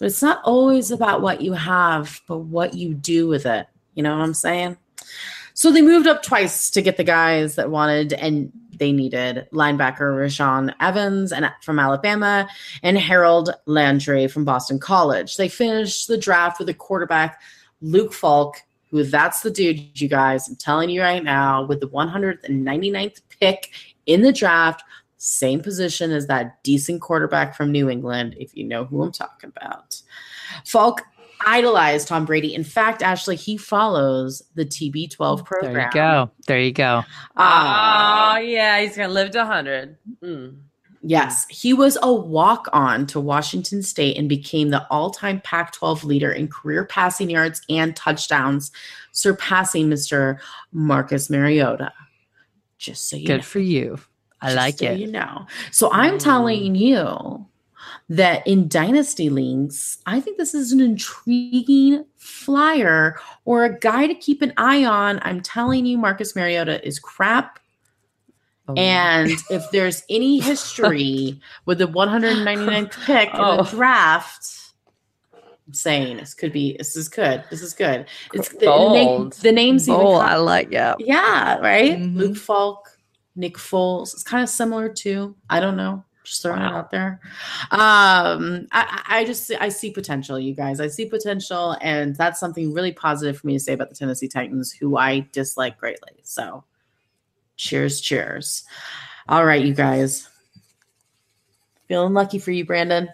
but 0.00 0.06
it's 0.06 0.22
not 0.22 0.40
always 0.44 0.90
about 0.90 1.20
what 1.20 1.42
you 1.42 1.52
have, 1.52 2.22
but 2.26 2.38
what 2.38 2.74
you 2.74 2.94
do 2.94 3.28
with 3.28 3.46
it. 3.46 3.66
You 3.94 4.02
know 4.02 4.16
what 4.16 4.24
I'm 4.24 4.34
saying? 4.34 4.78
So 5.52 5.70
they 5.70 5.82
moved 5.82 6.06
up 6.06 6.22
twice 6.22 6.70
to 6.70 6.80
get 6.80 6.96
the 6.96 7.04
guys 7.04 7.56
that 7.56 7.70
wanted 7.70 8.14
and 8.14 8.50
they 8.78 8.92
needed 8.92 9.46
linebacker 9.52 9.98
Rashaan 10.00 10.74
Evans 10.80 11.32
and 11.32 11.52
from 11.60 11.78
Alabama 11.78 12.48
and 12.82 12.96
Harold 12.96 13.50
Landry 13.66 14.26
from 14.26 14.46
Boston 14.46 14.78
College. 14.78 15.36
They 15.36 15.50
finished 15.50 16.08
the 16.08 16.16
draft 16.16 16.58
with 16.58 16.70
a 16.70 16.74
quarterback, 16.74 17.42
Luke 17.82 18.14
Falk, 18.14 18.56
who 18.90 19.04
that's 19.04 19.42
the 19.42 19.50
dude, 19.50 20.00
you 20.00 20.08
guys. 20.08 20.48
I'm 20.48 20.56
telling 20.56 20.88
you 20.88 21.02
right 21.02 21.22
now, 21.22 21.62
with 21.64 21.80
the 21.80 21.88
199th 21.88 23.20
pick 23.38 23.70
in 24.06 24.22
the 24.22 24.32
draft, 24.32 24.82
same 25.22 25.60
position 25.60 26.10
as 26.12 26.26
that 26.28 26.62
decent 26.62 27.02
quarterback 27.02 27.54
from 27.54 27.70
New 27.70 27.90
England, 27.90 28.34
if 28.38 28.56
you 28.56 28.64
know 28.64 28.86
who 28.86 29.02
I'm 29.02 29.12
talking 29.12 29.52
about. 29.54 30.00
Falk 30.64 31.02
idolized 31.46 32.08
Tom 32.08 32.24
Brady. 32.24 32.54
In 32.54 32.64
fact, 32.64 33.02
Ashley, 33.02 33.36
he 33.36 33.58
follows 33.58 34.42
the 34.54 34.64
TB12 34.64 35.44
program. 35.44 35.74
There 35.74 35.84
you 35.84 35.90
go. 35.92 36.30
There 36.46 36.60
you 36.60 36.72
go. 36.72 37.02
Ah, 37.36 38.36
Oh 38.36 38.38
yeah, 38.38 38.80
he's 38.80 38.96
gonna 38.96 39.12
live 39.12 39.30
to 39.32 39.44
hundred. 39.44 39.98
Mm. 40.22 40.60
Yes, 41.02 41.46
he 41.48 41.72
was 41.74 41.98
a 42.02 42.12
walk 42.12 42.68
on 42.72 43.06
to 43.08 43.20
Washington 43.20 43.82
State 43.82 44.16
and 44.18 44.28
became 44.28 44.68
the 44.70 44.86
all 44.90 45.10
time 45.10 45.40
Pac 45.42 45.72
12 45.72 46.04
leader 46.04 46.32
in 46.32 46.48
career 46.48 46.84
passing 46.84 47.28
yards 47.30 47.60
and 47.68 47.94
touchdowns, 47.96 48.70
surpassing 49.12 49.88
Mr. 49.88 50.38
Marcus 50.72 51.28
Mariota. 51.30 51.92
Just 52.78 53.08
so 53.08 53.16
you 53.16 53.26
Good 53.26 53.38
know. 53.38 53.42
for 53.42 53.58
you. 53.60 53.98
I 54.42 54.54
like 54.54 54.78
so 54.78 54.86
it. 54.86 54.98
You 54.98 55.06
know. 55.08 55.46
So 55.70 55.90
I'm 55.92 56.18
telling 56.18 56.74
you 56.74 57.46
that 58.08 58.46
in 58.46 58.68
Dynasty 58.68 59.30
Links, 59.30 59.98
I 60.06 60.20
think 60.20 60.36
this 60.38 60.54
is 60.54 60.72
an 60.72 60.80
intriguing 60.80 62.04
flyer 62.16 63.18
or 63.44 63.64
a 63.64 63.78
guy 63.78 64.06
to 64.06 64.14
keep 64.14 64.42
an 64.42 64.52
eye 64.56 64.84
on. 64.84 65.20
I'm 65.22 65.40
telling 65.40 65.86
you, 65.86 65.96
Marcus 65.98 66.34
Mariota 66.34 66.84
is 66.86 66.98
crap. 66.98 67.58
Oh. 68.68 68.74
And 68.74 69.30
if 69.50 69.70
there's 69.70 70.02
any 70.10 70.40
history 70.50 71.40
with 71.66 71.78
the 71.78 71.86
199th 71.88 72.92
pick 73.06 73.28
in 73.34 73.40
Oh. 73.40 73.62
the 73.62 73.70
draft, 73.70 74.46
I'm 75.66 75.74
saying 75.74 76.16
this 76.16 76.34
could 76.34 76.52
be 76.52 76.76
this 76.78 76.96
is 76.96 77.08
good. 77.08 77.44
This 77.50 77.62
is 77.62 77.74
good. 77.74 78.06
It's 78.34 78.48
the, 78.48 78.58
the, 78.58 78.92
name, 78.92 79.30
the 79.42 79.52
names 79.52 79.88
even 79.88 80.00
Oh, 80.00 80.18
come- 80.18 80.28
I 80.28 80.34
like 80.36 80.72
yeah. 80.72 80.94
yeah, 80.98 81.58
right. 81.58 81.92
Mhm. 81.96 82.16
Luke 82.16 82.36
Falk, 82.36 82.90
Nick 83.36 83.56
Foles. 83.56 84.12
It's 84.14 84.22
kind 84.22 84.42
of 84.42 84.48
similar 84.48 84.88
to, 84.88 85.34
I 85.48 85.60
don't 85.60 85.76
know. 85.76 86.04
Just 86.22 86.42
throwing 86.42 86.60
it 86.60 86.66
out 86.66 86.90
there. 86.90 87.18
Um, 87.70 88.66
I, 88.72 89.02
I 89.08 89.20
I 89.20 89.24
just 89.24 89.50
I 89.58 89.70
see 89.70 89.90
potential, 89.90 90.38
you 90.38 90.54
guys. 90.54 90.78
I 90.78 90.86
see 90.86 91.06
potential, 91.06 91.76
and 91.80 92.14
that's 92.14 92.38
something 92.38 92.74
really 92.74 92.92
positive 92.92 93.38
for 93.38 93.46
me 93.46 93.54
to 93.54 93.58
say 93.58 93.72
about 93.72 93.88
the 93.88 93.94
Tennessee 93.94 94.28
Titans, 94.28 94.70
who 94.70 94.98
I 94.98 95.26
dislike 95.32 95.78
greatly. 95.78 96.20
So, 96.22 96.64
cheers, 97.56 98.02
cheers. 98.02 98.64
All 99.28 99.46
right, 99.46 99.64
you 99.64 99.72
guys. 99.72 100.28
Feeling 101.88 102.12
lucky 102.12 102.38
for 102.38 102.50
you, 102.50 102.66
Brandon. 102.66 103.08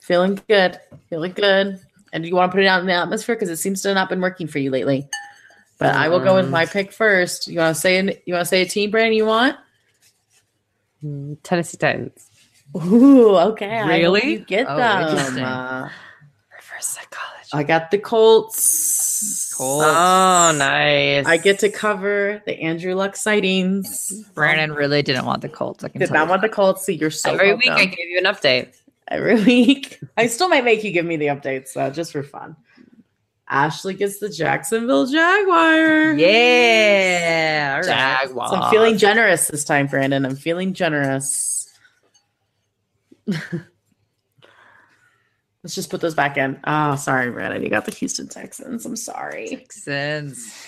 Feeling 0.00 0.40
good. 0.48 0.80
Feeling 1.10 1.32
good. 1.32 1.80
And 2.12 2.24
you 2.24 2.34
want 2.34 2.50
to 2.50 2.56
put 2.56 2.64
it 2.64 2.68
out 2.68 2.80
in 2.80 2.86
the 2.86 2.94
atmosphere 2.94 3.34
because 3.34 3.50
it 3.50 3.56
seems 3.56 3.82
to 3.82 3.88
have 3.88 3.96
not 3.96 4.08
been 4.08 4.20
working 4.22 4.46
for 4.46 4.58
you 4.58 4.70
lately. 4.70 5.08
But 5.78 5.94
I 5.94 6.08
will 6.08 6.18
go 6.20 6.34
with 6.34 6.50
my 6.50 6.66
pick 6.66 6.92
first. 6.92 7.46
You 7.48 7.60
want 7.60 7.74
to 7.76 7.80
say 7.80 7.98
an- 7.98 8.12
you 8.26 8.34
want 8.34 8.42
to 8.44 8.48
say 8.48 8.62
a 8.62 8.66
team, 8.66 8.90
Brandon? 8.90 9.14
You 9.16 9.26
want? 9.26 9.56
Mm, 11.04 11.36
Tennessee 11.42 11.76
Titans. 11.78 12.28
Ooh, 12.76 13.36
okay. 13.36 13.78
I 13.78 13.98
Really? 13.98 14.32
you 14.32 14.38
get 14.40 14.66
Oh, 14.68 14.76
them. 14.76 15.44
Uh, 15.44 15.82
Reverse 16.52 16.86
psychology. 16.86 17.48
I 17.52 17.62
got 17.62 17.90
the 17.90 17.98
Colts. 17.98 19.54
Colts. 19.56 19.86
Oh, 19.88 20.52
nice. 20.58 21.24
I 21.26 21.36
get 21.38 21.60
to 21.60 21.70
cover 21.70 22.42
the 22.44 22.60
Andrew 22.60 22.94
Luck 22.94 23.16
sightings. 23.16 24.12
Brandon 24.34 24.72
really 24.72 25.02
didn't 25.02 25.24
want 25.24 25.42
the 25.42 25.48
Colts. 25.48 25.82
I 25.84 25.88
can 25.88 26.00
Did 26.00 26.08
tell 26.08 26.16
not 26.16 26.24
you 26.24 26.30
want 26.30 26.42
the. 26.42 26.48
Colts. 26.48 26.84
So 26.84 26.92
you're 26.92 27.10
so 27.10 27.32
every 27.32 27.54
week. 27.54 27.68
I 27.70 27.74
welcome. 27.76 27.90
give 27.90 28.08
you 28.08 28.18
an 28.18 28.24
update. 28.24 28.74
every 29.06 29.36
week. 29.44 30.00
I 30.16 30.26
still 30.26 30.48
might 30.48 30.64
make 30.64 30.84
you 30.84 30.90
give 30.92 31.06
me 31.06 31.16
the 31.16 31.26
updates, 31.28 31.68
so 31.68 31.88
just 31.90 32.12
for 32.12 32.22
fun. 32.22 32.56
Ashley 33.50 33.94
gets 33.94 34.18
the 34.18 34.28
Jacksonville 34.28 35.06
Jaguar. 35.06 36.12
Yeah. 36.14 37.70
all 37.74 37.80
right. 37.80 37.86
Jaguars. 37.86 38.50
So 38.50 38.56
I'm 38.56 38.70
feeling 38.70 38.98
generous 38.98 39.48
this 39.48 39.64
time, 39.64 39.86
Brandon. 39.86 40.26
I'm 40.26 40.36
feeling 40.36 40.74
generous. 40.74 41.66
Let's 43.26 43.44
just 45.74 45.90
put 45.90 46.00
those 46.00 46.14
back 46.14 46.36
in. 46.36 46.58
Oh, 46.64 46.96
sorry, 46.96 47.30
Brandon. 47.30 47.62
You 47.62 47.70
got 47.70 47.84
the 47.84 47.92
Houston 47.92 48.28
Texans. 48.28 48.86
I'm 48.86 48.96
sorry. 48.96 49.48
Texans. 49.48 50.66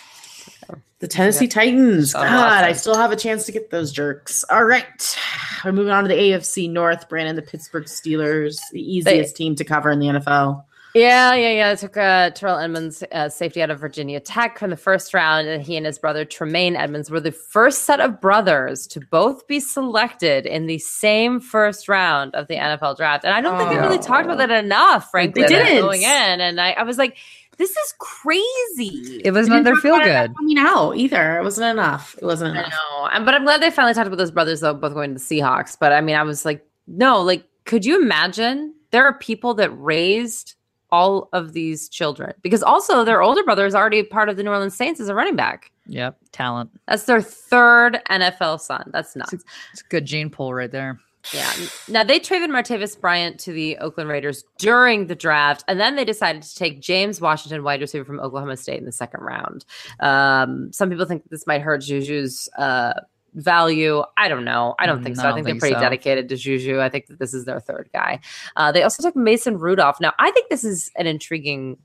The 0.98 1.08
Tennessee 1.08 1.48
Titans. 1.48 2.14
Oh, 2.14 2.22
God, 2.22 2.32
awesome. 2.32 2.68
I 2.68 2.72
still 2.72 2.96
have 2.96 3.12
a 3.12 3.16
chance 3.16 3.46
to 3.46 3.52
get 3.52 3.70
those 3.70 3.92
jerks. 3.92 4.44
All 4.50 4.64
right. 4.64 5.16
We're 5.64 5.72
moving 5.72 5.92
on 5.92 6.04
to 6.04 6.08
the 6.08 6.14
AFC 6.14 6.70
North. 6.70 7.08
Brandon, 7.08 7.36
the 7.36 7.42
Pittsburgh 7.42 7.84
Steelers, 7.84 8.58
the 8.72 8.82
easiest 8.82 9.36
team 9.36 9.54
to 9.56 9.64
cover 9.64 9.90
in 9.90 9.98
the 9.98 10.06
NFL. 10.06 10.64
Yeah, 10.94 11.34
yeah, 11.34 11.50
yeah. 11.52 11.70
I 11.70 11.74
took 11.76 11.96
uh, 11.96 12.30
Terrell 12.30 12.58
Edmunds, 12.58 13.04
uh, 13.12 13.28
safety 13.28 13.62
out 13.62 13.70
of 13.70 13.78
Virginia 13.78 14.18
Tech 14.18 14.58
from 14.58 14.70
the 14.70 14.76
first 14.76 15.14
round, 15.14 15.46
and 15.46 15.62
he 15.62 15.76
and 15.76 15.86
his 15.86 15.98
brother 16.00 16.24
Tremaine 16.24 16.74
Edmunds 16.74 17.10
were 17.10 17.20
the 17.20 17.30
first 17.30 17.84
set 17.84 18.00
of 18.00 18.20
brothers 18.20 18.86
to 18.88 19.00
both 19.00 19.46
be 19.46 19.60
selected 19.60 20.46
in 20.46 20.66
the 20.66 20.78
same 20.78 21.38
first 21.38 21.88
round 21.88 22.34
of 22.34 22.48
the 22.48 22.56
NFL 22.56 22.96
draft. 22.96 23.24
And 23.24 23.32
I 23.32 23.40
don't 23.40 23.56
think 23.56 23.70
they 23.70 23.78
really 23.78 23.98
talked 23.98 24.24
about 24.24 24.38
that 24.38 24.50
enough, 24.50 25.10
frankly. 25.12 25.42
They 25.42 25.48
didn't. 25.48 25.80
going 25.82 26.02
in, 26.02 26.40
and 26.40 26.60
I, 26.60 26.72
I 26.72 26.82
was 26.82 26.98
like, 26.98 27.16
"This 27.56 27.70
is 27.70 27.94
crazy." 27.98 29.20
It 29.24 29.30
was 29.30 29.46
We 29.48 29.50
not 29.50 29.56
didn't 29.58 29.64
their 29.66 29.76
feel 29.76 29.98
good. 29.98 30.34
Coming 30.36 30.58
out 30.58 30.96
either. 30.96 31.38
It 31.38 31.44
wasn't 31.44 31.70
enough. 31.70 32.16
It 32.20 32.24
wasn't 32.24 32.56
I 32.56 32.60
enough. 32.60 32.72
know, 32.72 33.06
and- 33.12 33.24
but 33.24 33.34
I'm 33.34 33.44
glad 33.44 33.62
they 33.62 33.70
finally 33.70 33.94
talked 33.94 34.08
about 34.08 34.18
those 34.18 34.30
brothers 34.32 34.60
though, 34.60 34.74
both 34.74 34.94
going 34.94 35.14
to 35.14 35.14
the 35.14 35.20
Seahawks. 35.20 35.76
But 35.78 35.92
I 35.92 36.00
mean, 36.00 36.16
I 36.16 36.22
was 36.24 36.44
like, 36.44 36.66
no, 36.88 37.20
like, 37.22 37.44
could 37.64 37.84
you 37.84 38.02
imagine? 38.02 38.74
There 38.90 39.04
are 39.04 39.16
people 39.16 39.54
that 39.54 39.70
raised 39.70 40.56
all 40.92 41.28
of 41.32 41.52
these 41.52 41.88
children 41.88 42.32
because 42.42 42.62
also 42.62 43.04
their 43.04 43.22
older 43.22 43.42
brother 43.42 43.66
is 43.66 43.74
already 43.74 44.02
part 44.02 44.28
of 44.28 44.36
the 44.36 44.42
New 44.42 44.50
Orleans 44.50 44.76
Saints 44.76 45.00
as 45.00 45.08
a 45.08 45.14
running 45.14 45.36
back. 45.36 45.70
Yep, 45.86 46.16
talent. 46.32 46.70
That's 46.86 47.04
their 47.04 47.20
third 47.20 48.00
NFL 48.08 48.60
son. 48.60 48.90
That's 48.92 49.16
nuts. 49.16 49.32
It's 49.32 49.82
a 49.82 49.88
good 49.88 50.04
gene 50.04 50.30
pool 50.30 50.54
right 50.54 50.70
there. 50.70 51.00
Yeah. 51.34 51.52
Now 51.88 52.02
they 52.02 52.18
traded 52.18 52.50
Martavis 52.50 52.98
Bryant 52.98 53.38
to 53.40 53.52
the 53.52 53.76
Oakland 53.78 54.08
Raiders 54.08 54.44
during 54.58 55.06
the 55.06 55.14
draft, 55.14 55.64
and 55.68 55.78
then 55.78 55.96
they 55.96 56.04
decided 56.04 56.42
to 56.42 56.54
take 56.54 56.80
James 56.80 57.20
Washington, 57.20 57.62
wide 57.62 57.80
receiver 57.80 58.04
from 58.04 58.20
Oklahoma 58.20 58.56
State, 58.56 58.78
in 58.78 58.86
the 58.86 58.92
second 58.92 59.20
round. 59.20 59.64
Um, 60.00 60.72
some 60.72 60.88
people 60.88 61.04
think 61.04 61.28
this 61.28 61.46
might 61.46 61.60
hurt 61.60 61.82
Juju's 61.82 62.48
uh, 62.56 62.94
value. 63.34 64.02
I 64.16 64.28
don't 64.28 64.44
know. 64.44 64.74
I 64.78 64.86
don't 64.86 65.02
think 65.02 65.16
so. 65.16 65.22
I 65.22 65.30
I 65.30 65.34
think, 65.34 65.46
think 65.46 65.60
they're 65.60 65.70
pretty 65.70 65.80
so. 65.80 65.80
dedicated 65.80 66.28
to 66.28 66.36
Juju. 66.36 66.80
I 66.80 66.88
think 66.88 67.06
that 67.06 67.18
this 67.18 67.34
is 67.34 67.44
their 67.44 67.60
third 67.60 67.88
guy. 67.92 68.20
Uh, 68.56 68.72
they 68.72 68.82
also 68.82 69.02
took 69.02 69.16
Mason 69.16 69.58
Rudolph. 69.58 70.00
Now 70.00 70.12
I 70.18 70.30
think 70.30 70.48
this 70.48 70.64
is 70.64 70.90
an 70.96 71.06
intriguing 71.06 71.78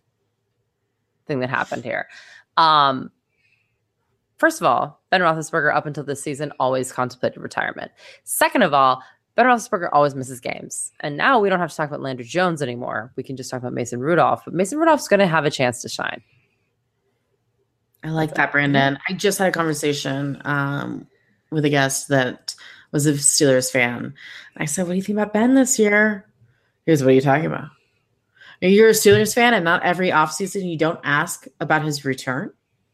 thing 1.28 1.40
that 1.40 1.50
happened 1.50 1.84
here. 1.84 2.08
Um, 2.58 3.12
First 4.38 4.60
of 4.60 4.68
all, 4.68 5.02
Ben 5.12 5.22
Roethlisberger 5.22 5.74
up 5.74 5.86
until 5.86 6.04
this 6.04 6.22
season 6.22 6.52
always 6.60 6.92
contemplated 6.92 7.42
retirement. 7.42 7.92
Second 8.26 8.64
of 8.64 8.74
all, 8.74 9.02
Ben 9.36 9.46
Roethlisberger 9.46 9.90
always 9.94 10.14
misses 10.14 10.40
games, 10.40 10.92
and 11.00 11.16
now 11.16 11.40
we 11.40 11.50
don't 11.50 11.60
have 11.60 11.72
to 11.72 11.76
talk 11.76 11.88
about 11.88 12.02
Landry 12.02 12.26
Jones 12.26 12.62
anymore. 12.62 13.14
We 13.16 13.24
can 13.24 13.38
just 13.38 13.50
talk 13.50 13.62
about 13.62 13.74
Mason 13.74 14.00
Rudolph. 14.00 14.44
But 14.44 14.54
Mason 14.54 14.78
Rudolph's 14.78 15.08
going 15.08 15.22
to 15.22 15.28
have 15.28 15.46
a 15.46 15.52
chance 15.52 15.82
to 15.82 15.90
shine. 15.90 16.22
I 18.04 18.10
like 18.10 18.36
that, 18.36 18.52
Brandon. 18.52 19.00
I 19.10 19.14
just 19.14 19.40
had 19.40 19.48
a 19.48 19.52
conversation 19.52 20.42
um, 20.46 21.08
with 21.52 21.66
a 21.66 21.70
guest 21.70 22.08
that 22.10 22.56
was 22.92 23.06
a 23.06 23.14
Steelers 23.14 23.72
fan. 23.72 24.14
I 24.58 24.66
said, 24.66 24.84
What 24.84 24.92
do 24.94 24.98
you 24.98 25.02
think 25.04 25.18
about 25.18 25.34
Ben 25.34 25.54
this 25.56 25.78
year? 25.80 26.26
He 26.86 26.92
goes, 26.92 27.02
what 27.04 27.10
are 27.10 27.14
you 27.14 27.22
talking 27.22 27.46
about? 27.48 27.70
You're 28.62 28.90
a 28.90 28.94
Steelers 28.94 29.34
fan, 29.34 29.54
and 29.54 29.66
not 29.66 29.84
every 29.84 30.10
offseason 30.10 30.70
you 30.70 30.78
don't 30.78 31.00
ask 31.04 31.46
about 31.60 31.84
his 31.84 32.06
return? 32.06 32.52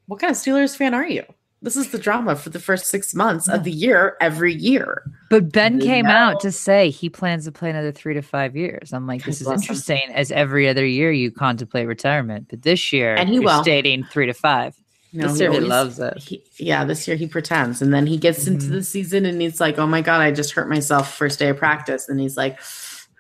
What 0.07 0.19
kind 0.19 0.31
of 0.31 0.37
Steelers 0.37 0.75
fan 0.75 0.93
are 0.93 1.05
you? 1.07 1.23
This 1.61 1.75
is 1.75 1.89
the 1.91 1.99
drama 1.99 2.35
for 2.35 2.49
the 2.49 2.59
first 2.59 2.87
six 2.87 3.13
months 3.13 3.47
of 3.47 3.63
the 3.63 3.71
year 3.71 4.17
every 4.19 4.51
year. 4.53 5.03
But 5.29 5.51
Ben 5.51 5.79
You 5.79 5.85
came 5.85 6.05
know. 6.05 6.11
out 6.11 6.39
to 6.39 6.51
say 6.51 6.89
he 6.89 7.07
plans 7.09 7.45
to 7.45 7.51
play 7.51 7.69
another 7.69 7.91
three 7.91 8.15
to 8.15 8.23
five 8.23 8.55
years. 8.55 8.91
I'm 8.93 9.05
like, 9.05 9.23
this 9.23 9.41
is 9.41 9.47
interesting. 9.47 10.01
As 10.11 10.31
every 10.31 10.67
other 10.67 10.85
year 10.85 11.11
you 11.11 11.29
contemplate 11.31 11.85
retirement, 11.87 12.47
but 12.49 12.63
this 12.63 12.91
year 12.91 13.13
And 13.13 13.29
he 13.29 13.39
will. 13.39 13.61
stating 13.61 14.03
three 14.05 14.25
to 14.25 14.33
five. 14.33 14.75
Know, 15.13 15.27
this 15.27 15.39
year 15.41 15.49
he 15.51 15.57
always- 15.57 15.69
loves 15.69 15.99
it. 15.99 16.17
he, 16.19 16.43
yeah, 16.57 16.85
this 16.85 17.07
year 17.07 17.17
he 17.17 17.27
pretends, 17.27 17.81
and 17.81 17.93
then 17.93 18.07
he 18.07 18.17
gets 18.17 18.47
into 18.47 18.67
Mhm. 18.67 18.71
the 18.71 18.83
season 18.83 19.25
and 19.25 19.41
he's 19.41 19.59
like, 19.59 19.77
"Oh 19.77 19.85
my 19.88 20.01
god, 20.01 20.21
I 20.21 20.31
just 20.31 20.53
hurt 20.53 20.69
myself 20.69 21.13
first 21.17 21.38
day 21.39 21.49
of 21.49 21.57
practice," 21.57 22.07
and 22.07 22.17
he's 22.19 22.38
like, 22.38 22.59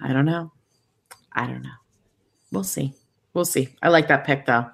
"I 0.01 0.13
don't 0.13 0.25
know, 0.25 0.51
I 1.33 1.45
don't 1.47 1.63
know. 1.63 1.69
We'll 2.51 2.63
see, 2.63 2.93
we'll 3.33 3.43
see." 3.45 3.75
I 3.83 3.89
like 3.89 4.07
that 4.07 4.25
pick 4.25 4.45
though, 4.45 4.67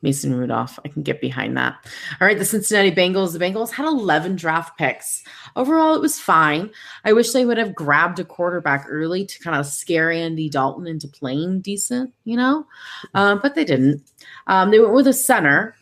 Mason 0.00 0.32
Rudolph. 0.32 0.78
I 0.84 0.88
can 0.88 1.02
get 1.02 1.20
behind 1.20 1.56
that. 1.56 1.74
All 2.20 2.26
right, 2.28 2.38
the 2.38 2.44
Cincinnati 2.44 2.92
Bengals. 2.92 3.32
The 3.32 3.38
Bengals 3.44 3.70
had 3.72 3.86
11 3.86 4.36
draft 4.36 4.78
picks. 4.78 5.24
Overall, 5.56 5.96
it 5.96 6.00
was 6.00 6.20
fine. 6.20 6.70
I 7.04 7.14
wish 7.14 7.32
they 7.32 7.44
would 7.44 7.58
have 7.58 7.74
grabbed 7.74 8.20
a 8.20 8.24
quarterback 8.24 8.86
early 8.88 9.24
to 9.26 9.38
kind 9.40 9.56
of 9.58 9.66
scare 9.66 10.12
Andy 10.12 10.48
Dalton 10.48 10.86
into 10.86 11.08
playing 11.08 11.62
decent, 11.62 12.12
you 12.24 12.36
know, 12.36 12.66
um, 13.14 13.40
but 13.42 13.56
they 13.56 13.64
didn't. 13.64 14.02
Um, 14.46 14.70
they 14.70 14.78
went 14.78 14.92
with 14.94 15.08
a 15.08 15.12
center 15.12 15.74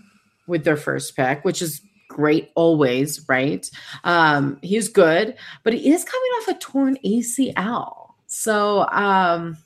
with 0.47 0.64
their 0.64 0.77
first 0.77 1.16
pick, 1.16 1.44
which 1.44 1.62
is 1.62 1.82
great 2.09 2.51
always, 2.55 3.27
right? 3.28 3.69
Um, 4.05 4.59
he's 4.62 4.89
good, 4.89 5.36
but 5.62 5.73
he 5.73 5.93
is 5.93 6.05
coming 6.05 6.31
off 6.39 6.48
a 6.48 6.59
torn 6.59 6.98
ACL. 7.05 8.10
So 8.27 8.86
um 8.90 9.59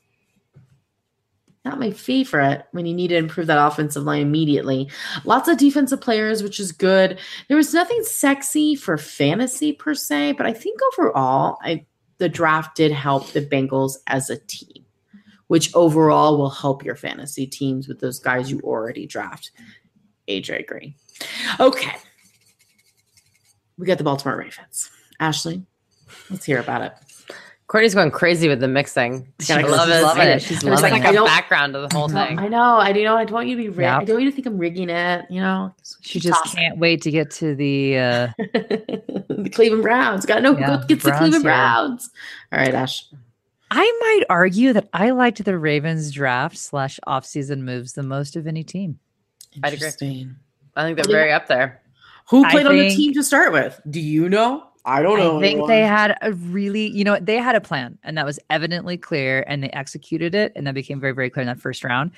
not 1.66 1.80
my 1.80 1.90
favorite 1.90 2.64
when 2.70 2.86
you 2.86 2.94
need 2.94 3.08
to 3.08 3.16
improve 3.16 3.48
that 3.48 3.66
offensive 3.66 4.04
line 4.04 4.22
immediately. 4.22 4.88
Lots 5.24 5.48
of 5.48 5.58
defensive 5.58 6.00
players, 6.00 6.42
which 6.42 6.60
is 6.60 6.70
good. 6.70 7.18
There 7.48 7.56
was 7.56 7.74
nothing 7.74 8.02
sexy 8.04 8.76
for 8.76 8.96
fantasy 8.96 9.72
per 9.72 9.92
se, 9.92 10.32
but 10.32 10.46
I 10.46 10.52
think 10.52 10.78
overall, 10.92 11.58
I 11.62 11.84
the 12.18 12.28
draft 12.30 12.76
did 12.76 12.92
help 12.92 13.28
the 13.32 13.44
Bengals 13.44 13.96
as 14.06 14.30
a 14.30 14.38
team, 14.38 14.86
which 15.48 15.74
overall 15.74 16.38
will 16.38 16.50
help 16.50 16.84
your 16.84 16.96
fantasy 16.96 17.46
teams 17.46 17.88
with 17.88 18.00
those 18.00 18.18
guys 18.18 18.50
you 18.50 18.60
already 18.60 19.06
draft. 19.06 19.50
AJ 20.28 20.66
Green. 20.66 20.94
Okay. 21.60 21.92
We 23.78 23.86
got 23.86 23.98
the 23.98 24.04
Baltimore 24.04 24.38
Ravens. 24.38 24.90
Ashley, 25.20 25.62
let's 26.30 26.44
hear 26.44 26.60
about 26.60 26.82
it. 26.82 26.92
Courtney's 27.68 27.94
going 27.96 28.12
crazy 28.12 28.48
with 28.48 28.60
the 28.60 28.68
mixing. 28.68 29.26
She 29.40 29.52
I 29.52 29.62
love 29.62 29.88
she's 29.88 29.96
it. 29.98 30.02
loving 30.02 30.28
it. 30.28 30.42
She's 30.42 30.62
loving 30.64 30.92
like 30.92 31.02
it. 31.02 31.06
I 31.06 31.10
a 31.10 31.12
don't- 31.14 31.26
background 31.26 31.72
to 31.74 31.80
the 31.80 31.88
whole 31.92 32.08
thing. 32.08 32.38
I 32.38 32.46
know. 32.46 32.76
I 32.76 32.92
do 32.92 33.02
know. 33.02 33.16
I 33.16 33.24
don't 33.24 33.34
want 33.34 33.48
you 33.48 33.56
to 33.56 33.62
be. 33.62 33.68
Rig- 33.68 33.80
Yep. 33.80 34.00
I 34.02 34.04
don't 34.04 34.14
want 34.14 34.24
you 34.24 34.30
to 34.30 34.34
think 34.36 34.46
I'm 34.46 34.56
rigging 34.56 34.88
it. 34.88 35.26
You 35.30 35.40
know, 35.40 35.74
She 36.00 36.20
just 36.20 36.44
can't 36.54 36.78
wait 36.78 37.02
to 37.02 37.10
get 37.10 37.30
to 37.32 37.56
the 37.56 37.98
uh 37.98 38.28
the 38.38 39.50
Cleveland 39.52 39.82
Browns. 39.82 40.24
Got 40.26 40.36
to 40.36 40.40
know 40.42 40.56
Yeah, 40.56 40.78
who 40.78 40.86
gets 40.86 41.02
the 41.04 41.10
Cleveland 41.10 41.34
here. 41.34 41.42
Browns. 41.42 42.08
All 42.52 42.58
right, 42.60 42.72
Ash. 42.72 43.04
I 43.68 43.98
might 44.00 44.22
argue 44.30 44.72
that 44.74 44.88
I 44.92 45.10
liked 45.10 45.44
the 45.44 45.58
Ravens 45.58 46.12
draft 46.12 46.56
slash 46.56 47.00
offseason 47.04 47.62
moves 47.62 47.94
the 47.94 48.04
most 48.04 48.36
of 48.36 48.46
any 48.46 48.62
team. 48.62 49.00
I'd 49.62 49.74
agree. 49.74 49.88
I 50.76 50.84
think 50.84 50.96
they're 50.96 51.12
very 51.12 51.32
up 51.32 51.46
there. 51.46 51.82
Who 52.28 52.44
I 52.44 52.50
played 52.50 52.66
on 52.66 52.76
the 52.76 52.90
team 52.90 53.12
to 53.14 53.22
start 53.22 53.52
with? 53.52 53.80
Do 53.88 54.00
you 54.00 54.28
know? 54.28 54.66
I 54.84 55.02
don't 55.02 55.18
know. 55.18 55.38
I 55.38 55.40
think 55.40 55.52
anyone. 55.52 55.68
they 55.68 55.80
had 55.80 56.16
a 56.22 56.32
really, 56.32 56.88
you 56.88 57.02
know, 57.02 57.18
they 57.20 57.38
had 57.38 57.56
a 57.56 57.60
plan 57.60 57.98
and 58.04 58.16
that 58.18 58.24
was 58.24 58.38
evidently 58.50 58.96
clear 58.96 59.44
and 59.48 59.62
they 59.62 59.70
executed 59.70 60.34
it 60.34 60.52
and 60.54 60.66
that 60.66 60.74
became 60.74 61.00
very, 61.00 61.12
very 61.12 61.28
clear 61.28 61.42
in 61.42 61.48
that 61.48 61.60
first 61.60 61.82
round. 61.82 62.12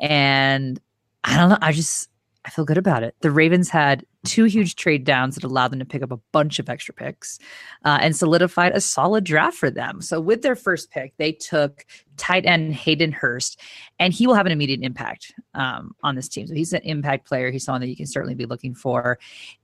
And 0.00 0.80
I 1.22 1.36
don't 1.36 1.50
know. 1.50 1.58
I 1.60 1.72
just, 1.72 2.08
I 2.48 2.50
feel 2.50 2.64
good 2.64 2.78
about 2.78 3.02
it. 3.02 3.14
The 3.20 3.30
Ravens 3.30 3.68
had 3.68 4.06
two 4.24 4.44
huge 4.44 4.74
trade 4.74 5.04
downs 5.04 5.34
that 5.34 5.44
allowed 5.44 5.68
them 5.68 5.80
to 5.80 5.84
pick 5.84 6.02
up 6.02 6.10
a 6.10 6.16
bunch 6.32 6.58
of 6.58 6.70
extra 6.70 6.94
picks 6.94 7.38
uh, 7.84 7.98
and 8.00 8.16
solidified 8.16 8.72
a 8.74 8.80
solid 8.80 9.22
draft 9.22 9.58
for 9.58 9.70
them. 9.70 10.00
So 10.00 10.18
with 10.18 10.40
their 10.40 10.56
first 10.56 10.90
pick, 10.90 11.12
they 11.18 11.32
took 11.32 11.84
tight 12.16 12.46
end 12.46 12.74
Hayden 12.74 13.12
Hurst, 13.12 13.60
and 13.98 14.14
he 14.14 14.26
will 14.26 14.34
have 14.34 14.46
an 14.46 14.52
immediate 14.52 14.80
impact 14.82 15.34
um, 15.52 15.94
on 16.02 16.14
this 16.14 16.26
team. 16.26 16.46
So 16.46 16.54
he's 16.54 16.72
an 16.72 16.80
impact 16.84 17.28
player. 17.28 17.50
He's 17.50 17.64
someone 17.64 17.82
that 17.82 17.88
you 17.88 17.96
can 17.96 18.06
certainly 18.06 18.34
be 18.34 18.46
looking 18.46 18.74
for. 18.74 19.18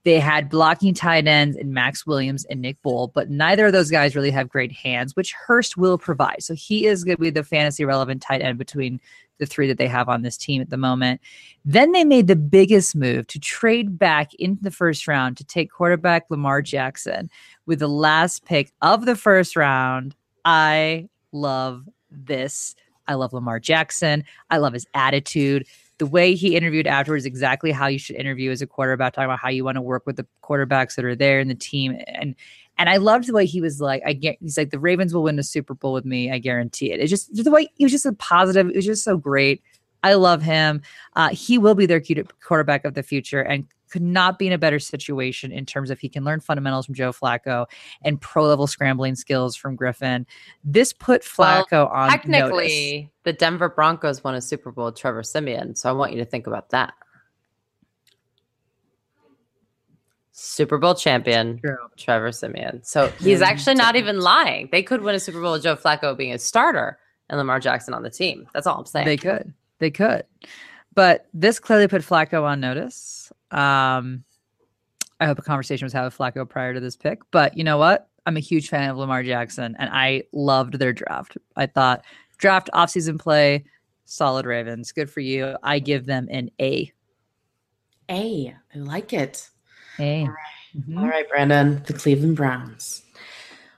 They 0.04 0.20
had 0.20 0.50
blocking 0.50 0.92
tight 0.92 1.26
ends 1.26 1.56
in 1.56 1.72
Maxx 1.72 2.06
Williams 2.06 2.44
and 2.44 2.60
Nick 2.60 2.82
Boyle, 2.82 3.08
but 3.08 3.30
neither 3.30 3.66
of 3.66 3.72
those 3.72 3.90
guys 3.90 4.14
really 4.14 4.30
have 4.30 4.50
great 4.50 4.72
hands, 4.72 5.16
which 5.16 5.32
Hurst 5.32 5.78
will 5.78 5.96
provide. 5.96 6.42
So 6.42 6.54
he 6.54 6.84
is 6.84 7.02
going 7.02 7.16
to 7.16 7.22
be 7.22 7.30
the 7.30 7.44
fantasy 7.44 7.86
relevant 7.86 8.20
tight 8.20 8.42
end 8.42 8.58
between 8.58 9.00
the 9.38 9.46
three 9.46 9.66
that 9.68 9.78
they 9.78 9.88
have 9.88 10.08
on 10.08 10.22
this 10.22 10.36
team 10.36 10.62
at 10.62 10.70
the 10.70 10.76
moment. 10.76 11.20
Then 11.64 11.92
they 11.92 12.04
made 12.04 12.26
the 12.26 12.36
biggest 12.36 12.94
move 12.94 13.26
to 13.28 13.40
trade 13.40 13.98
back 13.98 14.34
into 14.34 14.62
the 14.62 14.70
first 14.70 15.08
round 15.08 15.36
to 15.36 15.44
take 15.44 15.70
quarterback 15.70 16.26
Lamar 16.30 16.62
Jackson 16.62 17.30
with 17.66 17.78
the 17.80 17.88
last 17.88 18.44
pick 18.44 18.72
of 18.82 19.06
the 19.06 19.16
first 19.16 19.56
round. 19.56 20.14
I 20.44 21.08
love 21.32 21.88
this. 22.10 22.74
I 23.06 23.14
love 23.14 23.32
Lamar 23.32 23.60
Jackson. 23.60 24.24
I 24.50 24.58
love 24.58 24.72
his 24.72 24.86
attitude. 24.94 25.66
The 25.98 26.06
way 26.06 26.34
he 26.34 26.56
interviewed 26.56 26.86
afterwards, 26.86 27.24
exactly 27.24 27.70
how 27.70 27.86
you 27.86 27.98
should 27.98 28.16
interview 28.16 28.50
as 28.50 28.62
a 28.62 28.66
quarterback, 28.66 29.12
talking 29.12 29.26
about 29.26 29.38
how 29.38 29.48
you 29.48 29.64
want 29.64 29.76
to 29.76 29.82
work 29.82 30.06
with 30.06 30.16
the 30.16 30.26
quarterbacks 30.42 30.96
that 30.96 31.04
are 31.04 31.14
there 31.14 31.38
in 31.38 31.48
the 31.48 31.54
team. 31.54 31.98
And 32.08 32.34
and 32.78 32.88
I 32.88 32.96
loved 32.96 33.26
the 33.26 33.32
way 33.32 33.46
he 33.46 33.60
was 33.60 33.80
like, 33.80 34.02
I 34.04 34.12
get 34.12 34.36
he's 34.40 34.58
like, 34.58 34.70
the 34.70 34.78
Ravens 34.78 35.14
will 35.14 35.22
win 35.22 35.36
the 35.36 35.42
Super 35.42 35.74
Bowl 35.74 35.92
with 35.92 36.04
me. 36.04 36.30
I 36.30 36.38
guarantee 36.38 36.92
it. 36.92 37.00
It's 37.00 37.10
just 37.10 37.44
the 37.44 37.50
way 37.50 37.68
he 37.76 37.84
was 37.84 37.92
just 37.92 38.06
a 38.06 38.12
positive. 38.12 38.68
It 38.68 38.76
was 38.76 38.86
just 38.86 39.04
so 39.04 39.16
great. 39.16 39.62
I 40.02 40.14
love 40.14 40.42
him. 40.42 40.82
Uh, 41.16 41.30
he 41.30 41.56
will 41.56 41.74
be 41.74 41.86
their 41.86 42.02
quarterback 42.42 42.84
of 42.84 42.94
the 42.94 43.02
future 43.02 43.40
and 43.40 43.66
could 43.90 44.02
not 44.02 44.38
be 44.40 44.46
in 44.46 44.52
a 44.52 44.58
better 44.58 44.80
situation 44.80 45.52
in 45.52 45.64
terms 45.64 45.88
of 45.88 46.00
he 46.00 46.08
can 46.08 46.24
learn 46.24 46.40
fundamentals 46.40 46.84
from 46.84 46.96
Joe 46.96 47.12
Flacco 47.12 47.66
and 48.02 48.20
pro 48.20 48.44
level 48.44 48.66
scrambling 48.66 49.14
skills 49.14 49.54
from 49.54 49.76
Griffin. 49.76 50.26
This 50.64 50.92
put 50.92 51.24
Well, 51.38 51.64
Flacco 51.64 51.90
on 51.90 52.08
notice. 52.08 52.20
Technically, 52.22 53.10
the 53.22 53.32
Denver 53.32 53.68
Broncos 53.68 54.24
won 54.24 54.34
a 54.34 54.40
Super 54.40 54.72
Bowl 54.72 54.86
with 54.86 54.96
Trevor 54.96 55.22
Siemian, 55.22 55.76
so 55.76 55.88
I 55.88 55.92
want 55.92 56.12
you 56.12 56.18
to 56.18 56.24
think 56.24 56.46
about 56.46 56.70
that. 56.70 56.92
Super 60.36 60.78
Bowl 60.78 60.96
champion 60.96 61.60
True. 61.60 61.76
Trevor 61.96 62.32
Siemian. 62.32 62.82
So 62.82 63.06
he's 63.20 63.40
actually 63.40 63.76
not 63.76 63.94
even 63.94 64.18
lying. 64.18 64.68
They 64.72 64.82
could 64.82 65.02
win 65.02 65.14
a 65.14 65.20
Super 65.20 65.40
Bowl 65.40 65.52
with 65.52 65.62
Joe 65.62 65.76
Flacco 65.76 66.16
being 66.16 66.32
a 66.32 66.38
starter 66.40 66.98
and 67.30 67.38
Lamar 67.38 67.60
Jackson 67.60 67.94
on 67.94 68.02
the 68.02 68.10
team. 68.10 68.48
That's 68.52 68.66
all 68.66 68.80
I'm 68.80 68.84
saying. 68.84 69.06
They 69.06 69.16
could. 69.16 69.54
They 69.78 69.92
could. 69.92 70.24
But 70.92 71.28
this 71.32 71.60
clearly 71.60 71.86
put 71.86 72.02
Flacco 72.02 72.42
on 72.42 72.58
notice. 72.58 73.32
Um, 73.52 74.24
I 75.20 75.26
hope 75.26 75.38
a 75.38 75.42
conversation 75.42 75.86
was 75.86 75.92
had 75.92 76.02
with 76.02 76.18
Flacco 76.18 76.48
prior 76.48 76.74
to 76.74 76.80
this 76.80 76.96
pick. 76.96 77.20
But 77.30 77.56
you 77.56 77.62
know 77.62 77.78
what? 77.78 78.08
I'm 78.26 78.36
a 78.36 78.40
huge 78.40 78.68
fan 78.68 78.90
of 78.90 78.96
Lamar 78.96 79.22
Jackson, 79.22 79.76
and 79.78 79.88
I 79.92 80.24
loved 80.32 80.80
their 80.80 80.92
draft. 80.92 81.36
I 81.54 81.66
thought 81.66 82.04
draft 82.38 82.70
offseason 82.74 83.20
play, 83.20 83.66
solid 84.04 84.46
Ravens. 84.46 84.90
Good 84.90 85.10
for 85.10 85.20
you. 85.20 85.56
I 85.62 85.78
give 85.78 86.06
them 86.06 86.26
an 86.28 86.50
A. 86.60 86.92
A. 88.10 88.56
I 88.74 88.78
like 88.78 89.12
it. 89.12 89.48
A. 89.98 90.24
Mm-hmm. 90.24 90.30
Mhm. 90.94 91.00
All 91.00 91.08
right, 91.08 91.28
Brandon. 91.28 91.82
The 91.86 91.92
Cleveland 91.92 92.36
Browns. 92.36 93.02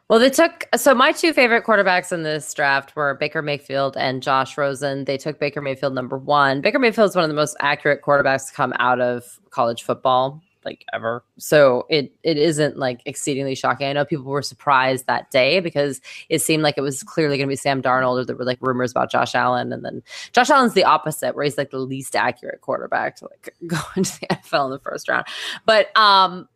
Well, 0.08 0.18
they 0.20 0.30
took 0.30 0.66
so 0.76 0.94
my 0.94 1.10
two 1.12 1.32
favorite 1.32 1.64
quarterbacks 1.64 2.12
in 2.12 2.22
this 2.22 2.54
draft 2.54 2.94
were 2.94 3.14
Baker 3.14 3.42
Mayfield 3.42 3.96
and 3.96 4.22
Josh 4.22 4.56
Rosen. 4.56 5.04
They 5.04 5.18
took 5.18 5.40
Baker 5.40 5.60
Mayfield 5.60 5.94
number 5.94 6.16
one. 6.16 6.60
Baker 6.60 6.78
Mayfield 6.78 7.10
is 7.10 7.16
one 7.16 7.24
of 7.24 7.28
the 7.28 7.34
most 7.34 7.56
accurate 7.60 8.02
quarterbacks 8.02 8.48
to 8.48 8.54
come 8.54 8.72
out 8.78 9.00
of 9.00 9.40
college 9.50 9.82
football, 9.82 10.40
like 10.66 10.84
ever. 10.92 11.24
So 11.38 11.86
it 11.88 12.12
it 12.22 12.36
isn't 12.36 12.76
like 12.76 13.00
exceedingly 13.06 13.54
shocking. 13.54 13.86
I 13.86 13.94
know 13.94 14.04
people 14.04 14.26
were 14.26 14.42
surprised 14.42 15.06
that 15.06 15.30
day 15.30 15.60
because 15.60 16.00
it 16.28 16.42
seemed 16.42 16.62
like 16.62 16.76
it 16.76 16.82
was 16.82 17.02
clearly 17.02 17.38
going 17.38 17.48
to 17.48 17.52
be 17.52 17.56
Sam 17.56 17.80
Darnold, 17.80 18.20
or 18.20 18.24
there 18.24 18.36
were 18.36 18.44
like 18.44 18.58
rumors 18.60 18.90
about 18.90 19.10
Josh 19.10 19.34
Allen, 19.34 19.72
and 19.72 19.84
then 19.84 20.02
Josh 20.32 20.50
Allen's 20.50 20.74
the 20.74 20.84
opposite, 20.84 21.34
where 21.34 21.44
he's 21.44 21.56
like 21.56 21.70
the 21.70 21.78
least 21.78 22.14
accurate 22.14 22.60
quarterback 22.60 23.16
to 23.16 23.28
like 23.30 23.54
go 23.66 23.78
into 23.96 24.20
the 24.20 24.26
NFL 24.26 24.66
in 24.66 24.70
the 24.72 24.80
first 24.80 25.08
round. 25.08 25.26
But 25.64 25.96
um, 25.96 26.48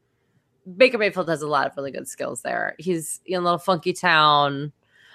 Baker 0.76 0.98
Mayfield 0.98 1.28
has 1.28 1.42
a 1.42 1.48
lot 1.48 1.66
of 1.66 1.76
really 1.76 1.92
good 1.92 2.08
skills 2.08 2.42
there. 2.42 2.74
He's 2.78 3.20
in 3.24 3.40
a 3.40 3.44
little 3.44 3.58
funky 3.58 3.92
town, 3.92 4.72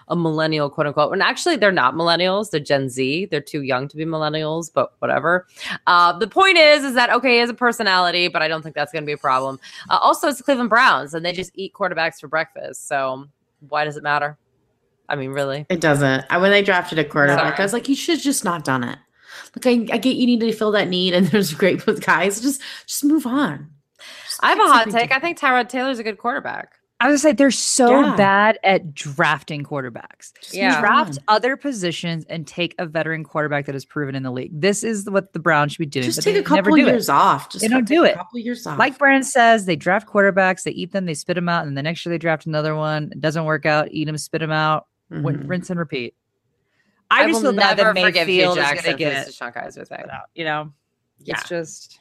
a 0.08 0.16
millennial, 0.16 0.70
quote 0.70 0.88
unquote. 0.88 1.14
And 1.14 1.22
actually, 1.22 1.56
they're 1.56 1.72
not 1.72 1.96
millennials; 1.96 2.52
they're 2.52 2.60
Gen 2.60 2.90
Z. 2.90 3.28
They're 3.28 3.42
too 3.42 3.62
young 3.62 3.88
to 3.88 3.98
be 3.98 4.06
millennials, 4.06 4.72
but 4.74 4.94
whatever. 5.00 5.48
Uh, 5.88 6.18
the 6.18 6.28
point 6.28 6.58
is, 6.58 6.84
is 6.84 6.94
that 6.96 7.10
okay? 7.10 7.34
He 7.34 7.38
has 7.40 7.50
a 7.50 7.54
personality, 7.54 8.28
but 8.28 8.42
I 8.42 8.48
don't 8.48 8.62
think 8.62 8.76
that's 8.76 8.92
going 8.92 9.04
to 9.04 9.08
be 9.08 9.14
a 9.14 9.18
problem. 9.18 9.60
Uh, 9.90 9.98
also, 10.02 10.28
it's 10.28 10.38
the 10.38 10.44
Cleveland 10.44 10.70
Browns, 10.70 11.14
and 11.14 11.26
they 11.26 11.34
just 11.34 11.52
eat 11.56 11.74
quarterbacks 11.74 12.20
for 12.20 12.28
breakfast. 12.28 12.88
So 12.88 13.26
why 13.70 13.86
does 13.86 13.98
it 13.98 14.04
matter? 14.04 14.38
I 15.08 15.16
mean, 15.16 15.32
really? 15.32 15.66
It 15.70 15.82
doesn't. 15.82 16.26
I, 16.30 16.38
when 16.38 16.52
they 16.52 16.64
drafted 16.64 17.00
a 17.00 17.04
quarterback, 17.04 17.40
Sorry. 17.40 17.60
I 17.60 17.62
was 17.62 17.74
like, 17.74 17.88
you 17.90 17.96
should 17.96 18.20
just 18.20 18.44
not 18.44 18.64
done 18.64 18.84
it. 18.84 18.98
Like, 19.56 19.68
I, 19.68 19.96
I 19.96 19.98
get 19.98 20.16
you 20.16 20.26
need 20.26 20.40
to 20.40 20.52
fill 20.52 20.72
that 20.72 20.88
need, 20.88 21.14
and 21.14 21.28
there's 21.32 21.54
great 21.54 21.84
guys. 22.02 22.42
Just, 22.42 22.62
just 22.88 23.04
move 23.04 23.26
on. 23.26 23.70
Just 24.26 24.44
I 24.44 24.50
have 24.50 24.60
a 24.60 24.64
hot 24.64 24.90
take. 24.90 25.12
I 25.12 25.20
think 25.20 25.40
Tyrod 25.40 25.70
Taylor's 25.70 26.00
a 26.00 26.04
good 26.04 26.18
quarterback. 26.18 26.74
I 27.02 27.10
was 27.10 27.22
gonna 27.24 27.32
say 27.34 27.36
they're 27.36 27.52
so 27.52 28.00
Yeah. 28.02 28.16
bad 28.16 28.58
at 28.64 28.94
drafting 28.94 29.64
quarterbacks. 29.64 30.32
Just 30.42 30.54
Yeah. 30.54 30.80
Draft 30.80 31.18
on. 31.18 31.24
other 31.28 31.58
positions 31.58 32.24
and 32.30 32.48
take 32.48 32.74
a 32.80 32.86
veteran 32.86 33.24
quarterback 33.26 33.66
that 33.66 33.76
is 33.76 33.84
proven 33.84 34.16
in 34.16 34.24
the 34.24 34.32
league. 34.32 34.52
This 34.60 34.82
is 34.84 35.10
what 35.10 35.34
the 35.34 35.40
Browns 35.40 35.74
should 35.74 35.80
be 35.80 35.86
doing. 35.88 36.06
Just 36.06 36.22
take 36.22 36.38
a 36.38 36.42
couple 36.42 36.56
never 36.56 36.72
do 36.72 36.78
years 36.86 37.10
it. 37.10 37.12
off. 37.12 37.50
Just 37.50 37.62
They 37.62 37.68
don't 37.68 37.86
take 37.86 37.98
do 37.98 38.04
a 38.04 38.08
it. 38.08 38.16
couple 38.16 38.40
years 38.40 38.66
off. 38.66 38.80
Like 38.80 38.98
Brandon 38.98 39.24
says, 39.24 39.66
they 39.66 39.76
draft 39.76 40.08
quarterbacks, 40.08 40.64
they 40.64 40.72
eat 40.72 40.94
them, 40.94 41.06
they 41.06 41.14
spit 41.14 41.36
them 41.36 41.50
out, 41.50 41.68
and 41.68 41.78
the 41.78 41.84
next 41.84 42.06
year 42.06 42.12
they 42.12 42.18
draft 42.18 42.46
another 42.46 42.76
one. 42.76 43.10
It 43.12 43.20
doesn't 43.20 43.44
work 43.44 43.66
out. 43.66 43.90
Eat 43.92 44.06
them, 44.06 44.18
spit 44.18 44.40
them 44.40 44.52
out, 44.52 44.88
win- 45.10 45.40
Mhm. 45.40 45.50
rinse 45.50 45.70
and 45.70 45.78
repeat. 45.78 46.16
I, 47.12 47.24
I, 47.24 47.28
just 47.28 47.44
will 47.44 47.52
feel 47.52 47.60
bad 47.60 47.78
never 47.78 47.94
that 47.94 48.02
forgive 48.06 48.28
Hue 48.30 48.42
Jackson 48.56 48.64
going 48.64 48.78
for 48.78 48.92
to 48.92 48.98
get 48.98 49.26
this 49.26 49.38
DeShone 49.38 49.54
Kizer 49.54 49.88
thing. 49.88 50.06
You 50.34 50.46
know, 50.46 50.74
Yeah. 51.20 51.36
it's 51.40 51.50
just 51.50 52.00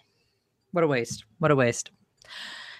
what 0.70 0.82
a 0.84 0.86
waste. 0.86 1.24
What 1.40 1.50
a 1.50 1.56
waste. 1.56 1.90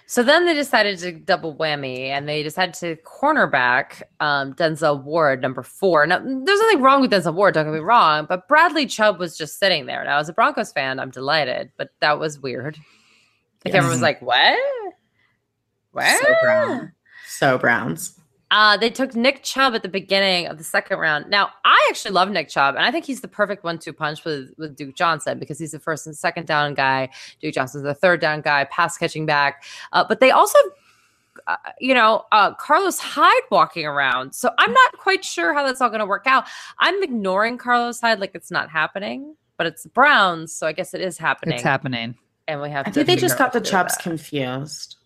So 0.07 0.21
then 0.21 0.45
they 0.45 0.53
decided 0.53 0.99
to 0.99 1.11
double 1.13 1.55
whammy 1.55 2.09
and 2.09 2.29
they 2.29 2.43
decided 2.43 2.75
to 2.75 2.95
cornerback 2.97 4.03
um, 4.19 4.53
Denzel 4.53 5.03
Ward, 5.03 5.41
number 5.41 5.63
four. 5.63 6.05
Now, 6.05 6.19
there's 6.19 6.59
nothing 6.59 6.81
wrong 6.81 7.01
with 7.01 7.11
Denzel 7.11 7.33
Ward, 7.33 7.55
don't 7.55 7.65
get 7.65 7.73
me 7.73 7.79
wrong, 7.79 8.27
but 8.29 8.47
Bradley 8.47 8.85
Chubb 8.85 9.17
was 9.17 9.35
just 9.35 9.57
sitting 9.57 9.87
there. 9.87 10.03
Now, 10.03 10.19
as 10.19 10.29
a 10.29 10.33
Broncos 10.33 10.71
fan, 10.71 10.99
I'm 10.99 11.09
delighted, 11.09 11.71
but 11.77 11.89
that 12.01 12.19
was 12.19 12.39
weird. 12.39 12.77
Like, 13.65 13.73
Yes. 13.73 13.75
everyone 13.75 13.95
was 13.95 14.01
like, 14.03 14.21
what? 14.21 14.59
What? 15.91 16.21
So 16.21 16.35
brown. 16.43 16.91
So 17.27 17.57
Browns. 17.57 18.19
Uh, 18.51 18.77
they 18.77 18.89
took 18.91 19.15
Nick 19.15 19.41
Chubb 19.43 19.73
at 19.73 19.81
the 19.81 19.89
beginning 19.89 20.45
of 20.47 20.57
the 20.57 20.63
second 20.63 20.99
round. 20.99 21.29
Now, 21.29 21.49
I 21.65 21.87
actually 21.89 22.11
love 22.11 22.29
Nick 22.29 22.47
Chubb, 22.47 22.75
and 22.75 22.85
I 22.85 22.91
think 22.91 23.05
he's 23.05 23.21
the 23.21 23.27
perfect 23.27 23.63
one-two 23.63 23.91
punch 23.91 24.23
with 24.23 24.53
with 24.57 24.75
Duke 24.75 24.95
Johnson 24.95 25.39
because 25.39 25.57
he's 25.57 25.71
the 25.71 25.79
first 25.79 26.05
and 26.05 26.15
second 26.15 26.45
down 26.45 26.75
guy. 26.75 27.09
Duke 27.41 27.53
Johnson's 27.55 27.83
the 27.83 27.95
third 27.95 28.21
down 28.21 28.41
guy, 28.41 28.65
pass 28.65 28.97
catching 28.97 29.25
back. 29.25 29.63
Uh, 29.93 30.05
but 30.07 30.19
they 30.19 30.29
also, 30.29 30.59
uh, 31.47 31.55
you 31.79 31.93
know, 31.95 32.23
uh, 32.31 32.53
Carlos 32.53 32.99
Hyde 32.99 33.43
walking 33.49 33.85
around. 33.85 34.33
So 34.35 34.51
I'm 34.59 34.71
not 34.71 34.91
quite 34.99 35.25
sure 35.25 35.53
how 35.53 35.65
that's 35.65 35.81
all 35.81 35.89
going 35.89 35.99
to 35.99 36.05
work 36.05 36.27
out. 36.27 36.45
I'm 36.77 37.01
ignoring 37.01 37.57
Carlos 37.57 37.99
Hyde 37.99 38.19
like 38.19 38.35
it's 38.35 38.51
not 38.51 38.69
happening, 38.69 39.35
but 39.57 39.65
it's 39.65 39.83
the 39.83 39.89
Browns, 39.89 40.53
so 40.53 40.67
I 40.67 40.71
guess 40.71 40.93
it 40.93 41.01
is 41.01 41.17
happening. 41.17 41.55
It's 41.55 41.63
happening. 41.63 42.15
and 42.47 42.61
we 42.61 42.69
have. 42.69 42.85
I 42.87 42.91
to 42.91 42.93
think 42.93 43.07
they 43.07 43.15
just 43.15 43.37
got 43.39 43.53
the 43.53 43.57
what 43.57 43.65
to 43.65 43.71
do 43.71 43.77
with 43.77 43.87
Chubbs 43.89 43.97
confused. 43.97 44.97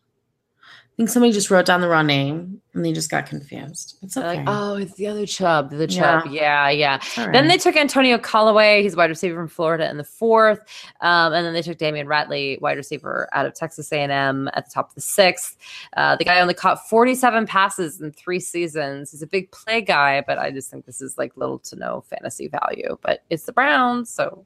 I 1.00 1.02
think 1.02 1.12
somebody 1.12 1.32
just 1.32 1.50
wrote 1.50 1.66
down 1.66 1.80
the 1.80 1.88
wrong 1.88 2.08
name 2.08 2.62
and 2.74 2.84
they 2.84 2.92
just 2.92 3.10
got 3.10 3.26
confused. 3.26 3.98
It's 4.02 4.18
okay. 4.18 4.40
Like, 4.40 4.46
oh, 4.50 4.76
it's 4.76 4.96
the 4.96 5.08
other 5.08 5.26
Chubb, 5.26 5.70
the 5.70 5.88
Yeah. 5.88 6.22
Chubb. 6.22 6.30
Yeah, 6.30 6.70
yeah. 6.70 6.98
It's 6.98 7.18
all 7.18 7.32
Then 7.32 7.48
they 7.48 7.58
took 7.58 7.78
Antonio 7.78 8.18
Callaway, 8.18 8.84
he's 8.84 8.96
a 8.96 8.98
wide 8.98 9.10
receiver 9.10 9.36
from 9.36 9.48
Florida 9.48 9.90
in 9.90 9.96
the 9.96 10.04
fourth, 10.04 10.60
um, 11.00 11.32
and 11.32 11.46
then 11.46 11.54
they 11.54 11.62
took 11.62 11.78
Damion 11.78 12.06
Ratley, 12.06 12.60
wide 12.60 12.76
receiver 12.76 13.30
out 13.32 13.46
of 13.46 13.54
Texas 13.54 13.90
A&M, 13.94 14.50
at 14.54 14.66
the 14.66 14.72
top 14.74 14.90
of 14.90 14.96
the 14.96 15.00
sixth. 15.00 15.56
Uh, 15.96 16.18
the 16.18 16.26
guy 16.26 16.42
only 16.42 16.54
caught 16.54 16.90
47 16.90 17.46
passes 17.48 18.02
in 18.02 18.12
three 18.12 18.42
seasons. 18.42 19.12
He's 19.12 19.22
a 19.22 19.28
big 19.28 19.50
play 19.52 19.80
guy, 19.80 20.22
but 20.28 20.38
I 20.38 20.52
just 20.52 20.70
think 20.70 20.86
this 20.86 21.00
is 21.00 21.18
like 21.18 21.38
little 21.38 21.60
to 21.60 21.78
no 21.78 22.02
fantasy 22.10 22.50
value. 22.50 22.98
But 23.02 23.24
it's 23.30 23.46
the 23.46 23.54
Browns, 23.54 24.10
so 24.10 24.46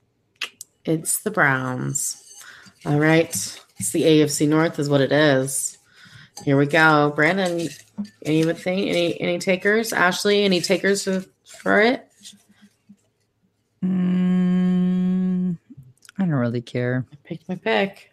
It's 0.85 1.21
the 1.23 1.31
Browns. 1.31 2.23
All 2.85 2.99
right. 2.99 3.31
It's 3.79 3.91
the 3.91 4.03
AFC 4.03 4.47
North 4.47 4.77
is 4.77 4.87
what 4.87 5.01
it 5.01 5.11
is. 5.11 5.79
Here 6.43 6.57
we 6.57 6.65
go. 6.65 7.11
Brandon, 7.15 7.67
anything? 8.25 8.89
Any 8.89 9.19
any 9.21 9.39
takers? 9.39 9.93
Ashley, 9.93 10.43
any 10.43 10.61
takers 10.61 11.03
for, 11.03 11.23
for 11.45 11.79
it? 11.81 12.07
Mm, 13.83 15.57
I 16.17 16.21
don't 16.21 16.29
really 16.31 16.61
care. 16.61 17.05
I 17.11 17.15
picked 17.23 17.47
my 17.47 17.55
pick. 17.55 18.11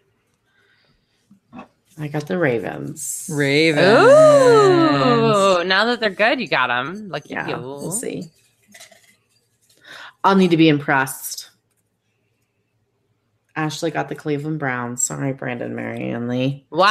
I 1.98 2.09
got 2.09 2.26
the 2.26 2.38
Ravens. 2.38 3.28
Ravens. 3.32 3.86
ooh, 3.86 5.64
now 5.64 5.84
that 5.86 6.01
they're 6.01 6.09
good, 6.10 6.40
you 6.40 6.48
got 6.48 6.68
them. 6.68 7.09
Like 7.10 7.28
Yeah, 7.28 7.47
you. 7.48 7.56
we'll 7.56 7.90
see. 7.92 8.24
I'll 10.24 10.36
need 10.36 10.51
to 10.52 10.56
be 10.56 10.68
impressed. 10.68 11.49
Ashley 13.61 13.91
got 13.91 14.09
the 14.09 14.15
Cleveland 14.15 14.59
Browns. 14.59 15.03
Sorry, 15.03 15.35
Brandon, 15.35 15.74
Mary, 15.74 16.09
and 16.09 16.28
Lee. 16.28 16.65
Wow. 16.70 16.89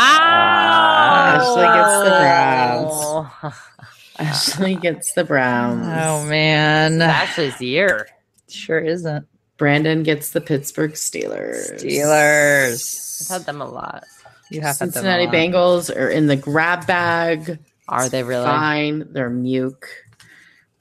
Ashley 1.35 1.63
gets 1.63 2.03
the 2.03 3.41
Browns. 3.41 3.55
Ashley 4.19 4.75
gets 4.75 5.13
the 5.13 5.23
Browns. 5.23 5.81
Oh 5.83 6.29
man, 6.29 7.01
Ashley's 7.01 7.59
year. 7.59 8.07
sure 8.47 8.79
isn't. 8.79 9.27
Brandon 9.57 10.03
gets 10.03 10.29
the 10.29 10.41
Pittsburgh 10.41 10.91
Steelers. 10.93 11.81
Steelers. 11.83 13.31
I've 13.31 13.39
had 13.39 13.45
them 13.47 13.61
a 13.61 13.67
lot. 13.67 14.03
You 14.51 14.61
have 14.61 14.77
had 14.77 14.89
them 14.89 14.91
Cincinnati 14.93 15.23
a 15.23 15.25
lot. 15.25 15.33
Bengals 15.33 15.95
are 15.95 16.09
in 16.09 16.27
the 16.27 16.35
grab 16.35 16.85
bag. 16.85 17.57
Are 17.87 18.09
they 18.09 18.21
really? 18.21 18.45
Fine. 18.45 19.11
They're 19.11 19.31
muke. 19.31 19.85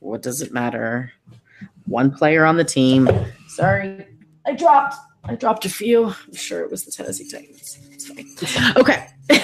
What 0.00 0.20
does 0.20 0.42
it 0.42 0.52
matter? 0.52 1.12
One 1.86 2.10
player 2.10 2.44
on 2.44 2.58
the 2.58 2.64
team. 2.64 3.08
Sorry. 3.46 4.06
I 4.46 4.52
dropped. 4.52 4.96
I 5.24 5.34
dropped 5.34 5.64
a 5.64 5.68
few. 5.68 6.06
I'm 6.06 6.34
sure 6.34 6.62
it 6.62 6.70
was 6.70 6.84
the 6.84 6.92
Tennessee 6.92 7.28
Titans. 7.28 7.78
It's 7.92 8.06
fine. 8.06 8.74
Okay. 8.76 9.06
all 9.30 9.36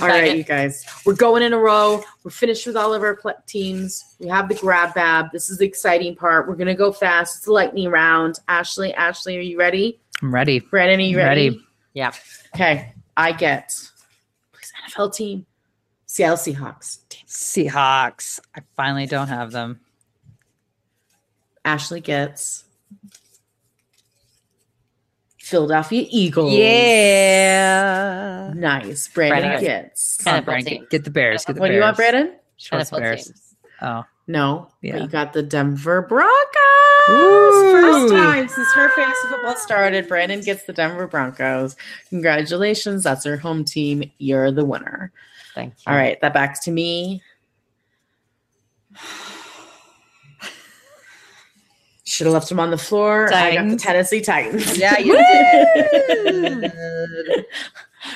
bag 0.00 0.28
it. 0.28 0.36
you 0.36 0.44
guys. 0.44 0.84
We're 1.06 1.14
going 1.14 1.42
in 1.42 1.52
a 1.52 1.58
row. 1.58 2.02
We're 2.22 2.30
finished 2.30 2.66
with 2.66 2.76
all 2.76 2.92
of 2.92 3.02
our 3.02 3.18
teams. 3.46 4.04
We 4.18 4.28
have 4.28 4.48
the 4.48 4.54
grab 4.54 4.94
bab. 4.94 5.32
This 5.32 5.48
is 5.48 5.58
the 5.58 5.66
exciting 5.66 6.14
part. 6.14 6.46
We're 6.46 6.56
gonna 6.56 6.74
go 6.74 6.92
fast. 6.92 7.38
It's 7.38 7.46
a 7.46 7.52
lightning 7.52 7.88
round. 7.88 8.38
Ashley, 8.48 8.92
Ashley, 8.94 9.38
are 9.38 9.42
you 9.42 9.58
ready? 9.58 10.00
I'm 10.20 10.34
ready. 10.34 10.60
Brandon, 10.60 11.00
are 11.00 11.02
you 11.02 11.16
ready? 11.16 11.50
Ready. 11.50 11.64
Yeah. 11.94 12.12
Okay. 12.54 12.92
I 13.16 13.32
get 13.32 13.72
please 14.52 14.72
NFL 14.88 15.14
team. 15.14 15.46
Seattle 16.06 16.36
Seahawks. 16.36 16.98
Damn. 17.08 17.26
Seahawks. 17.26 18.40
I 18.54 18.60
finally 18.76 19.06
don't 19.06 19.28
have 19.28 19.52
them. 19.52 19.80
Ashley 21.64 22.00
gets 22.00 22.64
Philadelphia 25.50 26.06
Eagles. 26.10 26.52
Yeah. 26.54 28.52
Nice. 28.54 29.08
Brandon 29.08 29.40
Brandon 29.40 29.60
gets. 29.64 30.16
Come 30.18 30.34
on, 30.34 30.42
NFL 30.42 30.44
Brandon, 30.44 30.72
team. 30.72 30.80
get, 30.82 30.90
get 30.90 31.04
the 31.04 31.10
Bears. 31.10 31.44
Get 31.44 31.54
the 31.56 31.60
What 31.60 31.68
do 31.68 31.74
you 31.74 31.80
want, 31.80 31.96
Brandon? 31.96 32.34
Show 32.56 32.76
us 32.76 32.90
NFL 32.90 32.98
Bears. 32.98 33.24
teams. 33.26 33.54
Oh, 33.82 34.04
No. 34.26 34.68
Yeah. 34.82 34.92
But 34.94 35.02
you 35.02 35.08
got 35.08 35.32
the 35.32 35.42
Denver 35.42 36.02
Broncos. 36.02 36.36
Ooh. 37.10 37.72
First 37.80 38.12
time 38.14 38.48
since 38.48 38.72
her 38.74 38.88
fantasy 38.90 39.28
football 39.28 39.56
started. 39.56 40.06
Brandon 40.08 40.40
gets 40.40 40.64
the 40.64 40.72
Denver 40.72 41.06
Broncos. 41.06 41.76
Congratulations. 42.10 43.04
That's 43.04 43.24
her 43.24 43.36
home 43.36 43.64
team. 43.64 44.10
You're 44.18 44.52
the 44.52 44.64
winner. 44.64 45.12
Thank 45.54 45.74
you. 45.78 45.82
All 45.92 45.96
right. 45.96 46.20
That 46.20 46.32
backs 46.34 46.60
to 46.60 46.70
me. 46.70 47.22
Should 52.10 52.26
have 52.26 52.34
left 52.34 52.50
him 52.50 52.58
on 52.58 52.70
the 52.72 52.76
floor. 52.78 53.32
I 53.32 53.54
got 53.54 53.68
the 53.68 53.76
Tennessee 53.76 54.20
Titans. 54.20 54.76
Yeah, 54.76 54.98
you 54.98 55.16
did. 56.60 57.46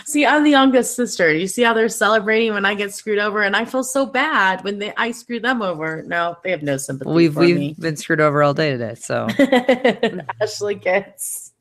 See, 0.05 0.27
I'm 0.27 0.43
the 0.43 0.51
youngest 0.51 0.97
sister. 0.97 1.33
You 1.33 1.47
see 1.47 1.63
how 1.63 1.75
they're 1.75 1.89
celebrating 1.89 2.53
when 2.55 2.65
I 2.65 2.75
get 2.75 2.93
screwed 2.93 3.21
over, 3.21 3.43
and 3.43 3.55
I 3.55 3.65
feel 3.65 3.85
so 3.85 4.05
bad 4.05 4.65
when 4.65 4.81
they 4.81 4.93
I 4.97 5.13
screw 5.13 5.39
them 5.39 5.63
over. 5.63 6.03
No, 6.03 6.37
they 6.43 6.51
have 6.51 6.65
no 6.65 6.77
sympathy 6.77 7.09
we've 7.13 7.37
we've 7.37 7.57
me. 7.57 7.77
been 7.79 7.95
screwed 7.97 8.21
over 8.21 8.43
all 8.43 8.53
day 8.53 8.71
today. 8.71 8.97
So 8.97 9.29
Ashley 10.43 10.75
gets 10.75 11.53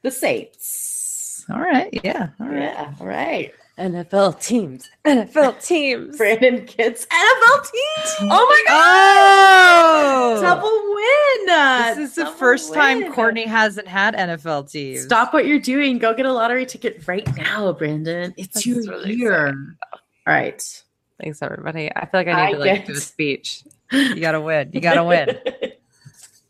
the 0.00 0.10
Saints. 0.10 1.44
all 1.50 1.60
right, 1.60 1.90
yeah, 2.04 2.28
all 2.40 2.46
right. 2.46 2.58
Yeah, 2.58 2.94
all 3.00 3.06
right. 3.06 3.52
NFL 3.78 4.40
teams. 4.40 4.88
NFL 5.06 5.64
teams. 5.64 6.16
Brandon 6.18 6.64
gets 6.64 7.06
NFL 7.06 7.62
teams. 7.70 8.16
Oh 8.22 8.26
my 8.28 8.64
Oh, 8.70 10.40
Double 10.40 10.70
win. 10.94 11.96
This 11.98 12.10
is 12.10 12.14
the 12.16 12.24
double 12.24 12.36
first 12.36 12.72
time. 12.74 13.12
Courtney 13.12 13.44
hasn't 13.44 13.86
had 13.86 14.14
NFL 14.14 14.70
teams. 14.70 15.02
Stop 15.04 15.32
what 15.34 15.46
you're 15.46 15.58
doing. 15.60 15.98
Go 15.98 16.14
get 16.14 16.26
a 16.26 16.32
lottery 16.32 16.64
ticket 16.66 17.06
right 17.06 17.26
now, 17.36 17.72
Brandon. 17.72 18.32
It's 18.36 18.54
This 18.54 18.66
your 18.66 18.78
is 18.78 18.88
really 18.88 19.14
year. 19.14 19.48
All 19.92 20.00
right. 20.26 20.82
Thanks, 21.22 21.42
everybody. 21.42 21.90
I 21.94 22.06
feel 22.06 22.20
like 22.20 22.28
I 22.28 22.32
need 22.34 22.48
I 22.48 22.52
to 22.52 22.58
like 22.58 22.74
get- 22.78 22.86
do 22.86 22.92
a 22.94 22.96
speech. 22.96 23.62
You 23.92 24.20
gotta 24.20 24.40
win. 24.40 24.70
You 24.72 24.80
gotta 24.80 25.04
win. 25.04 25.38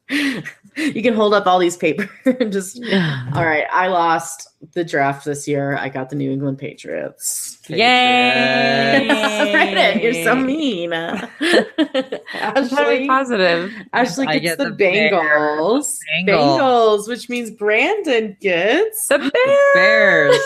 you 0.77 1.03
can 1.03 1.15
hold 1.15 1.35
up 1.35 1.47
all 1.47 1.59
these 1.59 1.77
papers 1.77 2.09
and 2.25 2.53
just 2.53 2.83
all 2.83 3.45
right. 3.45 3.65
I 3.73 3.89
lost 3.89 4.49
the 4.73 4.85
draft 4.85 5.25
this 5.25 5.49
year. 5.49 5.77
I 5.77 5.89
got 5.89 6.11
the 6.11 6.17
New 6.17 6.31
England 6.31 6.59
Patriots. 6.59 7.59
Yay! 7.69 9.07
Brandon, 9.53 10.03
you're 10.03 10.25
so 10.25 10.35
mean. 10.35 10.93
I'm 10.93 11.29
trying 11.39 12.19
Ashley, 12.33 13.07
positive. 13.07 13.73
Ashley 13.93 14.27
I 14.27 14.39
gets 14.39 14.57
get 14.57 14.65
the, 14.65 14.71
the 14.71 14.85
Bengals. 14.85 15.99
Bengals. 16.13 16.29
Bengals, 16.29 17.09
which 17.09 17.29
means 17.29 17.51
Brandon 17.51 18.37
gets 18.41 19.09
The 19.09 19.19
Bears. 19.19 20.39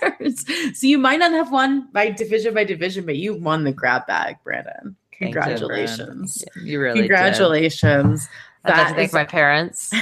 Bears. 0.00 0.78
so 0.78 0.86
you 0.86 0.98
might 0.98 1.18
not 1.18 1.32
have 1.32 1.50
won 1.50 1.88
by 1.92 2.10
division 2.10 2.54
by 2.54 2.64
division, 2.64 3.04
but 3.04 3.16
you 3.16 3.34
won 3.34 3.64
the 3.64 3.72
grab 3.72 4.06
bag, 4.06 4.36
Brandon. 4.44 4.96
Thank 5.18 5.34
you, 5.34 5.40
Brandon. 5.40 5.58
Congratulations. 5.58 6.44
You 6.62 6.80
really 6.80 7.02
did. 7.02 7.08
Congratulations. 8.64 8.64
I'd 8.64 8.76
like 8.76 8.88
to 8.88 8.94
thank 8.94 9.08
is- 9.08 9.12
my 9.14 9.24
parents 9.24 9.94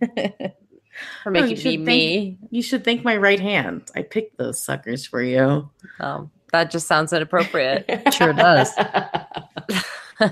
for 1.22 1.30
No, 1.30 1.40
making 1.40 1.50
you 1.50 1.56
me 1.56 1.60
should 1.62 1.80
me. 1.80 2.38
You 2.50 2.62
should 2.62 2.84
thank 2.84 3.04
my 3.04 3.16
right 3.16 3.40
hand. 3.40 3.90
I 3.94 4.02
picked 4.02 4.36
those 4.38 4.60
suckers 4.62 5.06
for 5.06 5.22
you. 5.22 5.70
Um, 5.98 6.30
that 6.52 6.70
just 6.70 6.86
sounds 6.86 7.12
inappropriate. 7.12 7.88
Sure 8.12 8.32
does. 8.32 8.70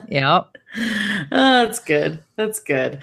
Yep. 0.09 0.49
oh, 0.77 1.29
that's 1.31 1.79
good. 1.79 2.23
That's 2.37 2.61
good. 2.61 2.99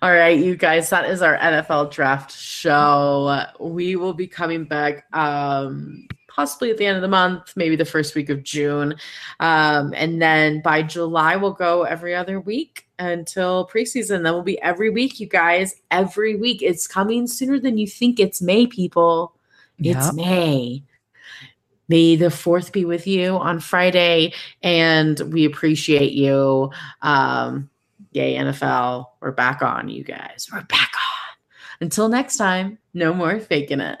All 0.00 0.12
right, 0.12 0.38
you 0.38 0.54
guys, 0.54 0.88
that 0.90 1.10
is 1.10 1.22
our 1.22 1.36
NFL 1.36 1.90
draft 1.90 2.30
show. 2.30 3.46
We 3.58 3.96
will 3.96 4.12
be 4.14 4.28
coming 4.28 4.62
back 4.64 5.06
um 5.12 6.06
possibly 6.30 6.70
at 6.70 6.78
the 6.78 6.86
end 6.86 6.96
of 6.96 7.02
the 7.02 7.08
month, 7.08 7.52
maybe 7.56 7.76
the 7.76 7.84
first 7.84 8.14
week 8.14 8.30
of 8.30 8.42
June. 8.42 8.94
Um, 9.40 9.92
and 9.96 10.22
then 10.22 10.62
by 10.62 10.82
July 10.82 11.36
we'll 11.36 11.52
go 11.52 11.82
every 11.82 12.14
other 12.14 12.40
week 12.40 12.86
until 12.98 13.68
preseason. 13.68 14.22
Then 14.22 14.32
we'll 14.32 14.42
be 14.42 14.60
every 14.62 14.90
week, 14.90 15.20
you 15.20 15.26
guys. 15.26 15.74
Every 15.90 16.36
week. 16.36 16.62
It's 16.62 16.86
coming 16.86 17.26
sooner 17.26 17.58
than 17.58 17.76
you 17.76 17.86
think. 17.86 18.20
It's 18.20 18.40
May, 18.40 18.66
people. 18.66 19.34
It's 19.78 20.06
Yep. 20.06 20.14
May. 20.14 20.82
May 21.88 22.14
the 22.14 22.30
fourth 22.30 22.72
be 22.72 22.84
with 22.84 23.08
you 23.08 23.36
on 23.36 23.58
Friday, 23.58 24.32
and 24.62 25.18
we 25.32 25.44
appreciate 25.44 26.12
you. 26.12 26.70
Um, 27.02 27.68
yay, 28.12 28.36
NFL. 28.36 29.06
We're 29.20 29.32
back 29.32 29.60
on, 29.60 29.88
you 29.88 30.04
guys. 30.04 30.46
We're 30.52 30.62
back 30.62 30.92
on. 30.94 31.36
Until 31.80 32.08
next 32.08 32.36
time, 32.36 32.78
no 32.94 33.12
more 33.12 33.40
faking 33.40 33.80
it. 33.80 34.00